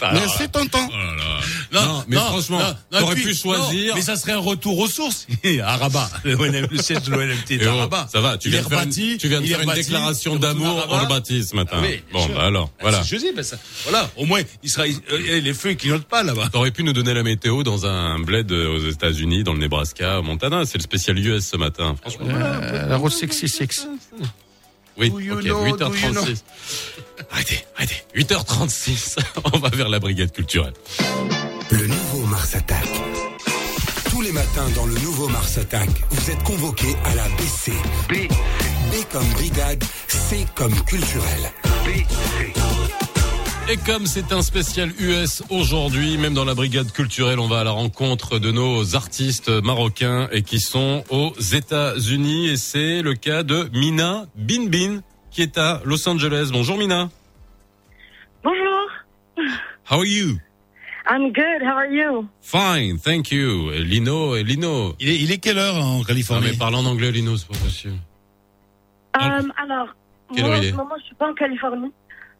Ah, 0.00 0.10
Mais 0.14 0.20
c'est 0.36 0.50
tentant. 0.50 0.88
oh 0.90 1.74
Non, 1.74 2.04
mais 2.08 2.16
franchement, 2.16 2.60
t'aurais 2.90 3.14
pu 3.14 3.34
choisir- 3.34 3.88
non, 3.90 3.94
mais 3.94 4.02
ça 4.02 4.16
serait 4.16 4.32
un 4.32 4.38
retour 4.38 4.78
aux 4.78 4.88
sources. 4.88 5.26
à 5.64 5.76
Rabat. 5.76 6.10
Le, 6.24 6.36
ONM 6.36 6.66
le 6.70 6.78
siège 6.82 7.02
de 7.02 7.10
l'ONMT 7.10 7.50
est 7.52 7.58
Eh 7.62 7.66
à 7.66 7.74
oh, 7.74 7.78
Rabat. 7.78 8.08
ça 8.12 8.20
va, 8.20 8.36
tu 8.38 8.48
viens 8.50 8.62
de 8.62 8.68
faire 8.68 8.78
une, 8.78 8.84
rebâti, 8.84 9.16
tu 9.18 9.28
viens 9.28 9.40
de 9.40 9.44
il 9.46 9.50
est 9.52 9.54
faire 9.54 9.62
une 9.62 9.70
rebâti, 9.70 9.84
déclaration 9.88 10.36
d'amour 10.36 10.86
en 10.88 11.00
le 11.02 11.06
baptiste 11.08 11.50
ce 11.50 11.56
matin. 11.56 11.76
Ah 11.78 11.82
oui, 11.82 12.02
bon, 12.12 12.24
sûr. 12.24 12.34
bah 12.34 12.42
alors, 12.44 12.70
Ah, 12.74 12.82
voilà. 12.82 13.02
Je 13.02 13.16
ben 13.34 13.42
ça, 13.42 13.56
voilà. 13.84 14.10
Au 14.16 14.24
moins, 14.24 14.40
il 14.62 14.70
sera, 14.70 14.86
il- 14.86 14.96
euh, 15.12 15.40
les 15.40 15.54
feux, 15.54 15.70
ils 15.70 15.76
clignotent 15.76 16.04
pas 16.04 16.22
là-bas. 16.22 16.48
T'aurais 16.52 16.70
pu 16.72 16.82
nous 16.84 16.92
donner 16.92 17.14
la 17.14 17.22
météo 17.22 17.62
dans 17.62 17.86
un 17.86 18.18
bled 18.18 18.50
euh, 18.52 18.76
aux 18.76 18.90
États-Unis, 18.90 19.44
dans 19.44 19.52
le 19.54 19.60
Nebraska, 19.60 20.18
au 20.20 20.22
Montana. 20.22 20.64
C'est 20.66 20.78
le 20.78 20.82
spécial 20.82 21.18
US 21.18 21.46
ce 21.46 21.56
matin. 21.56 21.94
Franchement. 22.00 22.26
Euh, 22.28 22.88
la 22.88 22.96
Rose 22.96 23.14
66. 23.16 23.86
Oui, 24.98 25.10
Do 25.10 25.20
you 25.20 25.34
ok, 25.34 25.44
know, 25.44 25.64
8h36. 25.76 26.42
Arrêtez, 27.30 27.64
arrêtez. 27.76 28.02
8h36. 28.16 29.16
On 29.52 29.58
va 29.58 29.68
vers 29.70 29.88
la 29.88 29.98
brigade 29.98 30.32
culturelle. 30.32 30.74
Le 31.70 31.86
nouveau 31.86 32.26
Mars 32.26 32.54
Attack. 32.54 32.86
Tous 34.10 34.20
les 34.20 34.32
matins 34.32 34.68
dans 34.74 34.86
le 34.86 34.94
nouveau 34.94 35.28
Mars 35.28 35.56
Attack, 35.58 35.88
vous 36.10 36.30
êtes 36.30 36.42
convoqués 36.42 36.94
à 37.04 37.14
la 37.14 37.24
BC. 37.30 37.72
B. 38.08 38.28
B 38.90 38.94
comme 39.10 39.28
brigade, 39.30 39.82
C 40.08 40.46
comme 40.54 40.74
culturel. 40.84 41.50
Et 43.70 43.76
comme 43.76 44.06
c'est 44.06 44.32
un 44.32 44.42
spécial 44.42 44.90
US 44.98 45.42
aujourd'hui, 45.48 46.18
même 46.18 46.34
dans 46.34 46.44
la 46.44 46.54
brigade 46.54 46.92
culturelle, 46.92 47.38
on 47.38 47.48
va 47.48 47.60
à 47.60 47.64
la 47.64 47.70
rencontre 47.70 48.38
de 48.38 48.50
nos 48.50 48.96
artistes 48.96 49.48
marocains 49.48 50.28
et 50.32 50.42
qui 50.42 50.60
sont 50.60 51.04
aux 51.10 51.32
États-Unis. 51.40 52.48
Et 52.48 52.56
c'est 52.56 53.02
le 53.02 53.14
cas 53.14 53.42
de 53.44 53.70
Mina 53.72 54.26
Binbin 54.36 55.00
qui 55.30 55.42
est 55.42 55.56
à 55.58 55.80
Los 55.84 56.06
Angeles. 56.08 56.50
Bonjour 56.52 56.76
Mina. 56.76 57.08
Bonjour. 58.44 58.88
How 59.90 59.98
are 60.00 60.04
you? 60.04 60.36
I'm 61.08 61.32
good. 61.32 61.62
How 61.62 61.78
are 61.78 61.86
you? 61.86 62.28
Fine, 62.42 62.98
thank 62.98 63.30
you. 63.32 63.72
Et 63.72 63.82
Lino, 63.82 64.36
et 64.36 64.42
Lino. 64.44 64.94
Il 65.00 65.08
est, 65.08 65.18
il 65.18 65.32
est 65.32 65.38
quelle 65.38 65.58
heure 65.58 65.76
en 65.76 65.98
Non 65.98 66.02
Californie 66.04 66.48
mais 66.50 66.56
parle 66.56 66.74
en 66.74 66.84
anglais 66.84 67.10
Lino, 67.10 67.36
c'est 67.36 67.48
pas 67.48 67.58
possible. 67.58 67.94
Euh, 69.16 69.20
alors, 69.56 69.88
Quelle 70.34 70.44
moi, 70.44 70.52
heure 70.52 70.58
en 70.58 70.62
il 70.62 70.68
est? 70.68 70.70
ce 70.72 70.76
moment, 70.76 70.94
je 71.00 71.04
suis 71.06 71.14
pas 71.14 71.30
en 71.30 71.34
Californie. 71.34 71.90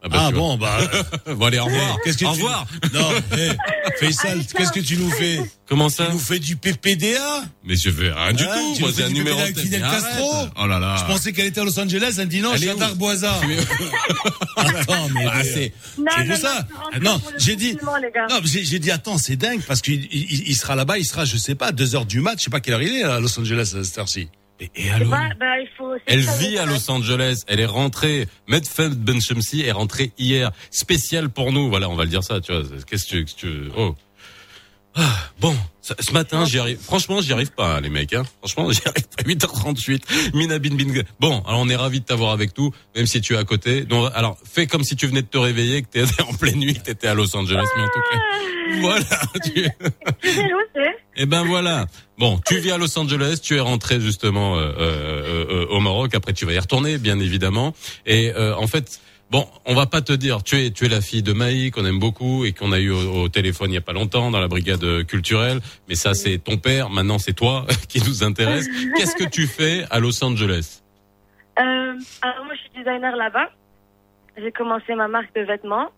Ah, 0.05 0.09
bah, 0.09 0.17
Ah 0.23 0.27
tu 0.29 0.33
bon, 0.35 0.57
bah. 0.57 0.77
Bon 1.35 1.45
allez, 1.45 1.59
au 1.59 1.65
revoir. 1.65 1.97
Qu'est-ce 2.03 2.17
que 2.17 2.25
au 2.25 2.33
tu- 2.33 2.41
revoir. 2.41 2.67
Non, 2.93 3.09
hey, 3.37 3.51
Faisal, 3.99 4.43
qu'est-ce 4.45 4.71
que 4.73 4.81
tu 4.81 4.97
nous 4.97 5.09
fais 5.11 5.39
Comment 5.65 5.87
Tu 5.89 5.95
ça 5.95 6.09
nous 6.11 6.19
fais 6.19 6.39
du 6.39 6.57
PPDA 6.57 7.43
Mais 7.63 7.75
je 7.77 7.89
veux 7.89 8.11
rien 8.11 8.33
du 8.33 8.43
Hein, 8.43 8.49
tout. 8.53 8.73
tu 8.75 8.81
Moi 8.81 8.91
c'est 8.93 9.03
un 9.03 9.09
numéro 9.09 9.39
de 9.39 9.57
Fidel 9.59 9.81
Arrête. 9.81 10.03
Castro 10.03 10.33
Oh 10.61 10.67
là 10.67 10.77
là. 10.79 10.97
Je 10.99 11.05
pensais 11.05 11.31
qu'elle 11.31 11.45
était 11.45 11.61
à 11.61 11.63
Los 11.63 11.79
Angeles 11.79 12.15
un 12.19 12.25
dimanche 12.25 12.55
Elle 12.57 12.65
est 12.65 12.69
à 12.71 12.75
où 12.75 12.79
Darboisa. 12.79 13.33
Attends, 14.57 15.09
mais 15.13 15.25
Ah, 15.31 15.39
euh, 15.39 15.43
c'est- 15.43 15.73
Non, 15.97 16.05
C'est 16.17 16.23
non, 16.25 16.29
pour 16.29 16.37
ça. 16.37 16.67
je 16.93 16.99
Non, 16.99 17.21
j'ai 17.37 17.55
dit. 17.55 17.77
Non, 18.29 18.39
j'ai 18.43 18.79
dit 18.79 18.91
attends, 18.91 19.17
c'est 19.17 19.35
dingue 19.37 19.61
parce 19.67 19.81
qu'il 19.81 20.05
il, 20.11 20.49
il 20.49 20.55
sera 20.55 20.75
là-bas, 20.75 20.97
il 20.97 21.05
sera, 21.05 21.23
je 21.25 21.37
sais 21.37 21.55
pas, 21.55 21.71
deux 21.71 21.95
heures 21.95 22.05
du 22.05 22.19
mat, 22.19 22.35
je 22.37 22.43
sais 22.43 22.49
pas 22.49 22.59
quelle 22.59 22.73
heure 22.75 22.81
il 22.83 22.93
est 22.97 23.03
à 23.03 23.19
Los 23.21 23.39
Angeles 23.39 23.73
à 23.79 23.83
cette 23.83 23.97
heure-ci. 23.97 24.27
Et, 24.63 24.71
et 24.75 24.89
alors 24.91 25.09
Bah, 25.09 25.29
bah, 25.39 25.59
il 25.59 25.67
faut. 25.77 25.93
Elle 26.05 26.21
vit 26.21 26.57
à. 26.57 26.65
Los 26.65 26.89
Angeles. 26.89 27.41
Elle 27.47 27.59
est 27.59 27.65
rentrée. 27.65 28.27
Medfeld 28.47 28.97
Ben 28.97 29.19
Shamsi 29.21 29.61
est 29.61 29.71
rentrée 29.71 30.11
hier. 30.17 30.51
Spécial 30.71 31.29
pour 31.29 31.51
nous. 31.51 31.69
Voilà, 31.69 31.89
on 31.89 31.95
va 31.95 32.03
le 32.03 32.09
dire 32.09 32.23
ça, 32.23 32.39
tu 32.39 32.53
vois. 32.53 32.63
Qu'est-ce 32.87 33.05
que 33.05 33.23
tu, 33.23 33.25
tu 33.25 33.47
oh. 33.77 33.95
Ah, 34.95 35.15
bon, 35.39 35.55
ce 35.81 36.13
matin, 36.13 36.45
j'y 36.45 36.59
arrive. 36.59 36.77
Franchement, 36.79 37.19
j'y 37.19 37.33
arrive 37.33 37.51
pas, 37.51 37.77
hein, 37.77 37.81
les 37.81 37.89
mecs. 37.89 38.13
Hein. 38.13 38.23
Franchement, 38.39 38.71
j'y 38.71 38.81
arrive 38.85 39.07
pas. 39.07 39.23
8h38. 39.23 40.35
Mina 40.35 40.59
Bin 40.59 40.75
Bin. 40.75 41.01
Bon, 41.19 41.41
alors 41.47 41.61
on 41.61 41.69
est 41.69 41.75
ravis 41.75 41.99
de 41.99 42.05
t'avoir 42.05 42.31
avec 42.31 42.55
nous, 42.57 42.71
même 42.95 43.07
si 43.07 43.19
tu 43.19 43.33
es 43.33 43.37
à 43.37 43.43
côté. 43.43 43.81
Donc, 43.85 44.11
alors, 44.13 44.37
fais 44.43 44.67
comme 44.67 44.83
si 44.83 44.95
tu 44.95 45.07
venais 45.07 45.23
de 45.23 45.27
te 45.27 45.37
réveiller, 45.37 45.81
que 45.81 45.87
t'étais 45.87 46.21
en 46.27 46.33
pleine 46.33 46.57
nuit, 46.57 46.75
que 46.75 46.81
t'étais 46.81 47.07
à 47.07 47.15
Los 47.15 47.35
Angeles. 47.35 47.65
Mais 47.75 47.83
en 47.83 47.87
tout 47.87 48.01
cas, 48.11 48.19
voilà. 48.81 49.05
Tu... 49.43 49.67
C'est 51.15 51.23
Eh 51.23 51.25
ben 51.25 51.43
voilà. 51.43 51.85
Bon, 52.17 52.39
tu 52.45 52.57
vis 52.57 52.71
à 52.71 52.77
Los 52.77 52.97
Angeles, 52.97 53.39
tu 53.43 53.55
es 53.55 53.59
rentré 53.59 53.99
justement 53.99 54.57
euh, 54.57 54.71
euh, 54.77 55.45
euh, 55.49 55.65
au 55.69 55.79
Maroc. 55.79 56.13
Après, 56.15 56.33
tu 56.33 56.45
vas 56.45 56.53
y 56.53 56.59
retourner, 56.59 56.97
bien 56.97 57.19
évidemment. 57.19 57.73
Et 58.05 58.31
euh, 58.35 58.55
en 58.55 58.67
fait, 58.67 59.01
bon, 59.31 59.47
on 59.65 59.73
va 59.73 59.85
pas 59.85 60.01
te 60.01 60.13
dire. 60.13 60.43
Tu 60.43 60.63
es, 60.63 60.71
tu 60.71 60.85
es 60.85 60.89
la 60.89 61.01
fille 61.01 61.23
de 61.23 61.33
Maï 61.33 61.71
qu'on 61.71 61.85
aime 61.85 61.99
beaucoup 61.99 62.45
et 62.45 62.53
qu'on 62.53 62.71
a 62.71 62.79
eu 62.79 62.91
au, 62.91 63.29
téléphone 63.29 63.71
il 63.71 63.75
y 63.75 63.77
a 63.77 63.81
pas 63.81 63.93
longtemps 63.93 64.31
dans 64.31 64.39
la 64.39 64.47
brigade 64.47 65.03
culturelle. 65.05 65.59
Mais 65.89 65.95
ça, 65.95 66.13
c'est 66.13 66.37
ton 66.37 66.57
père. 66.57 66.89
Maintenant, 66.89 67.19
c'est 67.19 67.33
toi 67.33 67.65
qui 67.89 67.99
nous 67.99 68.23
intéresse. 68.23 68.67
Qu'est-ce 68.95 69.15
que 69.15 69.27
tu 69.27 69.47
fais 69.47 69.85
à 69.89 69.99
Los 69.99 70.23
Angeles? 70.23 70.81
Euh, 71.59 71.63
Alors, 72.21 72.45
moi, 72.45 72.55
je 72.55 72.59
suis 72.61 72.69
designer 72.77 73.15
là-bas. 73.15 73.49
J'ai 74.37 74.51
commencé 74.51 74.95
ma 74.95 75.07
marque 75.07 75.33
de 75.35 75.41
vêtements. 75.41 75.89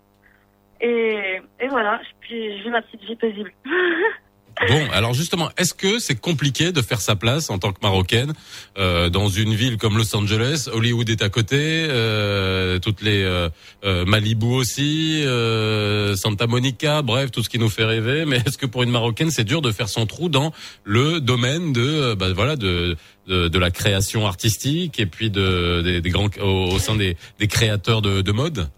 Et, 0.82 1.39
et 1.61 1.68
voilà, 1.70 2.01
puis 2.20 2.57
je 2.57 2.63
vis 2.63 2.70
ma 2.70 2.82
petite 2.82 3.01
vie 3.01 3.16
paisible. 3.16 3.53
Bon, 4.70 4.88
alors 4.93 5.14
justement, 5.14 5.49
est-ce 5.58 5.74
que 5.74 5.99
c'est 5.99 6.16
compliqué 6.16 6.72
de 6.72 6.82
faire 6.82 7.01
sa 7.01 7.16
place 7.16 7.49
en 7.49 7.60
tant 7.60 7.74
que 7.74 7.80
marocaine 7.84 8.34
euh, 8.78 9.10
dans 9.10 9.28
une 9.28 9.53
ville 9.53 9.78
comme 9.78 9.97
Los 9.97 10.16
Angeles? 10.16 10.70
Hollywood 10.72 11.10
est 11.10 11.22
à 11.22 11.30
côté, 11.30 11.58
euh, 11.60 12.80
toutes 12.80 13.01
les 13.01 13.22
euh, 13.22 13.49
euh, 13.84 14.06
Malibu 14.06 14.45
aussi, 14.45 15.24
euh, 15.26 16.16
Santa 16.16 16.47
Monica, 16.47 17.01
bref, 17.01 17.32
tout 17.32 17.43
ce 17.43 17.49
qui 17.49 17.60
nous 17.60 17.70
fait 17.70 17.84
rêver. 17.84 18.26
Mais 18.26 18.38
est-ce 18.38 18.58
que 18.58 18.66
pour 18.66 18.84
une 18.84 18.91
marocaine, 18.91 19.30
c'est 19.30 19.43
dur 19.43 19.62
de 19.62 19.72
faire 19.72 19.89
son 19.89 20.06
trou 20.06 20.30
dans 20.30 20.53
le 20.86 21.20
domaine 21.20 21.74
de, 21.74 21.82
euh, 21.82 22.16
bah, 22.16 22.32
voilà, 22.34 22.56
de, 22.56 22.95
de 23.28 23.49
de 23.49 23.60
la 23.60 23.72
création 23.72 24.26
artistique 24.26 24.99
et 24.99 25.06
puis 25.06 25.30
de 25.30 25.99
des, 25.99 26.10
grands 26.10 26.30
au, 26.41 26.80
sein 26.80 26.95
des, 26.95 27.18
des 27.39 27.47
créateurs 27.47 28.01
de, 28.01 28.22
de 28.22 28.32
mode? 28.32 28.70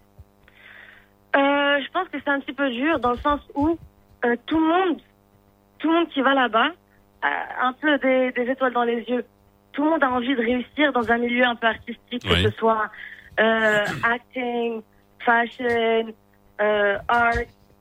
Je 1.34 1.92
pense 1.92 2.08
que 2.12 2.18
c'est 2.22 2.30
un 2.30 2.40
petit 2.40 2.52
peu 2.52 2.68
dur 2.70 2.98
dans 2.98 3.12
le 3.12 3.18
sens 3.18 3.40
où 3.54 3.78
euh, 4.24 4.34
tout 4.46 4.58
le 4.58 4.66
monde, 4.66 4.98
tout 5.78 5.88
le 5.88 5.94
monde 5.94 6.08
qui 6.08 6.20
va 6.20 6.34
là-bas, 6.34 6.70
a 7.22 7.66
un 7.66 7.72
peu 7.72 7.98
des, 7.98 8.32
des 8.32 8.50
étoiles 8.50 8.72
dans 8.72 8.84
les 8.84 9.00
yeux. 9.02 9.24
Tout 9.72 9.84
le 9.84 9.90
monde 9.90 10.04
a 10.04 10.10
envie 10.10 10.34
de 10.34 10.40
réussir 10.40 10.92
dans 10.92 11.10
un 11.10 11.18
milieu 11.18 11.44
un 11.44 11.56
peu 11.56 11.66
artistique, 11.66 12.22
Oui. 12.24 12.42
que 12.42 12.50
ce 12.50 12.56
soit 12.56 12.86
euh, 13.40 13.84
acting, 14.02 14.82
fashion, 15.24 16.12
euh, 16.60 16.98
art, 17.08 17.32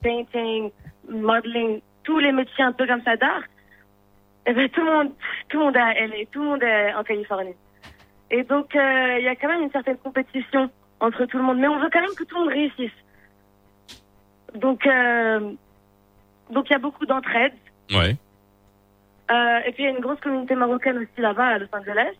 painting, 0.02 0.72
modeling, 1.10 1.82
tous 2.04 2.20
les 2.20 2.32
métiers 2.32 2.64
un 2.64 2.72
peu 2.74 2.86
comme 2.86 3.02
ça 3.04 3.16
d'art. 3.16 3.44
Et 4.46 4.54
ben 4.54 4.70
tout 4.70 4.82
le 4.84 4.92
monde, 4.92 5.12
tout 5.50 5.58
le 5.60 5.66
monde 5.66 5.76
est 5.76 5.80
à 5.80 5.94
LA, 6.08 6.26
tout 6.32 6.42
le 6.42 6.50
monde 6.50 6.64
est 6.64 6.94
en 6.94 7.04
Californie. 7.04 7.56
Et 8.32 8.44
donc 8.44 8.76
euh, 8.76 9.16
il 9.20 9.26
y 9.26 9.28
a 9.28 9.36
quand 9.36 9.48
même 9.50 9.64
une 9.64 9.72
certaine 9.72 9.98
compétition 9.98 10.70
entre 11.00 11.26
tout 11.26 11.38
le 11.38 11.44
monde, 11.44 11.60
mais 11.60 11.68
on 11.68 11.80
veut 11.80 11.90
quand 11.92 12.02
même 12.02 12.16
que 12.18 12.24
tout 12.24 12.36
le 12.36 12.42
monde 12.46 12.54
réussisse. 12.54 12.92
Donc, 14.56 14.86
euh, 14.88 15.52
donc 16.50 16.70
il 16.70 16.74
y 16.74 16.76
a 16.76 16.80
beaucoup 16.80 17.06
d'entraide. 17.06 17.54
Ouais. 17.92 18.16
Euh, 19.32 19.60
et 19.68 19.72
puis 19.74 19.84
il 19.84 19.86
y 19.86 19.88
a 19.88 19.92
une 19.92 20.00
grosse 20.02 20.20
communauté 20.22 20.56
marocaine 20.56 20.98
aussi 20.98 21.22
là-bas 21.22 21.46
à 21.48 21.58
Los 21.60 21.68
Angeles. 21.74 22.14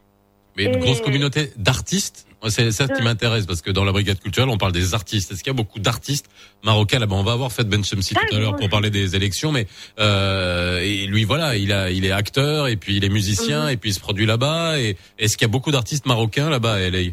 Mais 0.58 0.66
une 0.66 0.76
Et- 0.76 0.80
grosse 0.80 1.02
communauté 1.02 1.52
d'artistes, 1.56 2.28
c'est 2.50 2.72
ça 2.72 2.88
qui 2.88 3.02
m'intéresse 3.04 3.46
parce 3.46 3.62
que 3.62 3.70
dans 3.70 3.84
la 3.84 3.92
brigade 3.92 4.20
culturelle, 4.20 4.50
on 4.50 4.58
parle 4.58 4.72
des 4.72 4.96
artistes. 4.96 5.32
Est-ce 5.32 5.44
qu'il 5.44 5.52
y 5.52 5.56
a 5.56 5.58
beaucoup 5.58 5.80
d'artistes 5.80 6.30
marocains 6.64 6.98
là-bas? 7.00 7.16
On 7.16 7.24
va 7.24 7.34
avoir 7.34 7.52
fait 7.52 7.64
Ben 7.64 7.84
Chemsi 7.84 8.16
Ah, 8.18 8.26
tout 8.28 8.36
à 8.36 8.40
l'heure 8.40 8.56
pour 8.56 8.68
parler 8.68 8.90
des 8.90 9.16
élections, 9.16 9.52
mais 9.52 9.68
euh, 10.00 10.80
et 10.80 11.06
lui 11.06 11.26
voilà, 11.26 11.56
il 11.58 11.72
a, 11.72 11.92
il 11.92 12.06
est 12.06 12.12
acteur 12.12 12.68
et 12.68 12.76
puis 12.76 12.98
il 12.98 13.06
est 13.06 13.10
musicien 13.10 13.66
Mhm. 13.66 13.70
et 13.70 13.78
puis 13.78 13.92
il 13.92 13.94
se 13.94 14.00
produit 14.00 14.26
là-bas. 14.26 14.80
Et 14.80 14.98
est-ce 15.20 15.38
qu'il 15.38 15.48
y 15.48 15.50
a 15.50 15.52
beaucoup 15.52 15.72
d'artistes 15.72 16.08
marocains 16.08 16.50
là-bas 16.50 16.74
à 16.74 16.80
LA 16.80 17.04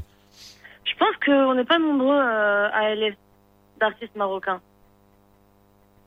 Je 0.86 0.94
pense 0.98 1.14
qu'on 1.24 1.54
n'est 1.54 1.64
pas 1.66 1.78
nombreux 1.78 2.16
euh, 2.18 2.68
à 2.72 2.94
LA 2.94 3.10
d'artistes 3.78 4.16
marocains. 4.16 4.60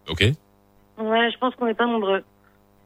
Ok. 0.09 0.21
Ouais, 0.97 1.31
je 1.31 1.37
pense 1.37 1.53
qu'on 1.55 1.67
n'est 1.67 1.75
pas 1.75 1.85
nombreux. 1.85 2.23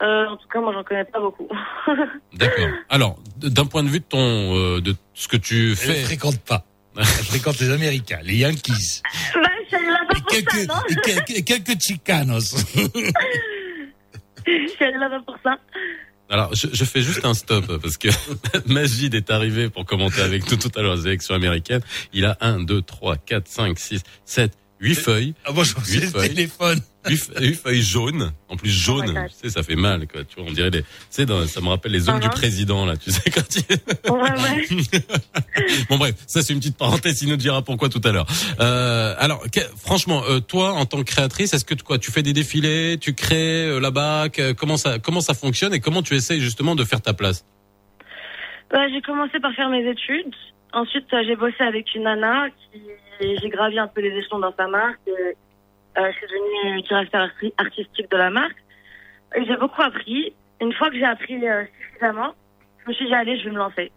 Euh, 0.01 0.25
en 0.27 0.37
tout 0.37 0.47
cas, 0.47 0.59
moi, 0.59 0.73
j'en 0.73 0.83
connais 0.83 1.05
pas 1.05 1.19
beaucoup. 1.19 1.47
D'accord. 2.33 2.67
Alors, 2.89 3.19
d'un 3.37 3.65
point 3.65 3.83
de 3.83 3.89
vue 3.89 3.99
de 3.99 4.05
ton, 4.05 4.17
euh, 4.57 4.81
de 4.81 4.95
ce 5.13 5.27
que 5.27 5.37
tu 5.37 5.63
Elle 5.63 5.69
ne 5.69 5.75
fais, 5.75 6.03
fréquente 6.03 6.39
pas. 6.39 6.65
Elle 6.97 7.05
fréquente 7.05 7.59
les 7.59 7.69
Américains, 7.69 8.19
les 8.23 8.37
Yankees. 8.37 9.01
bah, 9.35 9.41
je 9.69 9.77
suis 9.77 9.85
là-bas 9.85 10.17
Et 10.17 10.21
pour 10.21 10.31
ça, 10.31 10.41
quelques, 10.41 10.67
non 10.67 10.75
et 10.89 10.95
quelques, 10.95 11.29
et 11.37 11.43
quelques 11.43 11.81
Chicanos. 11.81 12.55
Je 14.45 14.67
suis 14.67 14.91
là-bas 14.99 15.19
pour 15.25 15.37
ça. 15.43 15.55
alors 16.29 16.53
je, 16.55 16.67
je 16.73 16.83
fais 16.83 17.01
juste 17.01 17.23
un 17.23 17.35
stop 17.35 17.79
parce 17.79 17.97
que 17.97 18.07
Majid 18.65 19.13
est 19.13 19.29
arrivé 19.29 19.69
pour 19.69 19.85
commenter 19.85 20.21
avec 20.21 20.49
nous 20.49 20.57
tout 20.57 20.71
à 20.75 20.81
l'heure 20.81 20.95
les 20.95 21.07
élections 21.07 21.35
américaines. 21.35 21.81
Il 22.11 22.25
a 22.25 22.37
1, 22.41 22.61
2, 22.63 22.81
3, 22.81 23.17
4, 23.17 23.47
5, 23.47 23.77
6, 23.79 24.01
7, 24.25 24.51
8 24.81 24.95
feuilles. 24.95 25.33
Ah, 25.45 25.51
moi, 25.51 25.63
je 25.63 25.73
pensais 25.73 25.93
Huit 25.93 26.01
le 26.01 26.07
feuilles. 26.07 26.29
téléphone. 26.29 26.79
8, 27.07 27.55
feuilles 27.55 27.81
jaunes. 27.81 28.31
En 28.49 28.57
plus 28.57 28.89
Oh 28.89 29.01
God. 29.01 29.05
tu 29.29 29.35
sais, 29.35 29.49
ça 29.49 29.63
fait 29.63 29.75
mal. 29.75 30.07
Quoi. 30.07 30.23
Tu 30.23 30.35
vois, 30.35 30.45
on 30.49 30.51
dirait 30.53 30.69
les, 30.69 30.81
tu 30.81 30.87
sais, 31.09 31.25
dans- 31.25 31.45
ça 31.47 31.61
me 31.61 31.67
rappelle 31.69 31.91
les 31.93 32.09
ongles 32.09 32.19
du 32.21 32.29
président 32.29 32.85
là. 32.85 32.95
Tu 32.97 33.11
sais 33.11 33.29
quand 33.31 33.55
il... 33.55 34.11
Ouais, 34.11 34.21
ouais. 34.21 35.01
Bon 35.89 35.97
bref, 35.97 36.13
ça 36.27 36.41
c'est 36.43 36.53
une 36.53 36.59
petite 36.59 36.77
parenthèse. 36.77 37.21
Il 37.23 37.29
nous 37.29 37.37
dira 37.37 37.61
pourquoi 37.63 37.89
tout 37.89 38.01
à 38.03 38.11
l'heure. 38.11 38.25
Euh, 38.59 39.15
alors, 39.17 39.43
que- 39.51 39.61
franchement, 39.77 40.23
euh, 40.29 40.39
toi 40.39 40.73
en 40.73 40.85
tant 40.85 40.97
que 40.99 41.03
créatrice, 41.11 41.53
est-ce 41.53 41.65
que 41.65 41.73
tu- 41.73 41.83
quoi, 41.83 41.97
tu 41.97 42.11
fais 42.11 42.21
des 42.23 42.33
défilés, 42.33 42.97
tu 42.99 43.13
crées 43.15 43.65
euh, 43.65 43.79
là-bas, 43.79 44.27
comment 44.57 44.77
ça, 44.77 44.99
comment 44.99 45.21
ça 45.21 45.33
fonctionne 45.33 45.73
et 45.73 45.79
comment 45.79 46.03
tu 46.03 46.15
essayes 46.15 46.41
justement 46.41 46.75
de 46.75 46.83
faire 46.83 47.01
ta 47.01 47.13
place? 47.13 47.45
Bah, 48.71 48.87
j'ai 48.93 49.01
commencé 49.01 49.39
par 49.39 49.53
faire 49.53 49.69
mes 49.69 49.89
études. 49.89 50.33
Ensuite, 50.73 51.05
j'ai 51.27 51.35
bossé 51.35 51.61
avec 51.61 51.93
une 51.95 52.03
nana 52.03 52.47
qui, 52.49 52.79
j'ai 53.21 53.49
gravi 53.49 53.79
un 53.79 53.87
peu 53.87 54.01
les 54.01 54.15
échelons 54.17 54.39
dans 54.39 54.53
sa 54.55 54.67
marque. 54.67 54.99
Et, 55.07 55.11
euh, 55.97 56.11
je 56.11 56.17
suis 56.17 56.27
devenue 56.27 56.81
directeur 56.83 57.21
arti- 57.27 57.53
artistique 57.57 58.09
de 58.11 58.17
la 58.17 58.29
marque. 58.29 58.55
J'ai 59.35 59.55
beaucoup 59.57 59.81
appris. 59.81 60.33
Une 60.61 60.73
fois 60.73 60.89
que 60.89 60.95
j'ai 60.97 61.05
appris 61.05 61.47
euh, 61.47 61.63
suffisamment, 61.81 62.33
je 62.83 62.89
me 62.89 62.93
suis 62.93 63.05
dit, 63.05 63.13
allez, 63.13 63.37
je 63.39 63.45
vais 63.45 63.51
me 63.51 63.57
lancer. 63.57 63.91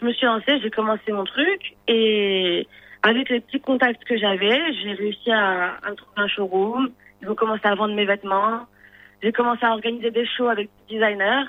Je 0.00 0.04
me 0.04 0.12
suis 0.12 0.26
lancée, 0.26 0.60
j'ai 0.62 0.70
commencé 0.70 1.10
mon 1.12 1.24
truc. 1.24 1.74
Et 1.88 2.66
avec 3.02 3.28
les 3.30 3.40
petits 3.40 3.60
contacts 3.60 4.04
que 4.04 4.16
j'avais, 4.16 4.72
j'ai 4.74 4.92
réussi 4.92 5.30
à, 5.32 5.74
à 5.82 5.94
trouver 5.94 6.12
un 6.16 6.28
showroom. 6.28 6.90
Ils 7.22 7.28
ont 7.28 7.34
commencé 7.34 7.62
à 7.64 7.74
vendre 7.74 7.94
mes 7.94 8.04
vêtements. 8.04 8.66
J'ai 9.22 9.32
commencé 9.32 9.64
à 9.64 9.72
organiser 9.72 10.10
des 10.12 10.26
shows 10.26 10.48
avec 10.48 10.68
des 10.88 10.94
designers. 10.98 11.44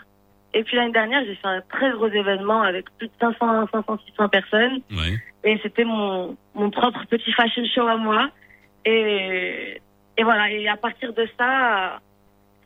Et 0.53 0.63
puis 0.63 0.77
l'année 0.77 0.91
dernière, 0.91 1.23
j'ai 1.25 1.35
fait 1.35 1.47
un 1.47 1.61
très 1.61 1.91
gros 1.91 2.07
événement 2.07 2.61
avec 2.61 2.85
plus 2.97 3.07
de 3.07 3.13
500, 3.19 3.67
500, 3.71 3.99
600 4.07 4.29
personnes. 4.29 4.81
Ouais. 4.91 5.19
Et 5.43 5.59
c'était 5.61 5.83
mon, 5.83 6.35
mon 6.55 6.71
propre 6.71 7.05
petit 7.09 7.31
fashion 7.33 7.63
show 7.73 7.87
à 7.87 7.97
moi. 7.97 8.29
Et, 8.85 9.79
et 10.17 10.23
voilà. 10.23 10.51
Et 10.51 10.67
à 10.67 10.77
partir 10.77 11.13
de 11.13 11.27
ça, 11.37 11.99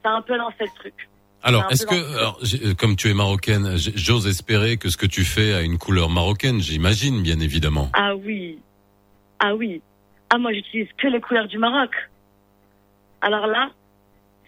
ça 0.01 0.09
a 0.09 0.13
un 0.13 0.21
peu 0.21 0.37
lancé 0.37 0.55
le 0.61 0.79
truc. 0.79 0.93
Alors, 1.45 1.67
est-ce 1.69 1.85
que, 1.85 2.17
alors, 2.17 2.39
euh, 2.41 2.73
comme 2.73 2.95
tu 2.95 3.09
es 3.09 3.13
marocaine, 3.13 3.75
j'ose 3.75 4.27
espérer 4.27 4.77
que 4.77 4.87
ce 4.87 4.95
que 4.95 5.05
tu 5.05 5.25
fais 5.25 5.53
a 5.53 5.61
une 5.61 5.77
couleur 5.77 6.09
marocaine, 6.09 6.61
j'imagine, 6.61 7.21
bien 7.21 7.39
évidemment. 7.41 7.89
Ah 7.93 8.15
oui. 8.15 8.59
Ah 9.39 9.53
oui. 9.53 9.81
Ah, 10.29 10.37
moi, 10.37 10.53
j'utilise 10.53 10.87
que 10.97 11.07
les 11.07 11.19
couleurs 11.19 11.47
du 11.47 11.57
Maroc. 11.57 11.91
Alors 13.19 13.47
là, 13.47 13.71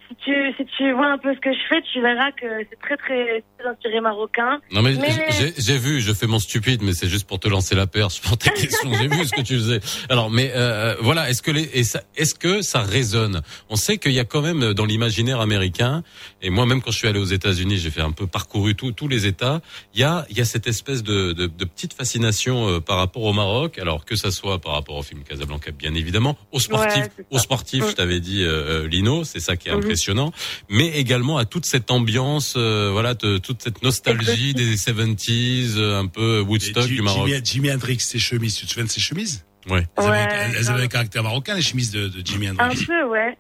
si 0.07 0.15
tu, 0.23 0.33
si 0.57 0.65
tu 0.77 0.91
vois 0.93 1.07
un 1.11 1.17
peu 1.17 1.33
ce 1.33 1.39
que 1.39 1.51
je 1.53 1.59
fais, 1.69 1.81
tu 1.91 2.01
verras 2.01 2.31
que 2.31 2.45
c'est 2.69 2.79
très, 2.79 2.97
très, 2.97 3.43
très 3.57 3.67
inspiré 3.69 3.99
marocain. 4.01 4.59
Non 4.71 4.81
mais, 4.81 4.93
Mais- 4.95 5.09
j'ai- 5.37 5.53
j'ai 5.57 5.77
vu, 5.77 6.01
je 6.01 6.13
fais 6.13 6.27
mon 6.27 6.39
stupide, 6.39 6.81
mais 6.83 6.93
c'est 6.93 7.07
juste 7.07 7.27
pour 7.27 7.39
te 7.39 7.47
lancer 7.47 7.75
la 7.75 7.87
perche 7.87 8.21
pour 8.21 8.37
tes 8.37 8.49
questions. 8.51 8.91
J'ai 8.93 9.07
vu 9.07 9.25
ce 9.25 9.31
que 9.31 9.41
tu 9.41 9.55
faisais. 9.55 9.79
Alors, 10.09 10.29
mais 10.29 10.51
euh, 10.55 10.95
voilà, 11.01 11.29
est-ce 11.29 11.41
que 11.41 11.51
les, 11.51 11.69
est-ce 11.79 12.35
que 12.35 12.61
ça 12.61 12.81
résonne? 12.81 13.41
On 13.69 13.75
sait 13.75 13.97
qu'il 13.97 14.11
y 14.13 14.19
a 14.19 14.25
quand 14.25 14.41
même 14.41 14.73
dans 14.73 14.85
l'imaginaire 14.85 15.41
américain, 15.41 16.03
et 16.41 16.49
moi 16.49 16.65
même 16.65 16.81
quand 16.81 16.91
je 16.91 16.97
suis 16.97 17.07
allé 17.07 17.19
aux 17.19 17.23
États-Unis, 17.25 17.77
j'ai 17.77 17.89
fait 17.91 18.01
un 18.01 18.11
peu 18.11 18.27
parcouru 18.27 18.75
tous 18.75 18.91
tous 18.91 19.07
les 19.07 19.25
États. 19.25 19.61
Il 19.93 20.01
y 20.01 20.03
a, 20.03 20.25
il 20.29 20.37
y 20.37 20.41
a 20.41 20.45
cette 20.45 20.67
espèce 20.67 21.03
de, 21.03 21.33
de, 21.33 21.47
de 21.47 21.65
petite 21.65 21.93
fascination 21.93 22.67
euh, 22.69 22.79
par 22.79 22.97
rapport 22.97 23.23
au 23.23 23.33
Maroc. 23.33 23.79
Alors 23.79 24.05
que 24.05 24.15
ça 24.15 24.31
soit 24.31 24.59
par 24.59 24.73
rapport 24.73 24.95
au 24.97 25.03
film 25.03 25.23
Casablanca, 25.23 25.71
bien 25.71 25.93
évidemment, 25.95 26.37
aux 26.51 26.59
sportifs, 26.59 27.03
Ouais, 27.17 27.25
aux 27.31 27.39
sportifs, 27.39 27.83
Mm. 27.83 27.89
je 27.89 27.95
t'avais 27.95 28.19
dit 28.19 28.43
euh, 28.43 28.83
euh, 28.83 28.87
Lino, 28.87 29.23
c'est 29.23 29.39
ça 29.39 29.55
qui 29.57 29.69
est 29.69 29.71
Mhm. 29.71 29.79
Impressionnant, 29.95 30.31
mais 30.69 30.87
également 30.99 31.37
à 31.37 31.45
toute 31.45 31.65
cette 31.65 31.89
ambiance, 31.89 32.55
euh, 32.57 32.89
voilà, 32.91 33.13
de- 33.13 33.37
toute 33.37 33.61
cette 33.61 33.81
nostalgie 33.81 34.53
des 34.53 34.75
70s, 34.77 35.77
euh, 35.77 35.99
un 35.99 36.07
peu 36.07 36.41
Woodstock 36.41 36.85
du 36.87 37.01
Maroc. 37.01 37.27
Jimi, 37.27 37.41
Jimi 37.45 37.71
Hendrix, 37.71 37.99
ses 37.99 38.19
chemises. 38.19 38.55
Tu 38.57 38.65
te 38.65 38.71
souviens 38.71 38.85
de 38.85 38.89
ses 38.89 39.01
chemises? 39.01 39.45
Ouais. 39.69 39.87
Elles, 39.97 40.03
Ouais, 40.03 40.09
avaient, 40.17 40.57
elles 40.57 40.63
non. 40.65 40.69
avaient 40.71 40.83
un 40.83 40.87
caractère 40.87 41.23
marocain, 41.23 41.55
les 41.55 41.61
chemises 41.61 41.91
de, 41.91 42.07
de 42.09 42.25
Jimi 42.25 42.47
Un 42.47 42.57
Hendrix. 42.59 42.85
peu, 42.85 43.03
ouais. 43.05 43.37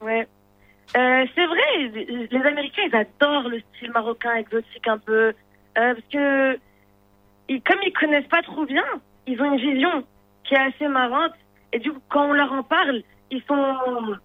Ouais. 0.00 0.26
Euh, 0.96 1.24
c'est 1.34 1.46
vrai, 1.46 1.88
les, 1.94 2.28
les 2.30 2.46
Américains, 2.46 2.82
ils 2.90 2.96
adorent 2.96 3.48
le 3.48 3.60
style 3.76 3.90
marocain 3.92 4.34
exotique 4.36 4.86
un 4.88 4.98
peu. 4.98 5.28
Euh, 5.28 5.32
parce 5.74 5.98
que, 6.12 6.58
ils, 7.48 7.60
comme 7.62 7.78
ils 7.86 7.92
connaissent 7.92 8.28
pas 8.30 8.42
trop 8.42 8.64
bien, 8.64 8.84
ils 9.26 9.40
ont 9.40 9.52
une 9.54 9.60
vision 9.60 10.04
qui 10.48 10.54
est 10.54 10.58
assez 10.58 10.88
marrante. 10.88 11.32
Et 11.72 11.78
du 11.80 11.90
coup, 11.92 12.00
quand 12.08 12.28
on 12.30 12.32
leur 12.32 12.52
en 12.52 12.62
parle, 12.62 13.02
ils 13.30 13.42
sont, 13.48 14.16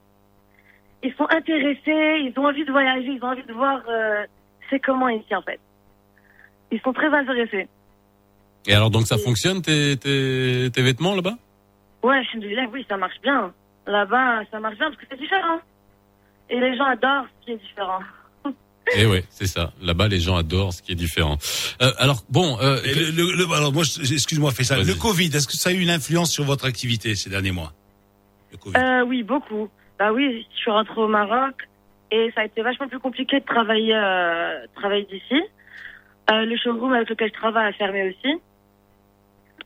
ils 1.03 1.13
sont 1.15 1.27
intéressés, 1.29 2.21
ils 2.27 2.33
ont 2.37 2.45
envie 2.45 2.65
de 2.65 2.71
voyager, 2.71 3.07
ils 3.09 3.23
ont 3.23 3.29
envie 3.29 3.43
de 3.43 3.53
voir 3.53 3.81
euh, 3.89 4.25
c'est 4.69 4.79
comment 4.79 5.09
ici, 5.09 5.33
en 5.35 5.41
fait. 5.41 5.59
Ils 6.71 6.81
sont 6.81 6.93
très 6.93 7.07
intéressés. 7.07 7.67
Et 8.67 8.73
alors 8.73 8.89
donc 8.89 9.07
ça 9.07 9.17
fonctionne 9.17 9.61
tes, 9.61 9.97
tes, 9.97 10.69
tes 10.71 10.81
vêtements 10.81 11.15
là-bas? 11.15 11.35
Ouais, 12.03 12.17
Alhamdoulilah, 12.17 12.65
oui, 12.71 12.85
ça 12.87 12.97
marche 12.97 13.19
bien. 13.23 13.53
Là-bas, 13.87 14.41
ça 14.51 14.59
marche 14.59 14.77
bien 14.77 14.89
parce 14.89 15.01
que 15.01 15.07
c'est 15.09 15.17
différent. 15.19 15.59
Et 16.49 16.59
les 16.59 16.75
gens 16.77 16.85
adorent 16.85 17.25
ce 17.41 17.45
qui 17.45 17.51
est 17.53 17.57
différent. 17.57 17.99
Et 18.97 19.05
ouais, 19.05 19.23
c'est 19.29 19.47
ça. 19.47 19.71
Là-bas, 19.81 20.07
les 20.07 20.19
gens 20.19 20.35
adorent 20.35 20.73
ce 20.73 20.81
qui 20.81 20.91
est 20.91 20.95
différent. 20.95 21.37
Euh, 21.81 21.91
alors 21.97 22.23
bon, 22.29 22.57
euh, 22.61 22.81
Et 22.83 22.93
le, 22.93 23.11
le- 23.11 23.35
le- 23.45 23.53
alors 23.55 23.71
moi, 23.73 23.83
excuse-moi, 23.83 24.51
fais 24.51 24.63
ça. 24.63 24.77
Le 24.77 24.93
Covid, 24.95 25.27
est-ce 25.35 25.47
que 25.47 25.53
ça 25.53 25.69
a 25.69 25.73
eu 25.73 25.79
une 25.79 25.89
influence 25.89 26.31
sur 26.31 26.43
votre 26.43 26.65
activité 26.65 27.15
ces 27.15 27.29
derniers 27.29 27.51
mois? 27.51 27.71
Le 28.51 28.57
Covid. 28.57 28.77
Euh, 28.77 29.03
oui, 29.05 29.23
beaucoup. 29.23 29.69
Bah 29.99 30.13
oui, 30.13 30.47
je 30.49 30.57
suis 30.57 30.71
rentrée 30.71 31.01
au 31.01 31.09
Maroc 31.09 31.67
et 32.09 32.31
ça 32.33 32.41
a 32.41 32.45
été 32.45 32.61
vachement 32.61 32.87
plus 32.87 32.99
compliqué 32.99 33.41
de 33.41 33.45
travailler, 33.45 33.93
euh, 33.93 34.65
travailler 34.75 35.05
d'ici. 35.05 35.43
Euh, 36.31 36.45
le 36.45 36.55
showroom 36.55 36.93
avec 36.93 37.09
lequel 37.09 37.29
je 37.29 37.33
travaille 37.33 37.67
a 37.67 37.73
fermé 37.73 38.09
aussi. 38.09 38.41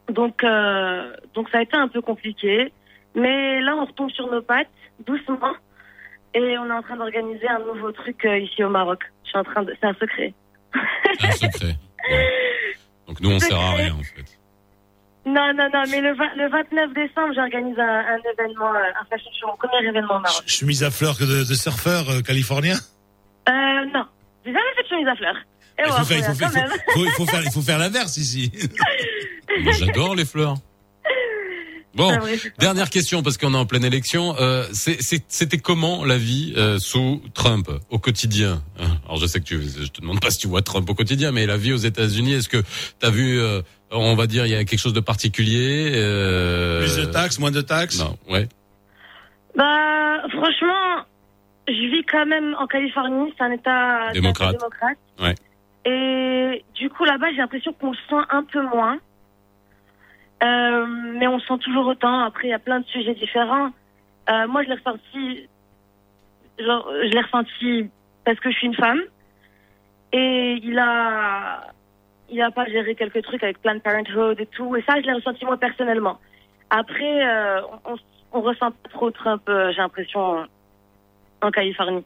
Donc, 0.10 0.44
euh, 0.44 1.16
donc 1.36 1.50
ça 1.50 1.60
a 1.60 1.62
été 1.62 1.78
un 1.78 1.88
peu 1.88 2.02
compliqué. 2.02 2.74
Mais 3.16 3.62
là, 3.62 3.76
on 3.78 3.86
retombe 3.86 4.10
sur 4.10 4.30
nos 4.30 4.42
pattes, 4.42 4.68
doucement. 5.06 5.54
Et 6.34 6.58
on 6.58 6.66
est 6.66 6.72
en 6.72 6.82
train 6.82 6.98
d'organiser 6.98 7.48
un 7.48 7.60
nouveau 7.60 7.92
truc 7.92 8.26
ici 8.26 8.64
au 8.64 8.70
Maroc. 8.70 9.04
Je 9.24 9.30
suis 9.30 9.38
en 9.38 9.44
train 9.44 9.62
de... 9.62 9.76
C'est 9.80 9.88
un 9.88 9.94
secret. 9.94 10.34
c'est 11.20 11.28
un 11.28 11.32
secret. 11.52 11.76
Ouais. 12.10 12.74
Donc 13.08 13.20
nous, 13.20 13.32
on 13.32 13.40
sert 13.40 13.60
à 13.60 13.76
rien 13.76 13.94
en 13.94 14.02
fait. 14.02 14.43
Non, 15.26 15.54
non, 15.56 15.70
non, 15.74 15.84
mais 15.90 16.02
le, 16.02 16.14
vingt- 16.16 16.36
le 16.36 16.50
29 16.50 16.94
décembre, 16.94 17.34
j'organise 17.34 17.80
un, 17.80 17.84
un 17.84 18.20
événement, 18.34 18.74
euh, 18.74 19.02
un 19.02 19.06
fashion 19.10 19.32
show, 19.40 19.48
mon 19.48 19.56
premier 19.56 19.88
événement 19.88 20.18
au 20.18 20.20
Maroc. 20.20 20.44
Chemise 20.46 20.84
à 20.84 20.92
fleurs 20.92 21.16
de, 21.18 21.26
de 21.48 21.54
surfeur 21.54 22.10
euh, 22.10 22.22
californien 22.22 22.76
Euh, 23.48 23.52
non. 23.94 24.06
J'ai 24.46 24.52
jamais 24.52 24.66
fait 24.76 24.84
de 24.84 24.88
chemise 24.90 25.08
à 25.08 25.16
fleurs. 25.16 25.38
Et 25.80 25.84
il, 25.88 25.92
faut 25.92 26.04
faire, 26.04 26.18
il, 26.18 26.24
faut, 26.24 26.32
quand 26.40 26.50
faire- 26.50 26.68
même. 26.70 26.78
il 26.88 26.94
faut- 26.94 27.06
il 27.06 27.12
faut 27.12 27.26
faire, 27.26 27.42
il 27.46 27.52
faut 27.52 27.62
faire 27.62 27.80
l'inverse 27.80 28.18
ici. 28.18 28.52
Moi, 29.64 29.72
J'adore 29.74 30.16
les 30.16 30.26
fleurs. 30.26 30.56
Bon, 31.96 32.12
vrai, 32.18 32.38
dernière 32.58 32.90
question 32.90 33.22
parce 33.22 33.38
qu'on 33.38 33.54
est 33.54 33.58
en 33.58 33.68
pleine 33.68 33.86
élection. 33.86 34.36
Euh, 34.40 34.66
C'était 34.74 35.60
comment 35.60 36.04
la 36.06 36.18
vie 36.18 36.54
euh, 36.58 36.80
sous 36.80 37.22
Trump 37.36 37.70
au 37.91 38.00
quotidien? 38.00 38.64
Alors 39.06 39.18
je 39.18 39.28
sais 39.28 39.40
que 39.40 39.45
tu, 39.45 39.62
je 39.62 39.88
te 39.91 40.02
demande 40.02 40.20
pas 40.20 40.32
si 40.32 40.40
tu 40.40 40.48
vois 40.48 40.64
Trump 40.64 40.90
au 40.90 40.95
quotidien, 40.95 41.32
mais 41.32 41.45
la 41.45 41.56
vie 41.56 41.72
aux 41.72 41.78
États-Unis, 41.78 42.34
est-ce 42.34 42.50
que 42.50 42.58
tu 43.00 43.06
as 43.06 43.12
vu, 43.12 43.40
euh, 43.40 43.62
on 43.94 44.15
va 44.15 44.28
dire, 44.28 44.45
il 44.45 44.52
y 44.52 44.56
a 44.56 44.64
quelque 44.65 44.80
chose 44.80 44.94
de 44.94 44.99
particulier 44.99 45.91
euh, 45.95 46.80
Plus 46.80 46.98
de 46.98 47.06
taxes, 47.06 47.40
moins 47.40 47.52
de 47.52 47.61
taxes? 47.61 47.99
Non, 47.99 48.18
ouais. 48.30 48.48
Bah, 49.56 50.22
franchement, 50.30 51.06
je 51.68 51.74
vis 51.74 52.03
quand 52.06 52.26
même 52.26 52.56
en 52.60 52.68
Californie. 52.68 53.34
C'est 53.38 53.44
un 53.44 53.52
État 53.52 54.11
Démocrate. 54.14 54.57
démocrate. 54.57 54.98
Ouais. 55.20 55.36
Et 55.86 56.64
du 56.76 56.90
coup, 56.90 57.06
là-bas, 57.06 57.28
j'ai 57.32 57.38
l'impression 57.38 57.74
qu'on 57.74 57.91
le 57.91 57.98
sent 58.10 58.26
un 58.30 58.44
peu 58.44 58.61
moins. 58.61 58.98
Euh, 60.44 60.86
mais 61.18 61.28
on 61.28 61.36
le 61.36 61.41
sent 61.41 61.57
toujours 61.64 61.88
autant. 61.88 62.20
Après, 62.20 62.48
il 62.48 62.52
y 62.52 62.53
a 62.53 62.60
plein 62.60 62.80
de 62.80 62.86
sujets 62.88 63.15
différents. 63.15 63.72
Euh, 64.30 64.48
moi, 64.48 64.64
je 64.64 64.70
l'ai 64.70 64.76
ressenti, 64.76 65.49
genre, 66.60 66.88
je 67.03 67.10
l'ai 67.10 67.22
ressenti 67.22 67.90
parce 68.26 68.40
que 68.40 68.52
je 68.52 68.57
suis 68.57 68.68
une 68.68 68.76
femme. 68.76 69.02
Et 70.11 70.60
il 70.64 70.78
a, 70.80 71.73
il 72.34 72.41
a 72.41 72.51
pas 72.51 72.65
géré 72.65 72.95
quelques 72.95 73.22
trucs 73.22 73.43
avec 73.43 73.61
Planned 73.61 73.81
Parenthood 73.81 74.39
et 74.39 74.45
tout. 74.47 74.76
Et 74.76 74.84
ça, 74.84 74.99
je 74.99 75.05
l'ai 75.05 75.14
ressenti 75.14 75.45
moi 75.45 75.57
personnellement. 75.57 76.19
Après, 76.69 77.26
euh, 77.26 77.61
on, 77.85 77.95
on 78.34 78.41
ressent 78.41 78.72
pas 78.72 78.89
trop 78.89 79.11
Trump, 79.11 79.43
euh, 79.47 79.72
j'ai 79.72 79.77
l'impression, 79.77 80.45
en 81.41 81.51
Californie. 81.51 82.03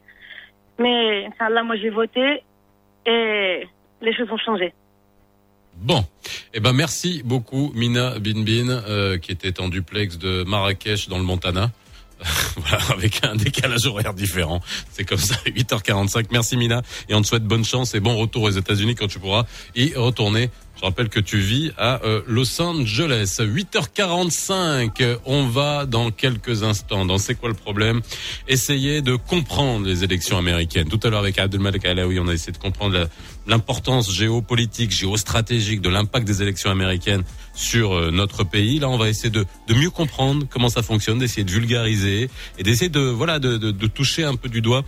Mais 0.78 1.28
là, 1.40 1.62
moi, 1.62 1.76
j'ai 1.76 1.90
voté 1.90 2.42
et 3.06 3.66
les 4.02 4.14
choses 4.14 4.30
ont 4.30 4.38
changé. 4.38 4.72
Bon, 5.76 6.04
eh 6.54 6.60
ben 6.60 6.72
merci 6.72 7.22
beaucoup 7.24 7.70
Mina 7.74 8.18
Binbin 8.18 8.68
euh, 8.68 9.16
qui 9.16 9.30
était 9.30 9.60
en 9.60 9.68
duplex 9.68 10.18
de 10.18 10.42
Marrakech 10.42 11.08
dans 11.08 11.18
le 11.18 11.24
Montana. 11.24 11.70
Voilà, 12.58 12.84
avec 12.90 13.24
un 13.24 13.36
décalage 13.36 13.86
horaire 13.86 14.14
différent. 14.14 14.60
C'est 14.92 15.04
comme 15.04 15.18
ça, 15.18 15.34
8h45. 15.46 16.26
Merci 16.30 16.56
Mina 16.56 16.82
et 17.08 17.14
on 17.14 17.22
te 17.22 17.26
souhaite 17.26 17.44
bonne 17.44 17.64
chance 17.64 17.94
et 17.94 18.00
bon 18.00 18.16
retour 18.16 18.42
aux 18.44 18.50
États-Unis 18.50 18.94
quand 18.94 19.08
tu 19.08 19.18
pourras 19.18 19.44
y 19.74 19.94
retourner. 19.94 20.50
Je 20.80 20.84
rappelle 20.84 21.08
que 21.08 21.18
tu 21.18 21.38
vis 21.38 21.72
à 21.76 22.00
euh, 22.04 22.22
Los 22.28 22.62
Angeles. 22.62 23.40
8h45. 23.40 25.18
On 25.24 25.46
va 25.48 25.86
dans 25.86 26.12
quelques 26.12 26.62
instants 26.62 27.04
dans 27.04 27.18
C'est 27.18 27.34
quoi 27.34 27.48
le 27.48 27.54
problème? 27.56 28.00
Essayer 28.46 29.02
de 29.02 29.16
comprendre 29.16 29.86
les 29.86 30.04
élections 30.04 30.38
américaines. 30.38 30.88
Tout 30.88 31.00
à 31.02 31.10
l'heure 31.10 31.18
avec 31.20 31.36
Abdelmalek 31.38 31.84
Alaoui, 31.84 32.20
on 32.20 32.28
a 32.28 32.32
essayé 32.32 32.52
de 32.52 32.58
comprendre 32.58 32.94
la- 32.96 33.08
l'importance 33.48 34.12
géopolitique, 34.12 34.90
géostratégique 34.92 35.80
de 35.80 35.88
l'impact 35.88 36.26
des 36.26 36.42
élections 36.42 36.70
américaines 36.70 37.24
sur 37.54 37.92
euh, 37.92 38.10
notre 38.10 38.44
pays. 38.44 38.78
Là, 38.78 38.88
on 38.88 38.98
va 38.98 39.08
essayer 39.08 39.30
de, 39.30 39.46
de 39.66 39.74
mieux 39.74 39.90
comprendre 39.90 40.46
comment 40.48 40.68
ça 40.68 40.82
fonctionne, 40.82 41.18
d'essayer 41.18 41.44
de 41.44 41.50
vulgariser 41.50 42.30
et 42.58 42.62
d'essayer 42.62 42.90
de 42.90 43.00
voilà 43.00 43.38
de, 43.38 43.56
de, 43.56 43.70
de 43.70 43.86
toucher 43.86 44.24
un 44.24 44.36
peu 44.36 44.48
du 44.48 44.60
doigt 44.60 44.84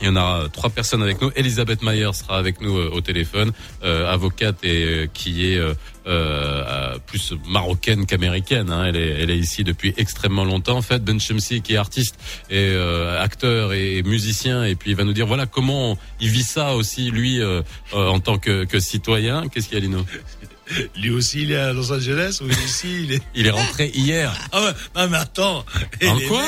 il 0.00 0.06
y 0.06 0.10
en 0.10 0.16
a 0.16 0.42
euh, 0.44 0.48
trois 0.48 0.70
personnes 0.70 1.02
avec 1.02 1.20
nous. 1.20 1.30
Elisabeth 1.36 1.82
Mayer 1.82 2.10
sera 2.12 2.38
avec 2.38 2.60
nous 2.60 2.76
euh, 2.76 2.90
au 2.92 3.00
téléphone, 3.00 3.52
euh, 3.84 4.12
avocate 4.12 4.62
et 4.64 4.84
euh, 4.84 5.06
qui 5.12 5.52
est 5.52 5.56
euh, 5.58 5.74
euh, 6.06 6.98
plus 7.06 7.32
marocaine 7.48 8.06
qu'américaine. 8.06 8.70
hein. 8.70 8.86
Elle, 8.86 8.96
est, 8.96 9.20
elle 9.22 9.30
est 9.30 9.38
ici 9.38 9.64
depuis 9.64 9.92
extrêmement 9.96 10.44
longtemps. 10.44 10.76
En 10.78 10.82
fait, 10.82 11.02
Ben 11.04 11.20
Chemsi 11.20 11.60
qui 11.62 11.74
est 11.74 11.76
artiste 11.76 12.16
et 12.50 12.56
euh, 12.72 13.20
acteur 13.22 13.72
et 13.72 14.02
musicien, 14.04 14.64
et 14.64 14.74
puis 14.74 14.90
il 14.90 14.96
va 14.96 15.04
nous 15.04 15.12
dire 15.12 15.26
voilà 15.26 15.46
comment 15.46 15.98
il 16.20 16.28
vit 16.30 16.42
ça 16.42 16.74
aussi 16.74 17.10
lui 17.10 17.40
euh, 17.40 17.62
euh, 17.94 18.08
en 18.08 18.20
tant 18.20 18.38
que, 18.38 18.64
que 18.64 18.78
citoyen. 18.80 19.48
Qu'est-ce 19.48 19.68
qu'il 19.68 19.78
y 19.78 19.80
a, 19.80 19.84
Lino? 19.84 20.04
Lui 20.96 21.08
aussi, 21.08 21.42
il 21.44 21.52
est 21.52 21.56
à 21.56 21.72
Los 21.72 21.90
Angeles, 21.90 22.40
ou 22.42 22.44
aussi, 22.44 23.04
il 23.04 23.12
est... 23.14 23.22
Il 23.34 23.46
est 23.46 23.50
rentré 23.50 23.88
hier. 23.94 24.30
Ah 24.52 24.60
ouais, 24.62 24.72
non, 24.94 25.08
mais 25.08 25.16
attends. 25.16 25.64
En 26.06 26.18
quoi? 26.28 26.42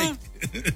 mecs- 0.52 0.74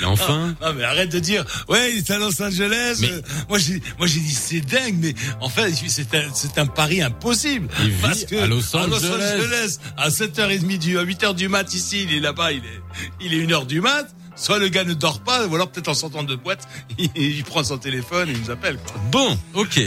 Mais 0.00 0.06
enfin. 0.06 0.54
Ah, 0.60 0.72
mais 0.72 0.82
arrête 0.84 1.10
de 1.10 1.18
dire, 1.18 1.44
ouais, 1.68 1.92
il 1.92 1.98
est 1.98 2.10
à 2.10 2.18
Los 2.18 2.40
Angeles. 2.42 2.98
Mais- 3.00 3.08
Euh, 3.10 3.20
moi, 3.48 3.58
j'ai, 3.58 3.82
moi, 3.98 4.06
j'ai 4.06 4.20
dit, 4.20 4.32
c'est 4.34 4.60
dingue, 4.60 4.96
mais 5.00 5.14
en 5.40 5.48
fait, 5.48 5.72
c'est 5.88 6.14
un, 6.14 6.24
c'est 6.34 6.58
un 6.58 6.66
pari 6.66 7.02
impossible. 7.02 7.68
Il 7.82 7.90
vit 7.90 8.00
parce 8.02 8.24
que 8.24 8.36
à 8.36 8.46
Los 8.46 8.74
Angeles. 8.76 9.38
Angeles, 9.38 9.78
à 9.96 10.08
7h30 10.08 10.78
du, 10.78 10.98
à 10.98 11.04
8h 11.04 11.34
du 11.34 11.48
mat 11.48 11.72
ici, 11.74 12.04
il 12.04 12.14
est 12.14 12.20
là-bas, 12.20 12.52
il 12.52 12.58
est, 12.64 12.80
il 13.20 13.34
est 13.34 13.46
1h 13.46 13.66
du 13.66 13.80
mat. 13.80 14.06
Soit 14.36 14.58
le 14.58 14.68
gars 14.68 14.84
ne 14.84 14.94
dort 14.94 15.20
pas, 15.20 15.46
ou 15.46 15.54
alors 15.54 15.70
peut-être 15.70 15.88
en 15.88 15.94
sortant 15.94 16.22
de 16.22 16.34
boîte, 16.34 16.66
il, 16.98 17.10
il 17.16 17.44
prend 17.44 17.62
son 17.62 17.76
téléphone 17.76 18.30
et 18.30 18.32
il 18.32 18.40
nous 18.40 18.50
appelle, 18.50 18.76
quoi. 18.78 18.94
Bon, 19.10 19.38
ok. 19.54 19.80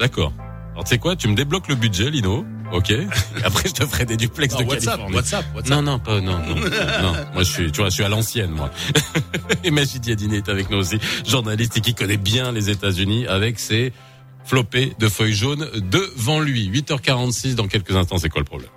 D'accord. 0.00 0.32
Alors 0.78 0.84
tu 0.84 0.90
sais 0.90 0.98
quoi, 0.98 1.16
tu 1.16 1.26
me 1.26 1.34
débloques 1.34 1.66
le 1.66 1.74
budget, 1.74 2.08
Lino. 2.08 2.46
Ok. 2.72 2.92
Et 2.92 3.08
après 3.44 3.68
je 3.68 3.74
te 3.74 3.84
ferai 3.84 4.04
des 4.04 4.16
duplex 4.16 4.54
Non, 4.54 4.60
de 4.60 4.66
WhatsApp, 4.66 4.84
Californie. 4.84 5.16
WhatsApp, 5.16 5.44
WhatsApp. 5.56 5.76
Non, 5.76 5.82
non, 5.82 5.98
pas, 5.98 6.20
non, 6.20 6.38
non, 6.38 6.54
non. 7.02 7.12
Moi, 7.34 7.42
je 7.42 7.50
suis, 7.50 7.72
tu 7.72 7.80
vois, 7.80 7.88
je 7.88 7.94
suis 7.94 8.04
à 8.04 8.08
l'ancienne, 8.08 8.52
moi. 8.52 8.70
et 9.64 9.72
Majid 9.72 10.06
Yadine 10.06 10.34
est 10.34 10.48
avec 10.48 10.70
nous 10.70 10.78
aussi, 10.78 11.00
journaliste 11.26 11.76
et 11.78 11.80
qui 11.80 11.94
connaît 11.94 12.16
bien 12.16 12.52
les 12.52 12.70
États-Unis 12.70 13.26
avec 13.26 13.58
ses 13.58 13.92
flopés 14.44 14.92
de 15.00 15.08
feuilles 15.08 15.34
jaunes 15.34 15.68
devant 15.90 16.38
lui. 16.38 16.70
8h46 16.70 17.56
dans 17.56 17.66
quelques 17.66 17.96
instants, 17.96 18.18
c'est 18.18 18.28
quoi 18.28 18.40
le 18.40 18.44
problème? 18.44 18.70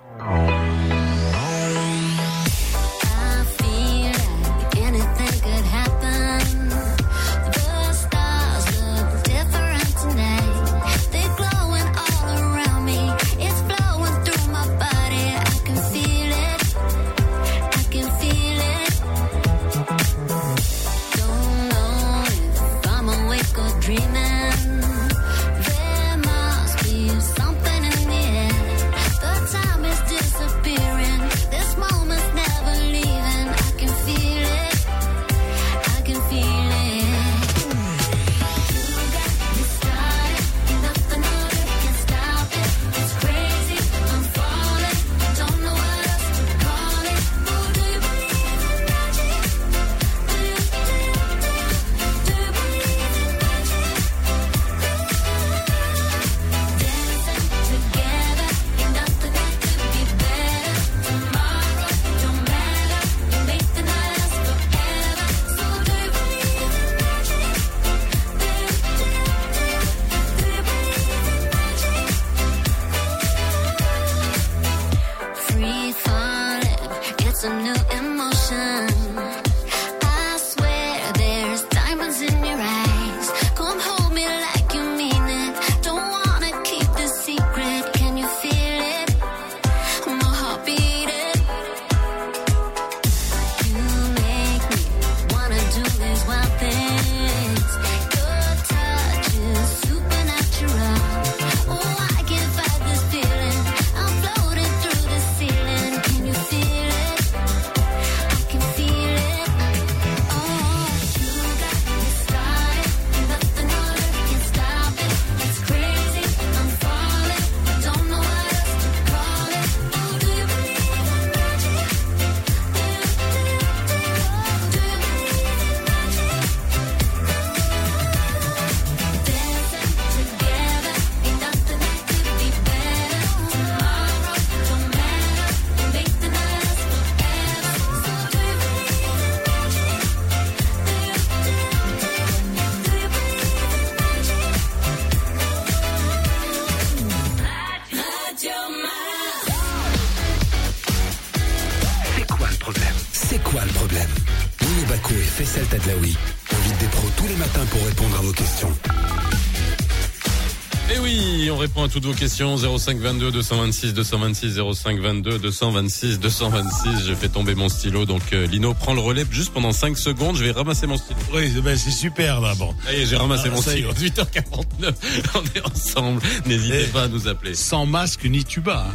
Répond 161.82 161.90
à 161.90 161.92
toutes 161.92 162.04
vos 162.04 162.14
questions 162.14 162.56
05 162.56 162.98
22 162.98 163.30
226 163.32 163.94
226 163.94 164.60
05 164.74 165.00
22 165.00 165.38
226 165.38 166.20
226. 166.20 167.06
Je 167.06 167.14
fais 167.14 167.28
tomber 167.28 167.54
mon 167.54 167.68
stylo 167.68 168.04
donc 168.04 168.22
euh, 168.32 168.46
Lino 168.46 168.74
prend 168.74 168.94
le 168.94 169.00
relais 169.00 169.24
juste 169.30 169.52
pendant 169.52 169.72
5 169.72 169.96
secondes, 169.98 170.36
je 170.36 170.44
vais 170.44 170.52
ramasser 170.52 170.86
mon 170.86 170.96
stylo. 170.96 171.18
Oui, 171.34 171.50
ben, 171.62 171.76
c'est 171.76 171.90
super, 171.90 172.40
là, 172.40 172.54
bon. 172.54 172.74
J'ai 173.04 173.16
ramassé 173.16 173.44
Ah, 173.46 173.50
mon 173.54 173.60
est. 173.62 173.70
stylo. 173.70 173.92
8h49. 173.92 174.92
On 175.34 175.42
est 175.58 175.66
ensemble. 175.66 176.20
N'hésitez 176.46 176.84
Eh. 176.88 176.92
pas 176.92 177.02
à 177.04 177.08
nous 177.08 177.26
appeler. 177.28 177.54
Sans 177.54 177.86
masque 177.86 178.24
ni 178.24 178.44
tuba, 178.44 178.86
hein. 178.88 178.94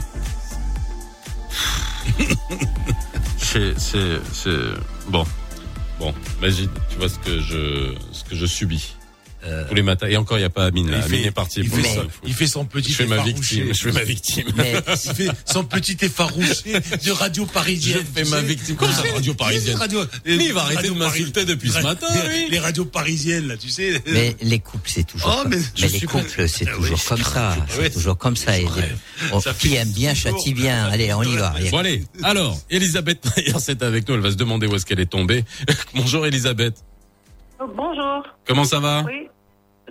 C'est 3.37 3.79
c'est 3.79 4.19
c'est 4.33 4.51
bon. 5.09 5.25
Bon, 5.99 6.13
Magid, 6.41 6.69
tu 6.89 6.97
vois 6.97 7.09
ce 7.09 7.17
que 7.17 7.39
je 7.39 7.95
ce 8.11 8.23
que 8.23 8.35
je 8.35 8.45
subis. 8.45 8.95
Euh, 9.47 9.63
Tous 9.67 9.75
les 9.75 9.81
matins. 9.81 10.07
Et 10.07 10.17
encore, 10.17 10.37
il 10.37 10.41
n'y 10.41 10.45
a 10.45 10.49
pas 10.49 10.65
Amine. 10.65 10.91
Là. 10.91 10.97
Il 10.99 11.03
Amine 11.05 11.21
fait- 11.21 11.27
est 11.27 11.31
parti. 11.31 11.59
il 11.61 11.69
pour 11.69 11.79
fait 11.79 11.83
ça. 11.87 11.95
son- 11.95 12.07
il 12.25 12.33
fait 12.33 12.47
son 12.47 12.65
petit 12.65 12.91
Je 12.91 12.95
fais 12.95 13.05
ma 13.07 13.15
effarouché. 13.15 13.33
victime. 13.61 13.73
Je 13.73 13.81
fais 13.83 13.91
ma 13.91 14.03
victime. 14.03 14.47
mais 14.55 14.73
Il 15.05 15.13
fait 15.13 15.27
son 15.45 15.63
petit 15.63 15.97
effarouché 16.01 16.73
de 17.05 17.11
radio 17.11 17.45
parisienne. 17.45 18.05
Je 18.15 18.23
fais 18.23 18.29
ma 18.29 18.41
victime. 18.41 18.75
Comme 18.75 18.91
ça, 18.91 19.03
radio 19.13 19.33
parisienne. 19.33 19.77
Radio, 19.77 20.01
Mais 20.25 20.35
il 20.35 20.53
va 20.53 20.67
les 20.69 20.75
arrêter 20.75 20.89
de 20.89 20.93
m'insulter 20.93 21.45
depuis 21.45 21.69
ce 21.69 21.77
les- 21.77 21.83
matin, 21.83 22.07
lui. 22.29 22.49
Les 22.49 22.59
radios 22.59 22.85
parisiennes, 22.85 23.47
là, 23.47 23.57
tu 23.57 23.69
sais. 23.69 24.01
mais 24.07 24.35
les 24.41 24.59
couples, 24.59 24.89
c'est 24.89 25.05
toujours. 25.05 25.33
Oh, 25.37 25.41
comme, 25.43 25.51
mais 25.51 25.57
mais 25.57 25.63
je 25.75 25.81
les 25.83 25.89
suis 25.97 26.07
couples, 26.07 26.47
c'est 26.49 26.67
Ah 26.67 26.75
toujours 26.75 27.03
comme 27.05 27.23
ça. 27.23 27.55
C'est 27.69 27.93
toujours 27.93 28.17
comme 28.17 28.35
ça. 28.35 28.51
Les- 28.57 28.65
qui 29.59 29.75
aime 29.75 29.91
bien 29.91 30.13
châtie 30.13 30.53
bien. 30.53 30.85
Allez, 30.85 31.13
on 31.13 31.23
y 31.23 31.35
va. 31.37 31.53
Bon 31.71 31.77
allez, 31.79 32.03
alors, 32.23 32.59
Elisabeth 32.69 33.25
Mayer, 33.35 33.53
c'est 33.59 33.81
avec 33.83 34.07
nous, 34.07 34.15
elle 34.15 34.21
va 34.21 34.31
se 34.31 34.35
demander 34.35 34.67
où 34.67 34.75
est-ce 34.75 34.85
qu'elle 34.85 34.99
est 34.99 35.05
tombée. 35.09 35.43
Bonjour 35.95 36.25
Elisabeth, 36.25 36.75
bonjour. 37.59 38.23
comment 38.45 38.63
ça 38.65 38.79
va? 38.79 39.03
Oui. 39.07 39.27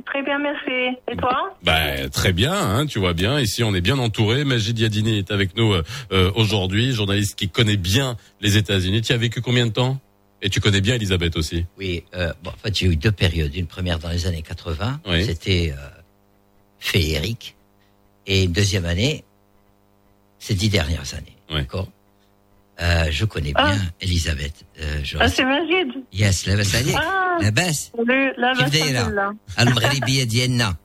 Très 0.04 0.22
bien, 0.22 0.38
merci. 0.38 0.96
Et 1.10 1.16
toi 1.16 1.56
Bah 1.62 2.08
très 2.10 2.32
bien, 2.32 2.52
hein, 2.54 2.86
tu 2.86 2.98
vois 2.98 3.14
bien. 3.14 3.40
Ici, 3.40 3.64
on 3.64 3.74
est 3.74 3.80
bien 3.80 3.98
entouré. 3.98 4.44
Majid 4.44 4.78
Yadini 4.78 5.18
est 5.18 5.30
avec 5.30 5.56
nous 5.56 5.72
euh, 5.72 5.82
euh, 6.12 6.30
aujourd'hui, 6.34 6.92
journaliste 6.92 7.34
qui 7.38 7.48
connaît 7.48 7.76
bien 7.78 8.16
les 8.40 8.56
États-Unis. 8.58 9.00
Tu 9.02 9.12
as 9.12 9.16
vécu 9.16 9.40
combien 9.40 9.66
de 9.66 9.72
temps? 9.72 9.98
Et 10.42 10.50
tu 10.50 10.60
connais 10.60 10.82
bien 10.82 10.96
Elisabeth 10.96 11.36
aussi. 11.36 11.64
Oui, 11.78 12.04
euh, 12.14 12.32
bon, 12.44 12.50
en 12.50 12.56
fait, 12.62 12.76
j'ai 12.76 12.86
eu 12.86 12.96
deux 12.96 13.10
périodes. 13.10 13.54
Une 13.56 13.66
première 13.66 13.98
dans 13.98 14.10
les 14.10 14.26
années 14.26 14.42
80, 14.42 15.00
Oui. 15.08 15.24
c'était 15.24 15.72
euh, 15.76 15.80
féerique. 16.78 17.56
Et 18.26 18.44
une 18.44 18.52
deuxième 18.52 18.84
année, 18.84 19.24
ces 20.38 20.54
dix 20.54 20.68
dernières 20.68 21.14
années. 21.14 21.36
Oui. 21.50 21.56
D'accord? 21.60 21.88
Euh, 22.80 23.06
je 23.10 23.24
connais 23.24 23.52
ah. 23.54 23.72
bien 23.72 23.80
Elisabeth. 24.00 24.64
Euh. 24.80 25.00
Ah, 25.18 25.28
c'est 25.28 25.44
Majid. 25.44 25.88
Yes, 26.12 26.46
la 26.46 26.56
basse 26.56 26.74
ah, 26.94 27.38
La 27.40 27.50
basse. 27.50 27.92
La 28.36 28.54
basse. 28.54 29.36
المغربية 29.58 30.24
ديالنا. 30.24 30.76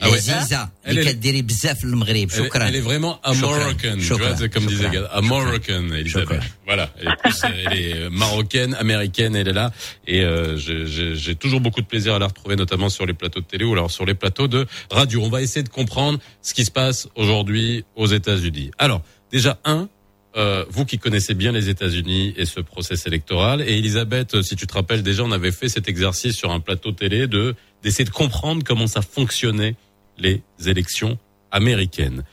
عزيزة 0.00 0.68
اللي 0.86 1.04
كديري 1.04 1.42
بزاف 1.42 1.78
في 1.78 1.84
المغرب 1.84 2.30
شكرا. 2.30 2.68
Elle 2.68 2.76
est 2.76 2.80
vraiment 2.80 3.20
American. 3.24 4.00
شكرا. 4.00 4.48
Comme 4.48 4.66
disait 4.66 4.90
American, 5.12 5.90
Elisabeth. 5.92 6.42
Voilà. 6.66 6.90
Elle 7.00 7.08
est, 7.08 7.16
plus, 7.16 7.42
elle 7.44 7.78
est 7.78 7.94
euh, 7.94 8.10
marocaine, 8.10 8.74
américaine, 8.74 9.36
elle 9.36 9.48
est 9.48 9.52
là. 9.52 9.72
Et 10.06 10.22
euh, 10.22 10.56
j'ai 10.56 11.34
toujours 11.34 11.60
beaucoup 11.60 11.80
de 11.80 11.86
plaisir 11.86 12.14
à 12.14 12.18
la 12.18 12.26
retrouver, 12.26 12.56
notamment 12.56 12.88
sur 12.88 13.06
les 13.06 13.14
plateaux 13.14 13.40
de 13.40 13.46
télé 13.46 13.64
ou 13.64 13.72
alors 13.72 13.90
sur 13.90 14.04
les 14.04 14.14
plateaux 14.14 14.48
de 14.48 14.66
radio. 14.90 15.22
On 15.22 15.30
va 15.30 15.40
essayer 15.42 15.62
de 15.62 15.68
comprendre 15.68 16.18
ce 16.42 16.52
qui 16.54 16.64
se 16.64 16.70
passe 16.70 17.08
aujourd'hui 17.14 17.84
aux 17.94 18.06
États-Unis. 18.06 18.70
Alors, 18.78 19.00
déjà, 19.32 19.58
un, 19.64 19.88
euh, 20.36 20.64
vous 20.68 20.84
qui 20.84 20.98
connaissez 20.98 21.34
bien 21.34 21.52
les 21.52 21.68
États-Unis 21.68 22.34
et 22.36 22.44
ce 22.44 22.60
process 22.60 23.06
électoral, 23.06 23.62
et 23.62 23.78
Elisabeth, 23.78 24.42
si 24.42 24.56
tu 24.56 24.66
te 24.66 24.74
rappelles 24.74 25.02
déjà, 25.02 25.22
on 25.22 25.32
avait 25.32 25.52
fait 25.52 25.68
cet 25.68 25.88
exercice 25.88 26.36
sur 26.36 26.50
un 26.50 26.60
plateau 26.60 26.92
télé 26.92 27.26
de 27.26 27.54
d'essayer 27.82 28.04
de 28.04 28.10
comprendre 28.10 28.62
comment 28.64 28.86
ça 28.86 29.00
fonctionnait 29.02 29.76
les 30.18 30.42
élections 30.66 31.18
américaines. 31.50 32.24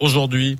Aujourd'hui, 0.00 0.56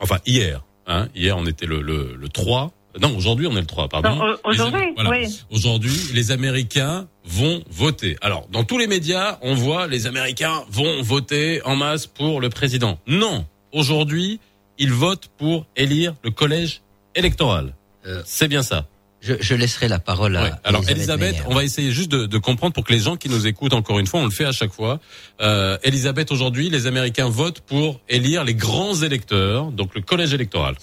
enfin 0.00 0.18
hier, 0.26 0.62
hein, 0.86 1.08
hier 1.14 1.36
on 1.36 1.46
était 1.46 1.66
le, 1.66 1.80
le, 1.80 2.16
le 2.16 2.28
3, 2.28 2.72
non 3.00 3.16
aujourd'hui 3.16 3.46
on 3.46 3.56
est 3.56 3.60
le 3.60 3.66
3, 3.66 3.88
pardon. 3.88 4.20
Aujourd'hui, 4.44 4.92
voilà. 4.94 5.10
oui. 5.10 5.40
Aujourd'hui, 5.50 5.96
les 6.12 6.30
Américains 6.30 7.08
vont 7.24 7.62
voter. 7.70 8.16
Alors, 8.20 8.46
dans 8.52 8.64
tous 8.64 8.78
les 8.78 8.86
médias, 8.86 9.38
on 9.42 9.54
voit 9.54 9.86
les 9.86 10.06
Américains 10.06 10.62
vont 10.70 11.02
voter 11.02 11.62
en 11.64 11.76
masse 11.76 12.06
pour 12.06 12.40
le 12.40 12.48
président. 12.48 12.98
Non, 13.06 13.46
aujourd'hui, 13.72 14.40
ils 14.78 14.92
votent 14.92 15.28
pour 15.38 15.66
élire 15.76 16.14
le 16.24 16.30
collège 16.30 16.82
électoral. 17.14 17.74
Euh, 18.06 18.22
C'est 18.24 18.48
bien 18.48 18.62
ça. 18.62 18.86
je, 19.20 19.34
je 19.40 19.54
laisserai 19.54 19.86
la 19.88 19.98
parole 20.00 20.36
à 20.36 20.42
Ouais. 20.44 20.50
Alors 20.64 20.82
Elisabeth, 20.88 21.32
Meyer. 21.36 21.44
on 21.48 21.54
va 21.54 21.62
essayer 21.62 21.90
juste 21.92 22.10
de, 22.10 22.26
de 22.26 22.38
comprendre 22.38 22.72
pour 22.72 22.84
que 22.84 22.92
les 22.92 22.98
gens 22.98 23.16
qui 23.16 23.28
nous 23.28 23.46
écoutent, 23.46 23.74
encore 23.74 23.98
une 24.00 24.06
fois, 24.06 24.20
on 24.20 24.24
le 24.24 24.30
fait 24.30 24.44
à 24.46 24.52
chaque 24.52 24.72
fois. 24.72 24.98
Euh, 25.40 25.78
Elisabeth, 25.84 26.32
aujourd'hui, 26.32 26.68
les 26.70 26.86
Américains 26.88 27.28
votent 27.28 27.60
pour 27.60 28.00
élire 28.08 28.42
les 28.44 28.54
grands 28.54 28.94
électeurs, 28.94 29.66
donc 29.70 29.94
le 29.94 30.00
collège 30.00 30.34
électoral. 30.34 30.74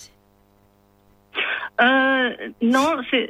Euh, 1.82 2.30
non, 2.61 2.98
c'est- 3.10 3.30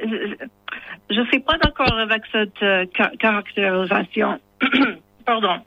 je 1.10 1.20
ne 1.20 1.26
suis 1.26 1.40
pas 1.40 1.56
d'accord 1.58 1.92
avec 1.98 2.22
cette 2.32 2.62
euh, 2.62 2.84
ca- 2.96 3.12
caractérisation. 3.18 4.40
Pardon. 5.26 5.60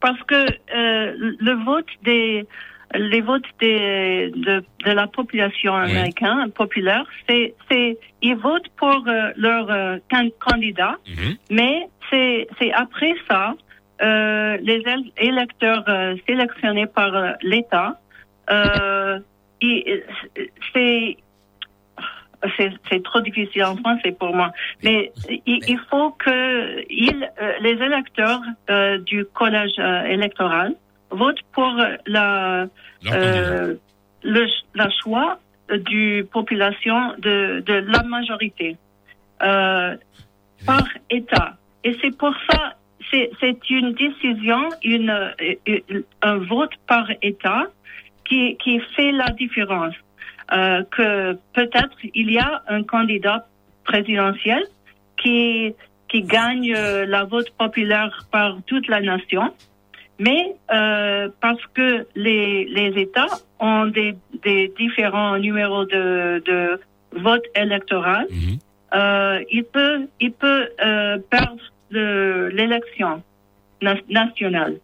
Parce 0.00 0.20
que 0.24 0.34
euh, 0.34 1.14
le 1.38 1.64
vote 1.64 1.86
des 2.04 2.46
les 2.94 3.20
votes 3.20 3.44
des, 3.60 4.30
de, 4.34 4.64
de 4.84 4.90
la 4.90 5.06
population 5.06 5.74
Oui. 5.74 5.90
américaine 5.90 6.50
populaire, 6.52 7.04
c'est 7.28 7.54
c'est 7.70 7.98
ils 8.22 8.36
votent 8.36 8.68
pour 8.76 9.04
euh, 9.06 9.30
leur 9.36 9.70
euh, 9.70 9.98
can- 10.10 10.30
candidat, 10.40 10.96
Mhm. 11.08 11.36
mais 11.50 11.86
c'est 12.10 12.48
c'est 12.58 12.72
après 12.72 13.14
ça 13.28 13.54
euh, 14.02 14.56
les 14.62 14.80
él- 14.94 15.12
électeurs 15.18 15.84
euh, 15.88 16.16
sélectionnés 16.26 16.86
par 16.86 17.12
l'État, 17.42 18.00
euh, 18.50 19.18
ils- 19.60 20.02
c'est 20.72 21.16
c'est 22.56 22.72
c'est 22.90 23.02
trop 23.04 23.20
difficile 23.20 23.64
en 23.64 23.76
français 23.76 24.12
pour 24.18 24.34
moi. 24.34 24.50
Mais 24.82 25.12
il, 25.46 25.60
il 25.68 25.78
faut 25.90 26.10
que 26.12 26.80
il, 26.90 27.30
les 27.60 27.72
électeurs 27.88 28.40
du 29.04 29.26
collège 29.26 29.78
électoral 30.08 30.74
votent 31.10 31.42
pour 31.52 31.72
la 32.06 32.66
euh, 33.12 33.74
le 34.22 34.46
la 34.74 34.88
choix 35.02 35.38
du 35.90 36.26
population 36.32 37.14
de 37.18 37.60
de 37.60 37.74
la 37.74 38.02
majorité 38.02 38.76
euh, 39.42 39.96
par 40.66 40.86
État. 41.10 41.56
Et 41.84 41.96
c'est 42.00 42.16
pour 42.16 42.34
ça 42.50 42.74
c'est 43.10 43.30
c'est 43.40 43.70
une 43.70 43.92
décision 43.92 44.68
une, 44.84 45.14
une- 45.66 46.04
un 46.22 46.36
vote 46.38 46.72
par 46.86 47.06
État 47.22 47.64
qui 48.24 48.56
qui 48.62 48.80
fait 48.96 49.12
la 49.12 49.30
différence. 49.30 49.94
Euh, 50.52 50.82
que 50.90 51.34
peut-être 51.54 51.96
il 52.12 52.32
y 52.32 52.38
a 52.38 52.62
un 52.66 52.82
candidat 52.82 53.46
présidentiel 53.84 54.62
qui, 55.16 55.72
qui 56.08 56.22
gagne 56.22 56.74
euh, 56.74 57.06
la 57.06 57.22
vote 57.22 57.50
populaire 57.56 58.26
par 58.32 58.56
toute 58.66 58.88
la 58.88 59.00
nation, 59.00 59.54
mais 60.26 60.42
euh, 60.72 61.28
parce 61.44 61.64
que 61.76 61.88
les, 62.14 62.66
les 62.78 62.90
États 63.06 63.32
ont 63.58 63.86
des, 63.98 64.12
des 64.46 64.62
différents 64.82 65.36
numéros 65.46 65.84
de, 65.96 66.06
de 66.50 66.60
vote 67.26 67.46
électoral, 67.64 68.24
Mhm. 68.30 68.58
euh, 69.00 69.38
il 69.56 69.64
peut, 69.74 69.98
il 70.20 70.32
peut 70.44 70.62
euh, 70.84 71.18
perdre 71.34 71.62
le- 71.96 72.48
l'élection 72.58 73.12
na- 73.82 74.04
nationale. 74.20 74.74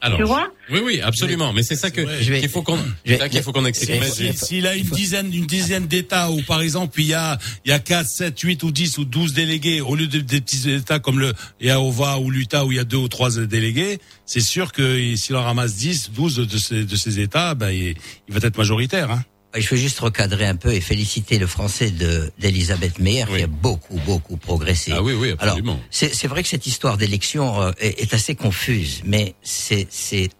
Alors, 0.00 0.18
Tu 0.18 0.24
vois 0.24 0.50
oui, 0.70 0.80
oui, 0.82 1.00
absolument. 1.00 1.52
Mais 1.52 1.62
c'est 1.62 1.76
ça 1.76 1.90
que 1.90 2.00
qu'il 2.40 2.48
faut 2.48 2.62
qu'on, 2.62 2.78
qu'il 3.04 3.42
faut 3.42 3.52
qu'on 3.52 3.66
explique. 3.66 4.02
S'il 4.34 4.66
a 4.66 4.76
une 4.76 4.86
dizaine, 4.86 5.34
une 5.34 5.46
dizaine 5.46 5.86
d'États 5.86 6.30
où, 6.30 6.42
par 6.42 6.62
exemple, 6.62 7.00
il 7.00 7.08
y 7.08 7.14
a, 7.14 7.38
il 7.64 7.70
y 7.70 7.72
a 7.72 7.78
4, 7.78 8.08
7, 8.08 8.40
8 8.40 8.62
ou 8.62 8.70
10 8.70 8.98
ou 8.98 9.04
12 9.04 9.34
délégués, 9.34 9.80
au 9.80 9.96
lieu 9.96 10.06
de, 10.06 10.20
des 10.20 10.40
petits 10.40 10.70
États 10.70 11.00
comme 11.00 11.18
le 11.18 11.32
Iowa 11.60 12.18
ou 12.18 12.30
l'Utah 12.30 12.64
où 12.64 12.72
il 12.72 12.76
y 12.76 12.80
a 12.80 12.84
deux 12.84 12.96
ou 12.96 13.08
trois 13.08 13.30
délégués, 13.30 13.98
c'est 14.26 14.40
sûr 14.40 14.72
que 14.72 15.16
s'il 15.16 15.36
en 15.36 15.42
ramasse 15.42 15.74
10, 15.76 16.12
12 16.12 16.36
de 16.36 16.58
ces, 16.58 16.84
de 16.84 16.96
ces 16.96 17.20
États, 17.20 17.54
ben, 17.54 17.70
il, 17.70 17.94
il 18.28 18.34
va 18.34 18.38
être 18.46 18.58
majoritaire. 18.58 19.10
Hein. 19.10 19.24
Je 19.54 19.68
veux 19.68 19.76
juste 19.76 19.98
recadrer 19.98 20.46
un 20.46 20.54
peu 20.54 20.72
et 20.72 20.80
féliciter 20.80 21.38
le 21.38 21.46
français 21.48 21.90
de 21.90 22.32
d'Elisabeth 22.38 22.98
Meyer 23.00 23.24
Oui. 23.30 23.38
qui 23.38 23.42
a 23.44 23.46
beaucoup 23.48 23.98
beaucoup 24.06 24.36
progressé. 24.36 24.92
Ah 24.94 25.02
oui, 25.02 25.14
oui, 25.14 25.32
absolument. 25.32 25.80
c'est 25.90 26.26
vrai 26.28 26.42
que 26.44 26.48
cette 26.48 26.66
histoire 26.66 26.96
d'élection 26.96 27.60
euh, 27.60 27.72
est, 27.78 28.00
est 28.00 28.14
assez 28.14 28.36
confuse, 28.36 29.02
mais 29.04 29.34
c'est 29.42 29.88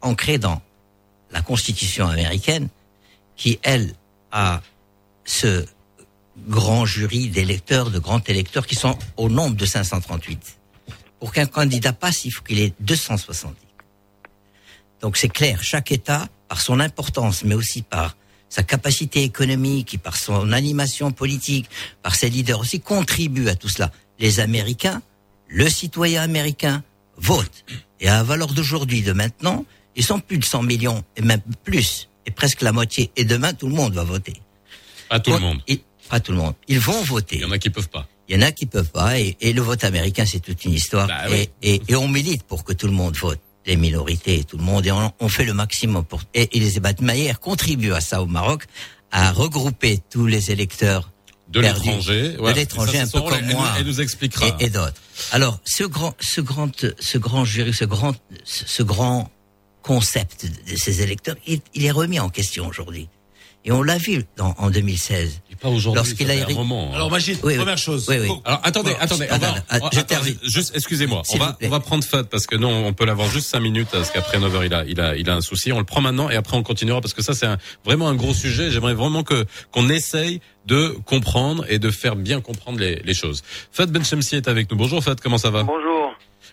ancré 0.01 0.39
dans 0.39 0.63
la 1.33 1.43
Constitution 1.43 2.07
américaine 2.07 2.69
qui 3.37 3.59
elle 3.63 3.95
a 4.31 4.63
ce 5.25 5.65
grand 6.49 6.87
jury 6.87 7.29
d'électeurs, 7.29 7.91
de 7.91 7.99
grands 7.99 8.23
électeurs 8.29 8.67
qui 8.67 8.77
sont 8.77 8.97
au 9.17 9.29
nombre 9.29 9.57
de 9.57 9.67
538. 9.67 10.39
Pour 11.19 11.33
qu'un 11.33 11.47
candidat 11.47 11.93
passe, 11.93 12.25
il 12.25 12.31
faut 12.31 12.43
qu'il 12.43 12.61
ait 12.61 12.73
270. 12.81 13.55
Donc 15.01 15.17
c'est 15.17 15.29
clair, 15.29 15.63
chaque 15.63 15.91
État, 15.93 16.29
par 16.49 16.61
son 16.61 16.79
importance, 16.81 17.43
mais 17.45 17.55
aussi 17.55 17.83
par 17.83 18.17
sa 18.51 18.63
capacité 18.63 19.23
économique 19.23 19.95
et 19.95 19.99
par 19.99 20.17
son 20.17 20.53
animation 20.53 21.11
politique, 21.13 21.71
par 22.03 22.15
ses 22.15 22.29
leaders 22.29 22.61
aussi, 22.61 22.81
contribue 22.81 23.49
à 23.49 23.55
tout 23.55 23.69
cela. 23.71 23.91
Les 24.19 24.41
Américains, 24.41 25.01
le 25.49 25.71
citoyen 25.71 26.21
américain, 26.21 26.83
vote. 27.17 27.65
Et 28.01 28.09
à 28.09 28.15
la 28.15 28.23
valeur 28.23 28.49
d'aujourd'hui, 28.53 29.01
de 29.03 29.13
maintenant, 29.13 29.65
ils 29.97 30.05
sont 30.05 30.21
plus 30.21 30.37
de 30.39 30.45
100 30.45 30.63
millions, 30.65 31.03
et 31.17 31.23
même 31.23 31.41
plus, 31.65 32.09
et 32.27 32.31
presque 32.31 32.61
la 32.63 32.73
moitié. 32.73 33.11
Et 33.17 33.25
demain, 33.25 33.53
tout 33.55 33.69
le 33.69 33.75
monde 33.75 33.95
va 33.95 34.05
voter. 34.05 34.35
Pas 35.09 35.21
tout 35.21 35.33
le 35.33 35.39
monde. 35.39 35.61
ils- 35.67 35.81
pas 36.09 36.19
tout 36.21 36.33
le 36.33 36.39
monde. 36.39 36.55
Ils 36.69 36.81
vont 36.81 37.01
voter. 37.03 37.37
Il 37.37 37.43
y 37.43 37.45
en 37.45 37.51
a 37.53 37.59
qui 37.59 37.71
peuvent 37.71 37.89
pas. 37.89 38.07
Il 38.29 38.35
y 38.35 38.39
en 38.39 38.43
a 38.43 38.53
qui 38.53 38.67
peuvent 38.67 38.91
pas, 38.91 39.19
et, 39.21 39.37
et 39.41 39.53
le 39.53 39.61
vote 39.63 39.83
américain, 39.85 40.25
c'est 40.27 40.41
toute 40.41 40.65
une 40.65 40.73
histoire. 40.73 41.07
Bah 41.09 41.23
oui. 41.31 41.49
et, 41.63 41.75
et, 41.75 41.83
et 41.89 41.95
on 41.97 42.09
milite 42.09 42.43
pour 42.45 42.65
que 42.65 42.73
tout 42.73 42.87
le 42.87 42.93
monde 42.93 43.17
vote, 43.17 43.41
les 43.67 43.77
minorités 43.77 44.39
et 44.41 44.45
tout 44.45 44.57
le 44.57 44.63
monde, 44.65 44.87
et 44.87 44.93
on, 44.93 45.13
on 45.21 45.29
fait 45.29 45.45
le 45.45 45.53
maximum 45.55 46.05
pour. 46.05 46.21
Et 46.35 46.57
Elisabeth 46.57 47.01
Mayer 47.01 47.35
contribue 47.41 47.93
à 47.93 48.01
ça 48.01 48.23
au 48.23 48.27
Maroc, 48.27 48.65
à 49.13 49.33
regrouper 49.33 50.01
tous 50.11 50.27
les 50.27 50.51
électeurs 50.51 51.11
De 51.49 51.61
l'étranger, 51.61 52.35
de 52.35 52.41
ouais. 52.41 52.55
l'étranger, 52.55 52.99
Ça, 52.99 53.03
un 53.03 53.07
peu 53.09 53.21
comme 53.21 53.39
Elle 53.39 53.55
moi. 53.57 53.69
elle 53.79 53.87
nous 53.87 54.01
expliquera. 54.01 54.47
Et, 54.61 54.67
et 54.67 54.71
d'autres. 54.71 54.95
Alors, 55.33 55.59
ce 55.65 55.85
grand, 55.85 56.15
ce 56.21 56.41
grand, 56.41 56.71
ce 56.99 57.19
grand 57.19 57.45
jury, 57.45 57.75
ce 57.75 57.85
grand, 57.85 58.15
ce 58.45 58.65
ce 58.67 58.83
grand 58.83 59.31
concept 59.83 60.47
de 60.47 60.77
ces 60.77 61.03
électeurs, 61.03 61.37
il, 61.47 61.61
il 61.75 61.85
est 61.85 61.91
remis 61.91 62.21
en 62.21 62.29
question 62.29 62.67
aujourd'hui. 62.67 63.09
Et 63.65 63.73
on 63.73 63.83
l'a 63.83 63.99
vu 63.99 64.25
dans, 64.37 64.55
en 64.59 64.71
2016. 64.71 65.43
Pas 65.61 65.69
aujourd'hui, 65.69 65.97
Lorsqu'il 65.99 66.31
a 66.31 66.35
un 66.47 66.55
moment, 66.55 66.89
hein. 66.91 66.95
Alors, 66.95 67.11
Magid, 67.11 67.37
Oui, 67.43 67.53
oui. 67.53 67.57
première 67.59 67.77
chose. 67.77 68.07
Oui, 68.09 68.17
oui. 68.19 68.31
Alors 68.47 68.61
attendez, 68.63 68.93
attendez, 68.99 69.27
on 69.31 69.37
va, 69.37 69.49
Attends, 69.49 69.63
on 69.73 69.79
va- 69.85 69.91
je 69.93 69.99
attends, 69.99 70.07
termine. 70.07 70.39
juste, 70.43 70.73
excusez-moi, 70.75 71.21
on 71.35 71.37
va, 71.37 71.59
on 71.63 71.69
va 71.69 71.81
prendre 71.81 72.03
Fad 72.03 72.29
parce 72.31 72.47
que 72.47 72.57
non, 72.57 72.87
on 72.87 72.95
peut 72.95 73.05
l'avoir 73.05 73.29
juste 73.29 73.49
cinq 73.51 73.61
minutes 73.61 73.89
parce 73.93 74.11
qu'après 74.11 74.39
9 74.39 74.55
heures 74.55 74.65
il 74.65 74.73
a, 74.73 74.85
il 74.87 74.99
a, 75.03 75.17
il 75.17 75.29
a 75.29 75.35
un 75.35 75.43
souci. 75.43 75.71
On 75.71 75.79
le 75.79 75.85
prend 75.85 76.01
maintenant 76.01 76.31
et 76.31 76.37
après 76.37 76.57
on 76.57 76.63
continuera 76.63 77.03
parce 77.03 77.13
que 77.13 77.21
ça 77.21 77.35
c'est 77.35 77.45
un- 77.45 77.59
vraiment 77.85 78.09
un 78.09 78.15
gros 78.15 78.33
sujet. 78.33 78.71
J'aimerais 78.71 78.95
vraiment 78.95 79.23
que 79.23 79.45
qu'on 79.71 79.91
essaye 79.91 80.41
de 80.65 80.97
comprendre 81.05 81.67
et 81.69 81.79
de 81.79 81.91
faire 81.91 82.17
bien 82.17 82.41
comprendre 82.41 82.79
les, 82.81 82.97
les 83.05 83.15
choses. 83.15 83.43
Fad 83.71 83.91
Benchemsi 83.91 84.37
est 84.37 84.49
avec 84.49 84.71
nous. 84.71 84.79
Bonjour 84.79 85.05
Fad, 85.05 85.21
comment 85.21 85.37
ça 85.39 85.51
va? 85.51 85.65
Bonjour. 85.65 85.90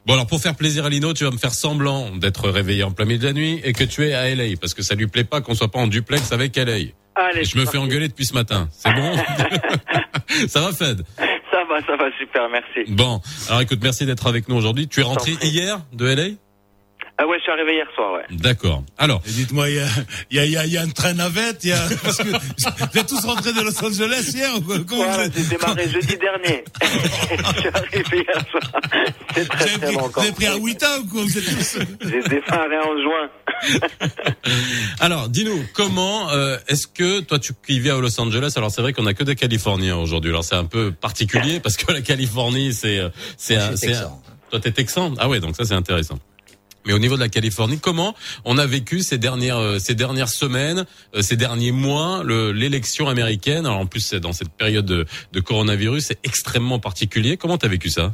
Bon 0.06 0.14
alors 0.14 0.28
pour 0.28 0.40
faire 0.40 0.56
plaisir 0.56 0.86
à 0.86 0.90
Lino, 0.90 1.14
tu 1.14 1.24
vas 1.24 1.32
me 1.32 1.38
faire 1.38 1.53
semblant 1.53 2.15
d'être 2.15 2.49
réveillé 2.49 2.84
en 2.84 2.91
plein 2.91 3.06
milieu 3.06 3.19
de 3.19 3.26
la 3.26 3.34
nuit 3.34 3.60
et 3.64 3.74
que 3.74 3.84
tu 3.84 4.07
es 4.07 4.14
à 4.14 4.34
LA 4.34 4.56
parce 4.60 4.74
que 4.74 4.82
ça 4.82 4.95
lui 4.95 5.07
plaît 5.07 5.24
pas 5.24 5.41
qu'on 5.41 5.56
soit 5.56 5.69
pas 5.69 5.80
en 5.80 5.88
duplex 5.88 6.32
avec 6.32 6.56
LA. 6.56 6.61
Allez, 7.15 7.41
Et 7.41 7.44
je 7.45 7.57
me 7.57 7.65
fais 7.65 7.78
engueuler 7.78 8.07
depuis 8.07 8.26
ce 8.26 8.34
matin. 8.34 8.69
C'est 8.72 8.94
bon 8.94 9.15
Ça 10.48 10.61
va 10.61 10.72
Fed? 10.72 11.03
Ça 11.18 11.64
va, 11.68 11.80
ça 11.86 11.95
va, 11.95 12.06
super, 12.18 12.48
merci. 12.49 12.91
Bon, 12.91 13.19
alors 13.48 13.61
écoute, 13.61 13.80
merci 13.82 14.06
d'être 14.06 14.28
avec 14.28 14.48
nous 14.48 14.56
aujourd'hui. 14.56 14.88
Tu 14.88 14.99
es 14.99 15.03
rentré 15.03 15.32
hier 15.41 15.80
de 15.94 16.06
LA 16.06 16.28
Ah 17.19 17.26
ouais, 17.26 17.38
je 17.39 17.44
suis 17.44 17.52
arrivé 17.52 17.73
hier 17.73 17.88
soir, 17.95 18.14
ouais. 18.14 18.26
D'accord. 18.30 18.84
Alors, 18.98 19.22
Dites-moi, 19.26 19.69
il 19.72 19.76
y 19.77 19.80
a, 19.80 19.88
il 20.30 20.38
y, 20.38 20.39
a, 20.39 20.45
il 20.45 20.52
y, 20.52 20.57
a, 20.57 20.65
il 20.68 20.72
y 20.73 20.77
a 20.77 20.81
un 20.84 20.89
train 20.89 21.14
navette, 21.14 21.64
il 21.64 21.69
y 21.69 21.73
a, 21.73 21.80
parce 22.03 22.18
que 22.18 22.27
vous 22.30 22.99
êtes 22.99 23.07
tous 23.07 23.26
rentrés 23.26 23.53
de 23.53 23.61
Los 23.61 23.84
Angeles 23.84 24.31
hier 24.35 24.49
ou 24.56 24.61
quoi 24.61 24.76
Comment 24.88 25.03
vous 25.03 25.10
Voilà, 25.10 25.26
êtes- 25.26 25.34
j'ai 25.35 25.44
démarré 25.57 25.89
jeudi 25.89 26.15
dernier. 26.18 26.64
je 26.84 27.60
suis 27.60 27.69
arrivé 27.69 28.18
hier 28.23 28.44
soir. 28.52 28.72
C'est 29.34 29.41
vous 29.41 29.48
très 29.49 29.64
avez 29.64 29.69
très 29.72 29.80
pris, 29.88 29.95
long 29.95 30.07
vous 30.14 30.19
avez 30.19 30.31
pris 30.31 30.45
un 30.45 30.56
Wita 30.57 30.99
ou 30.99 31.06
quoi 31.07 31.22
Vous 31.23 31.38
êtes 31.39 31.45
tous... 31.45 31.80
J'ai 32.02 32.22
démarré 32.22 32.77
en 32.77 33.02
juin. 33.02 33.30
alors, 34.99 35.30
dis-nous, 35.30 35.64
comment 35.73 36.30
euh, 36.31 36.57
est-ce 36.68 36.88
que 36.88 37.22
toi 37.22 37.39
tu 37.39 37.53
qui 37.65 37.80
vis 37.80 37.89
à 37.89 37.98
Los 37.99 38.19
Angeles? 38.19 38.53
Alors 38.57 38.72
c'est 38.72 38.81
vrai 38.81 38.94
qu'on 38.94 39.06
a 39.06 39.14
que 39.14 39.23
des 39.23 39.35
Californiens 39.35 39.98
aujourd'hui. 39.98 40.30
Alors 40.31 40.44
c'est 40.44 40.56
un 40.56 40.65
peu 40.65 40.91
particulier 40.91 41.60
parce 41.60 41.77
que 41.77 41.91
la 41.91 42.02
Californie, 42.02 42.73
c'est 42.73 42.99
euh, 42.99 43.10
c'est 43.38 43.56
un- 43.56 43.76
c'est 43.76 43.94
un- 43.95 44.11
toi 44.49 44.60
t'es 44.60 44.72
texan? 44.72 45.14
Ah 45.18 45.27
ouais, 45.27 45.39
donc 45.39 45.56
ça 45.56 45.65
c'est 45.65 45.73
intéressant. 45.73 46.19
Mais 46.88 46.93
au 46.93 46.99
niveau 46.99 47.15
de 47.15 47.19
la 47.22 47.30
Californie, 47.30 47.80
comment 47.80 48.15
on 48.45 48.57
a 48.57 48.65
vécu 48.65 49.01
ces 49.01 49.18
dernières 49.18 49.57
euh, 49.59 49.77
ces 49.77 49.93
dernières 49.93 50.30
semaines, 50.30 50.85
euh, 51.14 51.22
ces 51.22 51.35
derniers 51.35 51.72
mois, 51.73 52.22
le- 52.23 52.51
l'élection 52.51 53.09
américaine? 53.09 53.65
Alors 53.65 53.80
en 53.80 53.85
plus, 53.85 54.14
dans 54.14 54.31
cette 54.34 54.51
période 54.57 54.85
de, 54.85 55.05
de 55.34 55.39
coronavirus, 55.41 56.05
c'est 56.07 56.26
extrêmement 56.26 56.80
particulier. 56.80 57.38
Comment 57.38 57.57
t'as 57.57 57.68
vécu 57.68 57.89
ça? 57.89 58.14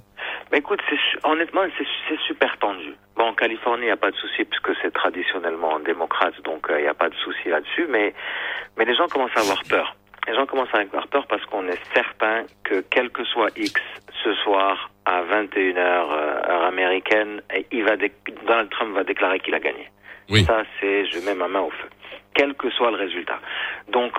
Mais 0.51 0.57
écoute, 0.59 0.79
honnêtement, 1.23 1.61
c'est 1.77 2.17
super 2.27 2.57
tendu. 2.59 2.93
Bon, 3.15 3.25
en 3.29 3.33
Californie, 3.33 3.83
il 3.83 3.85
n'y 3.85 3.91
a 3.91 3.97
pas 3.97 4.11
de 4.11 4.15
souci 4.17 4.43
puisque 4.43 4.71
c'est 4.81 4.91
traditionnellement 4.93 5.79
démocrate, 5.79 6.33
donc 6.43 6.69
euh, 6.69 6.79
il 6.79 6.83
n'y 6.83 6.89
a 6.89 6.93
pas 6.93 7.09
de 7.09 7.15
souci 7.23 7.49
là-dessus. 7.49 7.85
Mais, 7.89 8.13
mais 8.77 8.85
les 8.85 8.95
gens 8.95 9.07
commencent 9.07 9.35
à 9.35 9.41
avoir 9.41 9.63
peur. 9.69 9.95
Les 10.27 10.33
gens 10.35 10.45
commencent 10.45 10.73
à 10.73 10.79
avoir 10.79 11.07
peur 11.07 11.25
parce 11.27 11.43
qu'on 11.45 11.67
est 11.67 11.79
certain 11.93 12.45
que 12.63 12.83
quel 12.89 13.09
que 13.09 13.23
soit 13.25 13.49
X 13.57 13.73
ce 14.23 14.33
soir 14.35 14.89
à 15.05 15.21
21h 15.23 15.77
heure 15.77 16.63
américaine, 16.63 17.41
il 17.71 17.83
va 17.83 17.95
Donald 18.47 18.69
Trump 18.69 18.95
va 18.95 19.03
déclarer 19.03 19.39
qu'il 19.39 19.53
a 19.55 19.59
gagné. 19.59 19.89
Oui. 20.29 20.43
Ça, 20.45 20.63
c'est 20.79 21.05
je 21.07 21.19
mets 21.25 21.35
ma 21.35 21.49
main 21.49 21.59
au 21.59 21.69
feu, 21.71 21.89
quel 22.33 22.53
que 22.53 22.69
soit 22.69 22.91
le 22.91 22.97
résultat. 22.97 23.39
Donc 23.89 24.13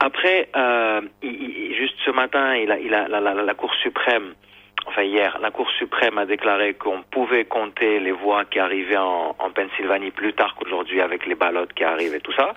après, 0.00 0.48
euh, 0.56 1.00
il- 1.22 1.30
il- 1.70 1.76
juste 1.76 1.94
ce 2.04 2.10
matin, 2.10 2.56
il 2.56 2.70
a, 2.72 2.78
il 2.78 2.92
a 2.92 3.06
la, 3.06 3.20
la, 3.20 3.34
la 3.34 3.54
Cour 3.54 3.72
suprême, 3.82 4.34
enfin 4.86 5.02
hier, 5.02 5.38
la 5.40 5.50
Cour 5.50 5.70
suprême 5.72 6.16
a 6.18 6.26
déclaré 6.26 6.74
qu'on 6.74 7.02
pouvait 7.02 7.44
compter 7.44 8.00
les 8.00 8.12
voix 8.12 8.44
qui 8.44 8.58
arrivaient 8.58 8.96
en, 8.96 9.34
en 9.38 9.50
Pennsylvanie 9.50 10.10
plus 10.10 10.32
tard 10.32 10.54
qu'aujourd'hui 10.54 11.00
avec 11.00 11.26
les 11.26 11.34
ballottes 11.34 11.72
qui 11.74 11.84
arrivent 11.84 12.14
et 12.14 12.20
tout 12.20 12.32
ça. 12.32 12.52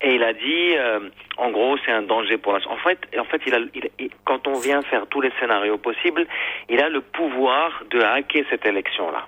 Et 0.00 0.14
il 0.14 0.22
a 0.22 0.32
dit, 0.32 0.76
euh, 0.76 1.00
en 1.36 1.50
gros, 1.50 1.76
c'est 1.84 1.92
un 1.92 2.02
danger 2.02 2.36
pour 2.38 2.52
la. 2.52 2.58
En 2.68 2.76
fait, 2.76 2.98
en 3.18 3.24
fait, 3.24 3.40
il 3.46 3.54
a, 3.54 3.58
il- 3.74 3.90
il- 3.98 4.10
quand 4.24 4.46
on 4.48 4.58
vient 4.58 4.82
faire 4.82 5.06
tous 5.06 5.20
les 5.20 5.30
scénarios 5.40 5.78
possibles, 5.78 6.26
il 6.68 6.80
a 6.80 6.88
le 6.88 7.00
pouvoir 7.00 7.82
de 7.90 8.00
hacker 8.00 8.44
cette 8.50 8.66
élection-là. 8.66 9.26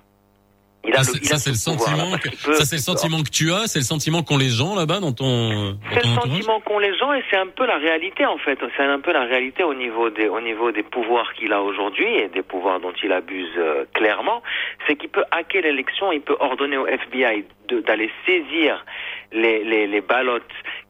Il 0.83 0.95
a 0.95 1.03
Ça, 1.03 1.13
le- 1.13 1.19
c'est- 1.19 1.37
ça, 1.37 1.51
le 1.51 1.57
sentiment 1.57 2.17
que 2.17 2.29
peut- 2.31 2.55
ça 2.55 2.65
c'est 2.65 2.77
le 2.77 2.81
sentiment 2.83 3.23
que 3.23 3.29
tu 3.29 3.53
as, 3.53 3.67
c'est 3.67 3.81
le 3.81 3.85
sentiment 3.85 4.23
qu'ont 4.23 4.39
les 4.39 4.49
gens 4.49 4.75
là-bas 4.75 5.01
dans 5.01 5.13
ton 5.13 5.77
C'est 5.93 5.97
le 6.07 6.15
sentiment 6.15 6.61
qu'ont 6.61 6.79
les 6.79 6.97
gens 6.97 7.13
et 7.13 7.23
c'est 7.31 7.37
un 7.37 7.49
peu 7.49 7.67
la 7.67 7.77
réalité 7.77 8.25
en 8.25 8.39
fait. 8.39 8.59
C'est 8.77 8.83
un 8.85 8.99
peu 8.99 9.13
la 9.13 9.25
réalité 9.25 9.63
au 9.63 9.75
niveau 9.75 10.09
des 10.09 10.29
au 10.29 10.41
niveau 10.41 10.73
des 10.73 10.83
pouvoirs 10.83 11.35
qu'il 11.35 11.53
a 11.53 11.61
aujourd'hui 11.61 12.07
et 12.07 12.29
des 12.29 12.43
pouvoirs 12.43 12.81
dont 12.81 12.95
il 13.03 13.13
abuse 13.13 13.51
euh, 13.59 13.85
clairement. 13.93 14.43
C'est 14.87 14.97
qu'il 14.97 15.11
peut 15.11 15.25
hacker 15.31 15.63
l'élection, 15.63 16.13
il 16.13 16.23
peut 16.23 16.37
ordonner 16.41 16.79
au 16.79 16.87
FBI 16.87 17.45
d'aller 17.87 18.11
saisir 18.25 18.85
les, 19.33 19.63
les 19.65 19.87
les 19.87 20.01
ballottes 20.01 20.43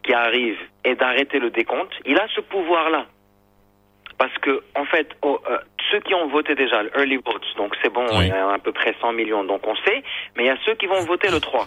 qui 0.04 0.12
arrivent 0.14 0.60
et 0.84 0.94
d'arrêter 0.94 1.40
le 1.40 1.50
décompte. 1.50 1.92
Il 2.06 2.16
a 2.16 2.26
ce 2.34 2.40
pouvoir-là. 2.40 3.06
Parce 4.20 4.36
que, 4.42 4.62
en 4.76 4.84
fait, 4.84 5.08
oh, 5.22 5.40
euh, 5.50 5.56
ceux 5.90 6.00
qui 6.00 6.12
ont 6.14 6.28
voté 6.28 6.54
déjà 6.54 6.82
le 6.82 6.90
early 6.94 7.16
votes, 7.16 7.46
donc 7.56 7.74
c'est 7.82 7.88
bon, 7.90 8.04
Oui. 8.10 8.26
il 8.26 8.28
y 8.28 8.32
a 8.32 8.50
à 8.52 8.58
peu 8.58 8.70
près 8.70 8.94
100 9.00 9.12
millions, 9.14 9.44
donc 9.44 9.66
on 9.66 9.74
sait, 9.76 10.02
mais 10.36 10.44
il 10.44 10.46
y 10.46 10.50
a 10.50 10.58
ceux 10.66 10.74
qui 10.74 10.84
vont 10.86 11.00
voter 11.06 11.30
le 11.30 11.40
3. 11.40 11.66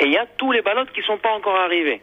Et 0.00 0.06
il 0.06 0.12
y 0.12 0.18
a 0.18 0.26
tous 0.38 0.50
les 0.50 0.60
ballots 0.60 0.86
qui 0.92 1.02
sont 1.02 1.18
pas 1.18 1.30
encore 1.30 1.54
arrivés. 1.54 2.02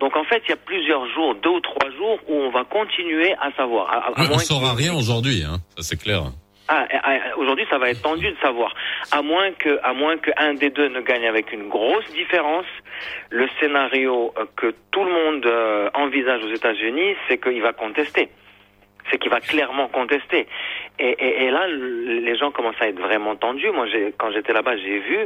Donc 0.00 0.16
en 0.16 0.24
fait, 0.24 0.42
il 0.46 0.50
y 0.50 0.54
a 0.54 0.56
plusieurs 0.56 1.06
jours, 1.14 1.36
deux 1.36 1.50
ou 1.50 1.60
trois 1.60 1.88
jours, 1.92 2.18
où 2.26 2.34
on 2.34 2.50
va 2.50 2.64
continuer 2.64 3.32
à 3.40 3.52
savoir. 3.52 3.92
À- 3.92 4.08
à- 4.08 4.12
on 4.24 4.28
moins 4.28 4.38
saura 4.38 4.74
rien 4.74 4.92
aujourd'hui, 4.92 5.44
hein. 5.44 5.58
Ça 5.76 5.82
c'est 5.82 6.00
clair. 6.02 6.22
ah, 6.68 6.86
ah, 7.04 7.36
aujourd'hui, 7.36 7.66
ça 7.70 7.78
va 7.78 7.90
être 7.90 8.02
tendu 8.02 8.28
de 8.28 8.36
savoir. 8.42 8.74
À 9.12 9.22
moins 9.22 9.52
que, 9.52 9.78
à 9.84 9.92
moins 9.92 10.16
qu'un 10.18 10.54
des 10.54 10.70
deux 10.70 10.88
ne 10.88 11.00
gagne 11.00 11.26
avec 11.28 11.52
une 11.52 11.68
grosse 11.68 12.08
différence, 12.12 12.66
le 13.30 13.46
scénario 13.60 14.32
euh, 14.38 14.46
que 14.56 14.74
tout 14.90 15.04
le 15.04 15.12
monde 15.12 15.46
euh, 15.46 15.90
envisage 15.94 16.42
aux 16.44 16.52
États-Unis, 16.54 17.14
c'est 17.28 17.38
qu'il 17.40 17.60
va 17.62 17.72
contester. 17.72 18.30
C'est 19.10 19.18
qu'il 19.18 19.30
va 19.30 19.40
clairement 19.40 19.88
contester. 19.88 20.46
Et, 20.98 21.08
et, 21.18 21.44
et 21.44 21.50
là, 21.50 21.66
le- 21.66 22.20
les 22.20 22.36
gens 22.38 22.50
commencent 22.50 22.80
à 22.80 22.88
être 22.88 23.00
vraiment 23.00 23.34
tendus. 23.36 23.70
Moi, 23.72 23.86
quand 24.18 24.30
j'étais 24.32 24.52
là-bas, 24.52 24.76
j'ai 24.76 25.00
vu. 25.00 25.18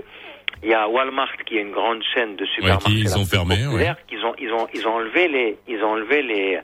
Il 0.63 0.69
y 0.71 0.75
a 0.75 0.89
Walmart 0.89 1.37
qui 1.47 1.57
est 1.59 1.61
une 1.63 1.73
grande 1.73 2.03
chaîne 2.15 2.37
de 2.37 2.47
supermarchés. 2.47 2.87
qui, 2.87 3.01
ils 3.01 3.19
ont 3.19 3.25
fermé, 3.27 3.57
populaire, 3.65 3.97
qu'ils 4.07 4.25
ont, 4.25 4.35
ils 4.39 4.51
ont, 4.53 4.67
ils 4.73 4.87
ont 4.87 4.95
enlevé 4.95 5.29
les, 5.29 5.59
ils 5.69 5.83
ont 5.83 5.91
enlevé 5.91 6.23
les, 6.23 6.59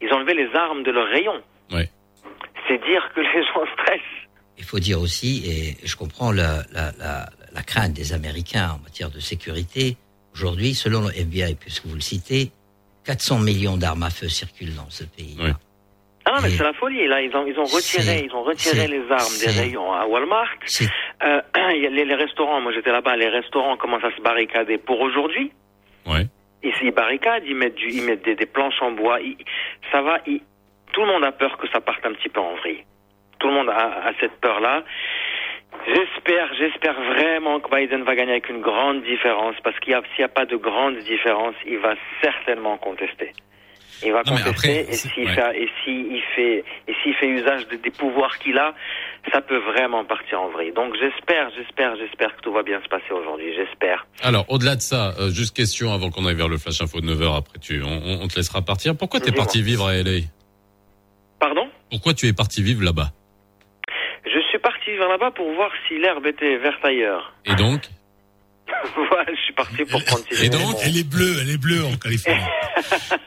ils 0.00 0.12
ont 0.12 0.16
enlevé 0.16 0.34
les 0.34 0.48
armes 0.54 0.82
de 0.82 0.90
leur 0.90 1.08
rayon. 1.08 1.40
Ouais. 1.72 1.88
C'est 2.68 2.78
dire 2.84 3.02
que 3.14 3.20
les 3.20 3.42
gens 3.44 3.64
stressent. 3.74 4.00
Il 4.58 4.64
faut 4.64 4.78
dire 4.78 5.00
aussi, 5.00 5.42
et 5.50 5.86
je 5.86 5.96
comprends 5.96 6.30
la, 6.32 6.62
la, 6.72 6.92
la, 6.98 7.26
la 7.52 7.62
crainte 7.62 7.94
des 7.94 8.12
Américains 8.12 8.72
en 8.78 8.82
matière 8.82 9.10
de 9.10 9.18
sécurité. 9.18 9.96
Aujourd'hui, 10.34 10.74
selon 10.74 11.00
le 11.08 11.10
FBI, 11.16 11.54
puisque 11.58 11.86
vous 11.86 11.94
le 11.94 12.00
citez, 12.02 12.52
400 13.06 13.38
millions 13.38 13.78
d'armes 13.78 14.02
à 14.02 14.10
feu 14.10 14.28
circulent 14.28 14.74
dans 14.76 14.90
ce 14.90 15.04
pays. 15.04 15.36
Ouais. 15.40 15.52
Ah 16.30 16.36
non, 16.36 16.42
mais 16.42 16.48
c'est 16.50 16.62
la 16.62 16.72
folie. 16.74 17.08
Là, 17.08 17.20
ils 17.22 17.34
ont, 17.36 17.44
ils 17.44 17.58
ont 17.58 17.64
retiré, 17.64 18.24
ils 18.24 18.32
ont 18.34 18.42
retiré 18.44 18.86
les 18.86 19.02
armes 19.10 19.36
des 19.40 19.50
rayons 19.60 19.92
à 19.92 20.06
Walmart. 20.06 20.48
Euh, 21.24 21.40
les, 21.72 22.04
les 22.04 22.14
restaurants, 22.14 22.60
moi 22.60 22.72
j'étais 22.72 22.92
là-bas, 22.92 23.16
les 23.16 23.28
restaurants 23.28 23.76
commencent 23.76 24.04
à 24.04 24.14
se 24.16 24.20
barricader 24.22 24.78
pour 24.78 25.00
aujourd'hui. 25.00 25.50
Ouais. 26.06 26.26
Ils, 26.62 26.92
barricadent, 26.92 27.42
ils 27.46 27.56
mettent, 27.56 27.74
du, 27.74 27.88
ils 27.88 28.02
mettent 28.04 28.24
des, 28.24 28.36
des 28.36 28.46
planches 28.46 28.80
en 28.80 28.92
bois. 28.92 29.20
Ils- 29.20 29.36
ça 29.90 30.02
va. 30.02 30.18
ils- 30.26 30.42
tout 30.92 31.00
le 31.00 31.06
monde 31.08 31.24
a 31.24 31.32
peur 31.32 31.56
que 31.58 31.68
ça 31.68 31.80
parte 31.80 32.04
un 32.06 32.12
petit 32.12 32.28
peu 32.28 32.40
en 32.40 32.54
vrille. 32.56 32.84
Tout 33.40 33.48
le 33.48 33.54
monde 33.54 33.68
a, 33.70 34.06
a 34.08 34.12
cette 34.20 34.40
peur-là. 34.40 34.84
J'espère, 35.86 36.52
j'espère 36.58 36.94
vraiment 37.00 37.58
que 37.60 37.74
Biden 37.74 38.02
va 38.02 38.14
gagner 38.14 38.32
avec 38.32 38.48
une 38.50 38.60
grande 38.60 39.02
différence, 39.02 39.54
parce 39.64 39.78
qu'il 39.80 39.92
y 39.92 39.94
a, 39.96 40.02
s'il 40.14 40.18
n'y 40.18 40.24
a 40.24 40.28
pas 40.28 40.44
de 40.44 40.56
grande 40.56 40.98
différence, 40.98 41.54
il 41.66 41.78
va 41.78 41.94
certainement 42.22 42.76
contester. 42.76 43.32
Il 44.02 44.12
va 44.12 44.18
Non, 44.24 44.32
contester, 44.36 44.50
après, 44.50 44.76
et 44.88 44.92
s'il 44.92 45.24
ouais. 45.24 45.34
fait, 45.34 45.62
et 45.62 45.68
s'il 45.84 46.22
fait, 46.34 46.64
et 46.88 46.94
s'il 47.02 47.14
fait 47.14 47.28
usage 47.28 47.68
de- 47.68 47.76
des 47.76 47.90
pouvoirs 47.90 48.38
qu'il 48.38 48.56
a, 48.58 48.74
ça 49.32 49.40
peut 49.42 49.58
vraiment 49.58 50.04
partir 50.04 50.40
en 50.40 50.48
vrille. 50.48 50.72
Donc 50.72 50.94
j'espère, 50.98 51.50
j'espère, 51.56 51.96
j'espère 51.96 52.34
que 52.36 52.40
tout 52.42 52.52
va 52.52 52.62
bien 52.62 52.80
se 52.82 52.88
passer 52.88 53.10
aujourd'hui. 53.12 53.54
J'espère. 53.54 54.06
Alors, 54.22 54.44
au-delà 54.48 54.76
de 54.76 54.80
ça, 54.80 55.14
euh, 55.20 55.30
juste 55.30 55.54
question 55.56 55.92
avant 55.92 56.10
qu'on 56.10 56.24
aille 56.26 56.34
vers 56.34 56.48
le 56.48 56.56
flash 56.58 56.80
info 56.80 57.00
de 57.00 57.06
9h 57.06 57.36
après 57.36 57.58
tu 57.58 57.82
on, 57.82 58.22
on- 58.22 58.28
te 58.28 58.36
laissera 58.36 58.62
partir. 58.62 58.96
Pourquoi 58.96 59.20
t'es 59.20 59.32
parti 59.32 59.60
vivre 59.62 59.86
à 59.86 59.94
LA 59.94 60.20
Pardon? 61.38 61.68
Pourquoi 61.90 62.14
tu 62.14 62.26
es 62.26 62.32
parti 62.32 62.62
vivre 62.62 62.82
là-bas? 62.84 63.10
Je 64.24 64.40
suis 64.50 64.58
parti 64.58 64.90
vers 64.96 65.08
là-bas 65.08 65.30
pour 65.32 65.50
voir 65.54 65.70
si 65.88 65.98
l'herbe 65.98 66.26
était 66.26 66.56
verte 66.58 66.84
ailleurs. 66.84 67.32
Et 67.46 67.54
donc? 67.54 67.80
voilà, 69.08 69.30
je 69.34 69.40
suis 69.42 69.52
parti 69.54 69.84
pour 69.84 70.04
continuer. 70.04 70.44
Et 70.46 70.48
donc 70.48 70.76
Elle 70.82 70.96
est 70.96 71.04
bleue, 71.08 71.36
elle 71.40 71.50
est 71.50 71.58
bleue 71.58 71.84
en 71.84 71.96
Californie. 71.96 72.40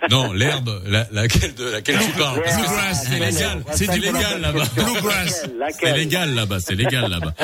Non, 0.09 0.33
l'herbe, 0.33 0.81
la, 0.85 1.07
laquelle 1.11 1.53
de 1.55 1.63
laquelle 1.69 1.97
tu 1.99 2.11
parles? 2.11 2.41
Parce 2.43 2.57
que 2.57 2.61
Bluegrass, 2.61 3.07
c'est 3.07 3.19
légal, 3.19 3.63
c'est 3.71 3.91
du 3.91 3.99
légal 3.99 4.41
là-bas. 4.41 4.63
Bluegrass. 4.75 5.47
C'est 5.79 5.93
légal 5.95 6.35
là-bas, 6.35 6.59
c'est 6.59 6.75
légal 6.75 7.09
là-bas. 7.09 7.33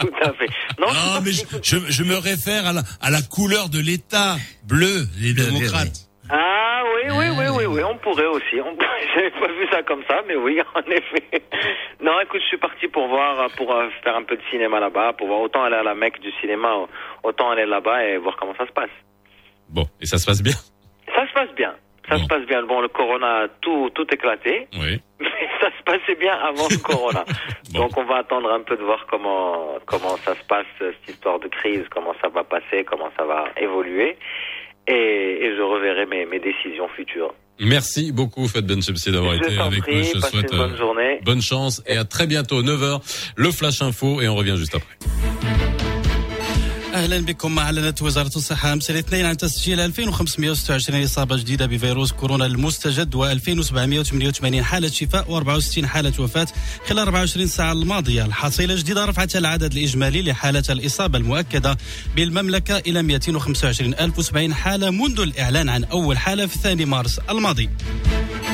Tout 0.00 0.10
à 0.22 0.32
fait. 0.34 0.48
Non, 0.78 0.92
Non, 0.92 1.20
mais 1.22 1.32
je, 1.32 1.42
je, 1.62 1.76
je 1.88 2.02
me 2.02 2.16
réfère 2.16 2.66
à 2.66 2.72
la, 2.74 2.82
à 3.00 3.10
la 3.10 3.22
couleur 3.22 3.70
de 3.70 3.78
l'État 3.80 4.36
bleu, 4.64 5.08
les 5.20 5.32
démocrates. 5.32 6.08
Ah 6.34 6.82
oui, 6.94 7.12
oui, 7.14 7.26
oui, 7.36 7.44
oui, 7.58 7.66
oui, 7.66 7.82
on 7.84 7.98
pourrait 7.98 8.26
aussi. 8.26 8.58
On... 8.58 8.74
J'avais 9.14 9.30
pas 9.32 9.48
vu 9.48 9.68
ça 9.70 9.82
comme 9.82 10.02
ça, 10.08 10.22
mais 10.26 10.34
oui, 10.34 10.58
en 10.74 10.80
effet. 10.90 11.42
Non, 12.00 12.18
écoute, 12.20 12.40
je 12.40 12.46
suis 12.46 12.56
parti 12.56 12.88
pour 12.88 13.06
voir, 13.06 13.50
pour 13.58 13.70
euh, 13.70 13.88
faire 14.02 14.16
un 14.16 14.22
peu 14.22 14.36
de 14.36 14.42
cinéma 14.50 14.80
là-bas, 14.80 15.12
pour 15.12 15.26
voir 15.26 15.40
autant 15.40 15.64
aller 15.64 15.76
à 15.76 15.82
la 15.82 15.94
Mecque 15.94 16.20
du 16.20 16.32
cinéma, 16.40 16.86
autant 17.22 17.50
aller 17.50 17.66
là-bas 17.66 18.06
et 18.06 18.16
voir 18.16 18.36
comment 18.36 18.54
ça 18.56 18.66
se 18.66 18.72
passe. 18.72 18.90
Bon, 19.68 19.84
et 20.00 20.06
ça 20.06 20.16
se 20.16 20.24
passe 20.24 20.42
bien? 20.42 20.56
Ça 21.14 21.28
se 21.28 21.32
passe 21.34 21.54
bien. 21.54 21.74
Ça 22.08 22.16
se 22.16 22.26
passe 22.26 22.46
bien. 22.46 22.62
Bon, 22.62 22.80
le 22.80 22.88
corona 22.88 23.42
a 23.42 23.48
tout, 23.48 23.90
tout 23.94 24.06
éclaté. 24.12 24.68
Oui. 24.72 25.02
Mais 25.20 25.48
ça 25.60 25.68
se 25.76 25.82
passait 25.84 26.14
bien 26.14 26.34
avant 26.34 26.66
le 26.70 26.82
corona. 26.82 27.24
Donc 27.74 27.96
on 27.96 28.04
va 28.04 28.16
attendre 28.16 28.50
un 28.50 28.62
peu 28.62 28.76
de 28.76 28.82
voir 28.82 29.06
comment, 29.06 29.76
comment 29.86 30.16
ça 30.18 30.34
se 30.34 30.44
passe, 30.44 30.66
cette 30.78 31.08
histoire 31.08 31.38
de 31.38 31.48
crise, 31.48 31.84
comment 31.90 32.14
ça 32.20 32.28
va 32.28 32.42
passer, 32.42 32.84
comment 32.84 33.10
ça 33.18 33.24
va 33.24 33.44
évoluer. 33.56 34.16
Et, 34.88 34.92
et 34.92 35.56
je 35.56 35.62
reverrai 35.62 36.06
mes, 36.06 36.26
mes 36.26 36.40
décisions 36.40 36.88
futures. 36.96 37.34
Merci 37.60 38.10
beaucoup, 38.12 38.48
Fed 38.48 38.66
Ben 38.66 38.82
Chepsi, 38.82 39.12
d'avoir 39.12 39.34
été 39.34 39.56
avec 39.58 39.82
prie, 39.82 39.98
nous. 39.98 40.04
Je 40.04 40.18
souhaite 40.18 40.50
une 40.50 40.58
bonne 40.58 40.72
euh, 40.72 40.76
journée. 40.76 41.20
bonne 41.22 41.42
chance 41.42 41.82
et 41.86 41.96
à 41.96 42.04
très 42.04 42.26
bientôt, 42.26 42.62
9h, 42.62 43.32
le 43.36 43.50
Flash 43.50 43.82
Info 43.82 44.20
et 44.20 44.28
on 44.28 44.34
revient 44.34 44.56
juste 44.56 44.74
après. 44.74 45.81
أهلا 46.92 47.18
بكم 47.20 47.58
اعلنت 47.58 48.02
وزارة 48.02 48.30
الصحة 48.36 48.72
أمس 48.72 48.90
الاثنين 48.90 49.26
عن 49.26 49.36
تسجيل 49.36 49.80
2526 49.80 51.02
إصابة 51.04 51.36
جديدة 51.36 51.66
بفيروس 51.66 52.12
كورونا 52.12 52.46
المستجد 52.46 53.16
و2788 53.16 54.60
حالة 54.62 54.88
شفاء 54.88 55.24
و64 55.44 55.84
حالة 55.84 56.12
وفاة 56.20 56.46
خلال 56.88 56.98
24 56.98 57.46
ساعة 57.46 57.72
الماضية. 57.72 58.24
الحصيله 58.24 58.74
الجديده 58.74 59.04
رفعت 59.04 59.36
العدد 59.36 59.72
الإجمالي 59.72 60.22
لحالات 60.22 60.70
الإصابة 60.70 61.18
المؤكدة 61.18 61.78
بالمملكة 62.16 62.78
إلى 62.78 63.02
225070 63.02 64.54
حالة 64.54 64.90
منذ 64.90 65.20
الإعلان 65.20 65.68
عن 65.68 65.84
أول 65.84 66.18
حالة 66.18 66.46
في 66.46 66.54
2 66.56 66.86
مارس 66.88 67.18
الماضي. 67.30 67.70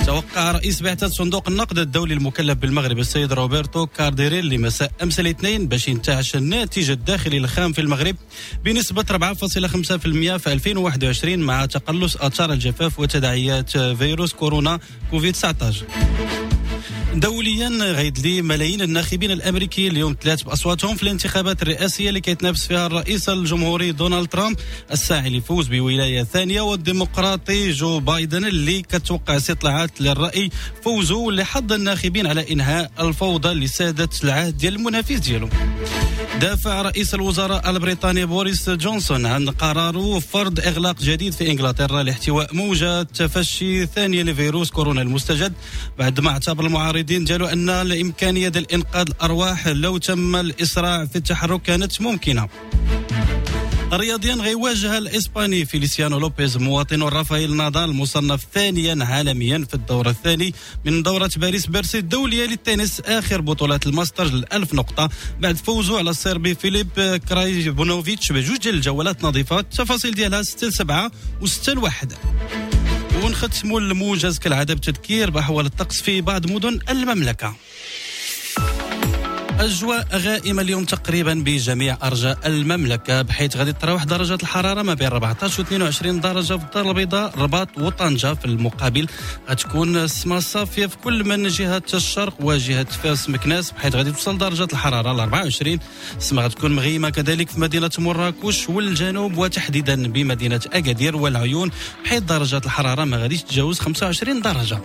توقع 0.07 0.53
رئيس 0.53 0.83
بعثة 0.83 1.09
صندوق 1.09 1.49
النقد 1.49 1.79
الدولي 1.79 2.15
المكلف 2.15 2.59
بالمغرب 2.59 2.99
السيد 2.99 3.33
روبرتو 3.33 3.87
كارديريلي 3.87 4.59
مساء 4.59 4.93
أمس 5.03 5.21
الاثنين 5.21 5.69
باش 5.69 5.89
ينتعش 5.89 6.37
الناتج 6.37 6.91
الداخلي 6.91 7.37
الخام 7.39 7.73
في 7.73 7.81
المغرب 7.81 8.17
بنسبة 8.65 9.03
4.5% 9.03 10.37
في 10.37 10.53
2021 10.53 11.39
مع 11.39 11.67
تقلص 11.67 12.17
آثار 12.17 12.53
الجفاف 12.53 13.01
وتداعيات 13.01 13.71
فيروس 13.79 14.33
كورونا 14.33 14.79
كوفيد 15.11 15.33
19 15.33 15.87
دوليا 17.15 17.69
غيد 17.69 18.19
لي 18.19 18.43
ملايين 18.43 18.83
الناخبين 18.83 19.31
الأمريكيين 19.31 19.93
اليوم 19.93 20.17
ثلاث 20.23 20.43
باصواتهم 20.43 20.97
في 20.97 21.03
الانتخابات 21.03 21.63
الرئاسية 21.63 22.09
اللي 22.09 22.21
كيتنافس 22.21 22.67
فيها 22.67 22.87
الرئيس 22.87 23.29
الجمهوري 23.29 23.93
دونالد 23.93 24.29
ترامب. 24.29 24.57
الساعي 24.93 25.31
للفوز 25.31 25.69
بولاية 25.69 26.23
ثانية 26.23 26.61
والديمقراطي 26.61 27.71
جو 27.71 28.01
بايدن 28.01 28.45
اللي 28.45 28.83
كتوقع 28.83 29.37
استطلاعات 29.37 30.01
للرأي 30.01 30.51
فوزه 30.85 31.17
واللي 31.17 31.45
حض 31.45 31.73
الناخبين 31.73 32.27
على 32.27 32.53
إنهاء 32.53 32.91
الفوضى 33.01 33.53
اللي 33.53 33.67
سادت 33.67 34.25
العهد 34.25 34.57
ديال 34.57 34.75
المنافس 34.75 35.19
ديالو 35.19 35.49
دافع 36.41 36.83
رئيس 36.83 37.15
الوزراء 37.15 37.71
البريطاني 37.71 38.27
بوريس 38.27 38.71
جونسون 38.71 39.27
عن 39.27 39.51
قراره 39.51 40.19
فرض 40.19 40.61
إغلاق 40.61 41.01
جديد 41.01 41.33
في 41.33 41.51
إنجلترا 41.51 42.03
لاحتواء 42.03 42.55
موجة 42.55 43.03
تفشي 43.03 43.87
ثانية 43.87 44.23
لفيروس 44.23 44.71
كورونا 44.71 45.03
المستجد 45.03 45.53
بعد 45.99 46.21
ما 46.21 46.31
اعتبر 46.31 46.67
المعارضين 46.67 47.25
ديالو 47.25 47.47
أن 47.47 47.71
الامكانيه 47.71 48.49
ديال 48.49 48.73
انقاذ 48.73 49.07
الأرواح 49.11 49.69
لو 49.69 49.99
تم 49.99 50.37
الإسراع 50.37 51.05
في 51.05 51.17
التحرك 51.17 51.63
كانت 51.63 52.01
ممكنة. 52.01 52.49
رياضيا 53.93 54.35
غيواجه 54.35 54.99
الإسباني 54.99 55.65
فيليسيانو 55.65 56.19
لوبيز 56.19 56.57
مواطن 56.57 57.03
رافائيل 57.03 57.57
نادال 57.57 57.93
مصنف 57.95 58.47
ثانيا 58.55 59.05
عالميا 59.05 59.67
في 59.69 59.75
الدور 59.75 60.09
الثاني 60.09 60.55
من 60.85 61.03
دورة 61.03 61.31
باريس 61.37 61.67
بيرسي 61.67 61.99
الدولية 61.99 62.47
للتنس 62.47 63.01
آخر 63.01 63.41
بطولات 63.41 63.87
الماسترز 63.87 64.35
الألف 64.35 64.75
نقطة 64.75 65.09
بعد 65.41 65.57
فوزه 65.57 65.99
على 65.99 66.11
الصربي 66.11 66.55
فيليب 66.55 67.21
كرايبونوفيتش 67.29 68.33
بجوج 68.33 68.69
الجولات 68.69 69.25
نظيفة 69.25 69.59
التفاصيل 69.59 70.15
ديالها 70.15 70.43
6 70.43 70.71
7 70.71 71.11
و 71.41 71.47
6 71.47 71.81
1 71.81 72.13
ونختموا 73.25 73.81
الموجز 73.81 74.39
كالعادة 74.39 74.75
بتذكير 74.75 75.31
بأحوال 75.31 75.67
الطقس 75.67 76.01
في 76.01 76.21
بعض 76.21 76.51
مدن 76.51 76.79
المملكة. 76.91 77.55
أجواء 79.61 80.07
غائمة 80.15 80.63
اليوم 80.63 80.85
تقريبا 80.85 81.35
بجميع 81.35 81.97
أرجاء 82.03 82.39
المملكة 82.47 83.23
بحيث 83.23 83.57
غادي 83.57 83.73
تتراوح 83.73 84.05
درجات 84.05 84.43
الحرارة 84.43 84.83
ما 84.83 84.95
بين 84.95 85.07
14 85.07 85.61
و 85.61 85.65
22 85.65 86.21
درجة 86.21 86.57
في 86.57 86.65
الدار 86.65 86.89
البيضاء 86.91 87.35
الرباط 87.35 87.69
وطنجة 87.79 88.35
في 88.35 88.45
المقابل. 88.45 89.07
غتكون 89.51 89.97
السماء 89.97 90.41
صافية 90.41 90.87
في 90.87 90.97
كل 90.97 91.25
من 91.25 91.49
جهة 91.49 91.83
الشرق 91.95 92.35
وجهة 92.41 92.85
فاس 92.85 93.31
مكناس 93.31 93.71
بحيث 93.71 93.95
غادي 93.95 94.13
توصل 94.13 94.39
درجة 94.39 94.69
الحرارة 94.73 95.13
ل 95.13 95.21
24 95.21 95.79
السماء 96.17 96.45
غتكون 96.45 96.77
مغيمة 96.77 97.11
كذلك 97.11 97.49
في 97.51 97.61
مدينة 97.61 97.91
مراكش 97.99 98.69
والجنوب 98.69 99.39
وتحديدا 99.39 100.09
بمدينة 100.09 100.61
أكادير 100.73 101.17
والعيون 101.17 101.71
بحيث 102.05 102.23
درجات 102.23 102.67
الحرارة 102.67 103.05
ما 103.05 103.17
غاديش 103.17 103.43
تتجاوز 103.43 103.79
25 103.81 104.41
درجة. 104.41 104.81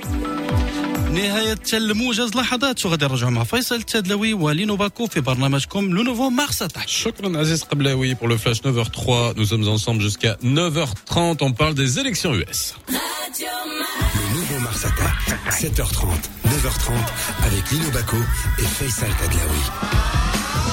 نهاية 1.14 1.60
الموجز 1.74 2.36
لحظات 2.36 2.86
وغادي 2.86 3.06
نرجعوا 3.06 3.32
مع 3.32 3.44
فيصل 3.44 3.76
التدلوي 3.76 4.34
ولينو 4.34 4.76
باكو 4.76 5.08
في 5.08 5.22
برنامجكم 5.22 5.86
لو 5.94 6.04
نوفو 6.04 6.30
مارس 6.30 6.64
شكرا 6.86 7.38
عزيز 7.40 7.64
قبلاوي 7.64 8.16
pour 8.16 8.28
le 8.28 8.38
flash 8.38 8.62
9h03 8.62 9.36
nous 9.38 9.46
sommes 9.46 9.68
ensemble 9.68 10.02
jusqu'à 10.02 10.34
9h30 10.44 11.38
on 11.42 11.52
parle 11.52 11.74
des 11.76 12.00
élections 12.00 12.34
US 12.34 12.76
Le 12.90 14.36
nouveau 14.36 14.60
Mars 14.60 14.86
Attack 14.86 15.18
7h30 15.62 16.06
9h30 16.54 16.92
avec 17.48 17.72
Lino 17.72 17.90
Baco 17.92 18.18
et 18.62 18.68
Faisal 18.78 19.12
Tadlaoui 19.20 19.64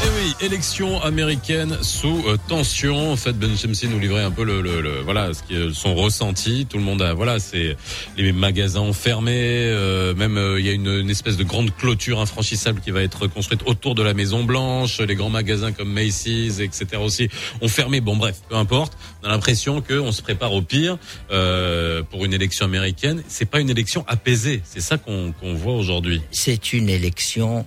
et 0.02 0.06
Eh 0.06 0.09
oui, 0.16 0.35
élection 0.47 1.01
américaine 1.02 1.77
sous 1.82 2.24
euh, 2.27 2.36
tension. 2.48 3.12
En 3.12 3.16
fait, 3.16 3.32
Ben 3.35 3.55
Chemsi 3.56 3.86
nous 3.89 3.98
livrait 3.98 4.22
un 4.22 4.31
peu 4.31 4.44
le, 4.44 4.62
le- 4.62 4.81
le- 4.81 5.01
voilà 5.01 5.35
ce 5.35 5.43
qui 5.43 5.74
son 5.74 5.94
ressenti. 5.94 6.66
Tout 6.68 6.78
le 6.78 6.85
monde 6.85 7.02
a 7.02 7.12
voilà, 7.12 7.39
c'est 7.39 7.77
les 8.16 8.32
magasins 8.32 8.90
fermés. 8.94 9.32
euh, 9.36 10.14
même 10.14 10.39
euh, 10.39 10.59
il 10.59 10.64
y 10.66 10.70
a 10.70 10.72
une, 10.72 10.86
une 10.89 11.10
espèce 11.10 11.36
de 11.36 11.44
grande 11.44 11.74
clôture 11.77 12.20
infranchissable 12.20 12.81
qui 12.81 12.90
va 12.90 13.02
être 13.02 13.27
construite 13.27 13.60
autour 13.66 13.94
de 13.94 14.02
la 14.02 14.14
Maison 14.14 14.43
Blanche. 14.44 15.01
Les 15.01 15.14
grands 15.14 15.28
magasins 15.31 15.72
comme 15.72 15.93
Macy's, 15.93 16.60
etc. 16.60 16.86
aussi 17.01 17.28
ont 17.60 17.68
fermé. 17.68 18.01
Bon, 18.01 18.16
bref, 18.16 18.40
peu 18.48 18.56
importe. 18.56 18.97
On 19.22 19.27
a 19.27 19.31
l'impression 19.31 19.82
qu'on 19.82 20.12
se 20.12 20.22
prépare 20.22 20.52
au 20.55 20.62
pire 20.62 20.97
euh, 21.31 22.02
pour 22.02 22.24
une 22.24 22.32
élection 22.32 22.64
américaine. 22.64 23.22
C'est 23.28 23.44
pas 23.51 23.60
une 23.60 23.68
élection 23.70 24.05
apaisée. 24.09 24.62
C'est 24.64 24.81
ça 24.81 24.97
qu'on 24.97 25.32
qu'on 25.32 25.55
voit 25.55 25.74
aujourd'hui. 25.74 26.22
C'est 26.31 26.72
une 26.72 26.89
élection 26.89 27.66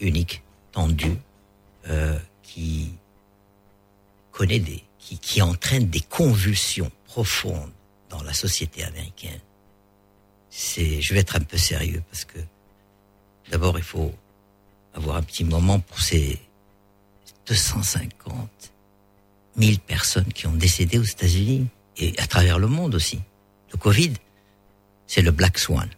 unique, 0.00 0.42
tendue, 0.72 1.16
euh, 1.88 2.18
qui 2.42 2.92
connaît 4.32 4.58
des, 4.58 4.82
qui, 4.98 5.18
qui 5.18 5.42
entraîne 5.42 5.88
des 5.88 6.00
convulsions 6.00 6.90
profondes 7.04 7.72
dans 8.08 8.22
la 8.22 8.34
société 8.34 8.84
américaine. 8.84 9.40
C'est, 10.50 11.00
je 11.00 11.14
vais 11.14 11.20
être 11.20 11.36
un 11.36 11.40
peu 11.40 11.56
sérieux 11.56 12.02
parce 12.10 12.24
que 12.24 12.38
d'abord 13.50 13.78
il 13.78 13.84
faut 13.84 14.12
avoir 14.94 15.16
un 15.16 15.22
petit 15.22 15.44
moment 15.44 15.80
pour 15.80 16.00
ces 16.00 16.40
250 17.46 18.72
000 19.56 19.78
personnes 19.86 20.32
qui 20.32 20.46
ont 20.46 20.52
décédé 20.52 20.98
aux 20.98 21.04
États-Unis 21.04 21.66
et 21.96 22.18
à 22.18 22.26
travers 22.26 22.58
le 22.58 22.66
monde 22.66 22.94
aussi. 22.94 23.20
Le 23.72 23.78
Covid, 23.78 24.12
c'est 25.06 25.22
le 25.22 25.30
Black 25.30 25.58
Swan, 25.58 25.88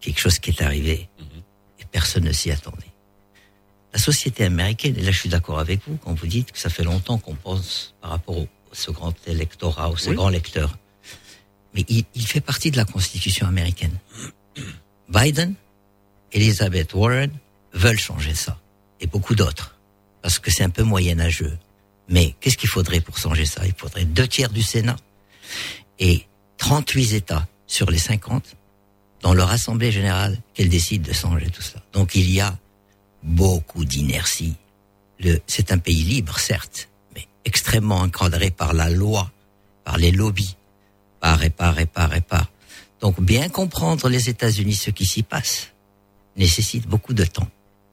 quelque 0.00 0.20
chose 0.20 0.38
qui 0.38 0.50
est 0.50 0.62
arrivé 0.62 1.08
et 1.78 1.84
personne 1.84 2.24
ne 2.24 2.32
s'y 2.32 2.50
attendait. 2.50 2.85
La 3.96 4.02
société 4.02 4.44
américaine, 4.44 4.94
et 4.98 5.00
là 5.00 5.10
je 5.10 5.18
suis 5.18 5.30
d'accord 5.30 5.58
avec 5.58 5.80
vous 5.88 5.96
quand 5.96 6.12
vous 6.12 6.26
dites 6.26 6.52
que 6.52 6.58
ça 6.58 6.68
fait 6.68 6.84
longtemps 6.84 7.16
qu'on 7.16 7.34
pense 7.34 7.94
par 8.02 8.10
rapport 8.10 8.36
au, 8.36 8.46
ce 8.70 8.90
grand 8.90 9.14
électorat, 9.26 9.90
ou 9.90 9.96
ce 9.96 10.10
Oui. 10.10 10.16
grand 10.16 10.28
lecteur, 10.28 10.76
mais 11.72 11.82
il, 11.88 12.04
il 12.14 12.26
fait 12.26 12.42
partie 12.42 12.70
de 12.70 12.76
la 12.76 12.84
Constitution 12.84 13.46
américaine. 13.46 13.98
Biden, 15.08 15.54
Elizabeth 16.30 16.92
Warren 16.92 17.30
veulent 17.72 17.98
changer 17.98 18.34
ça, 18.34 18.60
et 19.00 19.06
beaucoup 19.06 19.34
d'autres, 19.34 19.78
parce 20.20 20.38
que 20.38 20.50
c'est 20.50 20.62
un 20.62 20.68
peu 20.68 20.82
moyenâgeux. 20.82 21.56
Mais 22.10 22.34
qu'est-ce 22.40 22.58
qu'il 22.58 22.68
faudrait 22.68 23.00
pour 23.00 23.16
changer 23.16 23.46
ça? 23.46 23.62
Il 23.64 23.72
faudrait 23.74 24.04
deux 24.04 24.28
tiers 24.28 24.50
du 24.50 24.60
Sénat 24.62 24.96
et 25.98 26.26
38 26.58 27.14
États 27.14 27.48
sur 27.66 27.90
les 27.90 27.98
50 27.98 28.44
dans 29.22 29.32
leur 29.32 29.50
assemblée 29.50 29.90
générale 29.90 30.38
qu'elle 30.52 30.68
décide 30.68 31.00
de 31.00 31.14
changer 31.14 31.48
tout 31.48 31.62
cela. 31.62 31.82
Donc 31.94 32.14
il 32.14 32.30
y 32.30 32.42
a 32.42 32.58
beaucoup 33.26 33.84
d'inertie. 33.84 34.54
C'est 35.46 35.72
un 35.72 35.78
pays 35.78 36.04
libre, 36.04 36.38
certes, 36.38 36.88
mais 37.14 37.26
extrêmement 37.44 38.00
encadré 38.00 38.50
par 38.50 38.72
la 38.72 38.88
loi, 38.88 39.30
par 39.84 39.98
les 39.98 40.12
lobbies, 40.12 40.56
par 41.20 41.42
et 41.42 41.50
par 41.50 41.78
et 41.78 41.86
par 41.86 42.14
et 42.14 42.20
par. 42.20 42.50
Donc 43.00 43.20
bien 43.20 43.48
comprendre 43.48 44.08
les 44.08 44.30
États-Unis, 44.30 44.74
ce 44.74 44.90
qui 44.90 45.04
s'y 45.04 45.22
passe, 45.22 45.72
nécessite 46.36 46.86
beaucoup 46.86 47.14
de 47.14 47.24
temps. 47.24 47.48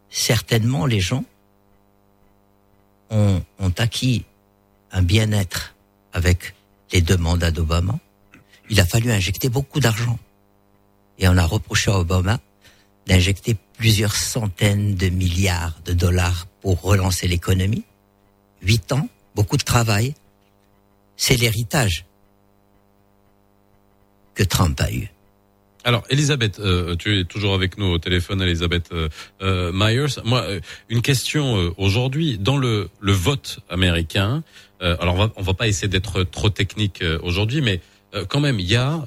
Certainement, 0.10 0.86
les 0.86 1.00
gens 1.00 1.26
ont, 3.10 3.42
ont 3.60 3.74
acquis 3.78 4.26
un 4.92 5.02
bien-être 5.02 5.76
avec 6.14 6.56
les 6.92 7.02
deux 7.02 7.18
mandats 7.18 7.52
d'Obama. 7.52 7.98
il 8.70 8.80
a 8.80 8.86
fallu 8.86 9.12
injecter 9.12 9.50
beaucoup 9.50 9.80
d'argent. 9.80 10.20
Et 11.18 11.28
on 11.28 11.38
a 11.38 11.46
reproché 11.46 11.92
à 11.92 12.00
Obama 12.00 12.40
d'injecter 13.08 13.56
plusieurs 13.78 14.16
centaines 14.16 14.96
de 14.96 15.10
milliards 15.10 15.80
de 15.86 15.94
dollars 15.94 16.48
pour 16.62 16.82
relancer 16.82 17.28
l'économie. 17.28 17.84
Huit 18.62 18.92
ans, 18.92 19.10
beaucoup 19.36 19.58
de 19.58 19.64
travail. 19.64 20.16
C'est 21.18 21.36
l'héritage 21.36 22.06
que 24.36 24.44
Trump 24.44 24.80
a 24.82 24.92
eu. 24.92 25.10
Alors, 25.86 26.04
Elisabeth, 26.10 26.60
euh, 26.60 26.96
tu 26.96 27.20
es 27.20 27.26
toujours 27.26 27.54
avec 27.54 27.78
nous 27.78 27.88
au 27.88 27.98
téléphone, 27.98 28.42
Elisabeth 28.42 28.92
euh, 28.94 29.10
euh, 29.42 29.72
Myers. 29.74 30.22
Moi, 30.24 30.46
une 30.88 31.02
question 31.02 31.74
aujourd'hui 31.78 32.38
dans 32.38 32.56
le, 32.56 32.90
le 33.02 33.12
vote 33.12 33.60
américain. 33.70 34.44
alors, 34.80 35.16
on 35.16 35.18
va, 35.18 35.34
on 35.36 35.42
va 35.42 35.54
pas 35.54 35.68
essayer 35.68 35.88
d'être 35.88 36.24
trop 36.24 36.50
technique 36.50 37.04
aujourd'hui, 37.22 37.62
mais 37.62 37.80
quand 38.28 38.40
même, 38.40 38.60
il 38.60 38.66
y 38.66 38.76
a 38.76 39.06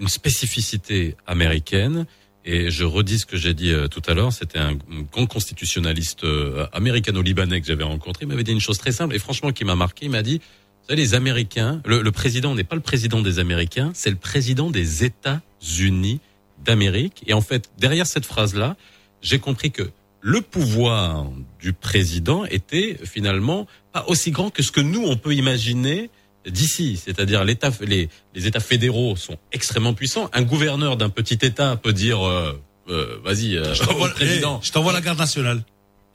une 0.00 0.08
spécificité 0.08 1.16
américaine. 1.26 2.06
Et 2.44 2.70
je 2.70 2.84
redis 2.84 3.20
ce 3.20 3.26
que 3.26 3.36
j'ai 3.36 3.54
dit 3.54 3.72
euh, 3.72 3.88
tout 3.88 4.02
à 4.06 4.14
l'heure. 4.14 4.32
C'était 4.32 4.58
un 4.58 4.76
grand 5.12 5.26
constitutionnaliste 5.26 6.24
euh, 6.24 6.66
américano-libanais 6.72 7.60
que 7.60 7.66
j'avais 7.66 7.84
rencontré. 7.84 8.24
Il 8.24 8.28
m'avait 8.28 8.44
dit 8.44 8.52
une 8.52 8.60
chose 8.60 8.78
très 8.78 8.92
simple 8.92 9.14
et 9.14 9.18
franchement 9.18 9.52
qui 9.52 9.64
m'a 9.64 9.74
marqué. 9.74 10.06
Il 10.06 10.10
m'a 10.10 10.22
dit, 10.22 10.38
vous 10.38 10.88
savez, 10.88 11.02
les 11.02 11.14
Américains, 11.14 11.82
le, 11.84 12.00
le 12.00 12.12
président 12.12 12.54
n'est 12.54 12.64
pas 12.64 12.76
le 12.76 12.82
président 12.82 13.20
des 13.20 13.38
Américains, 13.38 13.90
c'est 13.94 14.10
le 14.10 14.16
président 14.16 14.70
des 14.70 15.04
États-Unis 15.04 16.20
d'Amérique. 16.64 17.22
Et 17.26 17.34
en 17.34 17.40
fait, 17.40 17.70
derrière 17.78 18.06
cette 18.06 18.24
phrase-là, 18.24 18.76
j'ai 19.20 19.38
compris 19.38 19.70
que 19.70 19.90
le 20.20 20.40
pouvoir 20.40 21.26
du 21.60 21.72
président 21.72 22.44
était 22.44 22.98
finalement 23.04 23.66
pas 23.92 24.04
aussi 24.08 24.30
grand 24.30 24.50
que 24.50 24.62
ce 24.62 24.72
que 24.72 24.80
nous, 24.80 25.04
on 25.04 25.16
peut 25.16 25.34
imaginer 25.34 26.10
d'ici. 26.46 27.00
C'est-à-dire 27.02 27.44
l'État, 27.44 27.70
les, 27.80 28.08
les 28.34 28.46
États 28.46 28.60
fédéraux 28.60 29.16
sont 29.16 29.36
extrêmement 29.52 29.94
puissants. 29.94 30.30
Un 30.32 30.42
gouverneur 30.42 30.96
d'un 30.96 31.08
petit 31.10 31.38
État 31.42 31.76
peut 31.76 31.92
dire, 31.92 32.26
euh, 32.26 32.60
euh, 32.88 33.18
vas-y, 33.24 33.56
euh, 33.56 33.74
Je 33.74 33.82
t'envoie 33.82 34.10
eh, 34.20 34.40
je 34.62 34.72
t'envoie 34.72 34.92
la 34.92 35.00
garde 35.00 35.18
nationale. 35.18 35.62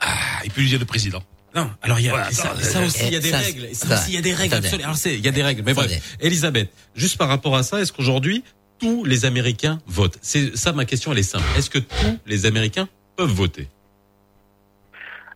Ah, 0.00 0.14
il 0.44 0.50
peut 0.50 0.60
lui 0.60 0.68
dire 0.68 0.78
le 0.80 0.84
président. 0.86 1.22
Non, 1.54 1.70
alors 1.82 2.00
il 2.00 2.06
y 2.06 2.08
a 2.08 2.12
Voilà, 2.12 2.30
ça, 2.32 2.50
attends, 2.50 2.60
ça 2.62 2.80
aussi 2.84 3.06
il 3.06 3.12
y 3.12 3.16
a 3.16 3.20
des 3.20 3.30
ça, 3.30 3.38
règles. 3.38 3.68
Ça 3.74 3.86
ça, 3.86 3.94
aussi 3.94 4.10
il 4.10 4.14
y 4.14 4.18
a 4.18 4.22
des 4.22 4.34
règles. 4.34 4.54
absolument. 4.54 4.84
Alors 4.84 4.96
c'est 4.96 5.14
il 5.14 5.24
y 5.24 5.28
a 5.28 5.30
des 5.30 5.42
règles. 5.42 5.62
Mais 5.64 5.70
Attendez. 5.70 5.86
bref, 5.88 6.16
Elisabeth, 6.20 6.70
juste 6.96 7.16
par 7.16 7.28
rapport 7.28 7.54
à 7.54 7.62
ça, 7.62 7.80
est-ce 7.80 7.92
qu'aujourd'hui 7.92 8.42
tous 8.80 9.04
les 9.04 9.24
Américains 9.24 9.78
votent? 9.86 10.18
C'est 10.20 10.56
ça 10.56 10.72
ma 10.72 10.84
question, 10.84 11.12
elle 11.12 11.18
est 11.20 11.22
simple. 11.22 11.44
Est-ce 11.56 11.70
que 11.70 11.78
tous 11.78 12.18
les 12.26 12.46
Américains 12.46 12.88
peuvent 13.16 13.30
voter? 13.30 13.68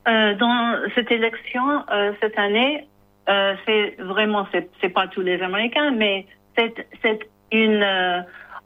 Euh, 0.09 0.35
dans 0.37 0.75
cette 0.95 1.11
élection 1.13 1.63
euh, 1.93 2.13
cette 2.21 2.37
année, 2.39 2.87
euh, 3.29 3.55
c'est 3.67 3.97
vraiment 3.99 4.47
c'est 4.53 4.71
c'est 4.81 4.89
pas 4.89 5.07
tous 5.09 5.21
les 5.21 5.41
Américains, 5.43 5.91
mais 5.91 6.27
c'est 6.57 6.75
c'est 7.03 7.21
une 7.53 7.83
euh, 7.83 8.21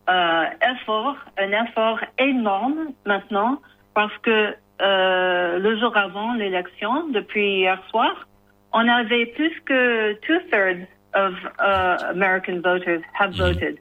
euh, 0.09 0.45
effort, 0.73 1.17
un 1.39 1.53
effort 1.65 1.99
énorme 2.19 2.93
maintenant 3.07 3.61
parce 3.95 4.17
que 4.19 4.55
euh, 4.81 5.59
le 5.59 5.79
jour 5.79 5.97
avant 5.97 6.35
l'élection, 6.35 7.09
depuis 7.09 7.59
hier 7.61 7.81
soir, 7.91 8.27
on 8.73 8.89
avait 8.89 9.27
plus 9.27 9.53
que 9.65 10.15
two 10.27 10.39
thirds 10.51 10.87
of 11.15 11.35
uh, 11.61 12.11
American 12.11 12.61
voters 12.63 13.03
have 13.19 13.35
voted. 13.37 13.79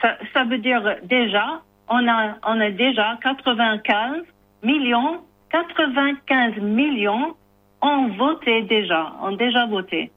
Ça, 0.00 0.16
ça 0.32 0.44
veut 0.44 0.58
dire 0.58 0.82
déjà, 1.02 1.62
on 1.88 2.08
a 2.08 2.36
on 2.46 2.60
a 2.60 2.70
déjà 2.70 3.18
95 3.22 4.22
millions 4.62 5.20
95 5.50 6.56
millions 6.62 7.34
ont 7.82 8.08
voté 8.08 8.62
déjà, 8.62 9.12
ont 9.22 9.32
déjà 9.32 9.66
voté. 9.66 10.10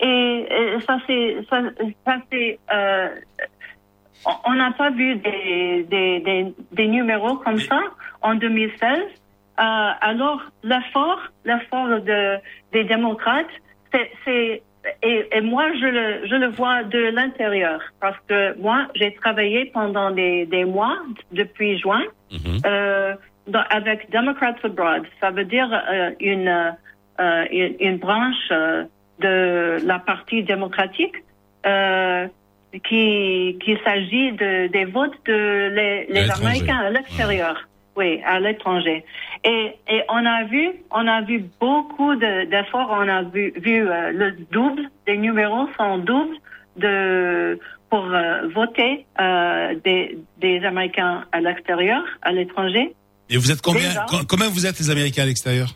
Et, 0.00 0.46
ça 0.86 0.98
c'est 1.06 1.36
ça, 1.48 1.62
ça 2.04 2.16
c'est 2.30 2.58
euh, 2.72 3.08
on- 4.44 4.52
n'a 4.54 4.72
pas 4.72 4.90
vu 4.90 5.16
des, 5.16 5.84
des, 5.88 6.20
des, 6.20 6.54
des 6.72 6.86
numéros 6.86 7.36
comme 7.36 7.58
ça 7.60 7.80
en 8.22 8.34
2016. 8.34 8.98
Euh, 9.58 9.62
alors 10.00 10.42
l'effort, 10.62 11.20
l'effort 11.44 11.88
de, 12.00 12.36
des 12.72 12.84
démocrates, 12.84 13.46
c'est, 13.92 14.10
c'est 14.24 14.62
et, 15.02 15.26
et 15.32 15.40
moi 15.40 15.64
je 15.80 15.86
le, 15.86 16.26
je 16.26 16.34
le 16.36 16.48
vois 16.48 16.84
de 16.84 16.98
l'intérieur 17.16 17.80
parce 18.00 18.18
que 18.28 18.56
moi 18.60 18.86
j'ai 18.94 19.14
travaillé 19.14 19.66
pendant 19.72 20.10
des, 20.10 20.46
des 20.46 20.64
mois 20.64 20.98
depuis 21.32 21.78
juin 21.78 22.02
euh, 22.66 23.14
dans- 23.48 23.64
avec 23.70 24.10
Democrats 24.10 24.54
Abroad. 24.62 25.04
Ça 25.20 25.30
veut 25.30 25.44
dire 25.44 25.68
euh, 25.72 26.10
une, 26.20 26.48
euh, 26.48 26.70
une, 27.50 27.74
une 27.80 27.96
branche 27.98 28.48
euh, 28.50 28.84
de 29.20 29.78
la 29.86 29.98
partie 29.98 30.42
démocratique 30.42 31.14
euh, 31.66 32.26
qui, 32.86 33.56
qui 33.64 33.76
s'agit 33.84 34.32
de, 34.32 34.66
des 34.68 34.84
votes 34.84 35.14
de 35.26 35.70
les, 35.74 36.06
les. 36.08 36.30
Américains 36.30 36.78
à 36.78 36.90
l'extérieur. 36.90 37.68
Oui, 37.96 38.20
à 38.26 38.38
l'étranger. 38.40 39.04
Et, 39.42 39.72
et 39.88 40.02
on 40.10 40.26
a 40.26 40.44
vu, 40.44 40.68
on 40.90 41.06
a 41.08 41.22
vu 41.22 41.44
beaucoup 41.58 42.14
de- 42.14 42.44
d'efforts. 42.44 42.90
On 42.92 43.08
a 43.08 43.22
vu, 43.22 43.54
vu 43.56 43.88
euh, 43.88 44.12
le 44.12 44.32
double 44.52 44.82
des 45.06 45.16
numéros 45.16 45.66
sont 45.78 45.96
doubles 45.98 46.36
de 46.76 47.58
pour 47.88 48.04
euh, 48.04 48.48
voter 48.54 49.06
euh, 49.18 49.74
des, 49.82 50.18
des 50.38 50.62
Américains 50.66 51.24
à 51.32 51.40
l'extérieur, 51.40 52.02
à 52.20 52.32
l'étranger. 52.32 52.94
Et 53.30 53.38
vous 53.38 53.50
êtes 53.50 53.62
combien 53.62 53.88
Déjà. 53.88 54.04
Combien 54.28 54.48
vous 54.50 54.66
êtes 54.66 54.78
les 54.78 54.90
Américains 54.90 55.22
à 55.22 55.26
l'extérieur? 55.26 55.68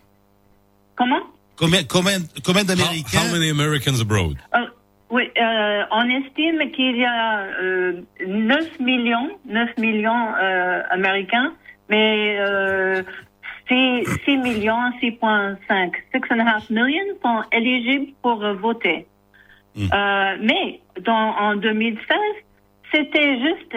Comment 1.01 1.23
Combien 1.57 1.83
combien 1.85 2.19
combien 2.45 2.65
d'Américains 2.65 3.21
How 3.25 3.33
many 3.33 3.49
Americans 3.51 3.99
abroad? 4.01 4.37
Euh, 4.55 4.67
Oui, 5.11 5.25
euh, 5.37 5.83
on 5.91 6.05
estime 6.19 6.61
qu'il 6.75 6.97
y 6.97 7.05
a 7.05 7.41
euh, 7.63 8.03
9 8.27 8.79
millions, 8.81 9.31
9 9.47 9.77
millions 9.79 10.25
euh, 10.41 10.83
américains, 10.91 11.53
mais 11.89 12.37
euh, 12.39 13.03
6, 13.69 14.05
6 14.25 14.37
millions, 14.39 14.85
6.5, 15.03 15.57
6,5 16.15 16.73
millions 16.73 17.15
sont 17.25 17.43
éligibles 17.51 18.13
pour 18.23 18.39
euh, 18.45 18.55
voter. 18.55 19.07
Euh, 19.79 20.37
mais 20.49 20.81
dans, 21.09 21.29
en 21.47 21.57
2016, 21.57 22.19
c'était 22.93 23.39
juste 23.47 23.73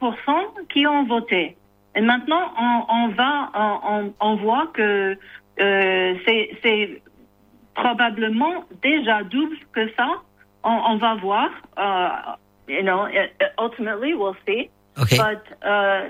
7% 0.00 0.66
qui 0.72 0.86
ont 0.86 1.04
voté. 1.06 1.56
Et 1.96 2.00
maintenant, 2.00 2.44
on, 2.58 2.76
on 2.98 3.08
va, 3.20 3.32
on, 3.54 3.72
on- 3.94 4.14
on 4.28 4.36
voit 4.36 4.66
que 4.74 5.16
euh, 5.60 6.14
c'est 6.62 7.02
probablement 7.74 8.64
déjà 8.82 9.22
double 9.24 9.56
que 9.72 9.88
ça. 9.96 10.08
On, 10.62 10.70
on 10.92 10.96
va 10.98 11.14
voir. 11.16 11.48
Uh, 11.76 12.72
you 12.72 12.82
know, 12.82 13.06
uh, 13.06 13.28
ultimately, 13.62 14.14
we'll 14.14 14.36
see. 14.46 14.70
Okay. 14.96 15.18
But 15.18 15.40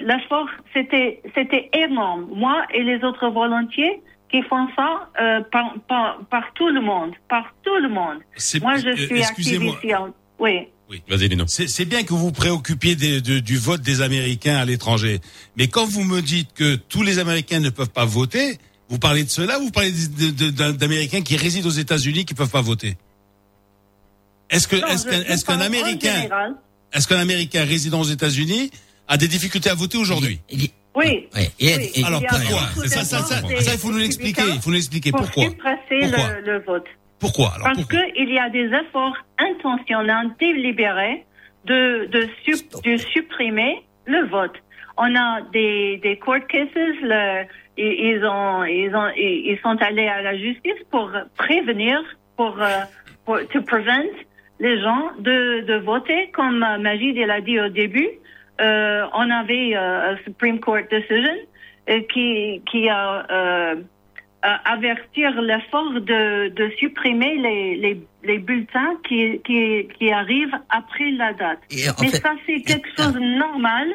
l'effort, 0.01 0.47
c'était 0.75 1.23
c'était 1.35 1.71
énorme. 1.73 2.29
Moi 2.35 2.65
et 2.75 2.83
les 2.83 3.03
autres 3.03 3.29
volontiers 3.29 4.03
qui 4.31 4.43
font 4.43 4.69
ça 4.77 5.09
euh, 5.21 5.41
par, 5.51 5.75
par, 5.89 6.19
par 6.31 6.53
tout 6.55 6.69
le 6.69 6.81
monde, 6.83 7.13
par 7.29 7.55
tout 7.63 7.77
le 7.81 7.89
monde. 7.89 8.19
Moi, 8.61 8.77
je 8.77 8.89
euh, 8.89 8.97
suis 8.97 9.23
active 9.23 9.65
ici. 9.65 9.95
en- 9.95 10.11
Oui. 10.39 10.69
Vas-y. 11.09 11.31
C'est 11.49 11.67
c'est 11.67 11.87
bien 11.87 12.03
que 12.03 12.11
vous 12.11 12.19
vous 12.27 12.33
préoccupiez 12.33 12.95
des- 12.95 13.21
de- 13.23 13.39
du 13.41 13.57
vote 13.57 13.81
des 13.81 14.03
Américains 14.03 14.57
à 14.57 14.65
l'étranger. 14.67 15.21
Mais 15.57 15.67
quand 15.69 15.87
vous 15.87 16.05
me 16.05 16.21
dites 16.21 16.53
que 16.53 16.77
tous 16.77 17.03
les 17.03 17.19
Américains 17.19 17.61
ne 17.61 17.71
peuvent 17.71 17.91
pas 17.91 18.05
voter, 18.05 18.59
vous 18.89 18.99
parlez 18.99 19.25
de 19.25 19.31
cela 19.31 19.59
ou 19.59 19.65
vous 19.65 19.71
parlez 19.71 19.93
d'Américains 19.93 21.23
qui 21.23 21.37
résident 21.37 21.67
aux 21.69 21.73
États-Unis 21.73 22.25
qui 22.25 22.35
peuvent 22.35 22.51
pas 22.51 22.61
voter? 22.63 22.97
Est-ce 24.51 24.69
que 24.69 24.77
qu'un 25.45 25.61
Américain 25.61 26.55
est-ce 26.93 27.09
qu'un 27.09 27.19
Américain 27.19 27.65
résident 27.65 28.01
aux 28.01 28.05
États-Unis 28.05 28.71
a 29.09 29.17
des 29.17 29.27
difficultés 29.27 29.71
à 29.71 29.75
voter 29.75 29.99
aujourd'hui? 29.99 30.41
Oui. 30.53 30.73
Oui, 30.97 31.29
et- 31.59 32.01
et- 32.01 32.05
Alors 32.05 32.21
il 32.21 32.23
y 32.23 32.27
a 32.27 32.29
pourquoi? 32.39 32.87
ça, 32.87 33.03
ça, 33.05 33.19
ça, 33.25 33.41
d'efforts 33.43 33.63
ça, 33.63 33.73
il 33.73 33.79
faut 33.81 33.91
nous 33.91 33.99
l'expliquer. 33.99 34.43
Il 34.55 34.61
faut 34.61 34.71
nous 34.71 34.77
l'expliquer. 34.77 35.11
pour 35.11 35.23
Pourquoi? 35.23 35.47
Pourquoi 35.47 35.73
le, 35.91 36.41
le 36.53 36.63
vote. 36.65 36.85
Pourquoi? 37.19 37.53
Alors 37.55 37.67
Parce 37.75 37.85
qu'il 37.89 38.33
y 38.33 38.39
a 38.39 38.49
des 38.51 38.67
efforts 38.67 39.17
intentionnels, 39.39 40.31
délibérés, 40.39 41.25
de, 41.67 42.07
de, 42.13 42.29
sup- 42.45 42.81
de 42.85 42.97
supprimer 42.97 43.85
le 44.07 44.29
vote. 44.29 44.53
On 44.97 45.15
a 45.17 45.41
des, 45.53 45.99
des 46.03 46.17
court 46.19 46.47
cases, 46.49 46.69
le- 46.75 47.45
ils, 47.77 48.15
ils 48.17 48.25
ont, 48.25 48.65
ils, 48.65 48.95
ont, 48.95 49.11
ils 49.17 49.59
sont 49.63 49.77
allés 49.83 50.07
à 50.09 50.23
la 50.23 50.37
justice 50.37 50.81
pour 50.91 51.11
prévenir, 51.37 52.01
pour, 52.37 52.57
euh, 52.63 52.69
pour 53.25 53.39
to 53.49 53.61
prevent 53.63 54.15
les 54.61 54.81
gens 54.81 55.11
de, 55.19 55.61
de 55.63 55.75
voter, 55.75 56.31
comme 56.33 56.63
euh, 56.63 56.79
Majid 56.79 57.17
il 57.17 57.31
a 57.31 57.41
dit 57.41 57.59
au 57.59 57.69
début. 57.69 58.09
Euh, 58.61 59.05
on 59.15 59.29
avait 59.31 59.75
euh, 59.75 60.13
un 60.13 60.17
Supreme 60.25 60.61
Court 60.61 60.79
decision 60.89 61.35
euh, 61.91 62.01
qui, 62.13 62.63
qui 62.71 62.89
a 62.89 63.27
avertir 64.67 65.41
l'effort 65.41 65.91
de, 65.93 66.49
de 66.51 66.71
supprimer 66.79 67.35
les, 67.39 67.77
les, 67.77 68.01
les 68.25 68.39
bulletins 68.39 68.95
qui, 69.09 69.41
qui, 69.45 69.89
qui 69.99 70.13
arrivent 70.13 70.55
après 70.69 71.11
la 71.13 71.33
date. 71.33 71.61
Et 71.71 71.77
Mais 72.01 72.09
fait- 72.09 72.19
ça, 72.19 72.35
c'est 72.47 72.61
quelque 72.61 72.89
chose 72.97 73.15
de 73.15 73.21
normal 73.39 73.89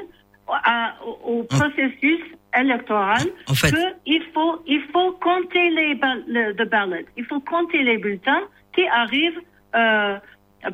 à- 0.53 0.95
au, 1.25 1.43
processus 1.43 2.19
électoral. 2.57 3.27
En 3.47 3.53
fait- 3.53 3.71
que 3.71 3.77
il 4.05 4.23
faut, 4.33 4.61
il 4.67 4.81
faut 4.91 5.11
compter 5.13 5.69
les 5.69 5.93
le, 6.27 6.53
the 6.53 6.69
ballot. 6.69 7.05
Il 7.17 7.25
faut 7.25 7.39
compter 7.39 7.83
les 7.83 7.97
bulletins 7.97 8.41
qui 8.75 8.87
arrivent 8.87 9.41
euh, 9.75 10.17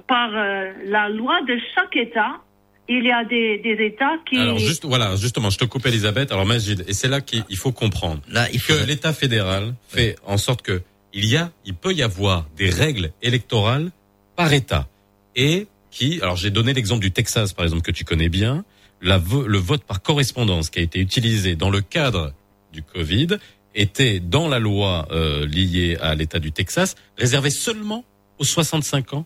par 0.08 0.30
euh, 0.34 0.72
la 0.86 1.10
loi 1.10 1.42
de 1.48 1.58
chaque 1.74 1.96
État. 1.96 2.42
il 2.88 3.04
y 3.04 3.12
a 3.12 3.24
des, 3.26 3.58
des 3.60 3.86
États 3.86 4.18
qui. 4.30 4.38
Alors 4.38 4.60
juste 4.60 4.86
voilà, 4.86 5.16
justement, 5.16 5.50
je 5.50 5.58
te 5.58 5.66
coupe 5.66 5.86
Elisabeth. 5.86 6.32
Alors 6.32 6.46
Majid, 6.46 6.86
et 6.88 6.94
c'est 6.94 7.08
là 7.08 7.22
qu'il 7.22 7.44
il 7.50 7.58
faut 7.58 7.72
comprendre 7.72 8.22
que 8.24 8.88
l'État 8.88 9.14
fédéral 9.14 9.74
fait 9.88 10.16
en 10.26 10.38
sorte 10.38 10.62
que 10.62 10.82
il 11.14 11.26
y 11.26 11.38
a, 11.38 11.50
il 11.66 11.74
peut 11.74 11.94
y 11.94 12.04
avoir 12.04 12.46
des 12.58 12.70
règles 12.70 13.12
électorales 13.22 13.92
par 14.36 14.52
État 14.54 14.88
et 15.36 15.68
qui, 15.90 16.20
alors 16.22 16.36
j'ai 16.36 16.52
donné 16.52 16.74
l'exemple 16.74 17.02
du 17.02 17.12
Texas 17.12 17.54
par 17.54 17.64
exemple 17.64 17.84
que 17.84 17.92
tu 17.92 18.04
connais 18.04 18.30
bien, 18.30 18.66
la 19.06 19.18
vo- 19.18 19.48
le 19.48 19.58
vote 19.58 19.84
par 19.86 20.02
correspondance 20.02 20.70
qui 20.70 20.80
a 20.80 20.82
été 20.82 21.00
utilisé 21.00 21.56
dans 21.56 21.70
le 21.70 21.80
cadre 21.82 22.34
du 22.74 22.82
Covid 22.82 23.28
était 23.74 24.20
dans 24.20 24.48
la 24.50 24.60
loi 24.60 25.08
euh, 25.12 25.46
liée 25.46 25.98
à 26.02 26.16
l'État 26.16 26.40
du 26.40 26.52
Texas 26.52 26.96
réservé 27.18 27.50
seulement 27.50 28.04
aux 28.40 28.44
65 28.44 29.14
ans 29.14 29.26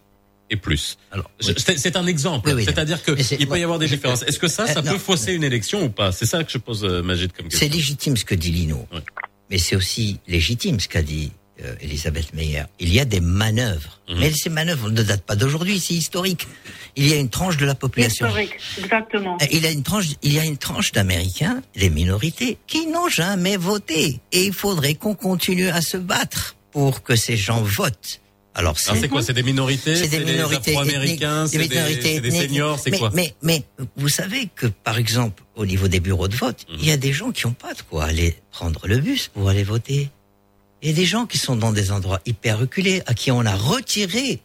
et 0.51 0.55
plus. 0.55 0.97
Alors, 1.11 1.29
c'est 1.39 1.77
c'est 1.77 1.95
un 1.95 2.07
exemple. 2.07 2.49
Oui, 2.49 2.55
oui, 2.55 2.65
C'est-à-dire 2.65 3.03
que 3.03 3.11
il 3.39 3.47
peut 3.47 3.59
y 3.59 3.63
avoir 3.63 3.77
des 3.79 3.87
je- 3.87 3.95
différences. 3.95 4.23
Est-ce 4.23 4.39
que 4.39 4.47
ça, 4.47 4.65
ça 4.67 4.79
Euh, 4.79 4.83
peut 4.83 4.89
non. 4.93 4.99
fausser 4.99 5.33
une 5.33 5.43
élection 5.43 5.83
ou 5.83 5.89
pas? 5.89 6.11
C'est 6.11 6.25
ça 6.25 6.43
que 6.43 6.51
je 6.51 6.57
pose, 6.57 6.83
euh, 6.83 7.03
Magid, 7.03 7.31
comme 7.33 7.47
question. 7.49 7.67
C'est 7.67 7.73
légitime 7.73 8.17
ce 8.17 8.25
que 8.25 8.33
dit 8.35 8.51
Lino. 8.51 8.87
Mais 9.51 9.57
c'est 9.59 9.75
aussi 9.75 10.19
légitime 10.27 10.79
ce 10.79 10.87
qu'a 10.87 11.03
dit 11.03 11.31
euh, 11.63 11.75
Elisabeth 11.81 12.33
Meyer. 12.33 12.63
Il 12.79 12.93
y 12.93 12.99
a 12.99 13.05
des 13.05 13.19
manœuvres. 13.21 13.99
Mhm. 14.09 14.17
Mais 14.19 14.31
ces 14.33 14.49
manœuvres 14.49 14.89
ne 14.89 15.01
datent 15.03 15.23
pas 15.25 15.35
d'aujourd'hui, 15.35 15.79
c'est 15.79 15.93
historique. 15.93 16.47
Il 16.95 17.07
y 17.07 17.13
a 17.13 17.17
une 17.17 17.29
tranche 17.29 17.57
de 17.57 17.65
la 17.65 17.75
population. 17.75 18.27
Historique, 18.27 18.55
exactement. 18.77 19.37
Euh, 19.41 19.45
Il 19.51 19.63
y 19.63 19.67
a 19.67 19.71
une 19.71 19.83
tranche, 19.83 20.05
il 20.21 20.33
y 20.33 20.39
a 20.39 20.45
une 20.45 20.57
tranche 20.57 20.91
d'Américains, 20.91 21.61
des 21.75 21.89
minorités, 21.89 22.57
qui 22.67 22.87
n'ont 22.87 23.09
jamais 23.09 23.57
voté. 23.57 24.19
Et 24.31 24.45
il 24.45 24.53
faudrait 24.53 24.95
qu'on 24.95 25.15
continue 25.15 25.69
à 25.69 25.81
se 25.81 25.97
battre 25.97 26.55
pour 26.71 27.03
que 27.03 27.15
ces 27.15 27.37
gens 27.37 27.61
votent. 27.61 28.21
Alors 28.55 28.77
c'est 28.79 29.07
quoi 29.07 29.21
C'est 29.21 29.31
des 29.33 29.43
minorités 29.43 29.95
c'est 29.95 30.07
des 30.07 30.19
les 30.19 30.33
minorités 30.33 30.71
Afro-Américains 30.71 31.45
ethniques, 31.45 31.71
C'est 31.71 32.01
des, 32.01 32.19
des 32.19 32.27
ethniques. 32.27 32.41
seniors 32.49 32.79
C'est 32.79 32.89
mais, 32.91 32.97
quoi 32.97 33.11
mais, 33.13 33.33
mais 33.43 33.63
vous 33.95 34.09
savez 34.09 34.49
que, 34.53 34.65
par 34.67 34.97
exemple, 34.97 35.43
au 35.55 35.65
niveau 35.65 35.87
des 35.87 35.99
bureaux 35.99 36.27
de 36.27 36.35
vote, 36.35 36.65
Mhm. 36.69 36.77
il 36.81 36.85
y 36.87 36.91
a 36.91 36.97
des 36.97 37.13
gens 37.13 37.31
qui 37.31 37.45
n'ont 37.47 37.53
pas 37.53 37.73
de 37.73 37.81
quoi 37.83 38.05
aller 38.05 38.35
prendre 38.51 38.85
le 38.87 38.97
bus 38.97 39.29
pour 39.29 39.47
aller 39.49 39.63
voter. 39.63 40.09
Il 40.81 40.89
y 40.89 40.91
a 40.91 40.95
des 40.95 41.05
gens 41.05 41.25
qui 41.25 41.37
sont 41.37 41.55
dans 41.55 41.73
des 41.73 41.91
endroits 41.91 42.21
hyper 42.25 42.59
reculés, 42.59 43.01
à 43.05 43.13
qui 43.13 43.31
on 43.31 43.45
a 43.45 43.55
retiré 43.55 44.41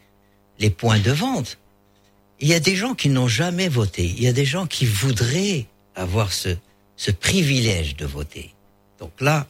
les 0.59 0.71
points 0.71 0.99
de 0.99 1.13
vente. 1.13 1.59
Il 2.41 2.49
y 2.49 2.55
a 2.55 2.61
des 2.61 2.75
gens 2.77 2.95
qui 2.95 3.09
n'ont 3.09 3.29
jamais 3.29 3.69
voté. 3.69 4.05
Il 4.05 4.23
y 4.23 4.27
a 4.27 4.33
des 4.33 4.45
gens 4.45 4.67
qui 4.67 4.87
voudraient 4.87 5.67
avoir 5.95 6.33
ce, 6.33 6.57
ce 6.97 7.11
privilège 7.11 7.97
de 7.97 8.05
voter. 8.05 8.53
Donc 8.99 9.13
là, 9.21 9.47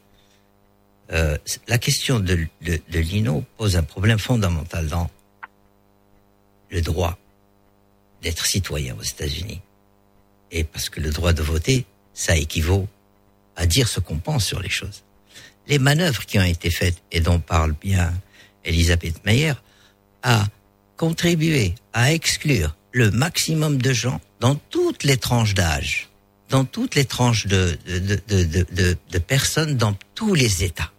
euh, 1.12 1.38
la 1.68 1.78
question 1.78 2.20
de, 2.20 2.46
de, 2.62 2.80
de 2.88 2.98
Lino 2.98 3.44
pose 3.56 3.76
un 3.76 3.82
problème 3.82 4.18
fondamental 4.18 4.86
dans 4.86 5.10
le 6.70 6.80
droit 6.82 7.18
d'être 8.22 8.46
citoyen 8.46 8.96
aux 8.98 9.02
États-Unis. 9.02 9.60
Et 10.50 10.64
parce 10.64 10.88
que 10.88 11.00
le 11.00 11.10
droit 11.10 11.32
de 11.32 11.42
voter, 11.42 11.84
ça 12.14 12.36
équivaut 12.36 12.88
à 13.56 13.66
dire 13.66 13.88
ce 13.88 14.00
qu'on 14.00 14.18
pense 14.18 14.44
sur 14.44 14.60
les 14.60 14.68
choses. 14.68 15.04
Les 15.68 15.78
manœuvres 15.78 16.26
qui 16.26 16.38
ont 16.38 16.44
été 16.44 16.70
faites, 16.70 17.02
et 17.10 17.20
dont 17.20 17.38
parle 17.38 17.72
bien 17.72 18.12
Elisabeth 18.64 19.24
Meyer, 19.24 19.54
a 20.22 20.46
contribué 20.96 21.74
à 21.92 22.12
exclure 22.12 22.76
le 22.92 23.10
maximum 23.10 23.80
de 23.80 23.92
gens 23.92 24.20
dans 24.40 24.54
toutes 24.54 25.04
les 25.04 25.16
tranches 25.16 25.54
d'âge, 25.54 26.08
dans 26.48 26.64
toutes 26.64 26.94
les 26.94 27.04
tranches 27.04 27.46
de, 27.46 27.76
de, 27.86 29.18
personnes 29.18 29.76
dans 29.76 29.94
tous 30.14 30.34
les 30.34 30.64
États. 30.64 30.92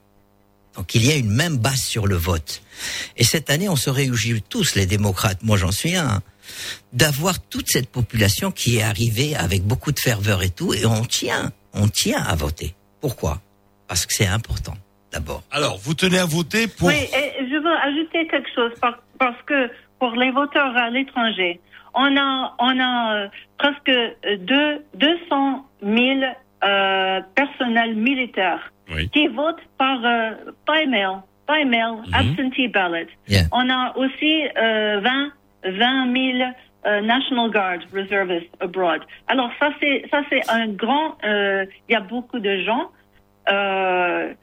Donc 0.76 0.94
il 0.94 1.06
y 1.06 1.12
a 1.12 1.16
une 1.16 1.32
même 1.32 1.58
base 1.58 1.82
sur 1.82 2.06
le 2.06 2.18
vote. 2.18 2.62
Et 3.16 3.24
cette 3.24 3.50
année, 3.50 3.70
on 3.70 3.78
se 3.78 3.90
réjouit 3.90 4.44
tous, 4.48 4.76
les 4.76 4.86
démocrates, 4.86 5.42
moi 5.42 5.58
j'en 5.58 5.72
suis 5.72 5.96
un, 5.96 6.22
d'avoir 6.92 7.40
toute 7.40 7.70
cette 7.70 7.88
population 7.88 8.52
qui 8.52 8.78
est 8.78 8.82
arrivée 8.82 9.36
avec 9.36 9.64
beaucoup 9.64 9.94
de 9.94 10.00
ferveur 10.00 10.44
et 10.44 10.50
tout, 10.50 10.74
et 10.74 10.86
on 10.86 11.06
tient, 11.06 11.54
on 11.74 11.88
tient 11.88 12.22
à 12.22 12.36
voter. 12.36 12.76
Pourquoi? 13.00 13.42
Parce 13.88 14.06
que 14.06 14.14
c'est 14.14 14.28
important, 14.28 14.74
d'abord. 15.12 15.44
Alors, 15.52 15.78
vous 15.78 15.94
tenez 15.94 16.20
à 16.20 16.26
voter 16.26 16.68
pour... 16.68 16.88
Oui, 16.88 16.95
et 16.95 17.45
je 17.49 17.56
veux 17.57 17.76
ajouter 17.90 18.28
quelque 18.28 18.49
chose 18.56 18.72
par- 18.82 18.99
parce 19.20 19.41
que 19.45 19.70
pour 19.99 20.12
les 20.16 20.32
voteurs 20.32 20.76
à 20.76 20.90
l'étranger, 20.90 21.60
on 21.94 22.18
a, 22.18 22.53
on 22.60 22.80
a 22.80 23.16
euh, 23.16 23.28
presque 23.57 23.90
euh, 23.90 24.38
deux, 24.40 24.84
200 24.95 25.66
000 25.84 26.20
euh, 26.64 27.22
personnels 27.36 27.95
militaires 27.95 28.72
Oui. 28.94 29.10
qui 29.10 29.28
votent 29.28 29.62
par 29.78 29.99
euh, 30.03 30.32
by 30.68 30.88
mail, 30.88 31.22
by 31.48 31.64
mail, 31.66 32.02
absentee 32.14 32.68
ballot. 32.68 33.07
Yeah. 33.28 33.44
On 33.52 33.70
a 33.70 33.95
aussi 33.98 34.48
euh, 34.57 34.99
20, 34.99 35.32
20 35.64 36.14
000 36.14 36.52
euh, 36.88 37.02
National 37.02 37.49
Guard 37.52 37.80
reservists 37.94 38.49
abroad. 38.60 39.02
Alors 39.28 39.49
ça 39.60 39.70
c'est 39.80 40.06
ça 40.12 40.22
c'est 40.30 40.41
un 40.49 40.68
grand. 40.68 41.18
euh, 41.24 41.66
Il 41.88 41.94
y 41.94 41.95
a 41.95 42.02
beaucoup 42.02 42.40
de 42.40 42.57
gens. 42.64 42.91
Euh, 43.52 44.34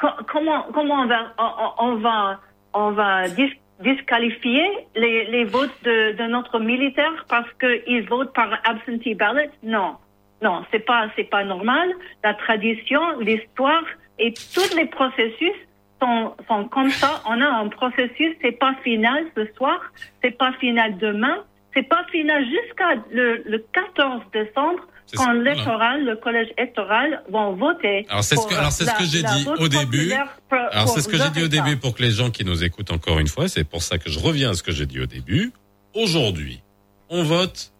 co- 0.00 0.08
comment 0.26 0.66
on 0.74 1.06
va 1.06 1.34
on, 1.78 1.94
va 1.96 2.40
on 2.74 2.90
va 2.90 3.28
dis- 3.28 3.58
disqualifier 3.80 4.66
les, 4.94 5.44
votes 5.44 5.82
de, 5.84 6.12
de 6.12 6.24
notre 6.24 6.58
militaire 6.58 7.24
parce 7.28 7.48
qu'ils 7.60 8.06
votent 8.08 8.32
par 8.34 8.48
absentee 8.64 9.14
ballot? 9.14 9.50
Non, 9.62 9.96
non, 10.42 10.64
c'est 10.70 10.84
pas 10.84 11.08
c'est 11.16 11.30
pas 11.30 11.44
normal. 11.44 11.88
La 12.24 12.34
tradition, 12.34 13.00
l'histoire 13.20 13.84
et 14.18 14.32
tous 14.54 14.74
les 14.76 14.86
processus 14.86 15.54
sont, 16.02 16.34
sont 16.48 16.64
comme 16.68 16.90
ça. 16.90 17.22
On 17.26 17.40
a 17.40 17.48
un 17.48 17.68
processus, 17.68 18.34
c'est 18.42 18.58
pas 18.58 18.74
final 18.82 19.24
ce 19.36 19.46
soir, 19.54 19.80
c'est 20.22 20.36
pas 20.36 20.52
final 20.54 20.98
demain, 20.98 21.38
c'est 21.74 21.88
pas 21.88 22.04
final 22.10 22.44
jusqu'à 22.44 22.94
le, 23.10 23.42
le 23.46 23.58
14 23.72 24.22
décembre 24.32 24.80
quand 25.14 25.32
l'électoral, 25.32 26.04
le 26.04 26.16
collège 26.16 26.48
électoral 26.58 27.22
vont 27.30 27.52
voter. 27.54 28.06
Alors 28.08 28.24
c'est 28.24 28.36
ce 28.36 28.46
que, 28.46 28.54
alors 28.54 28.72
c'est 28.72 28.84
ce 28.86 28.94
que 28.98 29.04
j'ai 29.04 29.22
dit 29.22 29.44
vote 29.44 29.60
au 29.60 29.68
début. 29.68 30.12
pour- 30.48 30.58
Alors 30.72 30.88
c'est 30.88 31.00
ce 31.00 31.08
que 31.08 31.16
j'ai 31.16 31.30
dit 31.30 31.42
au 31.42 31.48
début 31.48 31.76
pour 31.76 31.94
que 31.94 32.02
les 32.02 32.10
gens 32.10 32.30
qui 32.30 32.44
nous 32.44 32.64
écoutent 32.64 32.90
encore 32.90 33.18
une 33.18 33.28
fois, 33.28 33.48
c'est 33.48 33.64
pour 33.64 33.82
ça 33.82 33.98
que 33.98 34.10
je 34.10 34.18
reviens 34.18 34.50
à 34.50 34.54
ce 34.54 34.62
que 34.62 34.72
j'ai 34.72 34.86
dit 34.86 35.00
au 35.00 35.06
début. 35.06 35.52
Aujourd'hui, 35.94 36.60
on 37.08 37.22
vote 37.22 37.72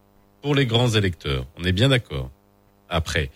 pour 0.43 0.55
les 0.55 0.67
grands 0.67 0.91
électeurs. 0.91 1.47
On 1.59 1.65
est 1.65 1.73
bien 1.73 1.89
d'accord. 1.89 2.31
Après, 2.89 3.31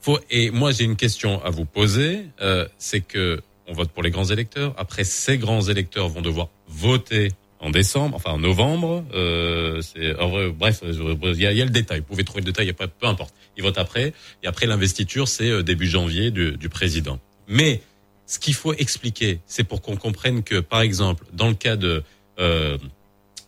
faut 0.00 0.18
et 0.30 0.50
moi 0.50 0.72
j'ai 0.72 0.84
une 0.84 0.96
question 0.96 1.44
à 1.44 1.50
vous 1.50 1.64
poser, 1.66 2.26
euh, 2.40 2.66
c'est 2.78 3.00
que 3.00 3.42
on 3.68 3.74
vote 3.74 3.90
pour 3.90 4.02
les 4.02 4.10
grands 4.10 4.24
électeurs. 4.24 4.74
Après, 4.76 5.04
ces 5.04 5.38
grands 5.38 5.62
électeurs 5.62 6.08
vont 6.08 6.20
devoir 6.22 6.48
voter 6.66 7.28
en 7.62 7.70
décembre, 7.70 8.16
enfin 8.16 8.32
en 8.32 8.38
novembre. 8.38 9.04
Euh, 9.14 9.80
c'est 9.80 10.12
bref, 10.52 10.82
il 10.82 11.40
y 11.40 11.46
a, 11.46 11.52
y 11.52 11.62
a 11.62 11.64
le 11.64 11.70
détail. 11.70 12.00
Vous 12.00 12.06
pouvez 12.06 12.24
trouver 12.24 12.42
le 12.42 12.46
détail, 12.46 12.72
peu 12.72 13.06
importe. 13.06 13.34
Ils 13.56 13.62
votent 13.62 13.78
après 13.78 14.12
et 14.42 14.46
après 14.46 14.66
l'investiture, 14.66 15.28
c'est 15.28 15.48
euh, 15.48 15.62
début 15.62 15.86
janvier 15.86 16.30
du, 16.30 16.68
président. 16.68 17.20
Mais 17.48 17.80
ce 18.26 18.38
qu'il 18.38 18.54
faut 18.54 18.74
expliquer, 18.74 19.40
c'est 19.46 19.64
pour 19.64 19.80
qu'on 19.80 19.96
comprenne 19.96 20.42
que, 20.42 20.60
par 20.60 20.80
exemple, 20.80 21.24
dans 21.32 21.48
le 21.48 21.54
cas 21.54 21.76
de 21.76 22.02
euh, 22.38 22.76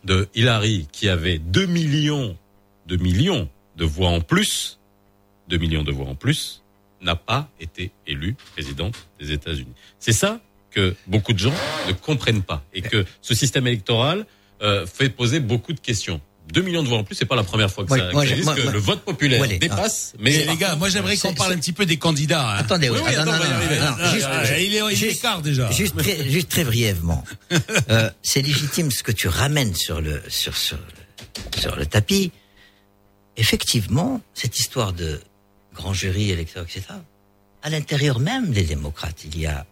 de 0.05 0.29
Hillary, 0.35 0.87
qui 0.91 1.09
avait 1.09 1.39
2 1.39 1.65
millions, 1.65 2.37
2 2.87 2.97
millions 2.97 3.49
de 3.75 3.83
voix 3.83 4.09
en 4.09 4.21
plus, 4.21 4.79
2 5.49 5.57
millions 5.57 5.83
de 5.83 5.91
voix 5.91 6.07
en 6.07 6.15
plus, 6.15 6.61
n'a 7.01 7.15
pas 7.15 7.49
été 7.59 7.91
élue 8.07 8.35
présidente 8.53 9.07
des 9.19 9.31
États-Unis. 9.31 9.73
C'est 9.99 10.13
ça 10.13 10.39
que 10.75 10.93
beaucoup 11.07 11.33
de 11.33 11.39
gens 11.39 11.53
ne 11.87 11.93
comprennent 11.93 12.43
pas 12.43 12.63
et 12.73 12.81
que 12.81 13.05
ce 13.21 13.33
système 13.33 13.65
électoral 13.67 14.25
euh, 14.61 14.85
fait 14.85 15.09
poser 15.09 15.39
beaucoup 15.39 15.73
de 15.73 15.79
questions. 15.79 16.19
2 16.53 16.61
millions 16.61 16.83
de 16.83 16.87
voix 16.87 16.99
en 16.99 17.03
plus, 17.03 17.15
c'est 17.15 17.25
pas 17.25 17.35
la 17.35 17.43
première 17.43 17.71
fois 17.71 17.85
que 17.85 17.89
ça 17.97 18.11
moi, 18.11 18.23
existe, 18.23 18.43
moi, 18.45 18.53
que 18.53 18.61
moi- 18.61 18.71
le 18.71 18.77
vote 18.77 19.01
populaire 19.01 19.47
dépasse. 19.47 20.13
Mais 20.19 20.31
Mais 20.31 20.45
les 20.45 20.57
gars, 20.57 20.75
moi 20.75 20.89
j'aimerais 20.89 21.17
qu'on 21.17 21.33
parle 21.33 21.53
un 21.53 21.57
petit 21.57 21.73
peu 21.73 21.87
des 21.87 21.97
candidats. 21.97 22.47
hein. 22.51 22.57
Attendez, 22.59 22.89
oui, 22.89 22.99
Oui, 23.03 23.11
ah, 23.17 23.25
non, 23.25 23.31
attends, 23.31 24.13
juste- 24.13 24.27
il 24.59 24.75
est, 24.75 24.81
il 24.91 24.95
juste- 24.95 25.17
écart 25.19 25.41
déjà. 25.41 25.71
Juste 25.71 25.97
très, 25.97 26.29
juste 26.29 26.49
très 26.49 26.63
brièvement, 26.63 27.23
euh, 27.89 28.09
c'est 28.21 28.43
légitime 28.43 28.91
ce 28.91 29.01
que 29.01 29.11
tu 29.11 29.27
ramènes 29.27 29.73
sur 29.73 30.01
le 30.01 30.21
sur 30.29 30.55
sur 30.55 30.77
sur 31.57 31.75
le 31.75 31.85
tapis. 31.87 32.31
Effectivement, 33.37 34.21
cette 34.33 34.59
histoire 34.59 34.93
de 34.93 35.19
grand 35.73 35.93
jury, 35.93 36.29
électeur, 36.31 36.63
etc. 36.63 36.83
À 37.63 37.69
l'intérieur 37.69 38.19
même 38.19 38.51
des 38.51 38.63
démocrates, 38.63 39.23
il 39.25 39.37
y 39.39 39.45
a 39.47 39.65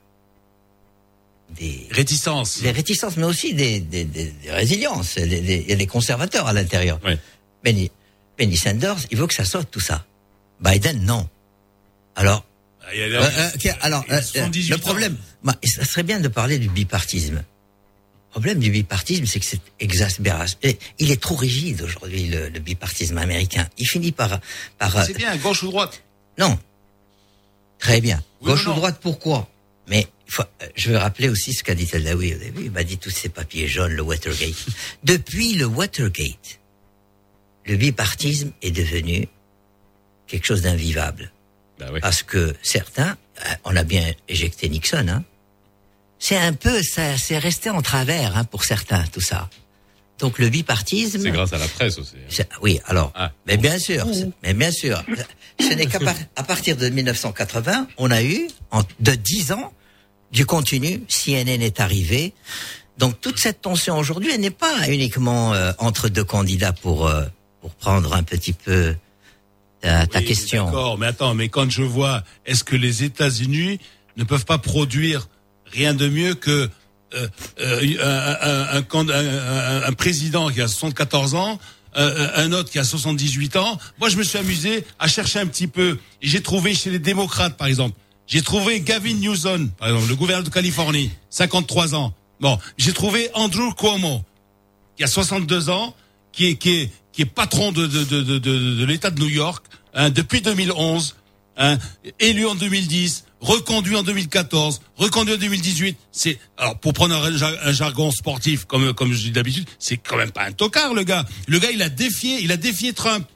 des 1.60 1.88
Réticence. 1.92 2.62
des 2.62 2.72
réticences, 2.72 3.18
mais 3.18 3.26
aussi 3.26 3.54
des, 3.54 3.80
des, 3.80 4.04
des, 4.06 4.34
résiliences. 4.48 5.16
Il 5.18 5.70
y 5.70 5.72
a 5.72 5.76
des 5.76 5.88
conservateurs 5.88 6.48
à 6.48 6.54
l'intérieur. 6.54 7.00
Ouais. 7.04 7.18
Benny, 7.64 7.92
Benny 8.38 8.58
Sanders, 8.58 8.98
il 9.12 9.18
veut 9.18 9.28
que 9.28 9.34
ça 9.34 9.46
sorte 9.46 9.70
tout 9.72 9.80
ça. 9.80 10.06
Biden, 10.62 11.04
non. 11.06 11.28
Alors, 12.16 12.46
Ah, 12.82 12.94
il 12.94 13.00
y 13.00 13.04
a- 13.04 13.22
euh, 13.22 13.30
euh, 13.66 13.72
alors, 13.82 14.04
euh, 14.10 14.22
78 14.22 14.70
le 14.70 14.78
problème, 14.78 15.18
bah, 15.44 15.56
ça 15.64 15.86
serait 15.86 16.04
bien 16.04 16.20
de 16.20 16.28
parler 16.28 16.60
du 16.60 16.70
bipartisme. 16.70 17.36
Le 17.38 18.30
problème 18.32 18.60
du 18.60 18.72
bipartisme, 18.72 19.26
c'est 19.26 19.40
que 19.40 19.46
c'est 19.46 19.62
exaspération. 19.80 20.58
Il 21.00 21.12
est 21.12 21.22
trop 21.22 21.36
rigide 21.36 21.82
aujourd'hui, 21.84 22.26
le, 22.28 22.50
le 22.50 22.60
bipartisme 22.60 23.18
américain. 23.18 23.68
Il 23.78 23.88
finit 23.88 24.12
par... 24.12 24.40
par 24.80 24.98
euh, 24.98 25.04
C'est 25.06 25.14
bien, 25.18 25.36
gauche 25.38 25.64
ou 25.64 25.68
droite? 25.68 26.02
Non. 26.40 26.58
Très 27.80 28.02
bien. 28.02 28.24
Oui 28.42 28.48
Gauche 28.52 28.68
ou 28.68 28.74
droite, 28.74 28.98
pourquoi? 29.02 29.50
Mais 29.88 30.08
faut- 30.28 30.44
euh, 30.62 30.68
je 30.76 30.90
veux 30.90 30.98
rappeler 30.98 31.30
aussi 31.30 31.54
ce 31.54 31.64
qu'a 31.64 31.76
dit 31.76 31.86
Taldaoui 31.88 32.34
au 32.36 32.38
début. 32.38 32.66
Il 32.66 32.72
m'a 32.72 32.84
dit 32.84 32.98
tous 32.98 33.10
ces 33.10 33.30
papiers 33.30 33.68
jaunes, 33.68 33.94
le 33.94 34.02
Watergate. 34.02 34.66
Depuis 35.04 35.54
le 35.56 35.66
Watergate, 35.66 36.60
le 37.66 37.76
bipartisme 37.78 38.52
est 38.62 38.72
devenu 38.72 39.28
quelque 40.28 40.46
chose 40.46 40.62
d'invivable. 40.62 41.32
Bah 41.80 41.88
oui. 41.92 42.00
Parce 42.02 42.24
que 42.24 42.56
certains, 42.62 43.18
euh, 43.46 43.50
on 43.66 43.76
a 43.76 43.84
bien 43.84 44.12
éjecté 44.28 44.70
Nixon, 44.70 45.08
hein. 45.10 45.24
C'est 46.20 46.38
un 46.38 46.54
peu, 46.54 46.82
ça, 46.84 47.18
c'est 47.18 47.38
resté 47.38 47.70
en 47.70 47.82
travers, 47.82 48.38
hein, 48.38 48.46
pour 48.46 48.64
certains, 48.64 49.04
tout 49.08 49.20
ça. 49.22 49.50
Donc 50.20 50.40
le 50.40 50.48
bipartisme. 50.48 51.20
C'est 51.22 51.32
grâce 51.32 51.52
à 51.52 51.58
la 51.58 51.68
presse 51.68 51.98
aussi. 51.98 52.16
hein. 52.40 52.44
Oui, 52.62 52.80
alors, 52.86 53.12
Ah. 53.14 53.34
mais 53.46 53.58
bien 53.58 53.78
sûr, 53.78 54.06
c'est- 54.14 54.30
mais 54.42 54.54
bien 54.54 54.72
sûr. 54.72 55.04
Ce 55.60 55.74
n'est 55.74 55.86
qu'à 55.88 56.00
par- 56.00 56.16
à 56.38 56.44
partir 56.44 56.78
de 56.78 56.88
1980, 56.88 57.88
on 57.98 58.10
a 58.10 58.24
eu, 58.24 58.48
en, 58.72 58.84
de 59.02 59.12
10 59.16 59.52
ans, 59.52 59.74
du 60.34 60.46
contenu. 60.46 61.04
CNN 61.08 61.62
est 61.62 61.80
arrivé. 61.80 62.34
Donc 62.98 63.22
toute 63.22 63.40
cette 63.40 63.62
tension 63.62 63.98
aujourd'hui, 63.98 64.32
elle 64.34 64.42
n'est 64.42 64.50
pas 64.50 64.88
uniquement 64.90 65.54
euh, 65.54 65.72
entre 65.80 66.10
deux 66.10 66.24
candidats 66.26 66.74
pour 66.74 67.08
euh, 67.08 67.24
pour 67.62 67.74
prendre 67.76 68.14
un 68.14 68.24
petit 68.24 68.54
peu 68.54 68.96
ta, 69.82 70.06
ta 70.08 70.22
question. 70.22 70.66
D'accord, 70.66 70.98
mais 70.98 71.08
attends, 71.08 71.34
mais 71.34 71.48
quand 71.50 71.70
je 71.70 71.82
vois, 71.84 72.24
est-ce 72.46 72.64
que 72.64 72.76
les 72.76 73.04
États-Unis 73.04 73.80
ne 74.18 74.24
peuvent 74.26 74.46
pas 74.46 74.58
produire 74.58 75.28
rien 75.72 75.94
de 75.94 76.08
mieux 76.10 76.36
que 76.36 76.70
euh, 77.16 77.28
euh, 77.60 77.82
un, 78.02 78.82
un- 78.82 79.82
un 79.84 79.84
un- 79.88 79.94
président 79.94 80.50
qui 80.50 80.62
a 80.62 80.68
74 80.68 81.36
ans, 81.36 81.60
euh, 81.98 82.30
un 82.36 82.52
autre 82.54 82.70
qui 82.72 82.80
a 82.80 82.84
78 82.84 83.56
ans? 83.56 83.78
Moi, 84.00 84.10
je 84.10 84.18
me 84.18 84.24
suis 84.24 84.38
amusé 84.38 84.84
à 85.00 85.08
chercher 85.08 85.40
un 85.40 85.48
petit 85.48 85.68
peu. 85.68 85.98
J'ai 86.22 86.42
trouvé 86.42 86.74
chez 86.76 86.90
les 86.92 87.00
démocrates, 87.00 87.56
par 87.58 87.68
exemple, 87.68 87.96
j'ai 88.28 88.42
trouvé 88.42 88.82
Gavin 88.82 89.14
Newsom, 89.14 89.70
par 89.78 89.90
exemple, 89.90 90.08
le 90.08 90.16
gouverneur 90.16 90.44
de 90.44 90.50
Californie, 90.50 91.12
53 91.30 91.96
ans. 91.96 92.14
Bon, 92.40 92.58
j'ai 92.78 92.94
trouvé 92.94 93.30
Andrew 93.34 93.74
Cuomo, 93.76 94.24
qui 94.98 95.04
a 95.04 95.08
62 95.08 95.70
ans, 95.70 95.96
qui 96.32 96.48
est 96.48 96.56
qui 96.56 96.72
est 96.72 96.92
qui 97.12 97.22
est 97.22 97.26
patron 97.26 97.72
de 97.72 97.86
de 97.86 98.04
de 98.04 98.22
de, 98.22 98.40
de, 98.40 98.86
l'État 98.86 99.12
de 99.12 99.20
New 99.20 99.30
York 99.30 99.66
hein, 99.94 100.10
depuis 100.10 100.42
2011, 100.42 101.16
hein, 101.58 101.78
élu 102.20 102.46
en 102.46 102.56
2010, 102.56 103.26
reconduit 103.40 103.96
en 103.96 104.04
2014, 104.04 104.82
reconduit 104.98 105.36
en 105.36 105.38
2018. 105.38 105.98
C'est 106.12 106.40
alors 106.58 106.80
pour 106.80 106.94
prendre 106.94 107.16
un 107.16 107.72
jargon 107.72 108.12
sportif 108.12 108.66
comme 108.66 108.94
comme 108.94 109.14
je 109.14 109.22
dis 109.22 109.32
d'habitude, 109.32 109.68
c'est 109.80 109.98
quand 109.98 110.18
même 110.18 110.32
pas 110.32 110.46
un 110.46 110.52
tocard 110.52 110.94
le 110.94 111.04
gars. 111.04 111.26
Le 111.48 111.60
gars 111.60 111.72
il 111.72 111.82
a 111.82 111.90
défié 111.90 112.40
il 112.42 112.52
a 112.52 112.58
défié 112.58 112.94
Trump. 112.94 113.28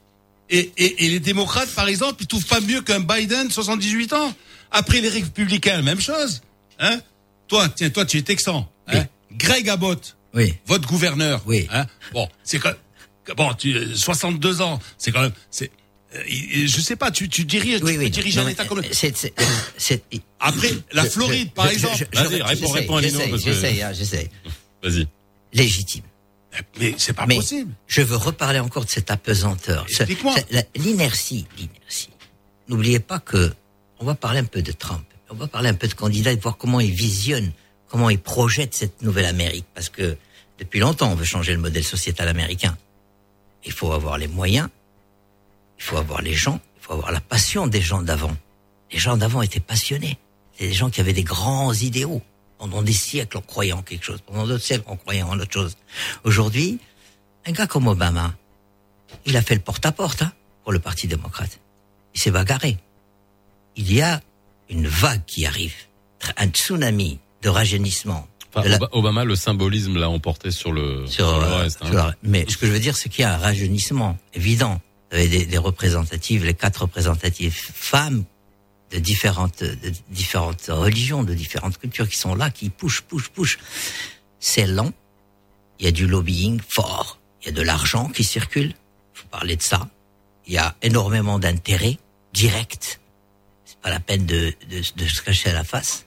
Et, 0.49 0.71
et, 0.77 1.05
et 1.05 1.09
les 1.09 1.19
démocrates, 1.19 1.69
par 1.71 1.87
exemple, 1.87 2.15
ils 2.21 2.27
trouvent 2.27 2.45
pas 2.45 2.61
mieux 2.61 2.81
qu'un 2.81 2.99
Biden, 3.01 3.51
78 3.51 4.13
ans. 4.13 4.33
Après 4.71 5.01
les 5.01 5.09
républicains, 5.09 5.81
même 5.81 5.99
chose. 5.99 6.41
Hein 6.79 6.99
toi, 7.47 7.67
tiens, 7.69 7.89
toi, 7.89 8.05
tu 8.05 8.17
es 8.17 8.21
texan. 8.21 8.69
Hein 8.87 9.05
Greg 9.33 9.69
Abbott, 9.69 10.15
Oui. 10.33 10.53
votre 10.65 10.87
gouverneur. 10.87 11.41
Oui. 11.45 11.67
Hein 11.71 11.85
bon, 12.13 12.27
c'est 12.43 12.59
quand 12.59 12.73
bon, 13.35 13.53
tu 13.53 13.73
euh, 13.73 13.95
62 13.95 14.61
ans, 14.61 14.79
c'est 14.97 15.11
quand 15.11 15.21
même, 15.21 15.33
c'est, 15.51 15.69
euh, 16.15 16.19
je 16.27 16.79
sais 16.81 16.95
pas, 16.95 17.11
tu 17.11 17.27
tu 17.29 17.43
diriges, 17.43 17.81
Oui, 17.83 17.93
tu 17.93 17.97
oui. 17.99 18.03
peux 18.05 18.09
diriger 18.09 18.39
non, 18.39 18.47
un 18.47 18.49
État 18.49 18.65
comme. 18.65 18.79
euh, 18.79 18.83
c'est- 18.91 19.15
c'est- 19.17 19.33
c'est- 19.77 20.03
Après, 20.39 20.71
la 20.93 21.03
Floride, 21.05 21.49
je- 21.49 21.53
par 21.53 21.67
je- 21.67 21.73
exemple. 21.73 21.95
je- 21.97 22.05
je- 22.17 22.23
Vas-y, 22.23 22.37
je- 22.37 22.43
réponds, 22.43 22.65
j'essaie, 22.65 22.77
réponds 22.79 22.95
à 22.95 22.99
hein, 22.99 23.93
j'essaie. 23.93 24.29
Vas-y. 24.83 25.07
Légitime. 25.53 26.03
Mais 26.79 26.95
c'est 26.97 27.13
pas 27.13 27.25
Mais 27.27 27.35
possible. 27.35 27.73
je 27.87 28.01
veux 28.01 28.15
reparler 28.15 28.59
encore 28.59 28.85
de 28.85 28.89
cette 28.89 29.11
apesanteur. 29.11 29.85
Explique-moi. 29.87 30.35
L'inertie, 30.75 31.47
l'inertie. 31.57 32.09
N'oubliez 32.67 32.99
pas 32.99 33.19
que 33.19 33.53
on 33.99 34.05
va 34.05 34.15
parler 34.15 34.39
un 34.39 34.45
peu 34.45 34.61
de 34.61 34.71
Trump. 34.71 35.03
On 35.29 35.35
va 35.35 35.47
parler 35.47 35.69
un 35.69 35.73
peu 35.73 35.87
de 35.87 35.93
candidat 35.93 36.31
et 36.31 36.35
voir 36.37 36.57
comment 36.57 36.79
il 36.79 36.91
visionne, 36.91 37.51
comment 37.87 38.09
il 38.09 38.19
projette 38.19 38.73
cette 38.73 39.01
nouvelle 39.01 39.25
Amérique. 39.25 39.65
Parce 39.73 39.89
que 39.89 40.17
depuis 40.59 40.79
longtemps, 40.79 41.11
on 41.11 41.15
veut 41.15 41.25
changer 41.25 41.53
le 41.53 41.59
modèle 41.59 41.83
sociétal 41.83 42.27
américain. 42.27 42.77
Il 43.65 43.71
faut 43.71 43.91
avoir 43.91 44.17
les 44.17 44.27
moyens, 44.27 44.69
il 45.77 45.83
faut 45.83 45.97
avoir 45.97 46.21
les 46.21 46.33
gens, 46.33 46.59
il 46.77 46.83
faut 46.85 46.93
avoir 46.93 47.11
la 47.11 47.19
passion 47.19 47.67
des 47.67 47.81
gens 47.81 48.01
d'avant. 48.01 48.35
Les 48.91 48.99
gens 48.99 49.17
d'avant 49.17 49.41
étaient 49.41 49.59
passionnés. 49.59 50.17
C'était 50.53 50.69
des 50.69 50.73
gens 50.73 50.89
qui 50.89 51.01
avaient 51.01 51.13
des 51.13 51.23
grands 51.23 51.73
idéaux. 51.73 52.21
Pendant 52.57 52.81
des 52.81 52.93
siècles, 52.93 53.37
on 53.37 53.41
croyait 53.41 53.73
en 53.73 53.81
quelque 53.83 54.03
chose. 54.03 54.19
Pendant 54.25 54.47
d'autres 54.47 54.63
siècles, 54.63 54.83
on 54.87 54.95
croyait 54.97 55.21
en 55.21 55.39
autre 55.39 55.51
chose. 55.53 55.77
Aujourd'hui, 56.23 56.79
un 57.45 57.51
gars 57.51 57.67
comme 57.67 57.87
Obama, 57.87 58.33
il 59.25 59.37
a 59.37 59.41
fait 59.41 59.55
le 59.55 59.61
porte-à-porte 59.61 60.23
hein, 60.23 60.31
pour 60.63 60.71
le 60.71 60.79
Parti 60.79 61.07
démocrate. 61.07 61.59
Il 62.15 62.19
s'est 62.19 62.31
bagarré. 62.31 62.77
Il 63.75 63.91
y 63.93 64.01
a 64.01 64.21
une 64.69 64.87
vague 64.87 65.23
qui 65.25 65.45
arrive, 65.45 65.75
un 66.35 66.47
tsunami 66.47 67.19
de 67.43 67.49
rajeunissement. 67.49 68.27
Enfin, 68.53 68.63
de 68.65 68.69
la- 68.69 68.77
Oba- 68.77 68.89
Obama, 68.93 69.23
le 69.23 69.35
symbolisme 69.35 69.97
l'a 69.99 70.09
emporté 70.09 70.49
sur 70.51 70.71
le, 70.71 71.05
sur, 71.05 71.27
sur 71.27 71.39
le 71.39 71.45
euh, 71.45 71.57
reste. 71.57 71.79
hein. 71.83 72.13
mais 72.23 72.45
ce 72.49 72.57
que 72.57 72.65
je 72.65 72.71
veux 72.71 72.79
dire, 72.79 72.97
c'est 72.97 73.09
qu'il 73.09 73.21
y 73.21 73.25
a 73.25 73.33
un 73.35 73.37
rajeunissement 73.37 74.17
évident. 74.33 74.81
Vous 75.11 75.17
avez 75.17 75.27
des, 75.27 75.45
des 75.45 75.57
représentatives, 75.59 76.43
les 76.43 76.55
quatre 76.55 76.81
représentatives 76.81 77.53
femmes 77.55 78.23
de 78.91 78.99
différentes, 78.99 79.63
de 79.63 79.91
différentes 80.09 80.67
religions, 80.69 81.23
de 81.23 81.33
différentes 81.33 81.77
cultures 81.77 82.07
qui 82.07 82.17
sont 82.17 82.35
là, 82.35 82.49
qui 82.49 82.69
poussent, 82.69 83.01
poussent, 83.01 83.29
poussent. 83.29 83.57
C'est 84.39 84.67
lent. 84.67 84.93
Il 85.79 85.85
y 85.85 85.87
a 85.89 85.91
du 85.91 86.07
lobbying 86.07 86.59
fort. 86.67 87.19
Il 87.41 87.47
y 87.47 87.49
a 87.49 87.51
de 87.51 87.61
l'argent 87.61 88.09
qui 88.09 88.23
circule. 88.23 88.73
faut 89.13 89.27
parler 89.27 89.55
de 89.55 89.61
ça. 89.61 89.89
Il 90.45 90.53
y 90.53 90.57
a 90.57 90.75
énormément 90.81 91.39
d'intérêts 91.39 91.97
directs. 92.33 92.99
C'est 93.65 93.79
pas 93.79 93.89
la 93.89 93.99
peine 93.99 94.25
de, 94.25 94.53
de, 94.69 94.81
de 94.95 95.07
se 95.07 95.21
cacher 95.21 95.49
à 95.49 95.53
la 95.53 95.63
face. 95.63 96.05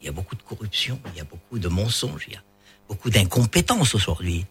Il 0.00 0.06
y 0.06 0.08
a 0.08 0.12
beaucoup 0.12 0.34
de 0.34 0.42
corruption, 0.42 1.00
il 1.12 1.18
y 1.18 1.20
a 1.20 1.24
beaucoup 1.24 1.58
de 1.58 1.68
mensonges, 1.68 2.24
il 2.26 2.34
y 2.34 2.36
a 2.36 2.42
beaucoup 2.88 3.10
d'incompétence 3.10 3.94
aujourd'hui. 3.94 4.46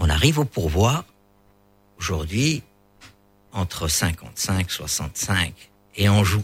On 0.00 0.08
arrive 0.08 0.38
au 0.38 0.44
pourvoir 0.44 1.04
aujourd'hui 1.98 2.62
entre 3.52 3.88
55, 3.88 4.70
65 4.70 5.70
et 5.98 6.08
on 6.08 6.24
joue. 6.24 6.42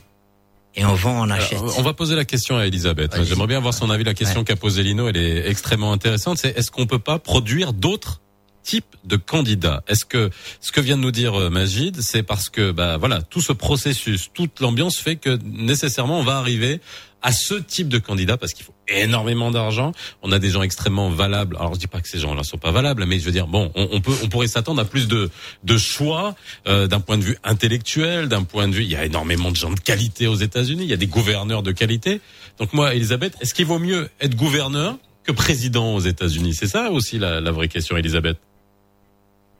Et 0.77 0.85
on 0.85 0.95
vend, 0.95 1.27
on 1.27 1.31
achète. 1.31 1.59
Alors, 1.59 1.79
on 1.79 1.83
va 1.83 1.95
poser 1.95 2.17
la 2.17 2.25
question 2.25 2.57
à 2.59 2.67
Elisabeth. 2.67 3.23
J'aimerais 3.25 3.47
bien 3.47 3.59
avoir 3.59 3.73
son 3.73 3.91
avis. 3.91 4.03
La 4.05 4.13
question 4.13 4.41
Ouais. 4.41 4.45
qu'a 4.45 4.57
posée 4.57 4.83
Lino, 4.83 5.09
elle 5.09 5.17
est 5.17 5.49
extrêmement 5.49 5.93
intéressante. 5.93 6.39
C'est 6.39 6.51
est-ce 6.59 6.73
qu'on 6.73 6.87
peut 6.87 6.99
pas 6.99 7.21
produire 7.21 7.73
d'autres 7.73 8.21
types 8.65 8.97
de 9.05 9.15
candidats? 9.17 9.85
Est-ce 9.87 10.05
que 10.05 10.31
ce 10.61 10.73
que 10.73 10.81
vient 10.81 10.97
de 10.97 11.03
nous 11.03 11.13
dire 11.13 11.39
euh, 11.39 11.49
Magid, 11.49 12.01
c'est 12.01 12.25
parce 12.25 12.49
que 12.49 12.73
bah 12.73 12.97
voilà 12.97 13.23
tout 13.23 13.41
ce 13.41 13.53
processus, 13.53 14.31
toute 14.35 14.59
l'ambiance 14.61 14.97
fait 14.97 15.15
que 15.15 15.39
nécessairement 15.45 16.19
on 16.19 16.25
va 16.25 16.39
arriver 16.39 16.81
à 17.25 17.33
ce 17.33 17.55
type 17.55 17.89
de 17.89 17.99
candidat 17.99 18.37
parce 18.37 18.53
qu'il 18.53 18.65
faut 18.65 18.75
énormément 18.87 19.51
d'argent. 19.51 19.93
On 20.23 20.31
a 20.31 20.39
des 20.39 20.51
gens 20.51 20.63
extrêmement 20.63 21.09
valables. 21.09 21.57
Alors 21.57 21.75
je 21.75 21.79
dis 21.81 21.87
pas 21.87 22.01
que 22.01 22.07
ces 22.09 22.19
gens-là 22.19 22.43
sont 22.45 22.59
pas 22.59 22.71
valables, 22.71 23.05
mais 23.07 23.19
je 23.19 23.25
veux 23.25 23.33
dire 23.33 23.47
bon, 23.47 23.73
on, 23.75 23.89
on 23.93 24.01
peut, 24.01 24.13
on 24.23 24.29
pourrait 24.29 24.47
s'attendre 24.47 24.81
à 24.81 24.85
plus 24.85 25.09
de 25.09 25.31
de 25.65 25.77
choix 25.79 26.35
euh, 26.69 26.87
d'un 26.87 27.01
point 27.01 27.17
de 27.17 27.23
vue 27.25 27.37
intellectuel, 27.43 28.29
d'un 28.29 28.45
point 28.45 28.69
de 28.69 28.75
vue. 28.75 28.83
Il 28.83 28.91
y 28.91 28.97
a 28.97 29.05
énormément 29.05 29.51
de 29.51 29.57
gens 29.57 29.71
de 29.73 29.81
qualité 29.81 30.27
aux 30.29 30.35
États-Unis. 30.37 30.83
Il 30.85 30.91
y 30.91 30.93
a 30.93 30.99
des 30.99 31.07
gouverneurs 31.07 31.63
de 31.63 31.73
qualité. 31.73 32.21
Donc 32.59 32.73
moi, 32.75 32.95
Elisabeth, 32.95 33.35
est-ce 33.41 33.55
qu'il 33.55 33.67
vaut 33.67 33.79
mieux 33.81 34.09
être 34.21 34.37
gouverneur 34.37 34.97
que 35.25 35.33
président 35.33 35.95
aux 35.95 36.01
États-Unis? 36.01 36.53
C'est 36.53 36.69
ça 36.69 36.91
aussi 36.91 37.19
la, 37.19 37.41
la 37.41 37.51
vraie 37.53 37.69
question, 37.69 37.97
Elisabeth. 37.97 38.37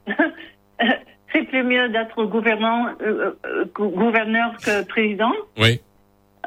C'est 1.33 1.43
plus 1.49 1.63
mieux 1.63 1.89
d'être 1.89 2.23
gouvernant, 2.25 2.87
euh, 3.01 3.33
gou- 3.73 3.89
gouverneur 3.89 4.55
que 4.63 4.83
président. 4.85 5.33
Oui. 5.57 5.81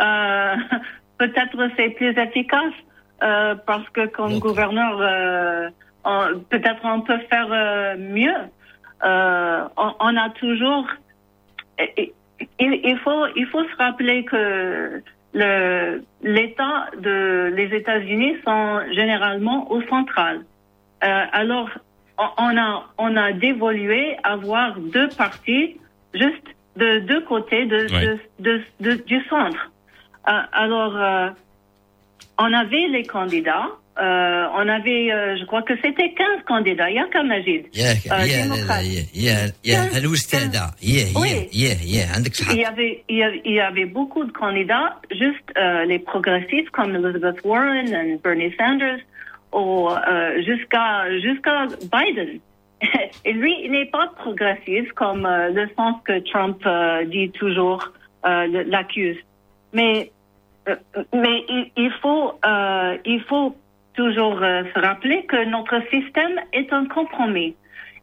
Euh, 0.00 0.54
peut-être 1.18 1.56
c'est 1.76 1.90
plus 1.90 2.16
efficace 2.16 2.72
euh, 3.22 3.54
parce 3.66 3.88
que 3.90 4.06
comme 4.06 4.38
gouverneur, 4.38 4.98
euh, 5.00 5.68
peut-être 6.50 6.80
on 6.84 7.00
peut 7.00 7.18
faire 7.30 7.48
euh, 7.50 7.96
mieux. 7.98 8.40
Euh, 9.04 9.64
on, 9.76 9.94
on 10.00 10.16
a 10.16 10.30
toujours. 10.30 10.86
Il, 11.96 12.10
il 12.60 12.98
faut 13.04 13.26
il 13.36 13.46
faut 13.46 13.64
se 13.64 13.76
rappeler 13.76 14.24
que 14.24 15.02
le 15.34 16.02
l'État 16.22 16.86
de 16.98 17.52
les 17.54 17.74
États-Unis 17.76 18.36
sont 18.44 18.80
généralement 18.92 19.70
au 19.70 19.82
central. 19.82 20.44
Euh, 21.04 21.24
alors 21.32 21.68
on- 22.18 22.34
on 22.38 22.56
a 22.56 22.84
on 22.98 23.16
a 23.16 23.32
dévolué 23.32 24.16
avoir 24.24 24.76
deux 24.78 25.08
partis 25.10 25.76
juste 26.14 26.46
de 26.76 27.00
deux 27.00 27.20
côtés 27.22 27.66
de, 27.66 27.76
Ouais. 27.92 28.06
de, 28.06 28.18
de- 28.44 28.62
de- 28.80 29.02
du 29.04 29.20
centre. 29.24 29.70
Euh, 30.28 30.40
alors, 30.52 30.96
euh, 30.96 31.30
on 32.38 32.52
avait 32.52 32.88
les 32.88 33.04
candidats. 33.04 33.68
Euh, 34.00 34.46
on 34.54 34.68
avait, 34.68 35.08
je 35.38 35.44
crois 35.46 35.62
que 35.62 35.74
c'était 35.82 36.12
15 36.12 36.44
candidats. 36.46 36.88
Il 42.52 42.60
y 42.60 42.64
avait 42.64 43.02
il 43.08 43.16
y 43.16 43.40
il 43.44 43.54
y 43.54 43.60
avait 43.60 43.86
beaucoup 43.86 44.24
de 44.24 44.30
candidats, 44.30 45.00
juste 45.10 45.52
les 45.86 45.98
progressistes 45.98 46.70
comme 46.70 46.94
Elizabeth 46.94 47.42
Warren 47.44 47.92
et 47.92 48.20
Bernie 48.22 48.54
Sanders 48.56 49.00
jusqu'à 50.44 51.10
jusqu'à 51.20 51.66
Biden. 51.92 52.38
Et 53.24 53.32
lui, 53.32 53.56
il 53.64 53.72
n'est 53.72 53.86
pas 53.86 54.12
progressiste 54.16 54.92
comme 54.92 55.26
le 55.26 55.68
sens 55.76 55.96
que 56.04 56.20
Trump 56.30 56.62
dit 57.10 57.30
toujours 57.30 57.92
l'accuse. 58.24 59.16
Mais 59.72 60.12
mais 61.14 61.44
il, 61.48 61.70
il 61.76 61.90
faut 62.02 62.32
euh, 62.46 62.96
il 63.04 63.20
faut 63.22 63.56
toujours 63.94 64.38
euh, 64.42 64.62
se 64.74 64.78
rappeler 64.80 65.24
que 65.26 65.44
notre 65.44 65.80
système 65.90 66.40
est 66.52 66.72
un 66.72 66.86
compromis. 66.86 67.54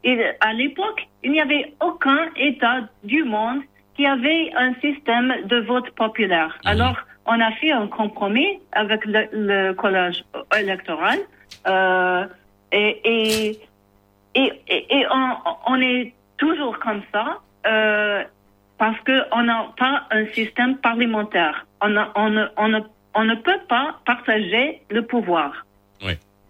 il- 0.03 0.35
à 0.41 0.51
l'époque, 0.53 1.07
il 1.23 1.31
n'y 1.31 1.41
avait 1.41 1.73
aucun 1.81 2.21
État 2.35 2.81
du 3.03 3.23
monde 3.23 3.61
qui 3.95 4.05
avait 4.05 4.51
un 4.57 4.73
système 4.85 5.33
de 5.45 5.57
vote 5.61 5.89
populaire. 5.91 6.51
Alors, 6.65 6.97
on 7.25 7.39
a 7.39 7.51
fait 7.53 7.71
un 7.71 7.87
compromis 7.87 8.59
avec 8.73 9.05
le, 9.05 9.21
le 9.31 9.73
collège 9.73 10.23
électoral 10.59 11.19
euh, 11.67 12.25
et, 12.71 12.91
et, 13.13 13.59
et, 14.35 14.51
et- 14.67 14.85
et 14.97 15.05
on, 15.11 15.27
on 15.67 15.79
est 15.81 16.13
toujours 16.37 16.77
comme 16.79 17.01
ça 17.13 17.39
euh, 17.65 18.23
parce 18.77 18.97
qu'on 19.05 19.43
n'a 19.43 19.73
pas 19.77 20.07
un 20.11 20.25
système 20.33 20.77
parlementaire. 20.77 21.65
On, 21.81 21.95
a- 21.95 22.11
on, 22.15 22.29
ne- 22.29 22.47
on, 22.57 22.67
ne, 22.67 22.79
on 23.13 23.23
ne 23.23 23.35
peut 23.35 23.59
pas 23.69 23.99
partager 24.05 24.81
le 24.89 25.05
pouvoir. 25.05 25.65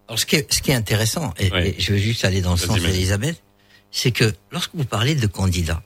Alors, 0.08 0.20
ce 0.20 0.26
qui 0.28 0.36
est, 0.36 0.54
ce 0.54 0.62
qui 0.62 0.70
est 0.72 0.76
intéressant, 0.76 1.34
et, 1.40 1.50
et 1.70 1.80
je 1.82 1.92
veux 1.94 1.98
juste 1.98 2.26
aller 2.26 2.42
dans 2.42 2.52
le 2.52 2.58
sens 2.58 2.78
d'Elisabeth, 2.92 3.42
c'est 3.90 4.12
que 4.12 4.34
lorsque 4.52 4.76
vous 4.76 4.86
parlez 4.86 5.16
de 5.16 5.26
candidats, 5.26 5.82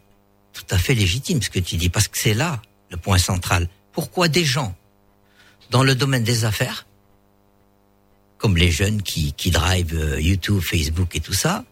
tout 0.53 0.65
à 0.71 0.77
fait 0.77 0.93
légitime 0.93 1.41
ce 1.41 1.49
que 1.49 1.59
tu 1.59 1.77
dis, 1.77 1.89
parce 1.89 2.09
que 2.09 2.17
c'est 2.17 2.33
là 2.33 2.61
le 2.89 2.97
point 2.97 3.17
central. 3.17 3.67
Pourquoi 3.93 4.27
des 4.27 4.43
gens 4.43 4.75
dans 5.69 5.83
le 5.83 5.95
domaine 5.95 6.23
des 6.23 6.43
affaires, 6.43 6.85
comme 8.37 8.57
les 8.57 8.71
jeunes 8.71 9.01
qui, 9.01 9.31
qui 9.33 9.51
drivent 9.51 9.97
euh, 9.97 10.19
YouTube, 10.19 10.59
Facebook 10.61 11.15
et 11.15 11.19
tout 11.21 11.33
ça, 11.33 11.63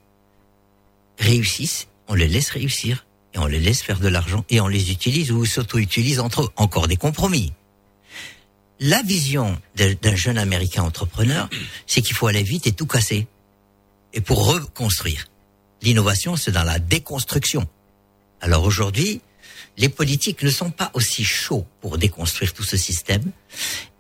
réussissent, 1.19 1.87
on 2.07 2.13
les 2.13 2.27
laisse 2.27 2.49
réussir, 2.51 3.05
on 3.37 3.45
les 3.45 3.59
laisse 3.59 3.81
faire 3.81 3.99
de 3.99 4.07
l'argent, 4.07 4.45
et 4.49 4.59
on 4.61 4.67
les 4.67 4.91
utilise 4.91 5.31
ou 5.31 5.45
s'auto-utilisent 5.45 6.19
entre 6.19 6.43
eux. 6.43 6.49
Encore 6.55 6.87
des 6.87 6.97
compromis. 6.97 7.53
La 8.79 9.01
vision 9.01 9.59
d'un 9.75 10.15
jeune 10.15 10.37
Américain 10.37 10.83
entrepreneur, 10.83 11.49
c'est 11.87 12.01
qu'il 12.01 12.15
faut 12.15 12.27
aller 12.27 12.43
vite 12.43 12.67
et 12.67 12.71
tout 12.71 12.85
casser. 12.85 13.27
Et 14.13 14.21
pour 14.21 14.45
reconstruire. 14.45 15.27
L'innovation, 15.81 16.35
c'est 16.35 16.51
dans 16.51 16.63
la 16.63 16.79
déconstruction. 16.79 17.67
Alors 18.41 18.63
aujourd'hui, 18.63 19.21
les 19.77 19.89
politiques 19.89 20.43
ne 20.43 20.49
sont 20.49 20.71
pas 20.71 20.91
aussi 20.93 21.23
chauds 21.23 21.65
pour 21.81 21.97
déconstruire 21.97 22.53
tout 22.53 22.63
ce 22.63 22.77
système 22.77 23.31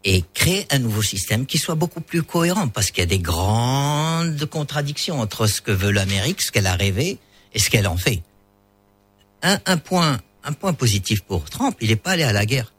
et 0.03 0.23
créer 0.33 0.65
un 0.71 0.79
nouveau 0.79 1.01
système 1.01 1.45
qui 1.45 1.57
soit 1.57 1.75
beaucoup 1.75 2.01
plus 2.01 2.23
cohérent 2.23 2.67
parce 2.67 2.91
qu'il 2.91 3.01
y 3.01 3.03
a 3.03 3.07
des 3.07 3.19
grandes 3.19 4.45
contradictions 4.45 5.19
entre 5.19 5.47
ce 5.47 5.61
que 5.61 5.71
veut 5.71 5.91
l'Amérique, 5.91 6.41
ce 6.41 6.51
qu'elle 6.51 6.67
a 6.67 6.75
rêvé 6.75 7.19
et 7.53 7.59
ce 7.59 7.69
qu'elle 7.69 7.87
en 7.87 7.97
fait. 7.97 8.21
Un, 9.43 9.59
un 9.65 9.77
point, 9.77 10.19
un 10.43 10.53
point 10.53 10.73
positif 10.73 11.21
pour 11.21 11.49
Trump, 11.49 11.75
il 11.81 11.89
n'est 11.89 11.95
pas 11.95 12.11
allé 12.11 12.23
à 12.23 12.33
la 12.33 12.45
guerre. 12.45 12.73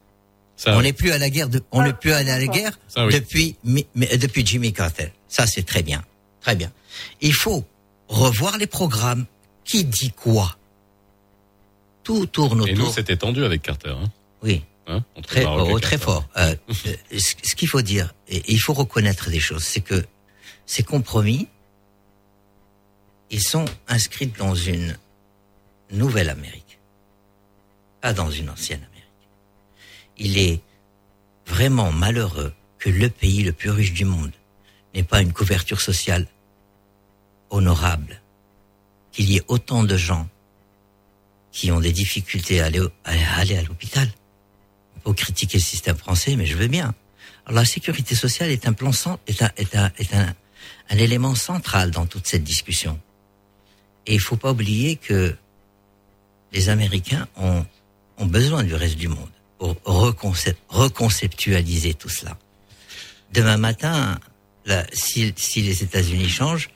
on 0.67 0.83
n'est 0.83 0.93
plus 0.93 1.13
à 1.13 1.19
la 1.19 1.31
guerre, 1.31 1.49
de- 1.49 1.63
on 1.71 1.83
n'est 1.83 1.93
plus 1.93 2.13
allé 2.13 2.31
à 2.31 2.39
la 2.39 2.47
guerre 2.49 2.79
Ça, 2.89 3.07
oui. 3.07 3.13
depuis, 3.13 3.57
mais- 3.65 3.89
depuis 4.19 4.45
Jimmy 4.45 4.73
Carter. 4.73 5.13
Ça, 5.29 5.47
c'est 5.47 5.63
très 5.65 5.83
bien, 5.85 6.03
très 6.41 6.57
bien. 6.57 6.73
Il 7.21 7.33
faut 7.35 7.65
revoir 8.09 8.59
les 8.59 8.67
programmes. 8.67 9.27
Qui 9.65 9.85
dit 9.85 10.11
quoi? 10.13 10.57
Tout 12.03 12.25
tourne 12.27 12.61
autour. 12.63 12.69
Et 12.75 12.75
nous, 12.79 12.91
c'était 12.91 13.17
tendu 13.19 13.45
avec 13.45 13.61
Carter. 13.63 13.91
Hein. 13.91 14.11
Oui. 14.43 14.63
Hein, 14.87 15.05
Très, 15.27 15.45
oh, 15.45 15.79
très 15.79 15.99
fort. 15.99 16.27
Euh, 16.39 16.55
euh, 16.87 16.95
ce 17.19 17.35
ce 17.43 17.55
qu'il 17.55 17.69
faut 17.69 17.83
dire, 17.83 18.15
et 18.29 18.43
il 18.51 18.59
faut 18.59 18.73
reconnaître 18.73 19.29
des 19.29 19.39
choses, 19.41 19.63
c'est 19.63 19.83
que 19.83 20.03
ces 20.65 20.83
compromis, 20.83 21.47
ils 23.31 23.43
sont 23.43 23.67
inscrits 23.89 24.33
dans 24.39 24.55
une 24.55 24.97
nouvelle 25.91 26.31
Amérique, 26.31 26.79
pas 28.01 28.13
dans 28.13 28.31
une 28.31 28.51
ancienne 28.51 28.85
Amérique. 28.85 29.05
Il 30.17 30.39
est 30.39 30.61
vraiment 31.47 31.93
malheureux 31.93 32.53
que 32.79 32.91
le 32.91 33.09
pays 33.09 33.43
le 33.43 33.53
plus 33.53 33.71
riche 33.71 33.93
du 33.93 34.05
monde 34.05 34.33
n'ait 34.95 35.03
pas 35.03 35.21
une 35.21 35.33
couverture 35.33 35.81
sociale 35.81 36.27
honorable, 37.51 38.21
qu'il 39.13 39.31
y 39.31 39.37
ait 39.37 39.45
autant 39.49 39.85
de 39.85 39.97
gens 39.97 40.29
qui 41.51 41.73
ont 41.73 41.81
des 41.81 41.93
difficultés 41.93 42.61
à 42.61 42.67
aller, 42.67 42.81
à 43.05 43.41
aller 43.41 43.57
à 43.57 43.63
l'hôpital. 43.63 44.09
On 44.97 45.01
peut 45.01 45.15
critiquer 45.15 45.59
le 45.59 45.63
système 45.63 45.97
français, 45.97 46.37
mais 46.37 46.47
je 46.47 46.57
veux 46.57 46.69
bien. 46.69 46.95
La 47.49 47.65
sécurité 47.65 48.15
sociale 48.15 48.51
est 48.51 48.69
un 48.69 48.75
plan 48.75 48.91
est 49.27 49.43
est 49.59 50.15
un 50.91 50.97
élément 50.97 51.35
central 51.35 51.91
dans 51.91 52.07
toute 52.07 52.27
cette 52.27 52.45
discussion. 52.45 53.01
Et 54.07 54.15
il 54.15 54.21
faut 54.21 54.37
pas 54.37 54.53
oublier 54.53 54.97
que 54.97 55.37
les 56.53 56.69
Américains 56.69 57.29
ont, 57.37 57.65
ont 58.19 58.27
besoin 58.27 58.65
du 58.65 58.75
reste 58.75 58.97
du 58.97 59.09
monde 59.09 59.31
pour 59.59 59.75
reconcep- 59.85 60.57
reconceptualiser 60.69 61.95
tout 61.95 62.09
cela. 62.09 62.39
Demain 63.33 63.57
matin, 63.57 64.19
là, 64.65 64.87
si, 64.93 65.35
si 65.37 65.63
les 65.63 65.83
États-Unis 65.83 66.29
changent, 66.29 66.71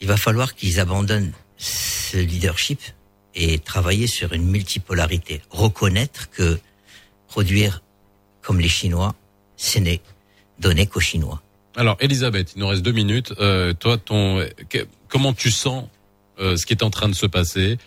il 0.00 0.08
va 0.08 0.16
falloir 0.16 0.54
qu'ils 0.54 0.80
abandonnent 0.80 1.32
ce 1.56 2.16
leadership 2.16 2.80
et 3.34 3.58
travailler 3.58 4.06
sur 4.06 4.32
une 4.32 4.44
multipolarité. 4.44 5.40
Reconnaître 5.48 6.28
que 6.30 6.58
produire 7.28 7.82
comme 8.42 8.60
les 8.60 8.68
Chinois, 8.68 9.14
ce 9.56 9.78
n'est 9.78 10.00
donné 10.58 10.86
qu'aux 10.86 11.00
Chinois. 11.00 11.40
Alors, 11.76 11.96
Elisabeth, 12.00 12.52
il 12.54 12.58
nous 12.60 12.68
reste 12.68 12.82
deux 12.82 12.92
minutes. 12.92 13.32
Euh, 13.38 13.72
toi, 13.72 13.96
ton, 13.96 14.44
comment 15.08 15.32
tu 15.32 15.50
sens 15.50 15.86
euh, 16.38 16.56
ce 16.56 16.66
qui 16.66 16.74
est 16.74 16.82
en 16.82 16.90
train 16.90 17.08
de 17.08 17.14
se 17.14 17.24
passer? 17.26 17.78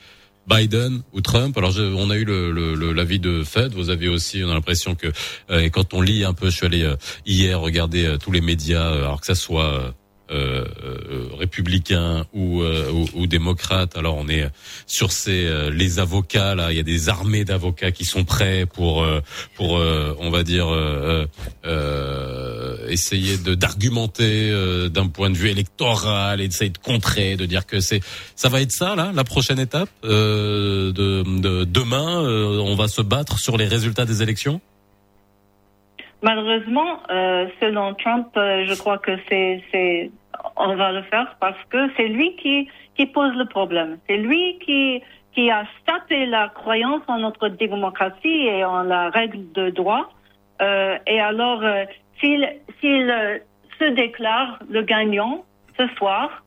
Biden 0.48 1.02
ou 1.14 1.22
Trump 1.22 1.58
Alors, 1.58 1.74
on 1.78 2.10
a 2.10 2.16
eu 2.16 2.26
le, 2.26 2.52
le, 2.52 2.94
l'avis 2.94 3.20
de 3.20 3.44
Fed. 3.44 3.74
Vous 3.74 3.90
avez 3.90 4.08
aussi, 4.08 4.44
on 4.44 4.50
a 4.50 4.54
l'impression 4.54 4.96
que 4.96 5.08
euh, 5.50 5.70
quand 5.70 5.94
on 5.94 6.02
lit 6.02 6.24
un 6.24 6.34
peu, 6.34 6.50
je 6.50 6.56
suis 6.56 6.66
allé 6.66 6.84
euh, 6.84 6.96
hier 7.26 7.60
regarder 7.60 8.06
euh, 8.06 8.18
tous 8.18 8.32
les 8.32 8.42
médias, 8.42 8.88
alors 8.88 9.22
que 9.22 9.28
ça 9.28 9.36
soit 9.36 9.94
euh, 10.32 10.66
euh, 10.84 11.30
républicains 11.38 12.26
ou, 12.34 12.62
euh, 12.62 12.92
ou, 12.92 13.06
ou 13.14 13.28
démocrates. 13.28 13.96
Alors, 13.96 14.18
on 14.18 14.28
est 14.28 14.50
sur 14.88 15.12
ces 15.12 15.46
euh, 15.46 15.70
les 15.70 16.00
avocats 16.00 16.56
là. 16.56 16.72
Il 16.72 16.78
y 16.78 16.80
a 16.80 16.84
des 16.84 17.10
armées 17.10 17.46
d'avocats 17.46 17.92
qui 17.92 18.06
sont 18.06 18.24
prêts 18.24 18.66
pour 18.66 19.04
euh, 19.04 19.22
pour 19.56 19.74
on 19.74 20.30
va 20.30 20.44
dire 20.44 20.68
essayer 22.90 23.38
de 23.38 23.56
d'argumenter 23.56 24.52
d'un 24.90 25.08
point 25.08 25.30
de 25.30 25.38
vue 25.38 25.50
électoral 25.50 26.42
et 26.42 26.48
d'essayer 26.48 26.72
de 26.72 26.78
contrer, 26.78 27.36
de 27.36 27.46
dire 27.46 27.66
que 27.66 27.80
c'est 27.80 28.02
ça 28.36 28.50
va 28.50 28.62
être 28.62 28.72
ça 28.72 28.96
là 28.96 29.12
la 29.14 29.24
prochaine 29.24 29.60
étape 29.60 29.90
de, 30.04 30.92
de 30.92 31.64
demain. 31.66 32.22
on 32.22 32.76
va 32.76 32.88
se 32.88 33.02
battre 33.02 33.40
sur 33.40 33.58
les 33.58 33.68
résultats 33.68 34.06
des 34.06 34.24
élections? 34.24 34.62
Malheureusement, 36.26 37.04
euh, 37.12 37.46
selon 37.62 37.94
Trump, 37.94 38.30
euh, 38.36 38.66
je 38.66 38.74
crois 38.74 38.98
que 38.98 39.12
c'est, 39.30 40.10
on 40.58 40.76
va 40.76 40.92
le 40.92 41.04
faire 41.04 41.36
parce 41.40 41.64
que 41.70 41.78
c'est 41.96 42.08
lui 42.08 42.36
qui, 42.38 43.06
pose 43.14 43.36
le 43.36 43.46
problème. 43.46 44.00
C'est 44.10 44.18
lui 44.18 44.58
qui, 44.66 45.52
a 45.52 45.66
sapé 45.86 46.26
la 46.26 46.50
croyance 46.50 47.04
en 47.08 47.20
notre 47.20 47.50
démocratie 47.50 48.48
et 48.48 48.66
en 48.66 48.82
la 48.82 49.12
règle 49.12 49.52
de 49.52 49.70
droit. 49.70 50.10
Euh, 50.64 50.98
et 51.06 51.20
alors, 51.20 51.62
s'il, 52.20 52.44
se 52.82 53.88
déclare 53.94 54.58
le 54.68 54.82
gagnant 54.82 55.46
ce 55.78 55.86
soir, 55.98 56.44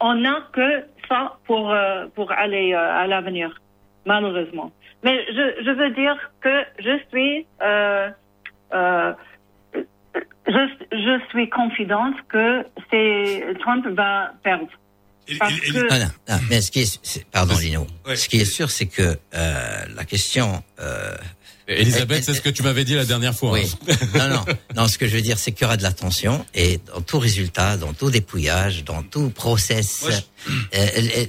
on- 0.00 0.14
n'a 0.14 0.38
que 0.52 0.84
ça 1.08 1.32
pour, 1.46 1.72
aller 1.72 2.74
à 2.74 3.08
l'avenir, 3.08 3.60
malheureusement. 4.06 4.70
Mais 5.04 5.24
je, 5.28 5.64
je 5.64 5.70
veux 5.70 5.90
dire 5.90 6.16
que 6.40 6.64
je 6.78 6.98
suis, 7.10 7.46
euh, 7.62 8.08
euh, 8.72 9.12
je, 10.46 10.66
je 10.92 11.20
suis 11.30 11.48
confidente 11.50 12.14
que 12.28 12.64
c'est 12.90 13.44
Trump 13.60 13.86
va 13.96 14.32
perdre. 14.42 14.66
Parce 15.38 15.58
que 15.58 15.86
Ah, 15.90 15.98
non, 16.00 16.10
non, 16.28 16.36
mais 16.50 16.60
ce 16.60 16.70
qui 16.70 16.80
est, 16.82 17.24
pardon 17.32 17.56
Lino, 17.58 17.86
ce 18.14 18.28
qui 18.28 18.40
est 18.40 18.44
sûr, 18.44 18.70
c'est 18.70 18.86
que 18.86 19.16
euh, 19.34 19.84
la 19.94 20.04
question. 20.04 20.62
Euh, 20.80 21.14
Elisabeth, 21.66 22.24
c'est 22.24 22.34
ce 22.34 22.42
que 22.42 22.50
tu 22.50 22.62
m'avais 22.62 22.84
dit 22.84 22.94
la 22.94 23.06
dernière 23.06 23.34
fois. 23.34 23.52
Oui. 23.52 23.62
hein. 23.88 23.94
non, 24.14 24.28
non, 24.28 24.44
non. 24.76 24.86
Ce 24.86 24.98
que 24.98 25.06
je 25.06 25.16
veux 25.16 25.22
dire, 25.22 25.38
c'est 25.38 25.52
qu'il 25.52 25.62
y 25.62 25.64
aura 25.64 25.78
de 25.78 25.82
la 25.82 25.92
tension 25.92 26.44
et 26.54 26.78
dans 26.94 27.00
tout 27.00 27.18
résultat, 27.18 27.78
dans 27.78 27.94
tout 27.94 28.10
dépouillage, 28.10 28.84
dans 28.84 29.02
tout 29.02 29.30
process. 29.30 30.06
euh, 30.74 31.24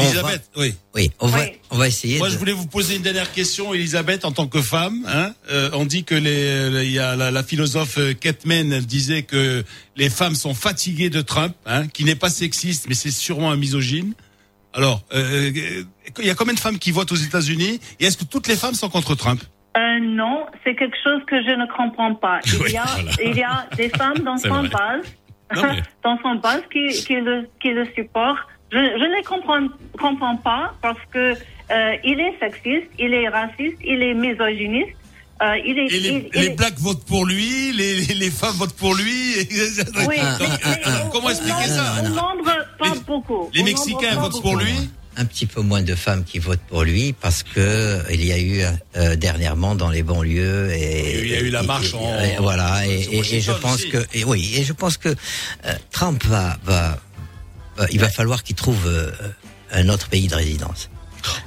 va- 0.00 0.06
Elisabeth, 0.06 0.50
oui. 0.56 0.74
Oui, 0.94 1.10
on 1.20 1.26
va, 1.26 1.40
on 1.70 1.76
va 1.78 1.88
essayer. 1.88 2.18
Moi, 2.18 2.28
de- 2.28 2.32
je 2.32 2.38
voulais 2.38 2.52
vous 2.52 2.66
poser 2.66 2.96
une 2.96 3.02
dernière 3.02 3.30
question, 3.32 3.74
Elisabeth, 3.74 4.24
en 4.24 4.32
tant 4.32 4.46
que 4.46 4.60
femme. 4.62 5.04
Hein, 5.06 5.34
euh, 5.50 5.70
on 5.74 5.84
dit 5.84 6.04
que 6.04 6.14
les, 6.14 6.70
les- 6.70 6.84
il 6.86 6.92
y 6.92 6.98
a 6.98 7.16
la, 7.16 7.30
la 7.30 7.42
philosophe 7.42 7.98
Ketman, 8.20 8.72
elle 8.72 8.86
disait 8.86 9.22
que 9.22 9.64
les 9.96 10.10
femmes 10.10 10.34
sont 10.34 10.54
fatiguées 10.54 11.10
de 11.10 11.20
Trump, 11.20 11.54
hein, 11.66 11.86
qui 11.88 12.04
n'est 12.04 12.14
pas 12.14 12.30
sexiste, 12.30 12.86
mais 12.88 12.94
c'est 12.94 13.10
sûrement 13.10 13.50
un 13.50 13.56
misogyne. 13.56 14.14
Alors, 14.74 15.02
euh, 15.12 15.50
euh, 15.54 15.84
il 16.18 16.26
y 16.26 16.30
a 16.30 16.34
combien 16.34 16.54
de 16.54 16.60
femmes 16.60 16.78
qui 16.78 16.90
votent 16.92 17.12
aux 17.12 17.16
États-Unis 17.16 17.78
Et 18.00 18.06
est-ce 18.06 18.16
que 18.16 18.24
toutes 18.24 18.48
les 18.48 18.56
femmes 18.56 18.74
sont 18.74 18.88
contre 18.88 19.14
Trump? 19.14 19.42
Euh, 19.76 19.80
non, 20.02 20.46
c'est 20.64 20.74
quelque 20.74 20.96
chose 21.02 21.20
que 21.26 21.36
je 21.42 21.50
ne 21.50 21.66
comprends 21.76 22.14
pas. 22.14 22.40
Il 22.46 22.72
y 22.72 22.76
a, 22.76 22.84
voilà. 22.84 23.10
il 23.24 23.36
y 23.36 23.42
a 23.42 23.66
des 23.76 23.88
femmes 23.90 24.18
dans 24.18 24.36
son 24.38 24.48
vrai. 24.48 24.68
base, 24.68 25.04
Non, 25.56 25.62
mais- 25.74 25.82
dans 26.04 26.18
son 26.22 26.34
base 26.36 26.62
qui, 26.72 26.88
qui 27.04 27.14
le, 27.14 27.48
qui 27.60 27.70
le 27.70 27.86
supportent. 27.94 28.38
Je, 28.72 28.78
ne 28.78 29.16
les 29.16 29.22
comprends, 29.24 29.68
comprends 29.98 30.36
pas 30.38 30.74
parce 30.80 30.98
que 31.12 31.34
euh, 31.34 31.94
il 32.04 32.18
est 32.20 32.34
sexiste, 32.40 32.88
il 32.98 33.12
est 33.14 33.28
raciste, 33.28 33.76
il 33.84 34.02
est 34.02 34.14
misogyniste. 34.14 34.96
Euh, 35.42 35.56
il 35.66 35.76
est, 35.78 35.86
Et 35.92 36.00
les, 36.00 36.08
il- 36.08 36.30
il 36.34 36.40
les 36.40 36.46
est- 36.46 36.56
blacks 36.56 36.78
votent 36.78 37.04
pour 37.04 37.26
lui, 37.26 37.72
les, 37.72 37.94
les, 37.96 38.14
les 38.14 38.30
femmes 38.30 38.54
votent 38.56 38.76
pour 38.76 38.94
lui. 38.94 39.32
et- 39.40 39.48
Oui, 40.08 40.16
euh, 40.18 40.88
comment 41.10 41.30
expliquer 41.30 41.66
ça? 41.68 41.96
Au 42.00 42.08
nombre, 42.08 42.52
pas 42.78 42.94
beaucoup. 43.06 43.50
Les 43.52 43.62
Mexicains 43.64 44.14
votent 44.20 44.40
pour 44.40 44.56
lui? 44.56 44.74
Un 45.16 45.26
petit 45.26 45.44
peu 45.44 45.60
moins 45.60 45.82
de 45.82 45.94
femmes 45.94 46.24
qui 46.24 46.38
votent 46.38 46.66
pour 46.70 46.84
lui 46.84 47.12
parce 47.12 47.42
que 47.42 47.98
il 48.10 48.24
y 48.24 48.32
a 48.32 48.38
eu 48.38 48.62
euh, 48.96 49.14
dernièrement 49.16 49.74
dans 49.74 49.90
les 49.90 50.02
banlieues 50.02 50.70
et 50.72 51.18
Il 51.24 51.30
y 51.30 51.34
a 51.36 51.40
eu 51.40 51.50
la 51.50 51.62
marche 51.62 51.92
et- 51.92 51.96
en- 51.96 52.20
et 52.20 52.36
voilà 52.40 52.86
et, 52.86 53.02
sur 53.02 53.12
et- 53.12 53.36
et 53.36 53.40
je 53.40 53.52
pense 53.52 53.74
aussi. 53.74 53.90
que 53.90 53.98
et 54.14 54.24
oui 54.24 54.54
et 54.56 54.62
je 54.64 54.72
pense 54.72 54.96
que 54.96 55.10
euh, 55.10 55.72
Trump 55.90 56.24
va- 56.24 56.56
il 57.90 58.00
va 58.00 58.08
falloir 58.08 58.42
qu'il 58.42 58.56
trouve 58.56 58.86
euh, 58.86 59.10
un 59.72 59.88
autre 59.88 60.08
pays 60.08 60.28
de 60.28 60.34
résidence. 60.34 60.90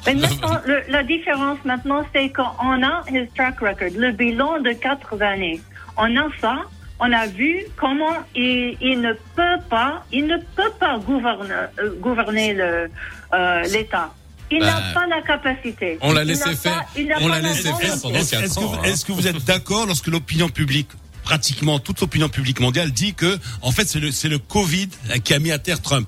Mais 0.06 0.14
maintenant, 0.16 0.58
le- 0.66 0.84
la 0.90 1.04
différence 1.04 1.58
maintenant, 1.66 2.06
c'est 2.14 2.30
qu'on 2.32 2.82
a 2.84 3.04
his 3.12 3.28
track 3.36 3.60
record, 3.60 3.90
le 3.98 4.12
bilan 4.12 4.62
de 4.62 4.72
quatre 4.72 5.22
années. 5.22 5.62
On 5.98 6.16
a 6.18 6.28
ça, 6.42 6.56
on 7.00 7.12
a 7.12 7.28
vu 7.28 7.66
comment 7.76 8.16
il, 8.36 8.78
il 8.82 9.02
ne 9.02 9.14
peut 9.36 9.62
pas, 9.70 10.04
il 10.14 10.28
ne 10.28 10.38
peut 10.56 10.72
pas 10.80 10.98
gouverner, 11.00 11.54
euh, 11.80 11.94
gouverner 12.00 12.54
le, 12.54 12.90
euh, 13.34 13.62
l'État. 13.64 14.14
Il 14.52 14.60
Bah, 14.60 14.66
n'a 14.68 14.94
pas 14.94 15.08
la 15.08 15.22
capacité. 15.24 15.98
on 16.02 16.14
l'a 16.14 16.24
laissé 16.24 16.56
faire. 16.56 16.76
pas- 16.80 16.86
il 16.96 17.08
n'a 17.08 17.16
On 17.20 17.24
pas 17.28 17.36
l'a 17.36 17.42
la 17.42 17.50
laissé 17.50 17.74
faire 17.74 18.00
pendant 18.02 18.16
Est-ce 18.16 18.32
quatre 18.32 18.44
est-ce 18.44 18.56
que, 18.56 18.60
ans, 18.60 18.68
vous- 18.68 18.76
hein. 18.76 18.84
est-ce 18.84 19.04
que 19.06 19.12
vous 19.12 19.28
êtes 19.28 19.44
d'accord 19.44 19.88
lorsque 19.88 20.08
l'opinion 20.08 20.50
publique, 20.50 20.90
pratiquement 21.26 21.80
toute 21.80 22.00
l'opinion 22.00 22.30
publique 22.30 22.60
mondiale, 22.62 22.92
dit 22.92 23.14
que, 23.14 23.38
en 23.62 23.72
fait, 23.72 23.90
c'est 23.90 24.00
le, 24.00 24.12
c'est 24.12 24.30
le 24.30 24.38
Covid 24.40 24.88
qui 25.24 25.34
a 25.34 25.40
mis 25.40 25.52
à 25.52 25.60
terre 25.60 25.82
Trump 25.82 26.08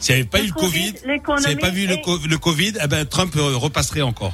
S'il 0.00 0.14
n'y 0.16 0.20
avait 0.22 0.28
pas 0.28 0.38
Le 0.38 0.44
eu 0.44 0.48
le 0.48 0.52
Covid, 0.54 0.92
Covid, 0.94 1.42
s'il 1.42 1.46
n'y 1.48 1.52
avait 1.52 1.56
pas 1.60 1.70
vu 1.70 1.86
le, 1.86 1.94
est- 1.94 2.00
co- 2.02 2.18
le 2.26 2.38
Covid, 2.38 2.72
eh 2.82 2.86
ben, 2.88 3.04
Trump 3.06 3.34
euh, 3.36 3.56
repasserait 3.56 4.02
encore. 4.02 4.32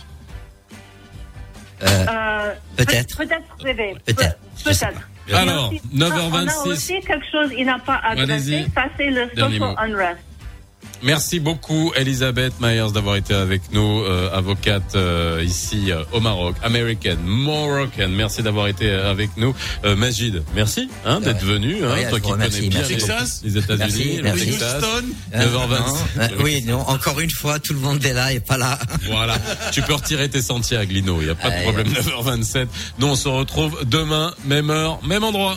Euh, 1.83 2.55
Peut-être. 2.77 3.17
peut- 3.17 3.27
Peut-être. 3.27 4.01
Peut-être. 4.05 4.39
Peut-être. 4.65 4.79
pas. 5.31 5.39
Alors, 5.39 5.73
Mais 5.73 5.79
aussi- 5.79 5.89
9h26. 5.97 6.33
On 6.33 6.49
a 6.49 6.73
aussi 6.73 7.01
quelque 7.01 7.27
chose 7.31 7.51
qu'il 7.55 7.65
n'a 7.67 7.79
pas 7.79 8.01
adressé, 8.05 8.67
ça 8.75 8.85
c'est 8.97 9.11
le 9.11 9.29
social 9.37 9.75
unrest. 9.79 10.19
Merci 11.03 11.41
beaucoup 11.41 11.93
Elisabeth 11.97 12.53
Myers 12.61 12.93
d'avoir 12.93 13.17
été 13.17 13.33
avec 13.33 13.63
nous, 13.73 14.03
euh, 14.03 14.31
avocate 14.35 14.95
euh, 14.97 15.43
ici 15.43 15.91
euh, 15.91 16.03
au 16.13 16.21
Maroc, 16.21 16.57
American, 16.63 17.17
Moroccan. 17.25 18.09
Merci 18.11 18.43
d'avoir 18.43 18.67
été 18.69 18.91
euh, 18.91 19.11
avec 19.11 19.31
nous. 19.39 19.55
Euh, 19.85 19.97
Majid, 19.97 20.43
merci 20.55 20.91
hein, 21.07 21.21
d'être 21.21 21.43
venu, 21.43 21.83
hein, 21.85 21.93
Ouais, 21.95 22.05
je 22.05 22.09
toi 22.11 22.21
qui 22.21 22.31
connais 22.31 22.49
bien 22.51 22.61
merci 22.81 22.97
les, 22.97 23.51
les 23.51 23.59
États-Unis, 23.59 23.79
Merci, 23.79 24.17
le 24.19 24.23
merci. 24.23 24.47
Texas. 24.51 24.75
Houston, 24.75 25.07
Euh, 25.35 25.47
9h26. 25.47 25.79
non, 25.79 25.97
euh, 26.23 26.29
oui, 26.43 26.63
non, 26.67 26.81
encore 26.81 27.21
une 27.21 27.31
fois, 27.31 27.59
tout 27.59 27.73
le 27.73 27.81
monde 27.81 28.05
est 28.05 28.13
là 28.13 28.33
et 28.33 28.41
pas 28.41 28.59
là. 28.59 28.79
Voilà, 29.07 29.39
tu 29.73 29.81
peux 29.83 29.95
retirer 29.95 30.29
tes 30.29 30.43
sentiers 30.43 30.77
à 30.77 30.85
Glino, 30.85 31.17
il 31.21 31.25
n'y 31.25 31.31
a 31.31 31.35
pas 31.35 31.49
de 31.49 31.55
Allez. 31.55 31.63
problème. 31.65 31.87
9h27. 31.89 32.67
Nous 32.99 33.07
on 33.07 33.15
se 33.17 33.29
retrouve 33.29 33.79
demain, 33.87 34.35
même 34.45 34.69
heure, 34.71 35.03
même 35.05 35.25
endroit. 35.25 35.57